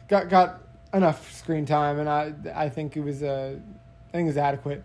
got 0.09 0.29
got 0.29 0.61
enough 0.93 1.33
screen 1.33 1.67
time, 1.67 1.99
and 1.99 2.09
I 2.09 2.33
I 2.55 2.69
think 2.69 2.97
it 2.97 3.01
was 3.01 3.23
uh, 3.23 3.57
I 4.09 4.13
think 4.13 4.25
it 4.27 4.31
was 4.31 4.37
adequate. 4.37 4.85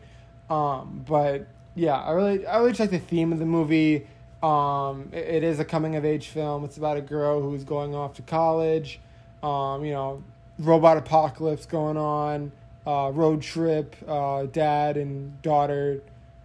Um, 0.50 1.04
but 1.08 1.48
yeah, 1.76 1.96
I 1.96 2.12
really 2.12 2.46
I 2.46 2.58
really 2.58 2.72
just 2.72 2.80
like 2.80 2.92
the 2.92 3.00
theme 3.00 3.32
of 3.34 3.40
the 3.40 3.46
movie. 3.46 4.08
Um, 4.46 5.10
it, 5.12 5.28
it 5.28 5.44
is 5.44 5.60
a 5.60 5.66
coming 5.66 5.96
of 5.96 6.06
age 6.06 6.28
film. 6.28 6.64
It's 6.66 6.78
about 6.78 6.98
a 6.98 7.02
girl 7.02 7.42
who's 7.42 7.64
going 7.64 7.96
off 7.96 8.14
to 8.16 8.22
college. 8.22 9.00
Um, 9.42 9.84
you 9.84 9.92
know, 9.92 10.24
robot 10.60 10.98
apocalypse 10.98 11.66
going 11.66 11.98
on. 11.98 12.52
Uh, 12.86 13.12
road 13.12 13.42
trip. 13.42 13.96
Uh, 14.08 14.44
dad 14.46 14.98
and 14.98 15.42
daughter 15.42 16.04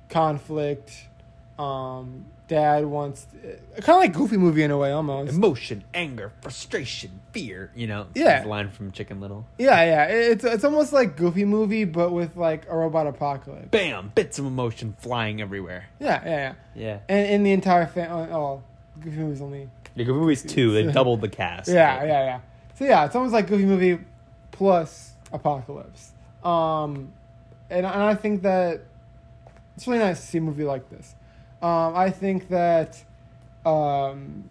conflict. 0.08 1.08
Um, 1.60 2.24
dad 2.48 2.84
wants 2.86 3.26
kind 3.42 3.88
of 3.88 3.96
like 3.98 4.12
Goofy 4.12 4.36
movie 4.36 4.62
in 4.62 4.70
a 4.70 4.78
way 4.78 4.90
almost. 4.92 5.32
Emotion, 5.34 5.84
anger, 5.94 6.32
frustration, 6.40 7.20
fear. 7.32 7.70
You 7.74 7.86
know, 7.86 8.06
Yeah. 8.14 8.44
line 8.46 8.70
from 8.70 8.90
Chicken 8.92 9.20
Little. 9.20 9.46
Yeah, 9.58 9.84
yeah. 9.84 10.04
It's 10.06 10.44
it's 10.44 10.64
almost 10.64 10.92
like 10.92 11.16
Goofy 11.16 11.44
movie, 11.44 11.84
but 11.84 12.10
with 12.12 12.36
like 12.36 12.66
a 12.68 12.76
robot 12.76 13.06
apocalypse. 13.06 13.68
Bam! 13.70 14.12
Bits 14.14 14.38
of 14.38 14.46
emotion 14.46 14.94
flying 14.98 15.40
everywhere. 15.40 15.86
Yeah, 16.00 16.22
yeah, 16.24 16.30
yeah. 16.30 16.54
Yeah. 16.74 16.98
And 17.08 17.26
in 17.30 17.42
the 17.42 17.52
entire 17.52 17.86
fan, 17.86 18.10
oh, 18.10 18.62
Goofy 19.00 19.16
movie's 19.18 19.42
only. 19.42 19.68
The 19.96 20.04
Goofy 20.04 20.18
Movie's 20.18 20.42
two. 20.42 20.72
They 20.72 20.90
doubled 20.92 21.20
the 21.20 21.28
cast. 21.28 21.68
Yeah, 21.68 22.04
yeah, 22.04 22.24
yeah. 22.24 22.40
So 22.76 22.84
yeah, 22.84 23.04
it's 23.04 23.14
almost 23.14 23.34
like 23.34 23.48
Goofy 23.48 23.64
movie 23.66 23.98
plus 24.52 25.12
apocalypse. 25.32 26.12
Um, 26.42 27.12
and 27.68 27.84
and 27.84 28.02
I 28.02 28.14
think 28.14 28.42
that 28.42 28.80
it's 29.76 29.86
really 29.86 29.98
nice 29.98 30.20
to 30.20 30.26
see 30.26 30.38
a 30.38 30.40
movie 30.40 30.64
like 30.64 30.88
this. 30.90 31.14
Um, 31.62 31.94
I 31.94 32.10
think 32.10 32.48
that 32.48 33.02
um, 33.66 34.50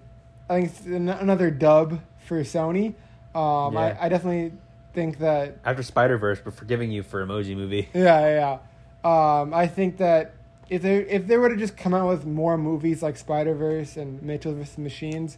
I 0.50 0.56
think 0.56 0.70
it's 0.70 0.86
an- 0.86 1.10
another 1.10 1.50
dub 1.52 2.00
for 2.26 2.42
Sony. 2.42 2.94
Um, 3.36 3.74
Yeah. 3.74 3.98
I, 4.00 4.06
I 4.06 4.10
definitely 4.10 4.54
think 4.94 5.20
that 5.20 5.58
After 5.66 5.84
Spider 5.84 6.18
Verse, 6.18 6.40
but 6.44 6.54
forgiving 6.54 6.92
you 6.92 7.04
for 7.04 7.26
Emoji 7.26 7.56
Movie. 7.56 7.90
Yeah, 7.94 8.20
yeah. 8.22 8.58
yeah. 9.04 9.40
Um, 9.42 9.54
I 9.54 9.68
think 9.68 9.98
that 9.98 10.34
if 10.70 10.82
they 10.82 10.98
if 10.98 11.26
they 11.28 11.38
were 11.38 11.50
to 11.50 11.56
just 11.56 11.78
come 11.78 11.94
out 11.94 12.08
with 12.08 12.26
more 12.26 12.58
movies 12.58 13.02
like 13.02 13.18
Spider 13.18 13.56
Verse 13.56 13.98
and 13.98 14.22
Mitchell 14.22 14.54
vs. 14.54 14.78
Machines, 14.78 15.38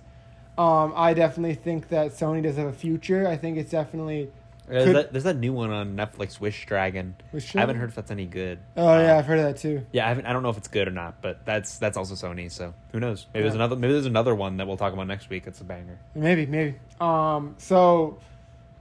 um, 0.57 0.93
I 0.95 1.13
definitely 1.13 1.55
think 1.55 1.89
that 1.89 2.11
Sony 2.11 2.41
does 2.43 2.57
have 2.57 2.67
a 2.67 2.73
future. 2.73 3.27
I 3.27 3.37
think 3.37 3.57
it's 3.57 3.71
definitely. 3.71 4.31
There's, 4.71 4.85
Could- 4.85 4.95
that, 4.95 5.11
there's 5.11 5.23
that 5.25 5.35
new 5.37 5.51
one 5.53 5.69
on 5.69 5.95
Netflix, 5.97 6.39
Wish 6.39 6.65
Dragon. 6.65 7.15
Wish 7.33 7.55
I 7.55 7.59
haven't 7.59 7.75
Dragon? 7.75 7.81
heard 7.81 7.89
if 7.89 7.95
that's 7.95 8.09
any 8.11 8.25
good. 8.25 8.57
Oh 8.77 8.87
Uh, 8.87 9.01
yeah, 9.01 9.17
I've 9.17 9.25
heard 9.25 9.39
of 9.39 9.45
that 9.45 9.57
too. 9.57 9.85
Yeah, 9.91 10.05
I 10.05 10.09
haven't. 10.09 10.25
I 10.25 10.33
don't 10.33 10.43
know 10.43 10.49
if 10.49 10.57
it's 10.57 10.69
good 10.69 10.87
or 10.87 10.91
not, 10.91 11.21
but 11.21 11.45
that's 11.45 11.77
that's 11.77 11.97
also 11.97 12.15
Sony. 12.15 12.49
So 12.49 12.73
who 12.91 12.99
knows? 12.99 13.27
Maybe 13.33 13.43
there's 13.43 13.53
Yeah. 13.53 13.57
another. 13.57 13.75
Maybe 13.75 13.93
there's 13.93 14.05
another 14.05 14.33
one 14.33 14.57
that 14.57 14.67
we'll 14.67 14.77
talk 14.77 14.93
about 14.93 15.07
next 15.07 15.29
week. 15.29 15.43
It's 15.45 15.59
a 15.61 15.63
banger. 15.65 15.99
Maybe, 16.15 16.45
maybe. 16.45 16.75
Um, 17.01 17.55
so, 17.57 18.17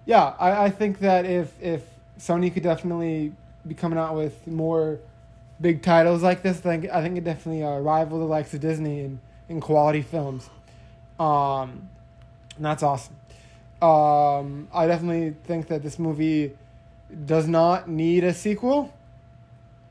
yeah, 0.06 0.34
I, 0.38 0.64
I 0.66 0.70
think 0.70 1.00
that 1.00 1.24
if 1.26 1.52
if 1.60 1.82
Sony 2.18 2.52
could 2.54 2.62
definitely 2.62 3.32
be 3.66 3.74
coming 3.74 3.98
out 3.98 4.14
with 4.14 4.46
more 4.46 5.00
big 5.60 5.82
titles 5.82 6.22
like 6.22 6.42
this, 6.42 6.58
I 6.58 6.60
think 6.78 6.90
I 6.90 7.02
think 7.02 7.18
it 7.18 7.24
definitely 7.24 7.64
uh, 7.64 7.78
rival 7.78 8.18
the 8.20 8.24
likes 8.26 8.54
of 8.54 8.60
Disney 8.60 9.00
in, 9.00 9.20
in 9.48 9.60
quality 9.60 10.02
films. 10.02 10.48
Um, 11.18 11.88
and 12.56 12.64
that's 12.64 12.82
awesome. 12.82 13.14
Um, 13.82 14.68
I 14.72 14.86
definitely 14.86 15.34
think 15.44 15.68
that 15.68 15.82
this 15.82 15.98
movie 15.98 16.52
does 17.24 17.48
not 17.48 17.88
need 17.88 18.24
a 18.24 18.34
sequel. 18.34 18.92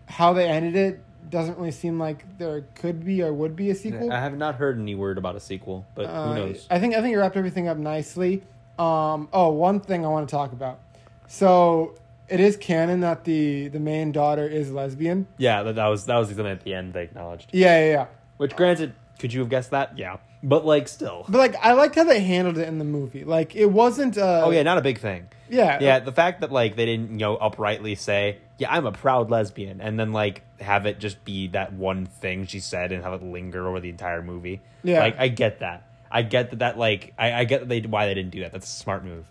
How 0.07 0.33
they 0.33 0.47
ended 0.47 0.75
it 0.75 1.01
doesn't 1.29 1.57
really 1.57 1.71
seem 1.71 1.99
like 1.99 2.25
there 2.37 2.61
could 2.75 3.05
be 3.05 3.21
or 3.21 3.33
would 3.33 3.55
be 3.55 3.69
a 3.69 3.75
sequel. 3.75 4.11
I 4.11 4.19
have 4.19 4.37
not 4.37 4.55
heard 4.55 4.79
any 4.79 4.95
word 4.95 5.17
about 5.17 5.35
a 5.35 5.39
sequel, 5.39 5.85
but 5.95 6.05
Uh, 6.05 6.29
who 6.29 6.35
knows? 6.35 6.67
I 6.69 6.79
think 6.79 6.95
I 6.95 7.01
think 7.01 7.11
you 7.11 7.19
wrapped 7.19 7.37
everything 7.37 7.67
up 7.67 7.77
nicely. 7.77 8.43
Um, 8.77 9.27
oh, 9.33 9.49
one 9.49 9.79
thing 9.79 10.05
I 10.05 10.09
want 10.09 10.27
to 10.27 10.31
talk 10.35 10.53
about. 10.53 10.79
So 11.27 11.95
it 12.29 12.39
is 12.39 12.57
canon 12.57 13.01
that 13.01 13.23
the 13.23 13.67
the 13.67 13.79
main 13.79 14.11
daughter 14.11 14.47
is 14.47 14.71
lesbian. 14.71 15.27
Yeah, 15.37 15.63
that, 15.63 15.75
that 15.75 15.87
was 15.87 16.05
that 16.05 16.17
was 16.17 16.29
something 16.29 16.45
at 16.47 16.63
the 16.63 16.73
end 16.73 16.93
they 16.93 17.03
acknowledged. 17.03 17.49
Yeah, 17.51 17.79
yeah, 17.79 17.91
yeah. 17.91 18.05
Which, 18.37 18.55
granted, 18.55 18.93
could 19.19 19.33
you 19.33 19.41
have 19.41 19.49
guessed 19.49 19.71
that? 19.71 19.97
Yeah, 19.97 20.17
but 20.43 20.65
like 20.65 20.87
still. 20.87 21.25
But 21.27 21.37
like, 21.39 21.55
I 21.61 21.73
liked 21.73 21.95
how 21.95 22.03
they 22.03 22.19
handled 22.21 22.57
it 22.57 22.67
in 22.67 22.77
the 22.79 22.85
movie. 22.85 23.23
Like, 23.23 23.55
it 23.55 23.65
wasn't. 23.67 24.17
Uh, 24.17 24.43
Oh 24.45 24.51
yeah, 24.51 24.63
not 24.63 24.77
a 24.77 24.81
big 24.81 24.99
thing. 24.99 25.27
yeah, 25.49 25.77
Yeah, 25.81 25.99
the 25.99 26.11
fact 26.11 26.41
that 26.41 26.51
like 26.51 26.75
they 26.75 26.85
didn't 26.85 27.11
you 27.11 27.17
know 27.17 27.35
uprightly 27.35 27.95
say, 27.95 28.37
"Yeah, 28.57 28.71
I'm 28.71 28.85
a 28.85 28.91
proud 28.91 29.29
lesbian," 29.31 29.81
and 29.81 29.99
then 29.99 30.13
like 30.13 30.43
have 30.59 30.85
it 30.85 30.99
just 30.99 31.23
be 31.25 31.47
that 31.49 31.73
one 31.73 32.05
thing 32.05 32.45
she 32.45 32.59
said 32.59 32.91
and 32.91 33.03
have 33.03 33.13
it 33.13 33.23
linger 33.23 33.67
over 33.67 33.79
the 33.79 33.89
entire 33.89 34.21
movie. 34.21 34.61
Yeah. 34.83 34.99
like 35.01 35.15
I 35.19 35.27
get 35.27 35.59
that. 35.59 35.83
I 36.11 36.21
get 36.23 36.51
that. 36.51 36.59
That 36.59 36.77
like 36.77 37.13
I, 37.17 37.33
I 37.33 37.43
get 37.43 37.59
that 37.61 37.69
they 37.69 37.81
why 37.81 38.07
they 38.07 38.13
didn't 38.13 38.31
do 38.31 38.41
that. 38.41 38.51
That's 38.51 38.67
a 38.67 38.75
smart 38.79 39.03
move. 39.03 39.25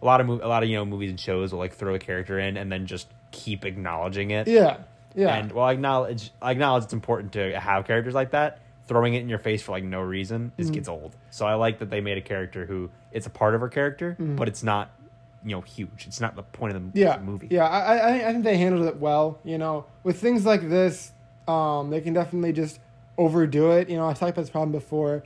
A 0.00 0.04
lot 0.04 0.20
of 0.20 0.26
mov- 0.26 0.42
a 0.42 0.48
lot 0.48 0.62
of 0.62 0.68
you 0.68 0.76
know 0.76 0.84
movies 0.84 1.10
and 1.10 1.18
shows 1.20 1.52
will 1.52 1.58
like 1.60 1.74
throw 1.74 1.94
a 1.94 1.98
character 1.98 2.38
in 2.38 2.56
and 2.56 2.70
then 2.72 2.86
just 2.86 3.08
keep 3.30 3.64
acknowledging 3.64 4.30
it. 4.30 4.48
yeah, 4.48 4.78
yeah. 5.14 5.34
And 5.36 5.52
well, 5.52 5.64
I 5.64 5.72
acknowledge 5.72 6.30
I 6.42 6.50
acknowledge 6.52 6.84
it's 6.84 6.92
important 6.92 7.32
to 7.34 7.58
have 7.58 7.86
characters 7.86 8.14
like 8.14 8.30
that. 8.32 8.58
Throwing 8.88 9.14
it 9.14 9.20
in 9.20 9.28
your 9.28 9.38
face 9.38 9.62
for 9.62 9.72
like 9.72 9.84
no 9.84 10.00
reason 10.00 10.52
is 10.58 10.66
Mm-hmm. 10.66 10.74
gets 10.74 10.88
old. 10.88 11.16
So 11.30 11.46
I 11.46 11.54
like 11.54 11.78
that 11.78 11.88
they 11.90 12.00
made 12.00 12.18
a 12.18 12.22
character 12.22 12.66
who 12.66 12.90
it's 13.12 13.26
a 13.26 13.30
part 13.30 13.54
of 13.54 13.60
her 13.60 13.68
character, 13.68 14.12
Mm-hmm. 14.20 14.36
but 14.36 14.48
it's 14.48 14.62
not 14.62 14.90
you 15.44 15.50
know 15.56 15.60
huge. 15.60 16.06
It's 16.06 16.20
not 16.20 16.36
the 16.36 16.42
point 16.42 16.76
of 16.76 16.92
the, 16.92 17.00
yeah, 17.00 17.18
movie. 17.18 17.48
Yeah, 17.50 17.66
I, 17.66 17.96
I, 17.96 18.28
I 18.28 18.32
think 18.32 18.44
they 18.44 18.56
handled 18.56 18.86
it 18.86 18.96
well. 18.98 19.38
You 19.44 19.58
know, 19.58 19.86
with 20.04 20.20
things 20.20 20.44
like 20.46 20.68
this, 20.68 21.12
um, 21.48 21.90
they 21.90 22.00
can 22.00 22.12
definitely 22.12 22.52
just 22.52 22.78
overdo 23.18 23.72
it. 23.72 23.88
You 23.90 23.96
know, 23.96 24.08
I 24.08 24.12
talked 24.12 24.30
about 24.32 24.42
this 24.42 24.50
problem 24.50 24.72
before. 24.72 25.24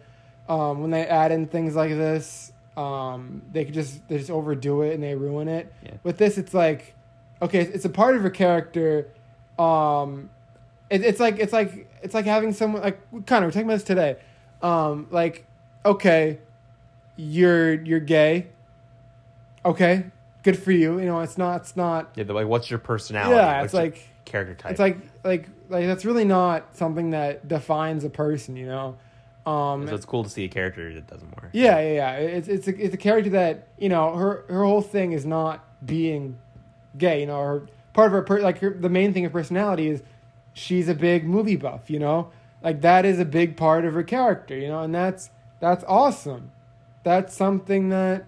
Um, 0.49 0.81
when 0.81 0.91
they 0.91 1.07
add 1.07 1.33
in 1.33 1.47
things 1.47 1.75
like 1.75 1.91
this, 1.91 2.53
um, 2.77 3.43
they 3.53 3.65
could 3.65 3.75
just 3.75 4.07
they 4.09 4.19
just 4.19 4.31
overdo 4.31 4.83
it 4.83 4.95
and 4.95 5.03
they 5.03 5.15
ruin 5.15 5.49
it. 5.49 5.73
Yeah. 5.85 5.93
With 6.03 6.19
this, 6.19 6.39
it's 6.39 6.55
like, 6.55 6.95
okay, 7.43 7.61
it's 7.61 7.85
a 7.85 7.91
part 7.91 8.17
of 8.17 8.23
her 8.23 8.31
character. 8.31 9.09
Um, 9.59 10.31
it, 10.91 11.03
it's 11.03 11.21
like 11.21 11.39
it's 11.39 11.53
like 11.53 11.89
it's 12.03 12.15
like 12.15 12.25
having 12.27 12.53
someone 12.53 12.83
like 12.83 13.01
kind 13.27 13.45
of 13.45 13.49
we're 13.49 13.53
talking 13.53 13.67
about 13.67 13.75
this 13.75 13.85
today. 13.85 14.17
Um, 14.63 15.07
like, 15.11 15.47
okay, 15.85 16.39
you're 17.17 17.75
you're 17.83 18.01
gay. 18.01 18.49
Okay, 19.65 20.05
good 20.43 20.59
for 20.59 20.73
you. 20.73 20.99
You 20.99 21.07
know, 21.07 21.21
it's 21.21 21.37
not 21.39 21.63
it's 21.63 21.77
not 21.77 22.11
Yeah, 22.15 22.25
like, 22.29 22.47
what's 22.47 22.71
your 22.71 22.79
personality? 22.79 23.35
yeah, 23.37 23.61
What's 23.61 23.67
it's 23.67 23.75
like 23.75 24.09
character 24.25 24.55
type. 24.55 24.71
it's 24.73 24.81
like 24.81 24.99
like 25.25 25.49
like 25.69 25.87
that's 25.87 26.05
really 26.05 26.25
not 26.25 26.77
something 26.77 27.11
that 27.11 27.49
defines 27.49 28.05
a 28.05 28.11
person, 28.11 28.57
you 28.57 28.67
know. 28.67 28.97
Um, 29.45 29.87
so 29.87 29.95
it's 29.95 30.05
cool 30.05 30.25
to 30.25 30.31
see 30.31 30.45
a 30.45 30.49
character 30.49 30.93
that 30.95 31.07
doesn't 31.07 31.31
work. 31.41 31.51
yeah, 31.53 31.79
yeah, 31.81 31.93
yeah. 31.93 32.13
It's 32.17 32.49
it's 32.49 32.67
a, 32.69 32.85
it's 32.85 32.95
a 32.95 32.99
character 32.99 33.31
that 33.31 33.69
you 33.79 33.89
know 33.89 34.15
her 34.17 34.45
her 34.49 34.65
whole 34.65 34.83
thing 34.83 35.13
is 35.13 35.25
not 35.27 35.65
being 35.85 36.39
gay. 36.99 37.21
You 37.21 37.27
know, 37.27 37.41
her 37.43 37.67
part 37.93 38.07
of 38.07 38.13
her 38.13 38.23
per, 38.23 38.41
like 38.41 38.59
her, 38.59 38.71
the 38.71 38.89
main 38.89 39.13
thing 39.13 39.25
of 39.25 39.33
personality 39.33 39.89
is 39.89 40.03
she's 40.57 40.89
a 40.89 40.95
big 40.95 41.25
movie 41.25 41.57
buff. 41.57 41.91
You 41.91 41.99
know, 41.99 42.31
like 42.63 42.81
that 42.81 43.05
is 43.05 43.21
a 43.21 43.25
big 43.25 43.57
part 43.57 43.85
of 43.85 43.95
her 43.95 44.03
character. 44.03 44.57
You 44.57 44.69
know, 44.69 44.81
and 44.81 44.95
that's 44.95 45.31
that's 45.61 45.85
awesome. 45.87 46.51
That's 47.05 47.35
something 47.35 47.91
that 47.91 48.27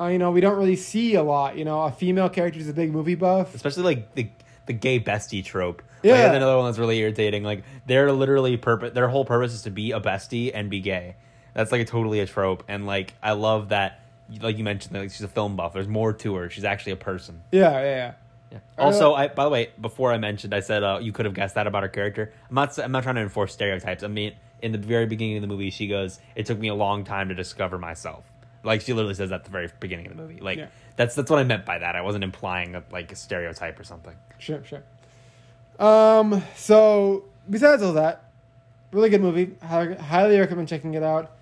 uh, 0.00 0.06
you 0.06 0.18
know 0.18 0.30
we 0.30 0.40
don't 0.40 0.56
really 0.56 0.76
see 0.76 1.14
a 1.14 1.22
lot. 1.22 1.58
You 1.58 1.64
know, 1.64 1.82
a 1.82 1.92
female 1.92 2.30
character 2.30 2.58
is 2.58 2.68
a 2.68 2.72
big 2.72 2.92
movie 2.92 3.16
buff. 3.16 3.54
Especially 3.54 3.82
like 3.82 4.14
the 4.14 4.28
the 4.66 4.72
gay 4.72 4.98
bestie 5.00 5.44
trope. 5.44 5.82
Yeah. 6.02 6.12
Like, 6.12 6.22
that's 6.22 6.36
another 6.36 6.56
one 6.56 6.66
that's 6.66 6.78
really 6.78 6.98
irritating. 6.98 7.42
Like 7.42 7.64
they're 7.86 8.10
literally 8.12 8.56
purpose. 8.56 8.92
Their 8.94 9.08
whole 9.08 9.24
purpose 9.24 9.52
is 9.52 9.62
to 9.62 9.70
be 9.70 9.92
a 9.92 10.00
bestie 10.00 10.50
and 10.54 10.70
be 10.70 10.80
gay. 10.80 11.16
That's 11.54 11.72
like 11.72 11.80
a 11.80 11.84
totally 11.84 12.20
a 12.20 12.26
trope. 12.26 12.64
And 12.68 12.86
like 12.86 13.14
I 13.22 13.32
love 13.32 13.70
that. 13.70 14.00
Like 14.40 14.58
you 14.58 14.64
mentioned, 14.64 14.96
like 14.96 15.10
she's 15.10 15.22
a 15.22 15.28
film 15.28 15.56
buff. 15.56 15.72
There's 15.72 15.88
more 15.88 16.12
to 16.12 16.34
her. 16.36 16.50
She's 16.50 16.64
actually 16.64 16.92
a 16.92 16.96
person. 16.96 17.42
Yeah, 17.52 17.70
yeah, 17.70 17.84
yeah. 17.84 18.12
Yeah. 18.78 18.82
Uh, 18.84 18.86
Also, 18.86 19.14
I 19.14 19.28
by 19.28 19.44
the 19.44 19.50
way, 19.50 19.70
before 19.80 20.12
I 20.12 20.18
mentioned, 20.18 20.54
I 20.54 20.60
said 20.60 20.82
uh, 20.82 20.98
you 21.00 21.12
could 21.12 21.24
have 21.26 21.34
guessed 21.34 21.54
that 21.54 21.66
about 21.66 21.82
her 21.82 21.88
character. 21.88 22.32
I'm 22.48 22.54
not. 22.54 22.78
I'm 22.78 22.92
not 22.92 23.02
trying 23.02 23.16
to 23.16 23.22
enforce 23.22 23.52
stereotypes. 23.52 24.02
I 24.02 24.08
mean, 24.08 24.34
in 24.62 24.72
the 24.72 24.78
very 24.78 25.06
beginning 25.06 25.36
of 25.36 25.42
the 25.42 25.48
movie, 25.48 25.70
she 25.70 25.86
goes, 25.88 26.18
"It 26.34 26.46
took 26.46 26.58
me 26.58 26.68
a 26.68 26.74
long 26.74 27.04
time 27.04 27.28
to 27.28 27.34
discover 27.34 27.78
myself." 27.78 28.24
Like 28.64 28.80
she 28.80 28.92
literally 28.92 29.14
says 29.14 29.30
that 29.30 29.36
at 29.36 29.44
the 29.44 29.50
very 29.50 29.70
beginning 29.80 30.06
of 30.06 30.16
the 30.16 30.20
movie. 30.22 30.40
Like 30.40 30.58
Yeah. 30.58 30.66
that's 30.96 31.14
that's 31.14 31.30
what 31.30 31.38
I 31.38 31.44
meant 31.44 31.64
by 31.64 31.78
that. 31.78 31.94
I 31.94 32.00
wasn't 32.00 32.24
implying 32.24 32.74
a, 32.74 32.82
like 32.90 33.12
a 33.12 33.16
stereotype 33.16 33.78
or 33.78 33.84
something. 33.84 34.14
Sure, 34.38 34.62
sure. 34.64 34.82
Um, 35.78 36.42
so 36.56 37.24
besides 37.48 37.82
all 37.82 37.92
that, 37.94 38.24
really 38.92 39.08
good 39.10 39.20
movie. 39.20 39.54
Highly, 39.62 39.94
highly 39.96 40.38
recommend 40.40 40.68
checking 40.68 40.94
it 40.94 41.02
out. 41.02 41.32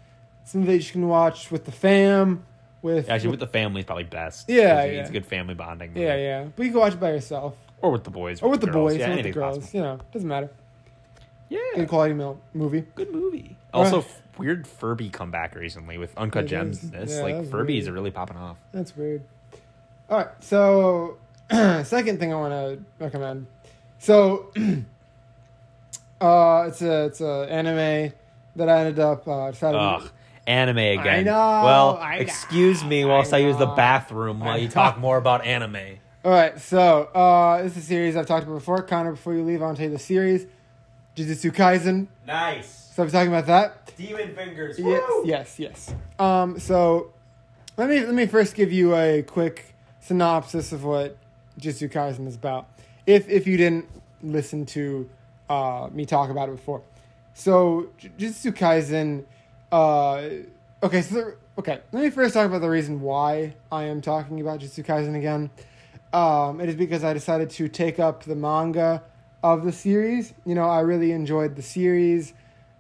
Something 0.45 0.67
that 0.71 0.85
you 0.85 0.93
can 0.93 1.09
watch 1.09 1.51
with 1.51 1.65
the 1.65 1.73
fam. 1.73 2.45
With 2.85 3.09
Actually, 3.09 3.31
with 3.31 3.41
the 3.41 3.47
family 3.47 3.81
is 3.81 3.87
probably 3.87 4.05
best. 4.05 4.47
Yeah, 4.47 4.85
yeah. 4.85 5.01
it's 5.01 5.09
a 5.09 5.13
good 5.15 5.25
family 5.25 5.55
bonding. 5.55 5.95
Movie. 5.95 6.03
yeah, 6.03 6.17
yeah. 6.17 6.45
But 6.55 6.67
you 6.67 6.71
can 6.71 6.81
watch 6.81 6.93
it 6.93 7.01
by 7.01 7.13
yourself 7.13 7.57
Or 7.81 7.91
with 7.91 8.05
the 8.05 8.11
boys. 8.11 8.43
or 8.43 8.51
with 8.51 8.61
the 8.61 8.67
girls. 8.67 8.93
boys 8.93 9.01
Yeah, 9.01 9.13
or 9.13 9.17
with 9.17 9.25
the 9.25 9.31
girls. 9.33 9.59
possible. 9.59 9.79
You 9.79 9.83
know, 9.85 9.99
doesn't 10.13 10.29
matter. 10.29 10.51
Yeah, 11.49 11.61
Good 11.77 11.89
quality 11.89 12.13
mil- 12.13 12.39
movie. 12.53 12.85
good 12.95 13.11
movie. 13.11 13.57
Also, 13.73 14.03
Right. 14.03 14.07
weird 14.37 14.67
Furby 14.67 15.09
comeback 15.09 15.55
recently 15.55 15.97
with 15.97 16.15
Uncut 16.19 16.45
It 16.45 16.49
Gems. 16.49 16.85
is. 16.85 16.91
This 16.91 17.17
Yeah, 17.17 17.23
like 17.23 17.35
Furbies 17.47 17.67
weird. 17.85 17.89
are 17.89 17.93
really 17.93 18.11
popping 18.11 18.37
off. 18.37 18.59
That's 18.73 18.95
weird. 18.95 19.23
All 20.11 20.19
right, 20.19 20.29
so 20.41 21.17
second 21.85 22.19
thing 22.19 22.35
I 22.35 22.37
want 22.37 22.53
to 22.53 22.85
recommend. 23.03 23.47
So, 23.99 24.53
uh, 26.21 26.65
it's 26.69 26.83
a 26.83 27.07
it's 27.07 27.21
a 27.23 27.47
anime 27.49 28.13
that 28.57 28.69
I 28.69 28.81
ended 28.81 28.99
up 28.99 29.27
uh. 29.27 29.53
Ugh, 30.47 30.53
anime 30.53 30.79
again. 30.79 31.25
know, 31.25 31.33
well, 31.33 31.99
I 32.01 32.17
know, 32.17 32.21
excuse 32.23 32.85
me 32.85 33.05
whilst 33.05 33.33
I, 33.33 33.39
I 33.39 33.41
use 33.41 33.57
the 33.57 33.67
bathroom 33.67 34.41
while 34.41 34.59
you 34.59 34.69
talk 34.69 34.99
more 34.99 35.17
about 35.17 35.45
anime. 35.45 35.77
All 36.25 36.31
right, 36.31 36.59
so 36.59 37.05
uh, 37.15 37.63
this 37.63 37.73
is 37.77 37.85
a 37.85 37.87
series 37.87 38.17
I've 38.17 38.27
talked 38.27 38.45
about 38.47 38.55
before. 38.55 38.83
Connor, 38.83 39.13
before 39.13 39.35
you 39.35 39.43
leave, 39.43 39.61
I 39.61 39.67
want 39.67 39.77
to 39.77 39.83
tell 39.83 39.91
you 39.91 39.97
the 39.97 40.03
series, 40.03 40.47
Jujutsu 41.17 41.53
Kaisen. 41.53 42.07
Nice. 42.27 42.93
So 42.95 43.03
I'm 43.03 43.11
talking 43.11 43.29
about 43.29 43.47
that. 43.47 43.93
Demon 43.97 44.35
fingers. 44.35 44.79
Yes, 44.79 45.11
yes, 45.25 45.59
yes. 45.59 45.95
Um, 46.19 46.59
so 46.59 47.13
let 47.77 47.89
me 47.91 48.01
let 48.01 48.15
me 48.15 48.27
first 48.27 48.55
give 48.55 48.73
you 48.73 48.95
a 48.97 49.23
quick 49.23 49.75
synopsis 50.01 50.73
of 50.73 50.85
what 50.85 51.17
Jujutsu 51.61 51.91
Kaisen 51.93 52.27
is 52.27 52.37
about. 52.37 52.69
If 53.07 53.29
if 53.29 53.47
you 53.47 53.57
didn't 53.57 53.87
listen 54.23 54.65
to 54.67 55.09
uh, 55.51 55.89
me 55.93 56.07
talk 56.07 56.31
about 56.31 56.49
it 56.49 56.53
before, 56.57 56.83
So 57.35 57.89
J- 57.99 58.11
Jujutsu 58.19 58.53
Kaisen. 58.53 59.25
Uh, 59.71 60.29
okay, 60.83 61.03
so 61.03 61.15
the, 61.15 61.37
okay. 61.59 61.81
Let 61.93 62.03
me 62.03 62.11
first 62.11 62.35
talk 62.35 62.47
about 62.47 62.61
the 62.61 62.71
reason 62.71 63.01
why 63.01 63.55
I 63.73 63.85
am 63.85 64.01
talking 64.01 64.41
about 64.41 64.61
Jujutsu 64.61 64.85
Kaisen 64.85 65.17
again. 65.17 65.51
Um, 66.13 66.61
it 66.61 66.69
is 66.69 66.77
because 66.77 67.03
I 67.03 67.13
decided 67.13 67.51
to 67.51 67.69
take 67.69 67.99
up 67.99 68.23
the 68.23 68.37
manga 68.37 69.03
of 69.43 69.65
the 69.65 69.73
series. 69.73 70.33
You 70.45 70.55
know, 70.55 70.69
I 70.69 70.81
really 70.81 71.13
enjoyed 71.13 71.57
the 71.57 71.63
series, 71.63 72.33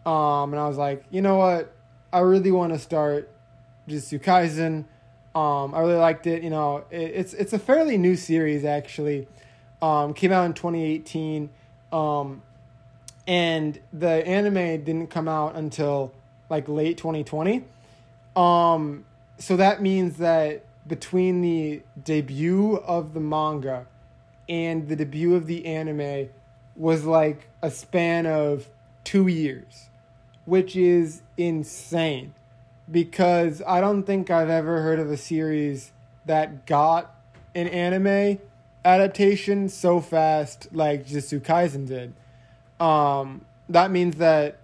um, 0.07 0.53
and 0.53 0.61
I 0.61 0.68
was 0.68 0.76
like, 0.76 1.05
you 1.11 1.20
know 1.20 1.37
what, 1.37 1.72
I 2.12 2.20
really 2.20 2.53
want 2.53 2.72
to 2.72 2.78
start 2.78 3.30
Jujutsu 3.89 4.22
Kaisen. 4.22 4.85
Um, 5.35 5.74
I 5.74 5.80
really 5.80 5.97
liked 5.97 6.28
it. 6.28 6.45
You 6.45 6.51
know, 6.51 6.85
it, 6.91 7.11
it's 7.14 7.35
it's 7.35 7.53
a 7.53 7.59
fairly 7.59 7.99
new 7.99 8.16
series 8.16 8.64
actually. 8.64 9.26
Um, 9.82 10.14
came 10.14 10.32
out 10.32 10.47
in 10.47 10.55
2018, 10.55 11.51
um, 11.93 12.43
and 13.26 13.78
the 13.93 14.26
anime 14.26 14.85
didn't 14.85 15.09
come 15.09 15.28
out 15.28 15.57
until 15.57 16.12
like 16.49 16.68
late 16.68 16.99
2020. 16.99 17.64
Um, 18.36 19.05
so 19.38 19.57
that 19.57 19.82
means 19.82 20.18
that 20.18 20.64
between 20.86 21.40
the 21.40 21.82
debut 22.03 22.76
of 22.76 23.14
the 23.14 23.20
manga 23.20 23.86
and 24.49 24.88
the 24.88 24.97
debut 24.97 25.34
of 25.34 25.47
the 25.47 25.66
anime 25.66 26.28
was 26.76 27.05
like 27.05 27.49
a 27.62 27.70
span 27.70 28.26
of 28.26 28.68
two 29.05 29.26
years, 29.26 29.88
which 30.45 30.76
is 30.76 31.22
insane 31.36 32.34
because 32.90 33.62
I 33.66 33.80
don't 33.80 34.03
think 34.03 34.30
I've 34.30 34.51
ever 34.51 34.82
heard 34.82 34.99
of 34.99 35.11
a 35.11 35.16
series 35.16 35.92
that 36.26 36.66
got 36.66 37.14
an 37.55 37.68
anime 37.68 38.38
adaptation 38.84 39.68
so 39.68 40.01
fast 40.01 40.68
like 40.72 41.07
Jujutsu 41.07 41.40
Kaisen 41.40 41.86
did. 41.86 42.14
Um, 42.84 43.47
that 43.68 43.90
means 43.90 44.16
that 44.16 44.59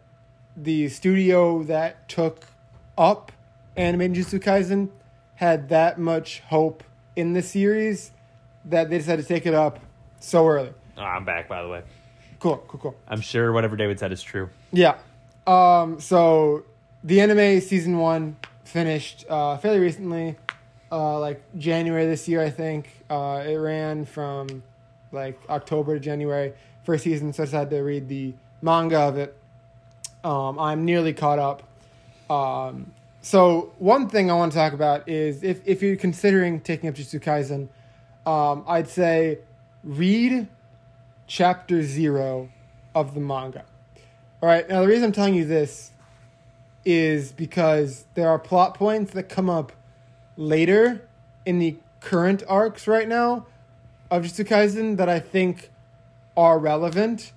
the 0.63 0.89
studio 0.89 1.63
that 1.65 2.09
took 2.09 2.47
up 2.99 3.33
anime 3.77 4.13
Jujutsu 4.13 4.41
Kaisen 4.41 4.91
had 5.37 5.69
that 5.71 5.99
much 5.99 6.41
hope 6.41 6.83
in 7.17 7.33
the 7.33 7.43
series 7.43 8.11
that 8.65 8.91
they 8.91 8.99
decided 8.99 9.23
to 9.23 9.29
take 9.29 9.47
it 9.47 9.55
up 9.55 9.79
so 10.19 10.47
early. 10.47 10.73
Oh, 10.99 11.03
I'm 11.03 11.25
back, 11.25 11.49
by 11.49 11.63
the 11.63 11.69
way. 11.69 11.83
Cool, 12.41 12.63
cool, 12.69 12.81
cool. 12.81 12.97
I'm 13.09 13.21
sure 13.21 13.53
whatever 13.53 13.77
David 13.77 13.99
said 13.99 14.13
is 14.13 14.23
true. 14.23 14.51
Yeah. 14.73 14.99
Um, 15.47 15.99
so 15.99 16.65
the 17.03 17.21
anime 17.21 17.61
season 17.61 17.99
one 17.99 18.37
finished 18.65 19.25
uh, 19.29 19.57
fairly 19.57 19.79
recently, 19.81 20.37
uh, 20.93 21.19
like 21.19 21.43
January 21.57 22.05
this 22.05 22.29
year, 22.29 22.43
I 22.43 22.51
think. 22.51 23.05
Uh, 23.09 23.43
it 23.47 23.57
ran 23.57 24.05
from 24.05 24.63
like 25.11 25.41
October 25.49 25.95
to 25.95 26.01
January, 26.01 26.53
first 26.83 27.05
season, 27.05 27.33
so 27.33 27.43
I 27.43 27.47
decided 27.47 27.71
to 27.71 27.83
read 27.83 28.09
the 28.09 28.35
manga 28.61 29.01
of 29.01 29.17
it. 29.17 29.37
Um, 30.25 30.59
I'm 30.59 30.85
nearly 30.85 31.13
caught 31.13 31.39
up. 31.39 31.63
Um, 32.31 32.93
so 33.23 33.73
one 33.79 34.09
thing 34.09 34.31
I 34.31 34.35
want 34.35 34.53
to 34.53 34.59
talk 34.59 34.73
about 34.73 35.09
is 35.09 35.43
if, 35.43 35.67
if 35.67 35.83
you're 35.83 35.97
considering 35.97 36.61
taking 36.61 36.89
up 36.89 36.95
Jujutsu 36.95 37.21
Kaisen, 37.21 37.69
um, 38.31 38.65
I'd 38.67 38.89
say 38.89 39.39
read 39.85 40.47
chapter 41.27 41.83
zero 41.83 42.49
of 42.95 43.15
the 43.15 43.21
manga. 43.21 43.65
All 44.43 44.49
right. 44.49 44.69
Now 44.69 44.81
the 44.81 44.89
reason 44.89 45.05
I'm 45.05 45.13
telling 45.13 45.35
you 45.35 45.45
this 45.45 45.91
is 46.85 47.33
because 47.33 48.05
there 48.15 48.29
are 48.29 48.39
plot 48.39 48.75
points 48.75 49.13
that 49.13 49.29
come 49.29 49.51
up 49.51 49.73
later 50.37 51.07
in 51.45 51.59
the 51.59 51.77
current 52.01 52.43
arcs 52.49 52.87
right 52.87 53.07
now 53.07 53.47
of 54.11 54.25
Jujutsu 54.25 54.47
Kaisen 54.47 54.97
that 54.97 55.09
I 55.09 55.21
think 55.21 55.71
are 56.37 56.59
relevant. 56.59 57.33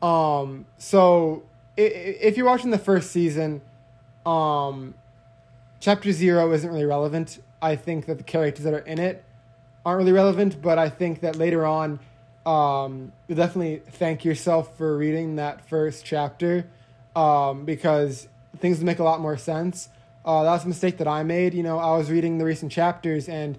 Um, 0.00 0.66
so 0.78 1.42
if 1.76 2.36
you're 2.36 2.46
watching 2.46 2.70
the 2.70 2.78
first 2.78 3.10
season, 3.10 3.60
um, 4.24 4.94
chapter 5.80 6.12
zero 6.12 6.52
isn't 6.52 6.70
really 6.70 6.84
relevant. 6.84 7.42
I 7.60 7.76
think 7.76 8.06
that 8.06 8.18
the 8.18 8.24
characters 8.24 8.64
that 8.64 8.74
are 8.74 8.78
in 8.78 8.98
it 8.98 9.24
aren't 9.84 9.98
really 9.98 10.12
relevant, 10.12 10.62
but 10.62 10.78
I 10.78 10.88
think 10.88 11.20
that 11.20 11.36
later 11.36 11.66
on, 11.66 12.00
um, 12.46 13.12
you'll 13.26 13.36
definitely 13.36 13.82
thank 13.92 14.24
yourself 14.24 14.76
for 14.76 14.96
reading 14.96 15.36
that 15.36 15.66
first 15.68 16.04
chapter 16.04 16.66
um, 17.16 17.64
because 17.64 18.28
things 18.58 18.82
make 18.82 18.98
a 18.98 19.04
lot 19.04 19.20
more 19.20 19.36
sense. 19.36 19.88
Uh, 20.24 20.42
that 20.44 20.52
was 20.52 20.64
a 20.64 20.68
mistake 20.68 20.98
that 20.98 21.08
I 21.08 21.22
made. 21.22 21.54
You 21.54 21.62
know, 21.62 21.78
I 21.78 21.96
was 21.96 22.10
reading 22.10 22.38
the 22.38 22.44
recent 22.44 22.72
chapters 22.72 23.28
and 23.28 23.58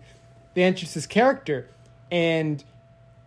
they 0.56 0.64
introduced 0.64 0.96
this 0.96 1.06
character, 1.06 1.70
and 2.10 2.64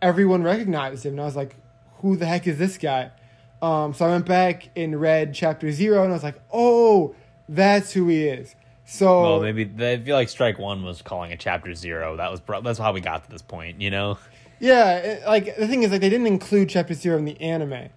everyone 0.01 0.43
recognized 0.43 1.05
him, 1.05 1.13
and 1.13 1.21
I 1.21 1.25
was 1.25 1.37
like, 1.37 1.57
"Who 1.99 2.17
the 2.17 2.27
heck 2.27 2.47
is 2.47 2.59
this 2.59 2.79
guy?" 2.79 3.11
Um, 3.61 3.93
so 3.93 4.07
I 4.07 4.11
went 4.11 4.27
back 4.27 4.71
and 4.77 5.01
read 5.01 5.35
chapter 5.35 5.73
zero, 5.73 6.03
and 6.03 6.13
I 6.13 6.15
was 6.15 6.23
like, 6.23 6.41
"Oh, 6.53 7.15
that's 7.49 7.93
who 7.93 8.09
he 8.09 8.29
is." 8.29 8.55
So 8.91 9.23
Well, 9.23 9.41
maybe 9.41 9.71
I 9.85 9.99
feel 9.99 10.17
like 10.17 10.31
Strike 10.31 10.59
One 10.59 10.83
was 10.83 11.03
calling 11.03 11.31
it 11.31 11.39
Chapter 11.39 11.75
Zero. 11.75 12.17
That 12.17 12.31
was 12.31 12.41
that's 12.63 12.79
how 12.79 12.93
we 12.93 13.03
got 13.03 13.25
to 13.25 13.31
this 13.31 13.43
point. 13.43 13.81
You 13.81 13.91
know. 13.91 14.19
yeah, 14.61 14.97
it, 14.97 15.27
like 15.27 15.57
the 15.57 15.69
thing 15.69 15.83
is, 15.83 15.91
like 15.91 16.01
they 16.01 16.09
didn't 16.09 16.27
include 16.27 16.71
chapter 16.71 16.95
zero 16.95 17.19
in 17.19 17.27
the 17.27 17.39
anime, 17.41 17.91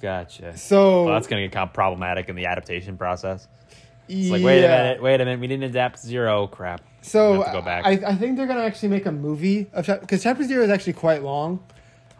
Gotcha. 0.00 0.56
so 0.56 1.04
Well, 1.04 1.14
that's 1.14 1.26
gonna 1.26 1.42
get 1.42 1.52
kind 1.52 1.68
of 1.68 1.74
problematic 1.74 2.30
in 2.30 2.36
the 2.36 2.46
adaptation 2.46 2.96
process. 2.96 3.46
It's 4.08 4.26
yeah. 4.26 4.32
like, 4.32 4.42
wait 4.42 4.64
a 4.64 4.68
minute, 4.68 5.02
wait 5.02 5.20
a 5.20 5.24
minute, 5.24 5.40
we 5.40 5.46
didn't 5.48 5.64
adapt 5.64 5.98
Zero. 5.98 6.46
Crap. 6.46 6.80
So 7.02 7.42
go 7.52 7.60
back. 7.60 7.84
I, 7.84 7.90
I 7.90 8.14
think 8.14 8.36
they're 8.36 8.46
gonna 8.46 8.62
actually 8.64 8.88
make 8.88 9.04
a 9.04 9.12
movie 9.12 9.66
of 9.74 9.86
because 9.86 10.22
chapter 10.22 10.44
zero 10.44 10.64
is 10.64 10.70
actually 10.70 10.94
quite 10.94 11.22
long. 11.22 11.62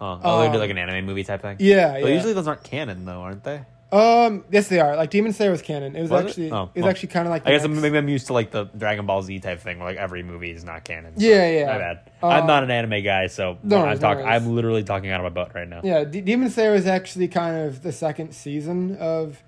Huh. 0.02 0.18
Oh, 0.24 0.40
they 0.40 0.48
do 0.48 0.54
Um, 0.54 0.60
like 0.60 0.70
an 0.70 0.78
anime 0.78 1.06
movie 1.06 1.22
type 1.22 1.42
thing. 1.42 1.56
Yeah, 1.60 1.92
Well, 1.92 2.08
yeah. 2.08 2.14
usually 2.14 2.32
those 2.32 2.48
aren't 2.48 2.64
canon 2.64 3.04
though, 3.04 3.20
aren't 3.20 3.44
they? 3.44 3.60
Um, 3.92 4.44
yes, 4.50 4.68
they 4.68 4.80
are. 4.80 4.96
Like 4.96 5.10
Demon 5.10 5.32
Slayer 5.34 5.50
was 5.50 5.60
canon. 5.62 5.94
It 5.94 6.00
was, 6.00 6.10
Was 6.10 6.22
it? 6.24 6.28
actually 6.28 6.50
Oh, 6.50 6.62
it 6.62 6.76
was 6.76 6.82
well, 6.82 6.88
actually 6.90 7.08
kind 7.10 7.26
of 7.28 7.30
like. 7.30 7.42
I 7.42 7.50
the 7.52 7.56
guess 7.58 7.64
I'm, 7.64 7.72
next- 7.72 7.82
maybe 7.82 7.98
I'm 7.98 8.08
used 8.08 8.26
to 8.28 8.32
like 8.32 8.50
the 8.50 8.64
Dragon 8.64 9.04
Ball 9.06 9.22
Z 9.22 9.38
type 9.40 9.60
thing, 9.60 9.78
where 9.78 9.86
like 9.88 9.98
every 9.98 10.22
movie 10.22 10.50
is 10.50 10.64
not 10.64 10.82
canon. 10.82 11.12
so 11.18 11.24
Yeah, 11.24 11.48
yeah. 11.50 11.66
My 11.66 11.78
bad. 11.78 12.10
I'm 12.22 12.46
not 12.46 12.64
an 12.64 12.70
anime 12.70 13.04
guy, 13.04 13.26
so 13.26 13.58
no 13.62 13.76
I'm 13.76 13.82
worries, 13.88 14.00
no 14.00 14.08
talking. 14.08 14.24
worries. 14.24 14.42
I'm 14.42 14.54
literally 14.56 14.82
talking 14.82 15.10
out 15.10 15.20
of 15.20 15.24
my 15.24 15.28
butt 15.42 15.54
right 15.54 15.68
now. 15.68 15.82
Yeah, 15.84 16.04
D- 16.04 16.22
Demon 16.22 16.48
Slayer 16.50 16.74
is 16.74 16.86
actually 16.86 17.28
kind 17.28 17.56
of 17.66 17.82
the 17.82 17.92
second 17.92 18.32
season 18.32 18.96
of 18.98 19.42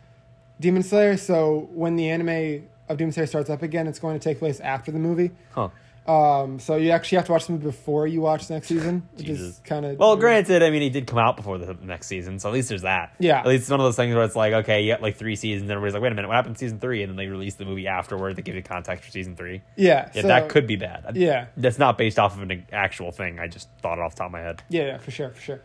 Demon 0.61 0.82
Slayer. 0.82 1.16
So 1.16 1.68
when 1.72 1.96
the 1.96 2.11
anime 2.11 2.68
of 2.90 2.98
Demon 2.98 3.12
Slayer 3.12 3.26
starts 3.26 3.48
up 3.48 3.62
again, 3.62 3.86
it's 3.86 3.98
going 3.98 4.18
to 4.18 4.22
take 4.22 4.38
place 4.38 4.61
after 4.61 4.92
the 4.92 4.98
movie. 4.98 5.30
Huh. 5.52 5.70
Um, 6.07 6.59
so 6.59 6.76
you 6.76 6.90
actually 6.90 7.16
have 7.16 7.24
to 7.26 7.32
watch 7.32 7.46
the 7.46 7.52
movie 7.52 7.64
before 7.64 8.07
you 8.07 8.20
watch 8.20 8.46
the 8.48 8.52
next 8.55 8.68
season, 8.68 9.09
which 9.14 9.24
Jesus. 9.26 9.55
is 9.55 9.61
kind 9.64 9.86
of 9.86 9.98
Well, 9.98 10.16
granted, 10.16 10.62
I 10.62 10.68
mean, 10.68 10.82
he 10.82 10.90
did 10.90 11.07
come 11.07 11.18
out 11.18 11.34
before 11.36 11.57
the 11.57 11.74
next 11.82 12.09
season, 12.09 12.38
so 12.38 12.50
at 12.50 12.52
least 12.52 12.68
there's 12.68 12.82
that. 12.82 13.14
Yeah. 13.18 13.38
At 13.38 13.46
least 13.46 13.62
it's 13.62 13.70
one 13.70 13.80
of 13.80 13.84
those 13.84 13.96
things 13.96 14.14
where 14.14 14.22
it's 14.22 14.37
like, 14.37 14.53
okay, 14.53 14.83
you 14.83 14.92
got 14.92 15.00
like 15.00 15.16
three 15.16 15.34
seasons, 15.34 15.62
and 15.62 15.70
everybody's 15.70 15.95
like, 15.95 16.03
wait 16.03 16.12
a 16.12 16.14
minute, 16.14 16.29
what 16.29 16.34
happened 16.34 16.57
to 16.57 16.58
season 16.58 16.79
three? 16.79 17.03
And 17.03 17.11
then 17.11 17.16
they 17.16 17.26
release 17.29 17.54
the 17.54 17.64
movie 17.64 17.87
afterward 17.87 18.37
to 18.37 18.42
give 18.42 18.54
you 18.54 18.62
context 18.62 19.03
for 19.07 19.11
season 19.11 19.34
three. 19.34 19.62
Yeah, 19.76 20.11
Yeah, 20.14 20.22
so- 20.22 20.29
that 20.29 20.50
could 20.50 20.66
be 20.66 20.76
bad. 20.76 21.16
Yeah. 21.16 21.46
That's 21.57 21.79
not 21.79 21.96
based 21.96 22.18
off 22.18 22.37
of 22.37 22.42
an 22.42 22.66
actual 22.70 23.11
thing. 23.11 23.38
I 23.38 23.49
just 23.49 23.68
thought 23.80 23.96
it 23.96 24.03
off 24.03 24.12
the 24.14 24.18
top 24.18 24.26
of 24.26 24.33
my 24.33 24.41
head. 24.41 24.62
Yeah, 24.68 24.83
yeah, 24.87 24.99
for 24.99 25.11
sure, 25.11 25.30
for 25.30 25.41
sure. 25.41 25.61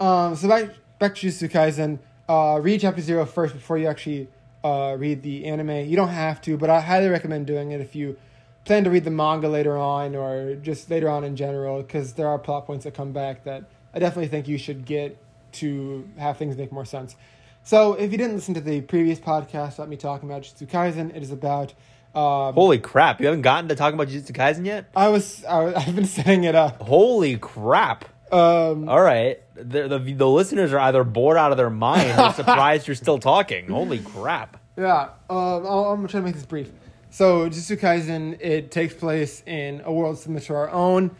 Um, 0.00 0.34
so 0.34 0.48
back 0.48 0.70
back 0.98 1.14
to 1.14 1.26
Jujutsu 1.28 1.48
Kaisen. 1.48 1.98
Uh, 2.28 2.58
read 2.60 2.80
chapter 2.80 3.00
zero 3.00 3.24
first 3.26 3.54
before 3.54 3.78
you 3.78 3.86
actually 3.86 4.26
uh, 4.64 4.96
read 4.98 5.22
the 5.22 5.44
anime. 5.44 5.70
You 5.88 5.94
don't 5.94 6.08
have 6.08 6.40
to, 6.42 6.56
but 6.56 6.68
I 6.68 6.80
highly 6.80 7.06
recommend 7.08 7.46
doing 7.46 7.70
it 7.70 7.80
if 7.80 7.94
you 7.94 8.16
plan 8.64 8.84
to 8.84 8.90
read 8.90 9.04
the 9.04 9.10
manga 9.10 9.48
later 9.48 9.76
on 9.76 10.14
or 10.14 10.54
just 10.56 10.90
later 10.90 11.08
on 11.08 11.24
in 11.24 11.36
general, 11.36 11.82
because 11.82 12.14
there 12.14 12.28
are 12.28 12.38
plot 12.38 12.66
points 12.66 12.84
that 12.84 12.94
come 12.94 13.12
back 13.12 13.44
that 13.44 13.64
I 13.92 13.98
definitely 13.98 14.28
think 14.28 14.48
you 14.48 14.58
should 14.58 14.84
get 14.84 15.18
to 15.52 16.08
have 16.18 16.36
things 16.36 16.56
make 16.56 16.72
more 16.72 16.84
sense. 16.84 17.16
So 17.62 17.94
if 17.94 18.12
you 18.12 18.18
didn't 18.18 18.36
listen 18.36 18.54
to 18.54 18.60
the 18.60 18.80
previous 18.82 19.18
podcast 19.18 19.74
about 19.74 19.88
me 19.88 19.96
talking 19.96 20.28
about 20.28 20.42
Jujutsu 20.42 20.66
Kaisen, 20.66 21.14
it 21.14 21.22
is 21.22 21.30
about. 21.30 21.72
Uh, 22.14 22.52
Holy 22.52 22.78
crap! 22.78 23.20
You 23.20 23.26
haven't 23.26 23.42
gotten 23.42 23.68
to 23.68 23.74
talking 23.74 23.94
about 23.94 24.08
Jujutsu 24.08 24.32
Kaisen 24.32 24.64
yet? 24.64 24.88
I 24.94 25.08
was 25.08 25.44
I, 25.44 25.74
I've 25.76 25.96
been 25.96 26.04
setting 26.04 26.44
it 26.44 26.54
up. 26.54 26.80
Holy 26.82 27.36
crap! 27.38 28.04
Um, 28.30 28.88
All 28.88 29.00
right, 29.00 29.40
the, 29.54 29.88
the 29.88 29.98
the 29.98 30.28
listeners 30.28 30.72
are 30.72 30.78
either 30.78 31.04
bored 31.04 31.36
out 31.36 31.50
of 31.50 31.56
their 31.56 31.70
mind 31.70 32.18
or 32.20 32.32
surprised 32.34 32.86
you're 32.86 32.94
still 32.94 33.18
talking. 33.18 33.68
Holy 33.68 33.98
crap! 33.98 34.60
Yeah, 34.76 35.10
um, 35.30 35.66
I'll, 35.66 35.86
I'm 35.90 35.96
gonna 35.98 36.08
try 36.08 36.20
to 36.20 36.26
make 36.26 36.34
this 36.34 36.46
brief. 36.46 36.70
So, 37.14 37.48
Jujutsu 37.48 37.78
Kaisen, 37.78 38.40
it 38.40 38.72
takes 38.72 38.92
place 38.92 39.40
in 39.46 39.82
a 39.84 39.92
world 39.92 40.18
similar 40.18 40.40
to 40.40 40.54
our 40.54 40.70
own. 40.70 41.12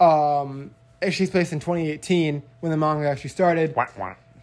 Um, 0.00 0.72
it 1.00 1.12
takes 1.12 1.30
place 1.30 1.52
in 1.52 1.60
2018 1.60 2.42
when 2.58 2.72
the 2.72 2.76
manga 2.76 3.08
actually 3.08 3.30
started. 3.30 3.72
Wah, 3.76 3.86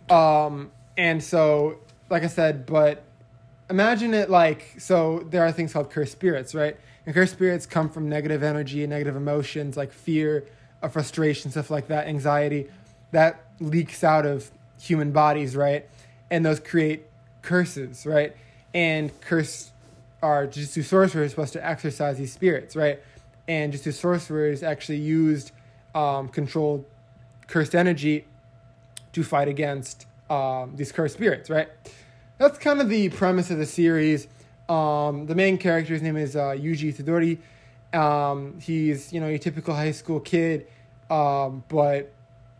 wah. 0.09 0.45
Um, 0.45 0.71
and 0.97 1.21
so, 1.21 1.79
like 2.09 2.23
I 2.23 2.27
said, 2.27 2.65
but 2.65 3.03
imagine 3.69 4.13
it 4.13 4.29
like 4.29 4.75
so. 4.77 5.27
There 5.29 5.43
are 5.45 5.51
things 5.51 5.73
called 5.73 5.91
cursed 5.91 6.13
spirits, 6.13 6.55
right? 6.55 6.77
And 7.05 7.13
cursed 7.13 7.33
spirits 7.33 7.65
come 7.65 7.89
from 7.89 8.07
negative 8.07 8.41
energy 8.41 8.81
and 8.81 8.89
negative 8.89 9.17
emotions 9.17 9.75
like 9.75 9.91
fear, 9.91 10.45
uh, 10.81 10.87
frustration, 10.87 11.51
stuff 11.51 11.69
like 11.69 11.87
that, 11.87 12.07
anxiety, 12.07 12.69
that 13.11 13.43
leaks 13.59 14.05
out 14.05 14.25
of 14.25 14.49
human 14.79 15.11
bodies, 15.11 15.53
right? 15.53 15.85
And 16.31 16.45
those 16.45 16.61
create 16.61 17.07
curses, 17.41 18.05
right? 18.05 18.37
And 18.73 19.11
curse 19.19 19.72
are 20.23 20.47
Jujutsu 20.47 20.83
sorcerers 20.83 21.31
supposed 21.31 21.53
to 21.53 21.65
exercise 21.65 22.17
these 22.17 22.33
spirits, 22.33 22.75
right? 22.75 22.99
And 23.47 23.73
Jujutsu 23.73 23.93
sorcerers 23.93 24.63
actually 24.63 24.99
used 24.99 25.51
um, 25.93 26.29
controlled 26.29 26.85
cursed 27.47 27.75
energy 27.75 28.25
to 29.11 29.23
fight 29.23 29.47
against 29.47 30.07
um, 30.29 30.75
these 30.75 30.91
cursed 30.91 31.15
spirits, 31.15 31.49
right? 31.49 31.69
that's 32.43 32.57
kind 32.57 32.81
of 32.81 32.89
the 32.89 33.09
premise 33.09 33.51
of 33.51 33.57
the 33.57 33.65
series. 33.65 34.27
Um, 34.67 35.27
the 35.27 35.35
main 35.35 35.57
character's 35.57 36.01
name 36.01 36.17
is 36.17 36.35
uh, 36.35 36.49
Yuji 36.49 36.93
Itadori. 36.93 37.39
Um, 37.97 38.59
he's 38.59 39.13
you 39.13 39.19
know 39.19 39.27
your 39.27 39.37
typical 39.37 39.75
high 39.75 39.91
school 39.91 40.19
kid, 40.19 40.67
um, 41.09 41.63
but 41.67 42.11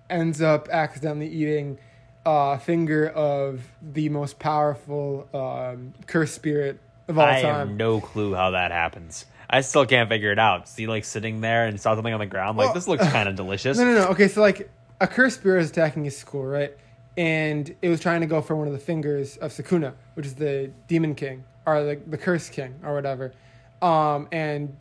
ends 0.10 0.42
up 0.42 0.70
accidentally 0.70 1.28
eating 1.28 1.80
a 2.26 2.60
finger 2.60 3.10
of 3.10 3.62
the 3.82 4.10
most 4.10 4.40
powerful 4.40 5.28
um, 5.34 5.94
cursed 6.08 6.36
spirit 6.36 6.80
of 7.08 7.18
all 7.18 7.26
I 7.26 7.42
time. 7.42 7.56
have 7.56 7.70
no 7.72 8.00
clue 8.02 8.34
how 8.34 8.52
that 8.52 8.72
happens. 8.72 9.26
I 9.50 9.62
still 9.62 9.86
can't 9.86 10.10
figure 10.10 10.32
it 10.32 10.40
out. 10.40 10.68
See, 10.68 10.88
like 10.88 11.06
sitting 11.06 11.42
there 11.42 11.66
and 11.66 11.80
saw 11.80 11.96
something 11.96 12.14
on 12.14 12.20
the 12.20 12.26
ground. 12.26 12.58
Like 12.58 12.68
Well, 12.68 12.74
this 12.74 12.88
looks 12.88 13.08
kind 13.10 13.30
of 13.30 13.36
delicious. 13.36 13.78
No, 13.78 13.86
no, 13.86 13.94
no. 13.94 14.08
Okay, 14.08 14.28
so 14.28 14.42
like 14.42 14.70
a 15.00 15.08
cursed 15.08 15.40
spirit 15.40 15.62
is 15.62 15.70
attacking 15.70 16.06
his 16.06 16.18
school, 16.18 16.44
right? 16.46 16.76
And 17.18 17.76
it 17.82 17.90
was 17.90 18.00
trying 18.00 18.22
to 18.22 18.28
go 18.28 18.42
for 18.42 18.56
one 18.56 18.66
of 18.68 18.74
the 18.74 18.80
fingers 18.80 19.38
of 19.38 19.52
Sukuna, 19.52 19.94
which 20.16 20.26
is 20.26 20.36
the 20.36 20.72
demon 20.88 21.14
king 21.14 21.44
or 21.66 21.84
the 21.84 22.00
the 22.08 22.18
cursed 22.18 22.52
king 22.52 22.76
or 22.84 22.94
whatever. 22.96 23.34
Um, 23.82 24.28
and 24.32 24.76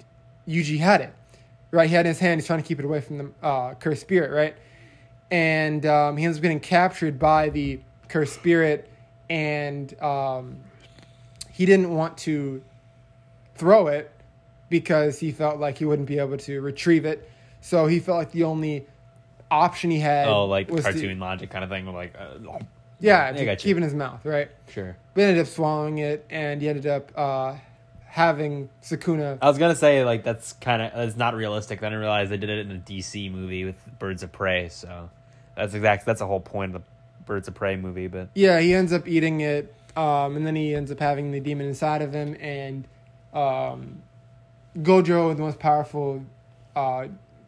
Yuji 0.48 0.78
had 0.78 1.00
it, 1.02 1.12
right? 1.70 1.88
He 1.88 1.94
had 1.94 2.06
it 2.06 2.08
in 2.08 2.14
his 2.14 2.20
hand. 2.20 2.40
He's 2.40 2.46
trying 2.46 2.62
to 2.62 2.66
keep 2.66 2.78
it 2.78 2.84
away 2.84 3.00
from 3.00 3.18
the 3.18 3.30
uh, 3.46 3.74
cursed 3.74 4.00
spirit, 4.00 4.30
right? 4.30 4.56
And 5.30 5.84
um, 5.86 6.16
he 6.16 6.24
ends 6.24 6.38
up 6.38 6.42
getting 6.42 6.60
captured 6.60 7.18
by 7.18 7.48
the 7.50 7.80
cursed 8.08 8.34
spirit, 8.34 8.88
and 9.28 10.00
um, 10.02 10.58
he 11.52 11.66
didn't 11.66 11.94
want 11.94 12.16
to 12.18 12.62
throw 13.54 13.86
it 13.86 14.10
because 14.68 15.18
he 15.18 15.30
felt 15.32 15.60
like 15.60 15.78
he 15.78 15.84
wouldn't 15.84 16.08
be 16.08 16.18
able 16.18 16.36
to 16.38 16.60
retrieve 16.60 17.04
it. 17.04 17.28
So 17.60 17.86
he 17.86 18.00
felt 18.00 18.18
like 18.18 18.32
the 18.32 18.44
only 18.44 18.86
option 19.50 19.90
he 19.90 20.00
had 20.00 20.26
Oh, 20.28 20.46
like 20.46 20.70
was 20.70 20.84
to- 20.84 20.92
cartoon 20.92 21.18
logic 21.20 21.50
kind 21.50 21.62
of 21.62 21.70
thing, 21.70 21.86
like. 21.92 22.14
uh, 22.18 22.58
yeah, 22.98 23.28
I 23.28 23.32
to 23.32 23.44
got 23.44 23.50
you. 23.52 23.56
keep 23.56 23.76
it 23.76 23.78
in 23.78 23.82
his 23.82 23.94
mouth, 23.94 24.24
right? 24.24 24.48
sure. 24.68 24.96
But 25.14 25.22
ended 25.24 25.40
up 25.42 25.46
swallowing 25.52 25.98
it, 25.98 26.24
and 26.30 26.62
he 26.62 26.68
ended 26.68 26.86
up 26.86 27.12
uh, 27.16 27.56
having 28.06 28.68
Sukuna. 28.82 29.38
I 29.42 29.48
was 29.48 29.58
gonna 29.58 29.74
say 29.76 30.04
like 30.04 30.22
that's 30.24 30.52
kind 30.54 30.80
of 30.80 30.92
that's 30.94 31.16
not 31.16 31.34
realistic. 31.34 31.80
Then 31.80 31.92
I 31.92 31.96
realized 31.96 32.30
they 32.30 32.36
did 32.36 32.48
it 32.50 32.66
in 32.66 32.70
a 32.76 32.78
DC 32.78 33.30
movie 33.30 33.64
with 33.64 33.76
Birds 33.98 34.22
of 34.22 34.30
Prey. 34.32 34.68
So 34.68 35.10
that's 35.56 35.74
exact. 35.74 36.06
That's 36.06 36.20
the 36.20 36.26
whole 36.26 36.40
point 36.40 36.74
of 36.74 36.82
the 36.82 36.88
Birds 37.26 37.48
of 37.48 37.54
Prey 37.54 37.76
movie. 37.76 38.06
But 38.06 38.28
Yeah, 38.34 38.60
he 38.60 38.72
ends 38.72 38.92
up 38.92 39.06
eating 39.08 39.40
it, 39.42 39.74
um, 39.96 40.36
and 40.36 40.46
then 40.46 40.56
he 40.56 40.74
ends 40.74 40.90
up 40.90 41.00
having 41.00 41.32
the 41.32 41.40
demon 41.40 41.66
inside 41.66 42.02
of 42.02 42.12
him, 42.12 42.36
and 42.40 42.86
um, 43.34 44.02
Gojo, 44.78 45.34
the 45.36 45.42
most 45.42 45.58
powerful 45.58 46.24
uh, 46.74 47.06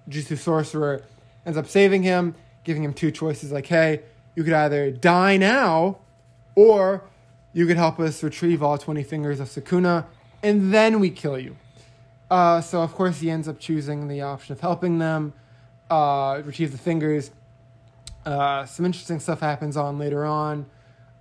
Jutsu 0.09 0.37
sorcerer, 0.37 1.03
ends 1.47 1.57
up 1.57 1.67
saving 1.67 2.03
him, 2.03 2.35
giving 2.65 2.85
him 2.85 2.93
two 2.93 3.11
choices 3.11 3.51
like, 3.51 3.67
hey, 3.67 4.03
you 4.35 4.45
could 4.45 4.53
either 4.53 4.91
die 4.91 5.37
now, 5.37 5.99
or 6.55 7.05
you 7.53 7.67
could 7.67 7.77
help 7.77 7.99
us 7.99 8.23
retrieve 8.23 8.63
all 8.63 8.77
20 8.77 9.03
fingers 9.03 9.41
of 9.41 9.49
Sukuna, 9.49 10.05
and 10.43 10.73
then 10.75 11.01
we 11.01 11.09
kill 11.09 11.39
you. 11.39 11.57
Uh, 12.31 12.61
so, 12.61 12.83
of 12.83 12.93
course, 12.95 13.21
he 13.21 13.31
ends 13.31 13.49
up 13.49 13.59
choosing 13.59 14.09
the 14.09 14.21
option 14.21 14.53
of 14.53 14.61
helping 14.61 14.99
them 14.99 15.33
uh, 15.91 16.43
retrieve 16.45 16.73
the 16.73 16.79
fingers. 16.79 17.31
Uh, 18.27 18.65
some 18.67 18.85
interesting 18.85 19.21
stuff 19.21 19.41
happens 19.41 19.77
on 19.77 19.99
later 19.99 20.25
on 20.25 20.67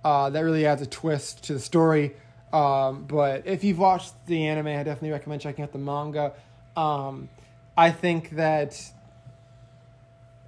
uh, 0.04 0.30
that 0.30 0.40
really 0.40 0.66
adds 0.66 0.82
a 0.82 0.86
twist 0.86 1.44
to 1.44 1.54
the 1.54 1.60
story. 1.60 2.14
Um, 2.52 3.04
but 3.04 3.46
if 3.46 3.64
you've 3.64 3.78
watched 3.78 4.14
the 4.26 4.46
anime, 4.46 4.68
I 4.68 4.82
definitely 4.84 5.10
recommend 5.10 5.40
checking 5.40 5.64
out 5.64 5.72
the 5.72 5.78
manga. 5.78 6.34
Um, 6.76 7.28
I 7.76 7.90
think 7.90 8.30
that, 8.30 8.80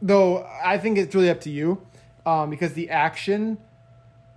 though, 0.00 0.46
I 0.62 0.78
think 0.78 0.98
it's 0.98 1.14
really 1.14 1.30
up 1.30 1.40
to 1.42 1.50
you 1.50 1.84
um, 2.24 2.50
because 2.50 2.74
the 2.74 2.90
action 2.90 3.58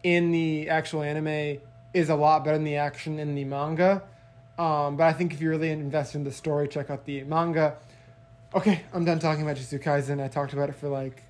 in 0.01 0.31
the 0.31 0.69
actual 0.69 1.03
anime 1.03 1.59
is 1.93 2.09
a 2.09 2.15
lot 2.15 2.43
better 2.43 2.57
than 2.57 2.63
the 2.63 2.77
action 2.77 3.19
in 3.19 3.35
the 3.35 3.43
manga. 3.43 4.01
Um, 4.57 4.97
but 4.97 5.03
I 5.03 5.13
think 5.13 5.33
if 5.33 5.41
you're 5.41 5.51
really 5.51 5.69
invested 5.71 6.19
in 6.19 6.23
the 6.23 6.31
story, 6.31 6.67
check 6.67 6.89
out 6.89 7.05
the 7.05 7.23
manga. 7.23 7.75
Okay, 8.53 8.81
I'm 8.93 9.05
done 9.05 9.19
talking 9.19 9.43
about 9.43 9.57
Jujutsu 9.57 9.81
Kaisen. 9.81 10.23
I 10.23 10.27
talked 10.27 10.53
about 10.53 10.69
it 10.69 10.75
for 10.75 10.89
like 10.89 11.23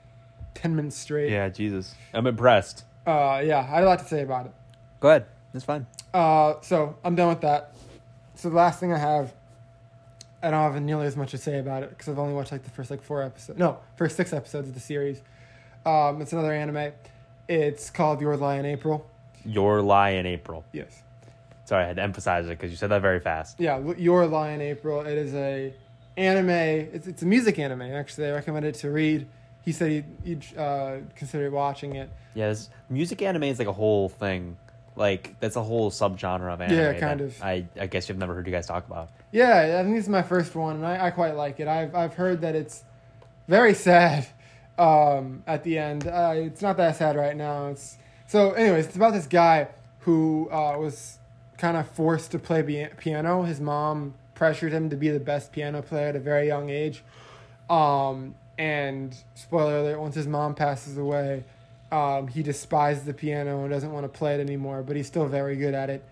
10 0.53 0.75
minutes 0.75 0.95
straight. 0.95 1.31
yeah, 1.31 1.49
Jesus, 1.49 1.95
I'm 2.13 2.27
impressed. 2.27 2.85
Uh, 3.09 3.39
yeah, 3.39 3.59
I 3.59 3.63
had 3.63 3.83
a 3.83 3.87
lot 3.87 3.99
to 3.99 4.05
say 4.05 4.21
about 4.21 4.45
it. 4.45 4.51
Go 4.99 5.09
ahead. 5.09 5.25
That's 5.51 5.65
fine. 5.65 5.87
Uh, 6.13 6.55
so 6.61 6.95
I'm 7.03 7.15
done 7.15 7.29
with 7.29 7.41
that. 7.41 7.75
So 8.35 8.49
the 8.49 8.55
last 8.55 8.79
thing 8.79 8.93
I 8.93 8.99
have, 8.99 9.33
I 10.43 10.51
don't 10.51 10.71
have 10.71 10.79
nearly 10.79 11.07
as 11.07 11.17
much 11.17 11.31
to 11.31 11.39
say 11.39 11.57
about 11.57 11.81
it 11.81 11.89
because 11.89 12.07
I've 12.07 12.19
only 12.19 12.35
watched 12.35 12.51
like 12.51 12.63
the 12.63 12.69
first 12.69 12.91
like 12.91 13.01
four 13.01 13.23
episodes. 13.23 13.57
No, 13.57 13.79
first 13.95 14.15
six 14.15 14.31
episodes 14.31 14.67
of 14.67 14.75
the 14.75 14.79
series. 14.79 15.21
Um, 15.87 16.21
it's 16.21 16.33
another 16.33 16.53
anime. 16.53 16.91
It's 17.47 17.89
called 17.89 18.21
Your 18.21 18.37
Lie 18.37 18.57
in 18.57 18.65
April. 18.65 19.09
Your 19.43 19.81
lie 19.81 20.11
in 20.11 20.27
April. 20.27 20.63
Yes. 20.71 21.01
Sorry, 21.65 21.83
I 21.83 21.87
had 21.87 21.95
to 21.95 22.03
emphasize 22.03 22.45
it 22.45 22.49
because 22.49 22.69
you 22.69 22.77
said 22.77 22.91
that 22.91 23.01
very 23.01 23.19
fast. 23.19 23.59
Yeah, 23.59 23.79
Your 23.97 24.27
Lie 24.27 24.51
in 24.51 24.61
April. 24.61 25.01
It 25.01 25.17
is 25.17 25.33
a 25.33 25.73
anime. 26.15 26.49
It's 26.49 27.07
it's 27.07 27.23
a 27.23 27.25
music 27.25 27.57
anime. 27.57 27.81
Actually, 27.81 28.27
I 28.27 28.33
recommend 28.33 28.65
it 28.65 28.75
to 28.75 28.91
read. 28.91 29.27
He 29.63 29.71
said 29.71 29.91
he'd, 29.91 30.05
he'd 30.23 30.57
uh, 30.57 30.97
consider 31.15 31.49
watching 31.51 31.95
it. 31.95 32.09
Yeah, 32.33 32.49
this, 32.49 32.69
music 32.89 33.21
anime 33.21 33.43
is 33.43 33.59
like 33.59 33.67
a 33.67 33.73
whole 33.73 34.09
thing. 34.09 34.57
Like 34.95 35.39
that's 35.39 35.55
a 35.55 35.63
whole 35.63 35.91
subgenre 35.91 36.53
of 36.53 36.61
anime. 36.61 36.77
Yeah, 36.77 36.93
kind 36.99 37.21
of. 37.21 37.41
I 37.41 37.65
I 37.79 37.87
guess 37.87 38.09
you've 38.09 38.17
never 38.17 38.33
heard 38.33 38.45
you 38.45 38.51
guys 38.51 38.67
talk 38.67 38.85
about. 38.85 39.09
Yeah, 39.31 39.79
I 39.79 39.83
think 39.83 39.95
this 39.95 40.05
is 40.05 40.09
my 40.09 40.23
first 40.23 40.55
one, 40.55 40.77
and 40.77 40.85
I, 40.85 41.07
I 41.07 41.11
quite 41.11 41.35
like 41.35 41.59
it. 41.59 41.67
I've 41.67 41.95
I've 41.95 42.15
heard 42.15 42.41
that 42.41 42.55
it's 42.55 42.83
very 43.47 43.73
sad 43.73 44.27
um, 44.77 45.43
at 45.47 45.63
the 45.63 45.77
end. 45.77 46.07
Uh, 46.07 46.33
it's 46.35 46.61
not 46.61 46.77
that 46.77 46.95
sad 46.97 47.15
right 47.15 47.35
now. 47.35 47.67
It's 47.67 47.97
so, 48.27 48.51
anyways, 48.51 48.87
it's 48.87 48.95
about 48.95 49.13
this 49.13 49.25
guy 49.25 49.69
who 49.99 50.49
uh, 50.51 50.77
was 50.77 51.17
kind 51.57 51.75
of 51.77 51.89
forced 51.89 52.31
to 52.31 52.39
play 52.39 52.61
bi- 52.61 52.91
piano. 52.97 53.43
His 53.43 53.59
mom 53.59 54.13
pressured 54.35 54.71
him 54.71 54.89
to 54.89 54.95
be 54.95 55.09
the 55.09 55.19
best 55.19 55.51
piano 55.51 55.81
player 55.81 56.09
at 56.09 56.15
a 56.15 56.19
very 56.19 56.47
young 56.47 56.69
age. 56.69 57.03
Um, 57.69 58.35
and 58.59 59.15
spoiler 59.33 59.77
alert: 59.79 59.99
once 59.99 60.13
his 60.13 60.27
mom 60.27 60.53
passes 60.53 60.97
away, 60.97 61.45
um, 61.91 62.27
he 62.27 62.43
despises 62.43 63.05
the 63.05 63.13
piano 63.13 63.61
and 63.61 63.71
doesn't 63.71 63.91
want 63.91 64.03
to 64.03 64.09
play 64.09 64.35
it 64.35 64.39
anymore. 64.39 64.83
But 64.83 64.95
he's 64.95 65.07
still 65.07 65.25
very 65.25 65.55
good 65.55 65.73
at 65.73 65.89
it. 65.89 66.03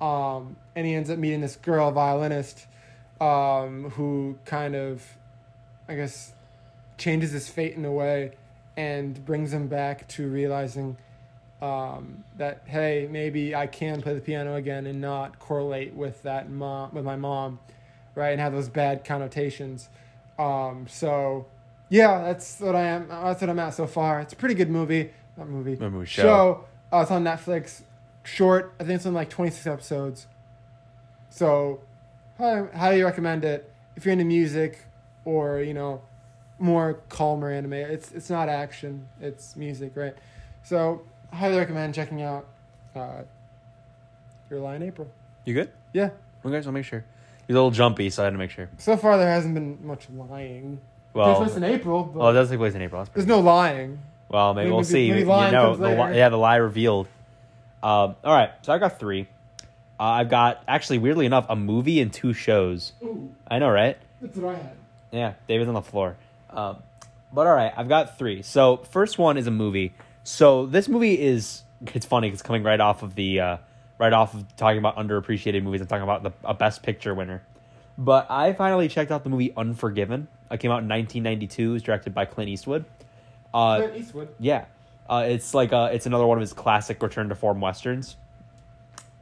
Um, 0.00 0.56
and 0.74 0.86
he 0.86 0.94
ends 0.94 1.10
up 1.10 1.18
meeting 1.18 1.40
this 1.40 1.56
girl 1.56 1.90
violinist 1.90 2.66
um, 3.20 3.90
who 3.90 4.38
kind 4.44 4.74
of, 4.74 5.02
I 5.88 5.96
guess, 5.96 6.32
changes 6.96 7.32
his 7.32 7.48
fate 7.48 7.74
in 7.74 7.84
a 7.84 7.92
way 7.92 8.32
and 8.76 9.24
brings 9.24 9.52
him 9.52 9.68
back 9.68 10.06
to 10.08 10.28
realizing 10.28 10.96
um, 11.62 12.24
that 12.36 12.62
hey, 12.66 13.08
maybe 13.10 13.54
I 13.54 13.66
can 13.66 14.02
play 14.02 14.14
the 14.14 14.20
piano 14.20 14.54
again 14.54 14.86
and 14.86 15.00
not 15.00 15.38
correlate 15.38 15.94
with 15.94 16.22
that 16.22 16.50
mom 16.50 16.94
with 16.94 17.04
my 17.04 17.16
mom, 17.16 17.58
right? 18.14 18.30
And 18.30 18.40
have 18.40 18.52
those 18.52 18.68
bad 18.68 19.04
connotations. 19.04 19.88
Um, 20.38 20.86
so, 20.88 21.46
yeah, 21.88 22.22
that's 22.22 22.60
what 22.60 22.74
I 22.74 22.82
am. 22.82 23.08
That's 23.08 23.40
what 23.40 23.50
I'm 23.50 23.58
at 23.58 23.74
so 23.74 23.86
far. 23.86 24.20
It's 24.20 24.32
a 24.32 24.36
pretty 24.36 24.54
good 24.54 24.70
movie. 24.70 25.10
Not 25.36 25.48
movie. 25.48 25.74
A 25.74 25.90
movie 25.90 26.06
show. 26.06 26.64
Uh, 26.92 27.00
it's 27.00 27.10
on 27.10 27.24
Netflix. 27.24 27.82
Short. 28.24 28.74
I 28.80 28.84
think 28.84 28.96
it's 28.96 29.06
on 29.06 29.14
like 29.14 29.30
26 29.30 29.66
episodes. 29.66 30.26
So, 31.28 31.80
highly, 32.38 32.68
highly 32.72 33.02
recommend 33.02 33.44
it 33.44 33.70
if 33.94 34.04
you're 34.04 34.12
into 34.12 34.24
music 34.24 34.86
or 35.24 35.60
you 35.60 35.74
know 35.74 36.02
more 36.58 36.94
calmer 37.08 37.50
anime. 37.50 37.74
It's 37.74 38.10
it's 38.12 38.30
not 38.30 38.48
action. 38.48 39.08
It's 39.20 39.54
music, 39.54 39.92
right? 39.94 40.14
So, 40.62 41.02
highly 41.32 41.56
recommend 41.56 41.94
checking 41.94 42.22
out 42.22 42.46
uh, 42.96 43.22
Your 44.50 44.74
in 44.74 44.82
April. 44.82 45.08
You 45.44 45.54
good? 45.54 45.70
Yeah. 45.92 46.10
Okay, 46.44 46.60
so 46.62 46.68
I'll 46.68 46.72
make 46.72 46.84
sure. 46.84 47.04
You're 47.46 47.56
a 47.56 47.60
little 47.60 47.70
jumpy, 47.70 48.10
so 48.10 48.22
I 48.22 48.24
had 48.24 48.32
to 48.32 48.38
make 48.38 48.50
sure. 48.50 48.68
So 48.78 48.96
far, 48.96 49.16
there 49.18 49.30
hasn't 49.30 49.54
been 49.54 49.78
much 49.86 50.08
lying. 50.10 50.80
Well, 51.16 51.40
There's 51.40 51.56
in 51.56 51.64
April, 51.64 52.04
but 52.04 52.20
oh, 52.20 52.28
it 52.28 52.34
does 52.34 52.50
take 52.50 52.58
place 52.58 52.74
in 52.74 52.82
April. 52.82 53.06
There's 53.14 53.26
no 53.26 53.40
lying. 53.40 53.98
Well, 54.28 54.54
maybe, 54.54 54.64
Maybe- 54.66 54.74
we'll 54.74 54.84
see. 54.84 55.08
maybe 55.10 55.20
you 55.20 55.26
know, 55.26 55.76
the, 55.76 55.88
li- 55.88 56.16
yeah, 56.16 56.28
the 56.28 56.36
lie 56.36 56.56
revealed. 56.56 57.06
Um, 57.82 58.16
all 58.24 58.34
right, 58.34 58.50
so 58.62 58.72
I 58.72 58.78
got 58.78 58.98
three. 58.98 59.26
Uh, 59.98 60.02
I've 60.02 60.28
got 60.28 60.62
actually, 60.68 60.98
weirdly 60.98 61.24
enough, 61.24 61.46
a 61.48 61.56
movie 61.56 62.00
and 62.00 62.12
two 62.12 62.32
shows. 62.34 62.92
Ooh, 63.02 63.32
I 63.48 63.58
know, 63.58 63.70
right? 63.70 63.96
that's 64.20 64.36
what 64.36 64.54
I 64.54 64.58
had. 64.58 64.72
Yeah, 65.10 65.32
David's 65.48 65.68
on 65.68 65.74
the 65.74 65.82
floor. 65.82 66.16
Um, 66.50 66.76
but 67.32 67.46
all 67.46 67.54
right, 67.54 67.72
I've 67.76 67.88
got 67.88 68.18
three. 68.18 68.42
So 68.42 68.78
first 68.90 69.16
one 69.18 69.36
is 69.38 69.46
a 69.46 69.50
movie. 69.50 69.94
So 70.24 70.66
this 70.66 70.88
movie 70.88 71.20
is 71.20 71.62
it's 71.94 72.04
funny. 72.06 72.28
It's 72.28 72.42
coming 72.42 72.62
right 72.62 72.80
off 72.80 73.02
of 73.02 73.14
the 73.14 73.40
uh, 73.40 73.56
right 73.98 74.12
off 74.12 74.34
of 74.34 74.44
talking 74.56 74.78
about 74.78 74.96
underappreciated 74.96 75.62
movies. 75.62 75.80
I'm 75.80 75.86
talking 75.86 76.02
about 76.02 76.22
the 76.24 76.32
a 76.44 76.52
Best 76.54 76.82
Picture 76.82 77.14
winner. 77.14 77.42
But 77.98 78.30
I 78.30 78.52
finally 78.52 78.88
checked 78.88 79.10
out 79.10 79.24
the 79.24 79.30
movie 79.30 79.52
Unforgiven. 79.56 80.28
It 80.50 80.60
came 80.60 80.70
out 80.70 80.82
in 80.82 80.88
1992. 80.88 81.70
It 81.70 81.72
was 81.72 81.82
directed 81.82 82.14
by 82.14 82.24
Clint 82.24 82.50
Eastwood. 82.50 82.84
Uh, 83.54 83.78
Clint 83.78 83.96
Eastwood. 83.96 84.28
yeah, 84.38 84.66
uh, 85.08 85.24
it's 85.26 85.54
like 85.54 85.72
uh, 85.72 85.90
it's 85.92 86.06
another 86.06 86.26
one 86.26 86.36
of 86.36 86.42
his 86.42 86.52
classic 86.52 87.02
return 87.02 87.28
to 87.30 87.34
form 87.34 87.60
westerns, 87.60 88.16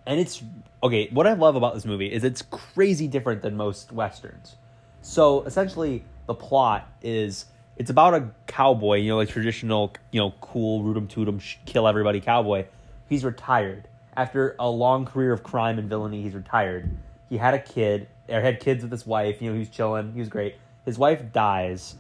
and 0.07 0.19
it's 0.19 0.43
okay. 0.83 1.09
What 1.13 1.27
I 1.27 1.35
love 1.35 1.57
about 1.57 1.75
this 1.75 1.85
movie 1.85 2.13
is 2.13 2.25
it's 2.25 2.43
crazy 2.43 3.07
different 3.07 3.43
than 3.43 3.57
most 3.57 3.93
westerns. 3.93 4.57
So 5.03 5.43
essentially, 5.45 6.05
the 6.27 6.35
plot 6.35 6.89
is 7.01 7.47
it's 7.77 7.91
about 7.91 8.15
a 8.15 8.29
cowboy, 8.47 8.99
you 8.99 9.11
know, 9.11 9.17
like 9.17 9.29
traditional, 9.29 9.93
you 10.11 10.21
know, 10.21 10.33
cool, 10.41 10.83
rootum 10.83 11.07
tootum, 11.09 11.41
sh- 11.41 11.57
kill 11.65 11.87
everybody 11.87 12.21
cowboy. 12.21 12.65
He's 13.09 13.25
retired, 13.25 13.87
after 14.17 14.57
a 14.59 14.69
long 14.69 15.05
career 15.05 15.33
of 15.33 15.43
crime 15.43 15.79
and 15.79 15.89
villainy, 15.89 16.23
he's 16.23 16.35
retired. 16.35 16.91
He 17.29 17.37
had 17.37 17.55
a 17.55 17.59
kid, 17.59 18.09
or 18.29 18.41
had 18.41 18.61
kids 18.61 18.83
with 18.83 18.93
his 18.93 19.07
wife. 19.07 19.41
You 19.41 19.49
know, 19.49 19.55
he 19.55 19.61
was 19.61 19.69
chilling. 19.69 20.13
He 20.13 20.21
was 20.21 20.29
great. 20.29 20.57
His 20.85 20.99
wife 20.99 21.33
dies, 21.33 21.97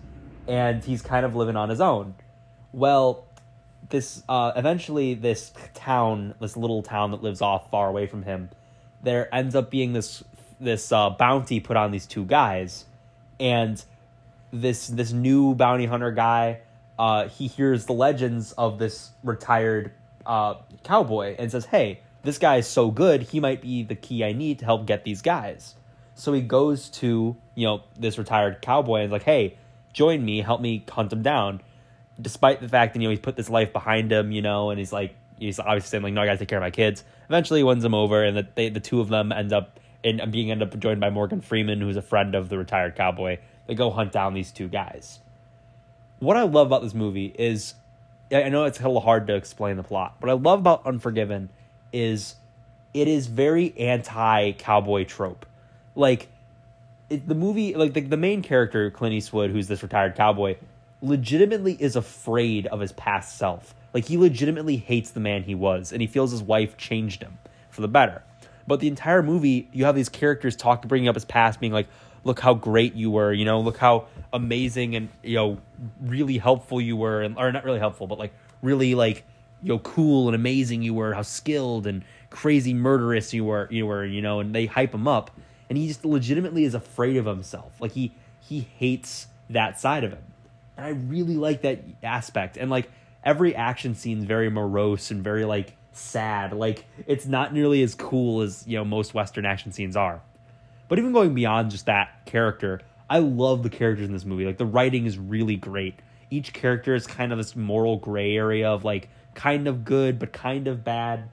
and 0.46 0.84
he's 0.84 1.02
kind 1.02 1.24
of 1.24 1.34
living 1.34 1.56
on 1.56 1.68
his 1.68 1.80
own. 1.80 2.14
Well, 2.72 3.24
this 3.90 4.22
uh, 4.28 4.52
eventually 4.56 5.14
this 5.14 5.52
town, 5.74 6.34
this 6.40 6.56
little 6.56 6.82
town 6.82 7.10
that 7.12 7.22
lives 7.22 7.40
off 7.40 7.70
far 7.70 7.88
away 7.88 8.06
from 8.06 8.22
him, 8.22 8.50
there 9.02 9.32
ends 9.34 9.54
up 9.54 9.70
being 9.70 9.92
this 9.92 10.22
this 10.60 10.92
uh, 10.92 11.10
bounty 11.10 11.60
put 11.60 11.76
on 11.76 11.90
these 11.90 12.06
two 12.06 12.24
guys, 12.24 12.84
and 13.38 13.82
this 14.52 14.86
this 14.88 15.12
new 15.12 15.54
bounty 15.54 15.86
hunter 15.86 16.12
guy, 16.12 16.60
uh, 16.98 17.28
he 17.28 17.46
hears 17.46 17.86
the 17.86 17.92
legends 17.92 18.52
of 18.52 18.78
this 18.78 19.10
retired 19.22 19.92
uh, 20.26 20.54
cowboy 20.82 21.36
and 21.38 21.50
says, 21.50 21.66
"Hey, 21.66 22.00
this 22.22 22.38
guy 22.38 22.56
is 22.56 22.66
so 22.66 22.90
good. 22.90 23.22
He 23.22 23.40
might 23.40 23.60
be 23.60 23.82
the 23.82 23.94
key 23.94 24.24
I 24.24 24.32
need 24.32 24.58
to 24.60 24.64
help 24.64 24.86
get 24.86 25.04
these 25.04 25.22
guys." 25.22 25.74
So 26.14 26.32
he 26.32 26.40
goes 26.40 26.88
to 26.90 27.36
you 27.54 27.66
know 27.66 27.82
this 27.98 28.18
retired 28.18 28.62
cowboy 28.62 28.96
and 28.96 29.06
is 29.06 29.12
like, 29.12 29.24
"Hey, 29.24 29.56
join 29.92 30.24
me. 30.24 30.40
Help 30.40 30.60
me 30.60 30.84
hunt 30.90 31.12
him 31.12 31.22
down." 31.22 31.60
Despite 32.20 32.60
the 32.60 32.68
fact 32.68 32.94
that 32.94 33.00
you 33.00 33.08
know 33.08 33.10
he's 33.10 33.20
put 33.20 33.36
this 33.36 33.50
life 33.50 33.72
behind 33.72 34.12
him, 34.12 34.30
you 34.32 34.42
know, 34.42 34.70
and 34.70 34.78
he's 34.78 34.92
like 34.92 35.14
he's 35.38 35.58
obviously 35.58 35.88
saying 35.88 36.02
like, 36.02 36.12
"No, 36.12 36.22
I 36.22 36.26
got 36.26 36.32
to 36.32 36.38
take 36.38 36.48
care 36.48 36.58
of 36.58 36.62
my 36.62 36.70
kids." 36.70 37.04
Eventually, 37.28 37.60
he 37.60 37.64
wins 37.64 37.84
him 37.84 37.94
over, 37.94 38.22
and 38.22 38.36
the 38.36 38.46
they, 38.54 38.68
the 38.68 38.80
two 38.80 39.00
of 39.00 39.08
them 39.08 39.32
end 39.32 39.52
up 39.52 39.80
in 40.02 40.20
being 40.30 40.50
end 40.50 40.62
up 40.62 40.78
joined 40.78 41.00
by 41.00 41.10
Morgan 41.10 41.40
Freeman, 41.40 41.80
who's 41.80 41.96
a 41.96 42.02
friend 42.02 42.34
of 42.34 42.48
the 42.48 42.58
retired 42.58 42.94
cowboy. 42.94 43.38
They 43.66 43.74
go 43.74 43.90
hunt 43.90 44.12
down 44.12 44.34
these 44.34 44.52
two 44.52 44.68
guys. 44.68 45.20
What 46.20 46.36
I 46.36 46.42
love 46.42 46.68
about 46.68 46.82
this 46.82 46.94
movie 46.94 47.34
is, 47.38 47.74
I 48.30 48.48
know 48.50 48.64
it's 48.64 48.78
a 48.78 48.82
little 48.82 49.00
hard 49.00 49.26
to 49.28 49.34
explain 49.34 49.76
the 49.76 49.82
plot. 49.82 50.16
What 50.20 50.30
I 50.30 50.34
love 50.34 50.60
about 50.60 50.86
Unforgiven 50.86 51.48
is 51.92 52.36
it 52.92 53.08
is 53.08 53.26
very 53.26 53.76
anti 53.78 54.52
cowboy 54.52 55.04
trope. 55.04 55.46
Like 55.94 56.28
it, 57.10 57.26
the 57.28 57.34
movie, 57.34 57.74
like 57.74 57.92
the, 57.92 58.00
the 58.00 58.16
main 58.16 58.42
character 58.42 58.90
Clint 58.90 59.14
Eastwood, 59.14 59.50
who's 59.50 59.68
this 59.68 59.82
retired 59.82 60.14
cowboy, 60.14 60.56
legitimately 61.02 61.76
is 61.78 61.96
afraid 61.96 62.66
of 62.66 62.80
his 62.80 62.92
past 62.92 63.38
self. 63.38 63.74
Like 63.92 64.06
he 64.06 64.16
legitimately 64.16 64.76
hates 64.76 65.10
the 65.10 65.20
man 65.20 65.44
he 65.44 65.54
was, 65.54 65.92
and 65.92 66.00
he 66.00 66.06
feels 66.06 66.30
his 66.32 66.42
wife 66.42 66.76
changed 66.76 67.22
him 67.22 67.38
for 67.70 67.82
the 67.82 67.88
better. 67.88 68.22
But 68.66 68.80
the 68.80 68.88
entire 68.88 69.22
movie, 69.22 69.68
you 69.72 69.84
have 69.84 69.94
these 69.94 70.08
characters 70.08 70.56
talk, 70.56 70.86
bringing 70.86 71.08
up 71.08 71.14
his 71.14 71.24
past, 71.24 71.60
being 71.60 71.72
like, 71.72 71.86
"Look 72.24 72.40
how 72.40 72.54
great 72.54 72.94
you 72.94 73.10
were," 73.10 73.32
you 73.32 73.44
know, 73.44 73.60
"Look 73.60 73.76
how 73.76 74.06
amazing 74.32 74.96
and 74.96 75.08
you 75.22 75.36
know 75.36 75.58
really 76.00 76.38
helpful 76.38 76.80
you 76.80 76.96
were," 76.96 77.22
and 77.22 77.36
or 77.38 77.52
not 77.52 77.64
really 77.64 77.78
helpful, 77.78 78.06
but 78.06 78.18
like 78.18 78.32
really 78.62 78.94
like 78.94 79.24
you 79.62 79.68
know 79.68 79.78
cool 79.80 80.28
and 80.28 80.34
amazing 80.34 80.82
you 80.82 80.94
were, 80.94 81.14
how 81.14 81.22
skilled 81.22 81.86
and 81.86 82.04
crazy 82.30 82.74
murderous 82.74 83.32
you 83.32 83.44
were, 83.44 83.68
you 83.70 83.86
were, 83.86 84.04
you 84.04 84.20
know, 84.20 84.40
and 84.40 84.54
they 84.54 84.66
hype 84.66 84.92
him 84.92 85.06
up, 85.06 85.30
and 85.68 85.78
he 85.78 85.88
just 85.88 86.04
legitimately 86.04 86.64
is 86.64 86.74
afraid 86.74 87.16
of 87.16 87.26
himself. 87.26 87.80
Like 87.80 87.92
he 87.92 88.12
he 88.40 88.68
hates 88.78 89.26
that 89.50 89.80
side 89.80 90.04
of 90.04 90.12
him, 90.12 90.24
and 90.76 90.86
I 90.86 90.90
really 90.90 91.36
like 91.36 91.62
that 91.62 91.80
aspect. 92.02 92.56
And 92.56 92.70
like 92.70 92.90
every 93.24 93.54
action 93.54 93.94
scene 93.94 94.18
is 94.18 94.24
very 94.24 94.50
morose 94.50 95.10
and 95.10 95.22
very 95.22 95.44
like 95.44 95.76
sad. 95.92 96.52
Like 96.52 96.84
it's 97.06 97.26
not 97.26 97.52
nearly 97.52 97.82
as 97.82 97.94
cool 97.94 98.42
as 98.42 98.64
you 98.66 98.76
know 98.76 98.84
most 98.84 99.14
Western 99.14 99.46
action 99.46 99.72
scenes 99.72 99.96
are. 99.96 100.22
But 100.88 100.98
even 100.98 101.12
going 101.12 101.34
beyond 101.34 101.70
just 101.70 101.86
that 101.86 102.26
character, 102.26 102.80
I 103.08 103.18
love 103.18 103.62
the 103.62 103.70
characters 103.70 104.06
in 104.06 104.12
this 104.12 104.24
movie. 104.24 104.44
Like 104.44 104.58
the 104.58 104.66
writing 104.66 105.06
is 105.06 105.18
really 105.18 105.56
great. 105.56 105.98
Each 106.30 106.52
character 106.52 106.94
is 106.94 107.06
kind 107.06 107.32
of 107.32 107.38
this 107.38 107.56
moral 107.56 107.96
gray 107.96 108.36
area 108.36 108.68
of 108.68 108.84
like 108.84 109.08
kind 109.34 109.66
of 109.66 109.84
good 109.84 110.18
but 110.18 110.32
kind 110.32 110.68
of 110.68 110.84
bad. 110.84 111.30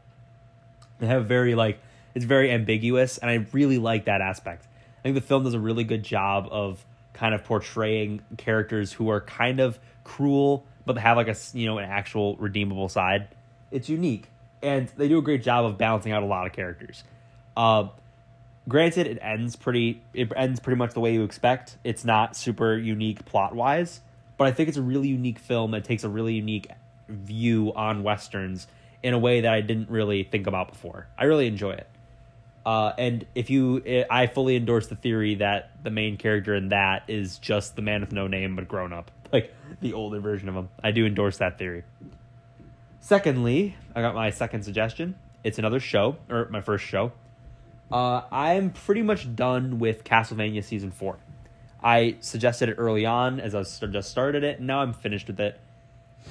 They 0.99 1.07
have 1.07 1.25
very 1.25 1.55
like 1.55 1.79
it's 2.13 2.25
very 2.25 2.51
ambiguous, 2.51 3.17
and 3.17 3.29
I 3.29 3.45
really 3.51 3.77
like 3.77 4.05
that 4.05 4.21
aspect. 4.21 4.67
I 4.99 5.01
think 5.03 5.15
the 5.15 5.21
film 5.21 5.43
does 5.43 5.53
a 5.53 5.59
really 5.59 5.83
good 5.83 6.03
job 6.03 6.47
of 6.51 6.85
kind 7.13 7.33
of 7.33 7.43
portraying 7.43 8.21
characters 8.37 8.93
who 8.93 9.09
are 9.09 9.21
kind 9.21 9.59
of 9.59 9.79
cruel 10.03 10.65
but 10.85 10.97
have 10.97 11.17
like 11.17 11.27
a 11.27 11.35
you 11.53 11.65
know 11.65 11.77
an 11.77 11.85
actual 11.85 12.35
redeemable 12.37 12.89
side. 12.89 13.27
It's 13.71 13.89
unique 13.89 14.27
and 14.61 14.87
they 14.97 15.07
do 15.07 15.17
a 15.17 15.21
great 15.21 15.43
job 15.43 15.65
of 15.65 15.77
balancing 15.77 16.11
out 16.11 16.23
a 16.23 16.25
lot 16.25 16.45
of 16.45 16.53
characters. 16.53 17.03
Uh, 17.57 17.87
granted, 18.67 19.07
it 19.07 19.17
ends 19.21 19.55
pretty 19.55 20.01
it 20.13 20.31
ends 20.35 20.59
pretty 20.59 20.77
much 20.77 20.93
the 20.93 20.99
way 20.99 21.13
you 21.13 21.23
expect. 21.23 21.77
It's 21.83 22.05
not 22.05 22.35
super 22.35 22.77
unique 22.77 23.25
plot 23.25 23.55
wise, 23.55 24.01
but 24.37 24.47
I 24.47 24.51
think 24.51 24.69
it's 24.69 24.77
a 24.77 24.81
really 24.81 25.07
unique 25.07 25.39
film 25.39 25.71
that 25.71 25.83
takes 25.83 26.03
a 26.03 26.09
really 26.09 26.33
unique 26.33 26.67
view 27.07 27.73
on 27.75 28.03
westerns 28.03 28.67
in 29.03 29.13
a 29.13 29.19
way 29.19 29.41
that 29.41 29.51
I 29.51 29.61
didn't 29.61 29.89
really 29.89 30.23
think 30.23 30.47
about 30.47 30.69
before. 30.69 31.07
I 31.17 31.25
really 31.25 31.47
enjoy 31.47 31.71
it. 31.71 31.87
Uh, 32.65 32.93
and 32.97 33.25
if 33.33 33.49
you, 33.49 34.05
I 34.09 34.27
fully 34.27 34.55
endorse 34.55 34.87
the 34.87 34.95
theory 34.95 35.35
that 35.35 35.71
the 35.83 35.89
main 35.89 36.17
character 36.17 36.53
in 36.53 36.69
that 36.69 37.03
is 37.07 37.39
just 37.39 37.75
the 37.75 37.81
man 37.81 38.01
with 38.01 38.11
no 38.11 38.27
name 38.27 38.55
but 38.55 38.67
grown 38.67 38.93
up, 38.93 39.09
like 39.33 39.53
the 39.79 39.93
older 39.93 40.19
version 40.19 40.49
of 40.49 40.55
him. 40.55 40.69
I 40.83 40.91
do 40.91 41.05
endorse 41.05 41.37
that 41.37 41.57
theory. 41.57 41.83
Secondly, 42.99 43.75
I 43.95 44.01
got 44.01 44.13
my 44.13 44.29
second 44.29 44.63
suggestion. 44.63 45.15
It's 45.43 45.57
another 45.57 45.79
show, 45.79 46.17
or 46.29 46.47
my 46.49 46.61
first 46.61 46.85
show. 46.85 47.11
Uh, 47.91 48.21
I'm 48.31 48.69
pretty 48.69 49.01
much 49.01 49.35
done 49.35 49.79
with 49.79 50.03
Castlevania 50.03 50.63
season 50.63 50.91
four. 50.91 51.17
I 51.83 52.17
suggested 52.19 52.69
it 52.69 52.75
early 52.75 53.05
on 53.05 53.39
as 53.39 53.55
I 53.55 53.63
just 53.63 54.11
started 54.11 54.43
it, 54.43 54.59
and 54.59 54.67
now 54.67 54.81
I'm 54.81 54.93
finished 54.93 55.27
with 55.27 55.39
it, 55.39 55.59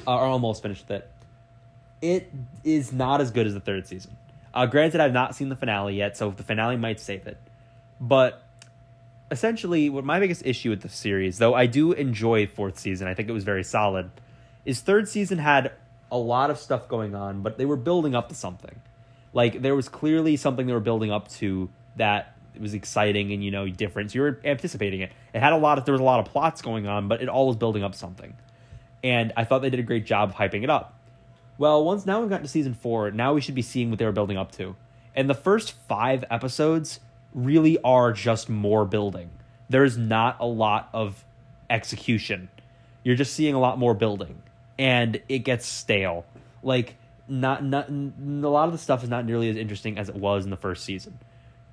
uh, 0.06 0.14
or 0.14 0.20
almost 0.20 0.62
finished 0.62 0.88
with 0.88 1.02
it. 1.02 1.10
It 2.00 2.32
is 2.62 2.92
not 2.92 3.20
as 3.20 3.32
good 3.32 3.48
as 3.48 3.54
the 3.54 3.60
third 3.60 3.86
season. 3.86 4.16
Uh, 4.52 4.66
granted, 4.66 5.00
I've 5.00 5.12
not 5.12 5.34
seen 5.34 5.48
the 5.48 5.56
finale 5.56 5.96
yet, 5.96 6.16
so 6.16 6.30
the 6.30 6.42
finale 6.42 6.76
might 6.76 7.00
save 7.00 7.26
it. 7.26 7.38
But 8.00 8.42
essentially, 9.30 9.90
what 9.90 10.04
my 10.04 10.18
biggest 10.18 10.44
issue 10.44 10.70
with 10.70 10.82
the 10.82 10.88
series, 10.88 11.38
though 11.38 11.54
I 11.54 11.66
do 11.66 11.92
enjoy 11.92 12.46
fourth 12.46 12.78
season, 12.78 13.06
I 13.06 13.14
think 13.14 13.28
it 13.28 13.32
was 13.32 13.44
very 13.44 13.64
solid, 13.64 14.10
is 14.64 14.80
third 14.80 15.08
season 15.08 15.38
had 15.38 15.72
a 16.10 16.18
lot 16.18 16.50
of 16.50 16.58
stuff 16.58 16.88
going 16.88 17.14
on, 17.14 17.42
but 17.42 17.58
they 17.58 17.64
were 17.64 17.76
building 17.76 18.14
up 18.14 18.28
to 18.30 18.34
something. 18.34 18.80
Like 19.32 19.62
there 19.62 19.76
was 19.76 19.88
clearly 19.88 20.36
something 20.36 20.66
they 20.66 20.72
were 20.72 20.80
building 20.80 21.12
up 21.12 21.28
to 21.32 21.70
that 21.96 22.36
was 22.58 22.74
exciting 22.74 23.32
and 23.32 23.42
you 23.42 23.50
know 23.50 23.68
different. 23.68 24.10
So 24.10 24.16
you 24.16 24.22
were 24.22 24.40
anticipating 24.44 25.00
it. 25.00 25.12
It 25.32 25.40
had 25.40 25.52
a 25.52 25.56
lot 25.56 25.78
of 25.78 25.84
there 25.84 25.92
was 25.92 26.00
a 26.00 26.04
lot 26.04 26.20
of 26.20 26.26
plots 26.26 26.62
going 26.62 26.86
on, 26.86 27.08
but 27.08 27.22
it 27.22 27.28
all 27.28 27.46
was 27.46 27.56
building 27.56 27.82
up 27.82 27.94
something. 27.94 28.34
And 29.02 29.32
I 29.36 29.44
thought 29.44 29.62
they 29.62 29.70
did 29.70 29.80
a 29.80 29.84
great 29.84 30.04
job 30.04 30.30
of 30.30 30.34
hyping 30.34 30.62
it 30.62 30.70
up. 30.70 30.99
Well, 31.60 31.84
once 31.84 32.06
now 32.06 32.20
we've 32.20 32.30
gotten 32.30 32.46
to 32.46 32.50
season 32.50 32.72
four, 32.72 33.10
now 33.10 33.34
we 33.34 33.42
should 33.42 33.54
be 33.54 33.60
seeing 33.60 33.90
what 33.90 33.98
they 33.98 34.06
were 34.06 34.12
building 34.12 34.38
up 34.38 34.50
to. 34.52 34.76
And 35.14 35.28
the 35.28 35.34
first 35.34 35.72
five 35.86 36.24
episodes 36.30 37.00
really 37.34 37.76
are 37.82 38.14
just 38.14 38.48
more 38.48 38.86
building. 38.86 39.28
There's 39.68 39.98
not 39.98 40.38
a 40.40 40.46
lot 40.46 40.88
of 40.94 41.22
execution. 41.68 42.48
You're 43.04 43.14
just 43.14 43.34
seeing 43.34 43.54
a 43.54 43.60
lot 43.60 43.78
more 43.78 43.92
building 43.92 44.40
and 44.78 45.20
it 45.28 45.40
gets 45.40 45.66
stale. 45.66 46.24
Like 46.62 46.96
not 47.28 47.62
not 47.62 47.90
a 47.90 48.48
lot 48.48 48.64
of 48.64 48.72
the 48.72 48.78
stuff 48.78 49.02
is 49.02 49.10
not 49.10 49.26
nearly 49.26 49.50
as 49.50 49.56
interesting 49.58 49.98
as 49.98 50.08
it 50.08 50.14
was 50.14 50.44
in 50.44 50.50
the 50.50 50.56
first 50.56 50.82
season. 50.82 51.18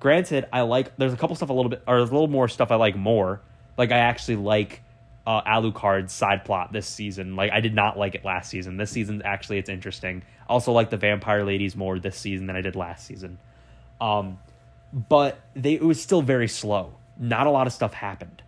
Granted, 0.00 0.44
I 0.52 0.60
like 0.60 0.98
there's 0.98 1.14
a 1.14 1.16
couple 1.16 1.34
stuff 1.34 1.48
a 1.48 1.54
little 1.54 1.70
bit 1.70 1.82
or 1.86 1.96
a 1.96 2.02
little 2.02 2.28
more 2.28 2.46
stuff 2.46 2.70
I 2.70 2.74
like 2.74 2.94
more. 2.94 3.40
Like 3.78 3.90
I 3.90 4.00
actually 4.00 4.36
like 4.36 4.82
uh, 5.28 6.02
side 6.06 6.44
plot 6.46 6.72
this 6.72 6.86
season. 6.86 7.36
Like 7.36 7.52
I 7.52 7.60
did 7.60 7.74
not 7.74 7.98
like 7.98 8.14
it 8.14 8.24
last 8.24 8.48
season. 8.48 8.78
This 8.78 8.90
season 8.90 9.20
actually 9.22 9.58
it's 9.58 9.68
interesting. 9.68 10.22
Also 10.48 10.72
like 10.72 10.88
the 10.88 10.96
vampire 10.96 11.44
ladies 11.44 11.76
more 11.76 11.98
this 11.98 12.16
season 12.16 12.46
than 12.46 12.56
I 12.56 12.62
did 12.62 12.74
last 12.74 13.06
season. 13.06 13.38
Um, 14.00 14.38
but 14.92 15.38
they 15.54 15.74
it 15.74 15.82
was 15.82 16.00
still 16.00 16.22
very 16.22 16.48
slow. 16.48 16.94
Not 17.18 17.46
a 17.46 17.50
lot 17.50 17.66
of 17.66 17.74
stuff 17.74 17.92
happened, 17.92 18.42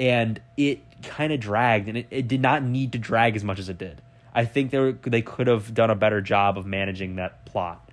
and 0.00 0.40
it 0.56 0.80
kind 1.02 1.32
of 1.32 1.40
dragged, 1.40 1.88
and 1.88 1.98
it, 1.98 2.06
it 2.10 2.28
did 2.28 2.40
not 2.40 2.62
need 2.62 2.92
to 2.92 2.98
drag 2.98 3.36
as 3.36 3.44
much 3.44 3.58
as 3.58 3.68
it 3.68 3.76
did. 3.76 4.00
I 4.34 4.46
think 4.46 4.70
they 4.70 4.78
were, 4.78 4.92
they 4.92 5.20
could 5.20 5.48
have 5.48 5.74
done 5.74 5.90
a 5.90 5.94
better 5.94 6.22
job 6.22 6.56
of 6.56 6.64
managing 6.64 7.16
that 7.16 7.44
plot. 7.44 7.90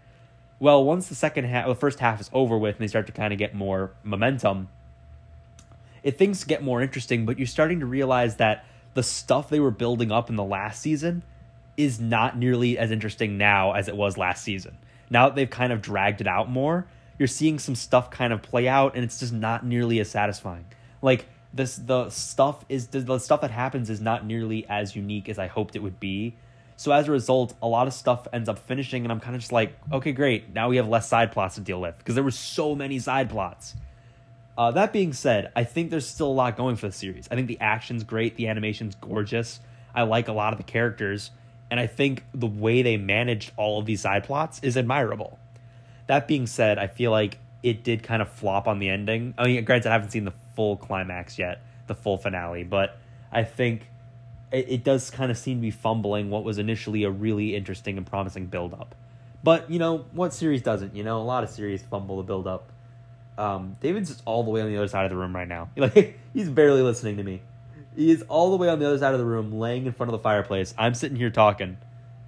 Well, 0.59 0.85
once 0.85 1.09
the 1.09 1.15
second 1.15 1.45
half, 1.45 1.67
the 1.67 1.75
first 1.75 1.99
half 1.99 2.21
is 2.21 2.29
over 2.31 2.57
with, 2.57 2.75
and 2.75 2.83
they 2.83 2.87
start 2.87 3.07
to 3.07 3.11
kind 3.11 3.33
of 3.33 3.39
get 3.39 3.55
more 3.55 3.91
momentum, 4.03 4.69
it 6.03 6.17
things 6.17 6.43
get 6.43 6.63
more 6.63 6.81
interesting. 6.81 7.26
But 7.26 7.38
you're 7.38 7.47
starting 7.47 7.80
to 7.81 7.85
realize 7.85 8.38
that 8.38 8.65
the 8.93 9.03
stuff 9.03 9.49
they 9.49 9.59
were 9.59 9.71
building 9.71 10.11
up 10.11 10.30
in 10.30 10.35
the 10.35 10.43
last 10.43 10.81
season 10.81 11.23
is 11.77 11.99
not 11.99 12.38
nearly 12.38 12.77
as 12.77 12.91
interesting 12.91 13.38
now 13.38 13.73
as 13.73 13.88
it 13.88 13.95
was 13.95 14.17
last 14.17 14.43
season. 14.43 14.77
Now 15.09 15.30
that 15.30 15.35
they've 15.35 15.49
kind 15.49 15.71
of 15.71 15.81
dragged 15.81 16.21
it 16.21 16.27
out 16.27 16.49
more, 16.49 16.88
you're 17.17 17.27
seeing 17.27 17.59
some 17.59 17.76
stuff 17.76 18.11
kind 18.11 18.34
of 18.34 18.41
play 18.41 18.67
out, 18.67 18.95
and 18.95 19.03
it's 19.03 19.19
just 19.19 19.34
not 19.34 19.65
nearly 19.65 19.99
as 19.99 20.09
satisfying. 20.09 20.65
Like 21.01 21.27
this 21.53 21.76
the 21.76 22.09
stuff 22.09 22.63
is 22.69 22.88
the 22.88 23.19
stuff 23.19 23.41
that 23.41 23.51
happens 23.51 23.89
is 23.89 24.01
not 24.01 24.26
nearly 24.26 24.65
as 24.67 24.95
unique 24.95 25.30
as 25.30 25.39
I 25.39 25.47
hoped 25.47 25.76
it 25.76 25.80
would 25.80 25.99
be. 25.99 26.35
So 26.76 26.93
as 26.93 27.09
a 27.09 27.11
result, 27.11 27.55
a 27.61 27.67
lot 27.67 27.88
of 27.88 27.93
stuff 27.93 28.26
ends 28.31 28.47
up 28.47 28.59
finishing, 28.59 29.03
and 29.03 29.11
I'm 29.11 29.19
kind 29.19 29.35
of 29.35 29.41
just 29.41 29.51
like, 29.51 29.73
okay, 29.91 30.13
great. 30.13 30.53
Now 30.53 30.69
we 30.69 30.77
have 30.77 30.88
less 30.88 31.09
side 31.09 31.31
plots 31.31 31.55
to 31.55 31.61
deal 31.61 31.81
with 31.81 31.97
because 31.97 32.15
there 32.15 32.23
were 32.23 32.31
so 32.31 32.73
many 32.73 32.99
side 32.99 33.30
plots. 33.30 33.76
Uh, 34.60 34.72
that 34.72 34.91
being 34.91 35.14
said, 35.14 35.53
I 35.56 35.64
think 35.64 35.90
there's 35.90 36.06
still 36.06 36.27
a 36.27 36.34
lot 36.34 36.57
going 36.57 36.76
for 36.76 36.88
the 36.88 36.91
series. 36.91 37.30
I 37.31 37.36
think 37.36 37.48
the 37.48 37.61
action's 37.61 38.03
great, 38.03 38.36
the 38.36 38.49
animation's 38.49 38.94
gorgeous. 38.95 39.61
I 39.95 40.02
like 40.02 40.27
a 40.27 40.34
lot 40.34 40.52
of 40.52 40.57
the 40.57 40.65
characters, 40.65 41.31
and 41.72 41.80
I 41.80 41.88
think 41.88 42.26
the 42.34 42.45
way 42.45 42.81
they 42.81 42.98
managed 42.98 43.53
all 43.56 43.80
of 43.80 43.86
these 43.86 44.02
side 44.02 44.26
plots 44.26 44.60
is 44.61 44.76
admirable. 44.76 45.40
that 46.07 46.27
being 46.27 46.45
said, 46.45 46.77
I 46.77 46.88
feel 46.88 47.10
like 47.10 47.38
it 47.64 47.86
did 47.86 48.03
kind 48.03 48.22
of 48.22 48.27
flop 48.27 48.68
on 48.68 48.80
the 48.80 48.90
ending. 48.90 49.34
I 49.38 49.48
mean, 49.48 49.64
granted, 49.64 49.88
I 49.88 49.94
haven't 49.94 50.10
seen 50.10 50.26
the 50.26 50.34
full 50.57 50.76
climax 50.76 51.40
yet, 51.40 51.61
the 51.88 51.95
full 51.95 52.18
finale, 52.18 52.65
but 52.65 52.98
I 53.31 53.45
think 53.45 53.88
it, 54.52 54.65
it 54.68 54.84
does 54.84 55.10
kind 55.10 55.31
of 55.31 55.38
seem 55.38 55.60
to 55.60 55.61
be 55.61 55.72
fumbling 55.72 56.30
what 56.30 56.44
was 56.44 56.57
initially 56.57 57.06
a 57.06 57.10
really 57.10 57.56
interesting 57.56 57.95
and 57.95 58.06
promising 58.06 58.48
build 58.48 58.73
up. 58.73 58.94
But 59.41 59.72
you 59.72 59.80
know 59.80 59.99
what 60.11 60.34
series 60.34 60.61
doesn't? 60.61 60.98
You 60.98 61.06
know, 61.06 61.22
a 61.22 61.23
lot 61.23 61.45
of 61.45 61.49
series 61.49 61.81
fumble 61.81 62.18
the 62.18 62.23
build 62.23 62.45
up. 62.45 62.73
Um, 63.39 63.77
David's 63.79 64.09
just 64.09 64.21
all 64.25 64.43
the 64.43 64.51
way 64.51 64.61
on 64.61 64.67
the 64.67 64.75
other 64.75 64.89
side 64.89 65.05
of 65.05 65.11
the 65.11 65.15
room 65.15 65.33
right 65.33 65.47
now. 65.47 65.69
Like 65.77 66.19
he's 66.33 66.49
barely 66.49 66.81
listening 66.81 67.17
to 67.17 67.23
me. 67.23 67.41
He 67.95 68.11
is 68.11 68.21
all 68.23 68.51
the 68.51 68.57
way 68.57 68.67
on 68.69 68.79
the 68.79 68.85
other 68.85 68.97
side 68.97 69.13
of 69.13 69.19
the 69.19 69.25
room, 69.25 69.53
laying 69.53 69.85
in 69.85 69.93
front 69.93 70.09
of 70.09 70.19
the 70.19 70.21
fireplace. 70.21 70.73
I'm 70.77 70.93
sitting 70.93 71.17
here 71.17 71.29
talking. 71.29 71.77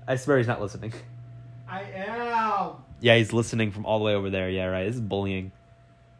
I 0.08 0.16
swear 0.16 0.38
he's 0.38 0.48
not 0.48 0.62
listening. 0.62 0.94
I 1.70 1.84
am. 1.84 2.72
Yeah, 3.02 3.18
he's 3.18 3.34
listening 3.34 3.72
from 3.72 3.86
all 3.86 4.00
the 4.00 4.06
way 4.06 4.16
over 4.16 4.30
there. 4.30 4.50
Yeah, 4.50 4.66
right. 4.66 4.86
This 4.86 4.96
is 4.96 5.02
bullying. 5.02 5.52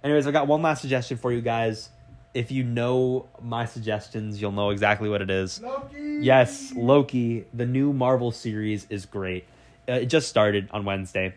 Anyways, 0.04 0.28
I 0.28 0.32
got 0.32 0.48
one 0.48 0.62
last 0.62 0.82
suggestion 0.82 1.18
for 1.18 1.32
you 1.32 1.42
guys. 1.42 1.90
If 2.34 2.52
you 2.52 2.64
know 2.64 3.28
my 3.42 3.66
suggestions, 3.66 4.42
you'll 4.42 4.52
know 4.52 4.70
exactly 4.70 5.10
what 5.10 5.22
it 5.22 5.30
is. 5.30 5.62
Loki. 5.62 6.20
Yes, 6.22 6.74
Loki, 6.76 7.46
the 7.54 7.66
new 7.66 7.94
Marvel 7.94 8.32
series 8.32 8.88
is 8.90 9.06
great. 9.06 9.46
Uh, 9.88 9.94
it 9.94 10.06
just 10.06 10.28
started 10.30 10.70
on 10.72 10.86
Wednesday, 10.86 11.34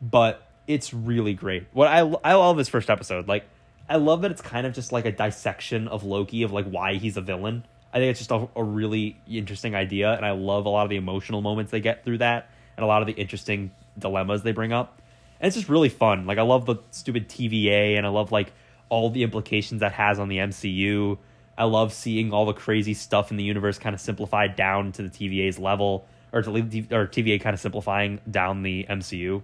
but 0.00 0.46
it's 0.66 0.94
really 0.94 1.34
great. 1.34 1.66
What 1.72 1.88
I 1.88 1.98
I 1.98 2.34
love 2.34 2.56
this 2.56 2.68
first 2.68 2.90
episode. 2.90 3.28
Like 3.28 3.44
I 3.88 3.96
love 3.96 4.22
that 4.22 4.30
it's 4.30 4.40
kind 4.40 4.66
of 4.66 4.72
just 4.72 4.92
like 4.92 5.04
a 5.04 5.12
dissection 5.12 5.88
of 5.88 6.04
Loki 6.04 6.42
of 6.42 6.52
like 6.52 6.66
why 6.66 6.94
he's 6.94 7.16
a 7.16 7.20
villain. 7.20 7.64
I 7.92 7.98
think 7.98 8.10
it's 8.10 8.20
just 8.20 8.30
a, 8.30 8.48
a 8.54 8.62
really 8.62 9.20
interesting 9.26 9.74
idea, 9.74 10.12
and 10.12 10.24
I 10.24 10.30
love 10.30 10.66
a 10.66 10.68
lot 10.68 10.84
of 10.84 10.90
the 10.90 10.96
emotional 10.96 11.40
moments 11.40 11.72
they 11.72 11.80
get 11.80 12.04
through 12.04 12.18
that, 12.18 12.48
and 12.76 12.84
a 12.84 12.86
lot 12.86 13.02
of 13.02 13.06
the 13.06 13.14
interesting 13.14 13.72
dilemmas 13.98 14.42
they 14.42 14.52
bring 14.52 14.72
up. 14.72 15.02
And 15.40 15.48
it's 15.48 15.56
just 15.56 15.68
really 15.68 15.88
fun. 15.88 16.24
Like 16.26 16.38
I 16.38 16.42
love 16.42 16.66
the 16.66 16.76
stupid 16.92 17.28
TVA, 17.28 17.96
and 17.96 18.06
I 18.06 18.10
love 18.10 18.30
like 18.30 18.52
all 18.90 19.10
the 19.10 19.24
implications 19.24 19.80
that 19.80 19.92
has 19.92 20.18
on 20.20 20.28
the 20.28 20.38
MCU. 20.38 21.18
I 21.58 21.64
love 21.64 21.92
seeing 21.92 22.32
all 22.32 22.46
the 22.46 22.52
crazy 22.52 22.94
stuff 22.94 23.32
in 23.32 23.36
the 23.36 23.44
universe 23.44 23.78
kind 23.78 23.94
of 23.94 24.00
simplified 24.00 24.54
down 24.54 24.92
to 24.92 25.02
the 25.02 25.10
TVA's 25.10 25.58
level, 25.58 26.06
or 26.32 26.42
to 26.42 26.50
or 26.50 27.08
TVA 27.08 27.40
kind 27.40 27.54
of 27.54 27.60
simplifying 27.60 28.20
down 28.30 28.62
the 28.62 28.86
MCU. 28.88 29.42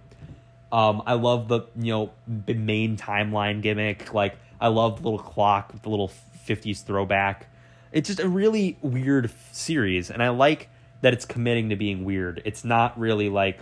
Um, 0.71 1.01
I 1.05 1.13
love 1.13 1.47
the 1.47 1.61
you 1.75 1.91
know 1.93 2.11
the 2.27 2.53
main 2.53 2.97
timeline 2.97 3.61
gimmick. 3.61 4.13
Like 4.13 4.37
I 4.59 4.67
love 4.67 5.01
the 5.01 5.09
little 5.09 5.25
clock, 5.25 5.71
with 5.73 5.83
the 5.83 5.89
little 5.89 6.11
'50s 6.47 6.83
throwback. 6.83 7.47
It's 7.91 8.07
just 8.07 8.19
a 8.19 8.27
really 8.27 8.77
weird 8.81 9.25
f- 9.25 9.49
series, 9.53 10.11
and 10.11 10.21
I 10.21 10.29
like 10.29 10.69
that 11.01 11.13
it's 11.13 11.25
committing 11.25 11.69
to 11.69 11.75
being 11.75 12.03
weird. 12.03 12.41
It's 12.43 12.63
not 12.65 12.99
really 12.99 13.29
like 13.29 13.59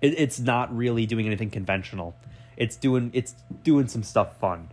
it, 0.00 0.18
it's 0.18 0.40
not 0.40 0.74
really 0.76 1.06
doing 1.06 1.26
anything 1.26 1.50
conventional. 1.50 2.14
It's 2.56 2.76
doing 2.76 3.10
it's 3.12 3.34
doing 3.62 3.86
some 3.86 4.02
stuff 4.02 4.36
fun. 4.38 4.68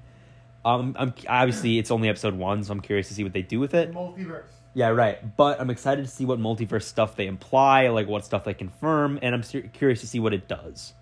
Um, 0.66 0.96
I'm 0.98 1.14
obviously 1.28 1.78
it's 1.78 1.92
only 1.92 2.10
episode 2.10 2.36
one, 2.36 2.64
so 2.64 2.72
I'm 2.72 2.80
curious 2.80 3.10
to 3.10 3.14
see 3.14 3.24
what 3.24 3.34
they 3.34 3.42
do 3.42 3.60
with 3.60 3.74
it. 3.74 3.94
Multiverse. 3.94 4.46
Yeah, 4.74 4.90
right. 4.90 5.36
But 5.38 5.60
I'm 5.62 5.70
excited 5.70 6.04
to 6.04 6.10
see 6.10 6.26
what 6.26 6.40
multiverse 6.40 6.84
stuff 6.84 7.16
they 7.16 7.28
imply, 7.28 7.90
like 7.90 8.08
what 8.08 8.26
stuff 8.26 8.46
they 8.46 8.54
confirm, 8.54 9.20
and 9.22 9.36
I'm 9.36 9.44
ser- 9.44 9.62
curious 9.62 10.02
to 10.02 10.08
see 10.08 10.20
what 10.20 10.34
it 10.34 10.48
does. 10.48 10.94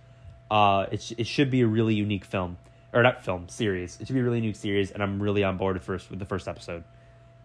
Uh, 0.51 0.85
it 0.91 1.13
it 1.17 1.27
should 1.27 1.49
be 1.49 1.61
a 1.61 1.67
really 1.67 1.95
unique 1.95 2.25
film, 2.25 2.57
or 2.93 3.01
not 3.01 3.23
film 3.23 3.47
series. 3.47 3.97
It 4.01 4.07
should 4.07 4.13
be 4.13 4.19
a 4.19 4.23
really 4.23 4.39
unique 4.39 4.57
series, 4.57 4.91
and 4.91 5.01
I'm 5.01 5.23
really 5.23 5.45
on 5.45 5.55
board 5.55 5.75
with 5.75 5.83
first 5.83 6.09
with 6.09 6.19
the 6.19 6.25
first 6.25 6.47
episode. 6.49 6.83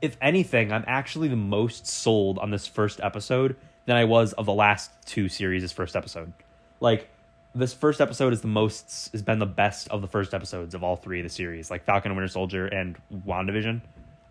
If 0.02 0.16
anything, 0.20 0.72
I'm 0.72 0.84
actually 0.88 1.28
the 1.28 1.36
most 1.36 1.86
sold 1.86 2.38
on 2.40 2.50
this 2.50 2.66
first 2.66 3.00
episode 3.00 3.54
than 3.86 3.96
I 3.96 4.04
was 4.04 4.32
of 4.32 4.44
the 4.46 4.52
last 4.52 4.90
two 5.06 5.28
series' 5.28 5.70
first 5.70 5.94
episode. 5.94 6.32
Like 6.80 7.08
this 7.54 7.72
first 7.72 8.00
episode 8.00 8.32
is 8.32 8.40
the 8.40 8.48
most 8.48 9.10
has 9.12 9.22
been 9.22 9.38
the 9.38 9.46
best 9.46 9.88
of 9.88 10.02
the 10.02 10.08
first 10.08 10.34
episodes 10.34 10.74
of 10.74 10.82
all 10.82 10.96
three 10.96 11.20
of 11.20 11.24
the 11.24 11.30
series, 11.30 11.70
like 11.70 11.84
Falcon 11.84 12.10
and 12.10 12.18
Winter 12.18 12.28
Soldier 12.28 12.66
and 12.66 12.96
WandaVision. 13.24 13.82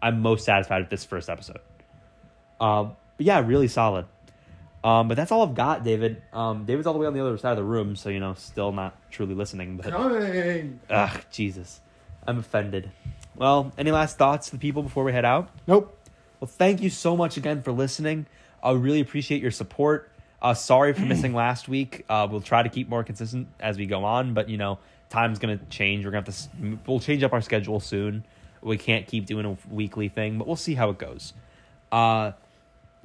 I'm 0.02 0.22
most 0.22 0.43
satisfied 0.43 0.81
with 0.81 0.89
this 0.89 1.06
first 1.06 1.30
episode. 1.30 1.61
Um, 2.60 2.97
but 3.15 3.26
yeah, 3.26 3.39
really 3.39 3.69
solid. 3.69 4.06
Um, 4.86 5.07
but 5.07 5.18
that's 5.18 5.32
all 5.32 5.41
I've 5.41 5.56
got, 5.56 5.84
David. 5.84 6.22
Um, 6.32 6.66
David's 6.66 6.86
all 6.86 6.94
the 6.94 6.99
way 6.99 7.07
on 7.07 7.14
the 7.16 7.20
other 7.20 7.40
side 7.40 7.49
of 7.49 7.57
the 7.57 7.64
room, 7.64 7.95
so 7.95 8.10
you 8.10 8.20
know, 8.20 8.36
still 8.36 8.72
not 8.72 8.95
truly 9.10 9.34
listening. 9.34 9.78
But 9.78 9.88
Coming. 9.91 10.80
ugh, 10.91 11.22
Jesus, 11.32 11.82
I'm 12.28 12.38
offended. 12.38 12.91
Well, 13.36 13.72
any 13.80 13.90
last 13.90 14.20
thoughts 14.20 14.45
to 14.45 14.52
the 14.52 14.60
people 14.60 14.84
before 14.84 15.03
we 15.03 15.12
head 15.12 15.26
out? 15.26 15.49
Nope. 15.66 15.98
Well, 16.40 16.48
thank 16.48 16.82
you 16.84 16.91
so 16.91 17.18
much 17.18 17.36
again 17.36 17.64
for 17.64 17.72
listening. 17.72 18.28
I 18.64 18.74
really 18.74 18.99
appreciate 19.02 19.41
your 19.41 19.49
support. 19.49 20.12
Uh, 20.40 20.53
sorry 20.53 20.94
for 20.94 21.02
missing 21.02 21.34
last 21.45 21.68
week. 21.68 22.06
Uh, 22.07 22.28
we'll 22.30 22.40
try 22.41 22.62
to 22.62 22.70
keep 22.70 22.88
more 22.88 23.03
consistent 23.03 23.48
as 23.60 23.80
we 23.80 23.88
go 23.88 24.03
on, 24.06 24.36
but 24.36 24.49
you 24.49 24.57
know, 24.57 24.78
time's 25.10 25.40
gonna 25.40 25.57
change. 25.72 26.06
We're 26.06 26.12
gonna 26.12 26.26
have 26.28 26.49
to. 26.62 26.78
We'll 26.86 26.99
change 26.99 27.24
up 27.24 27.34
our 27.34 27.41
schedule 27.41 27.80
soon. 27.80 28.24
We 28.62 28.78
can't 28.78 29.07
keep 29.07 29.26
doing 29.26 29.48
a 29.48 29.57
weekly 29.74 30.10
thing, 30.10 30.38
but 30.38 30.45
we'll 30.45 30.56
see 30.56 30.76
how 30.76 30.91
it 30.91 30.99
goes. 30.99 31.34
Uh, 31.91 32.34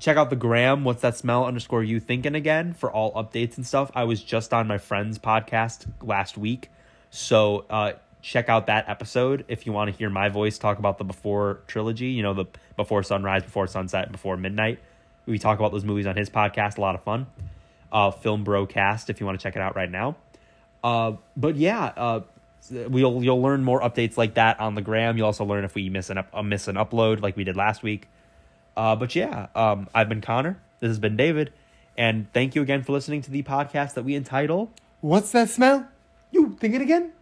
check 0.00 0.16
out 0.16 0.30
the 0.30 0.36
gram. 0.36 0.82
What's 0.82 1.02
that 1.02 1.16
smell? 1.16 1.44
Underscore 1.44 1.84
you 1.84 2.00
thinking 2.00 2.34
again 2.34 2.72
for 2.72 2.90
all 2.90 3.12
updates 3.12 3.56
and 3.56 3.66
stuff. 3.66 3.90
I 3.94 4.04
was 4.04 4.22
just 4.22 4.52
on 4.52 4.66
my 4.66 4.78
friend's 4.78 5.18
podcast 5.18 5.86
last 6.02 6.36
week, 6.36 6.70
so 7.10 7.66
uh, 7.70 7.92
check 8.22 8.48
out 8.48 8.66
that 8.66 8.88
episode 8.88 9.44
if 9.46 9.66
you 9.66 9.72
want 9.72 9.90
to 9.90 9.96
hear 9.96 10.10
my 10.10 10.28
voice 10.28 10.58
talk 10.58 10.78
about 10.78 10.98
the 10.98 11.04
before 11.04 11.60
trilogy. 11.66 12.06
You 12.06 12.22
know, 12.22 12.34
the 12.34 12.46
before 12.76 13.02
sunrise, 13.02 13.42
before 13.42 13.66
sunset, 13.66 14.10
before 14.10 14.36
midnight. 14.36 14.80
We 15.26 15.38
talk 15.38 15.58
about 15.58 15.70
those 15.70 15.84
movies 15.84 16.06
on 16.06 16.16
his 16.16 16.30
podcast. 16.30 16.78
A 16.78 16.80
lot 16.80 16.94
of 16.94 17.04
fun. 17.04 17.26
Uh, 17.92 18.10
Film 18.10 18.44
Brocast 18.44 19.10
if 19.10 19.20
you 19.20 19.26
want 19.26 19.38
to 19.38 19.42
check 19.42 19.54
it 19.54 19.62
out 19.62 19.76
right 19.76 19.90
now. 19.90 20.16
Uh, 20.82 21.12
but 21.36 21.56
yeah, 21.56 21.92
uh, 21.96 22.20
we'll 22.70 23.22
you'll 23.22 23.42
learn 23.42 23.62
more 23.62 23.80
updates 23.80 24.16
like 24.16 24.34
that 24.34 24.60
on 24.60 24.74
the 24.74 24.82
gram. 24.82 25.18
You'll 25.18 25.26
also 25.26 25.44
learn 25.44 25.64
if 25.64 25.74
we 25.74 25.90
miss 25.90 26.08
an 26.08 26.18
up, 26.18 26.28
uh, 26.32 26.42
miss 26.42 26.68
an 26.68 26.76
upload 26.76 27.20
like 27.20 27.36
we 27.36 27.44
did 27.44 27.56
last 27.56 27.82
week. 27.82 28.08
Uh, 28.80 28.96
but 28.96 29.14
yeah, 29.14 29.48
um, 29.54 29.90
I've 29.94 30.08
been 30.08 30.22
Connor. 30.22 30.58
This 30.80 30.88
has 30.88 30.98
been 30.98 31.14
David, 31.14 31.52
and 31.98 32.32
thank 32.32 32.54
you 32.54 32.62
again 32.62 32.82
for 32.82 32.92
listening 32.92 33.20
to 33.20 33.30
the 33.30 33.42
podcast 33.42 33.92
that 33.92 34.06
we 34.06 34.14
entitle 34.14 34.70
What's 35.02 35.32
that 35.32 35.50
smell? 35.50 35.86
You 36.30 36.56
think 36.58 36.74
it 36.74 36.80
again? 36.80 37.12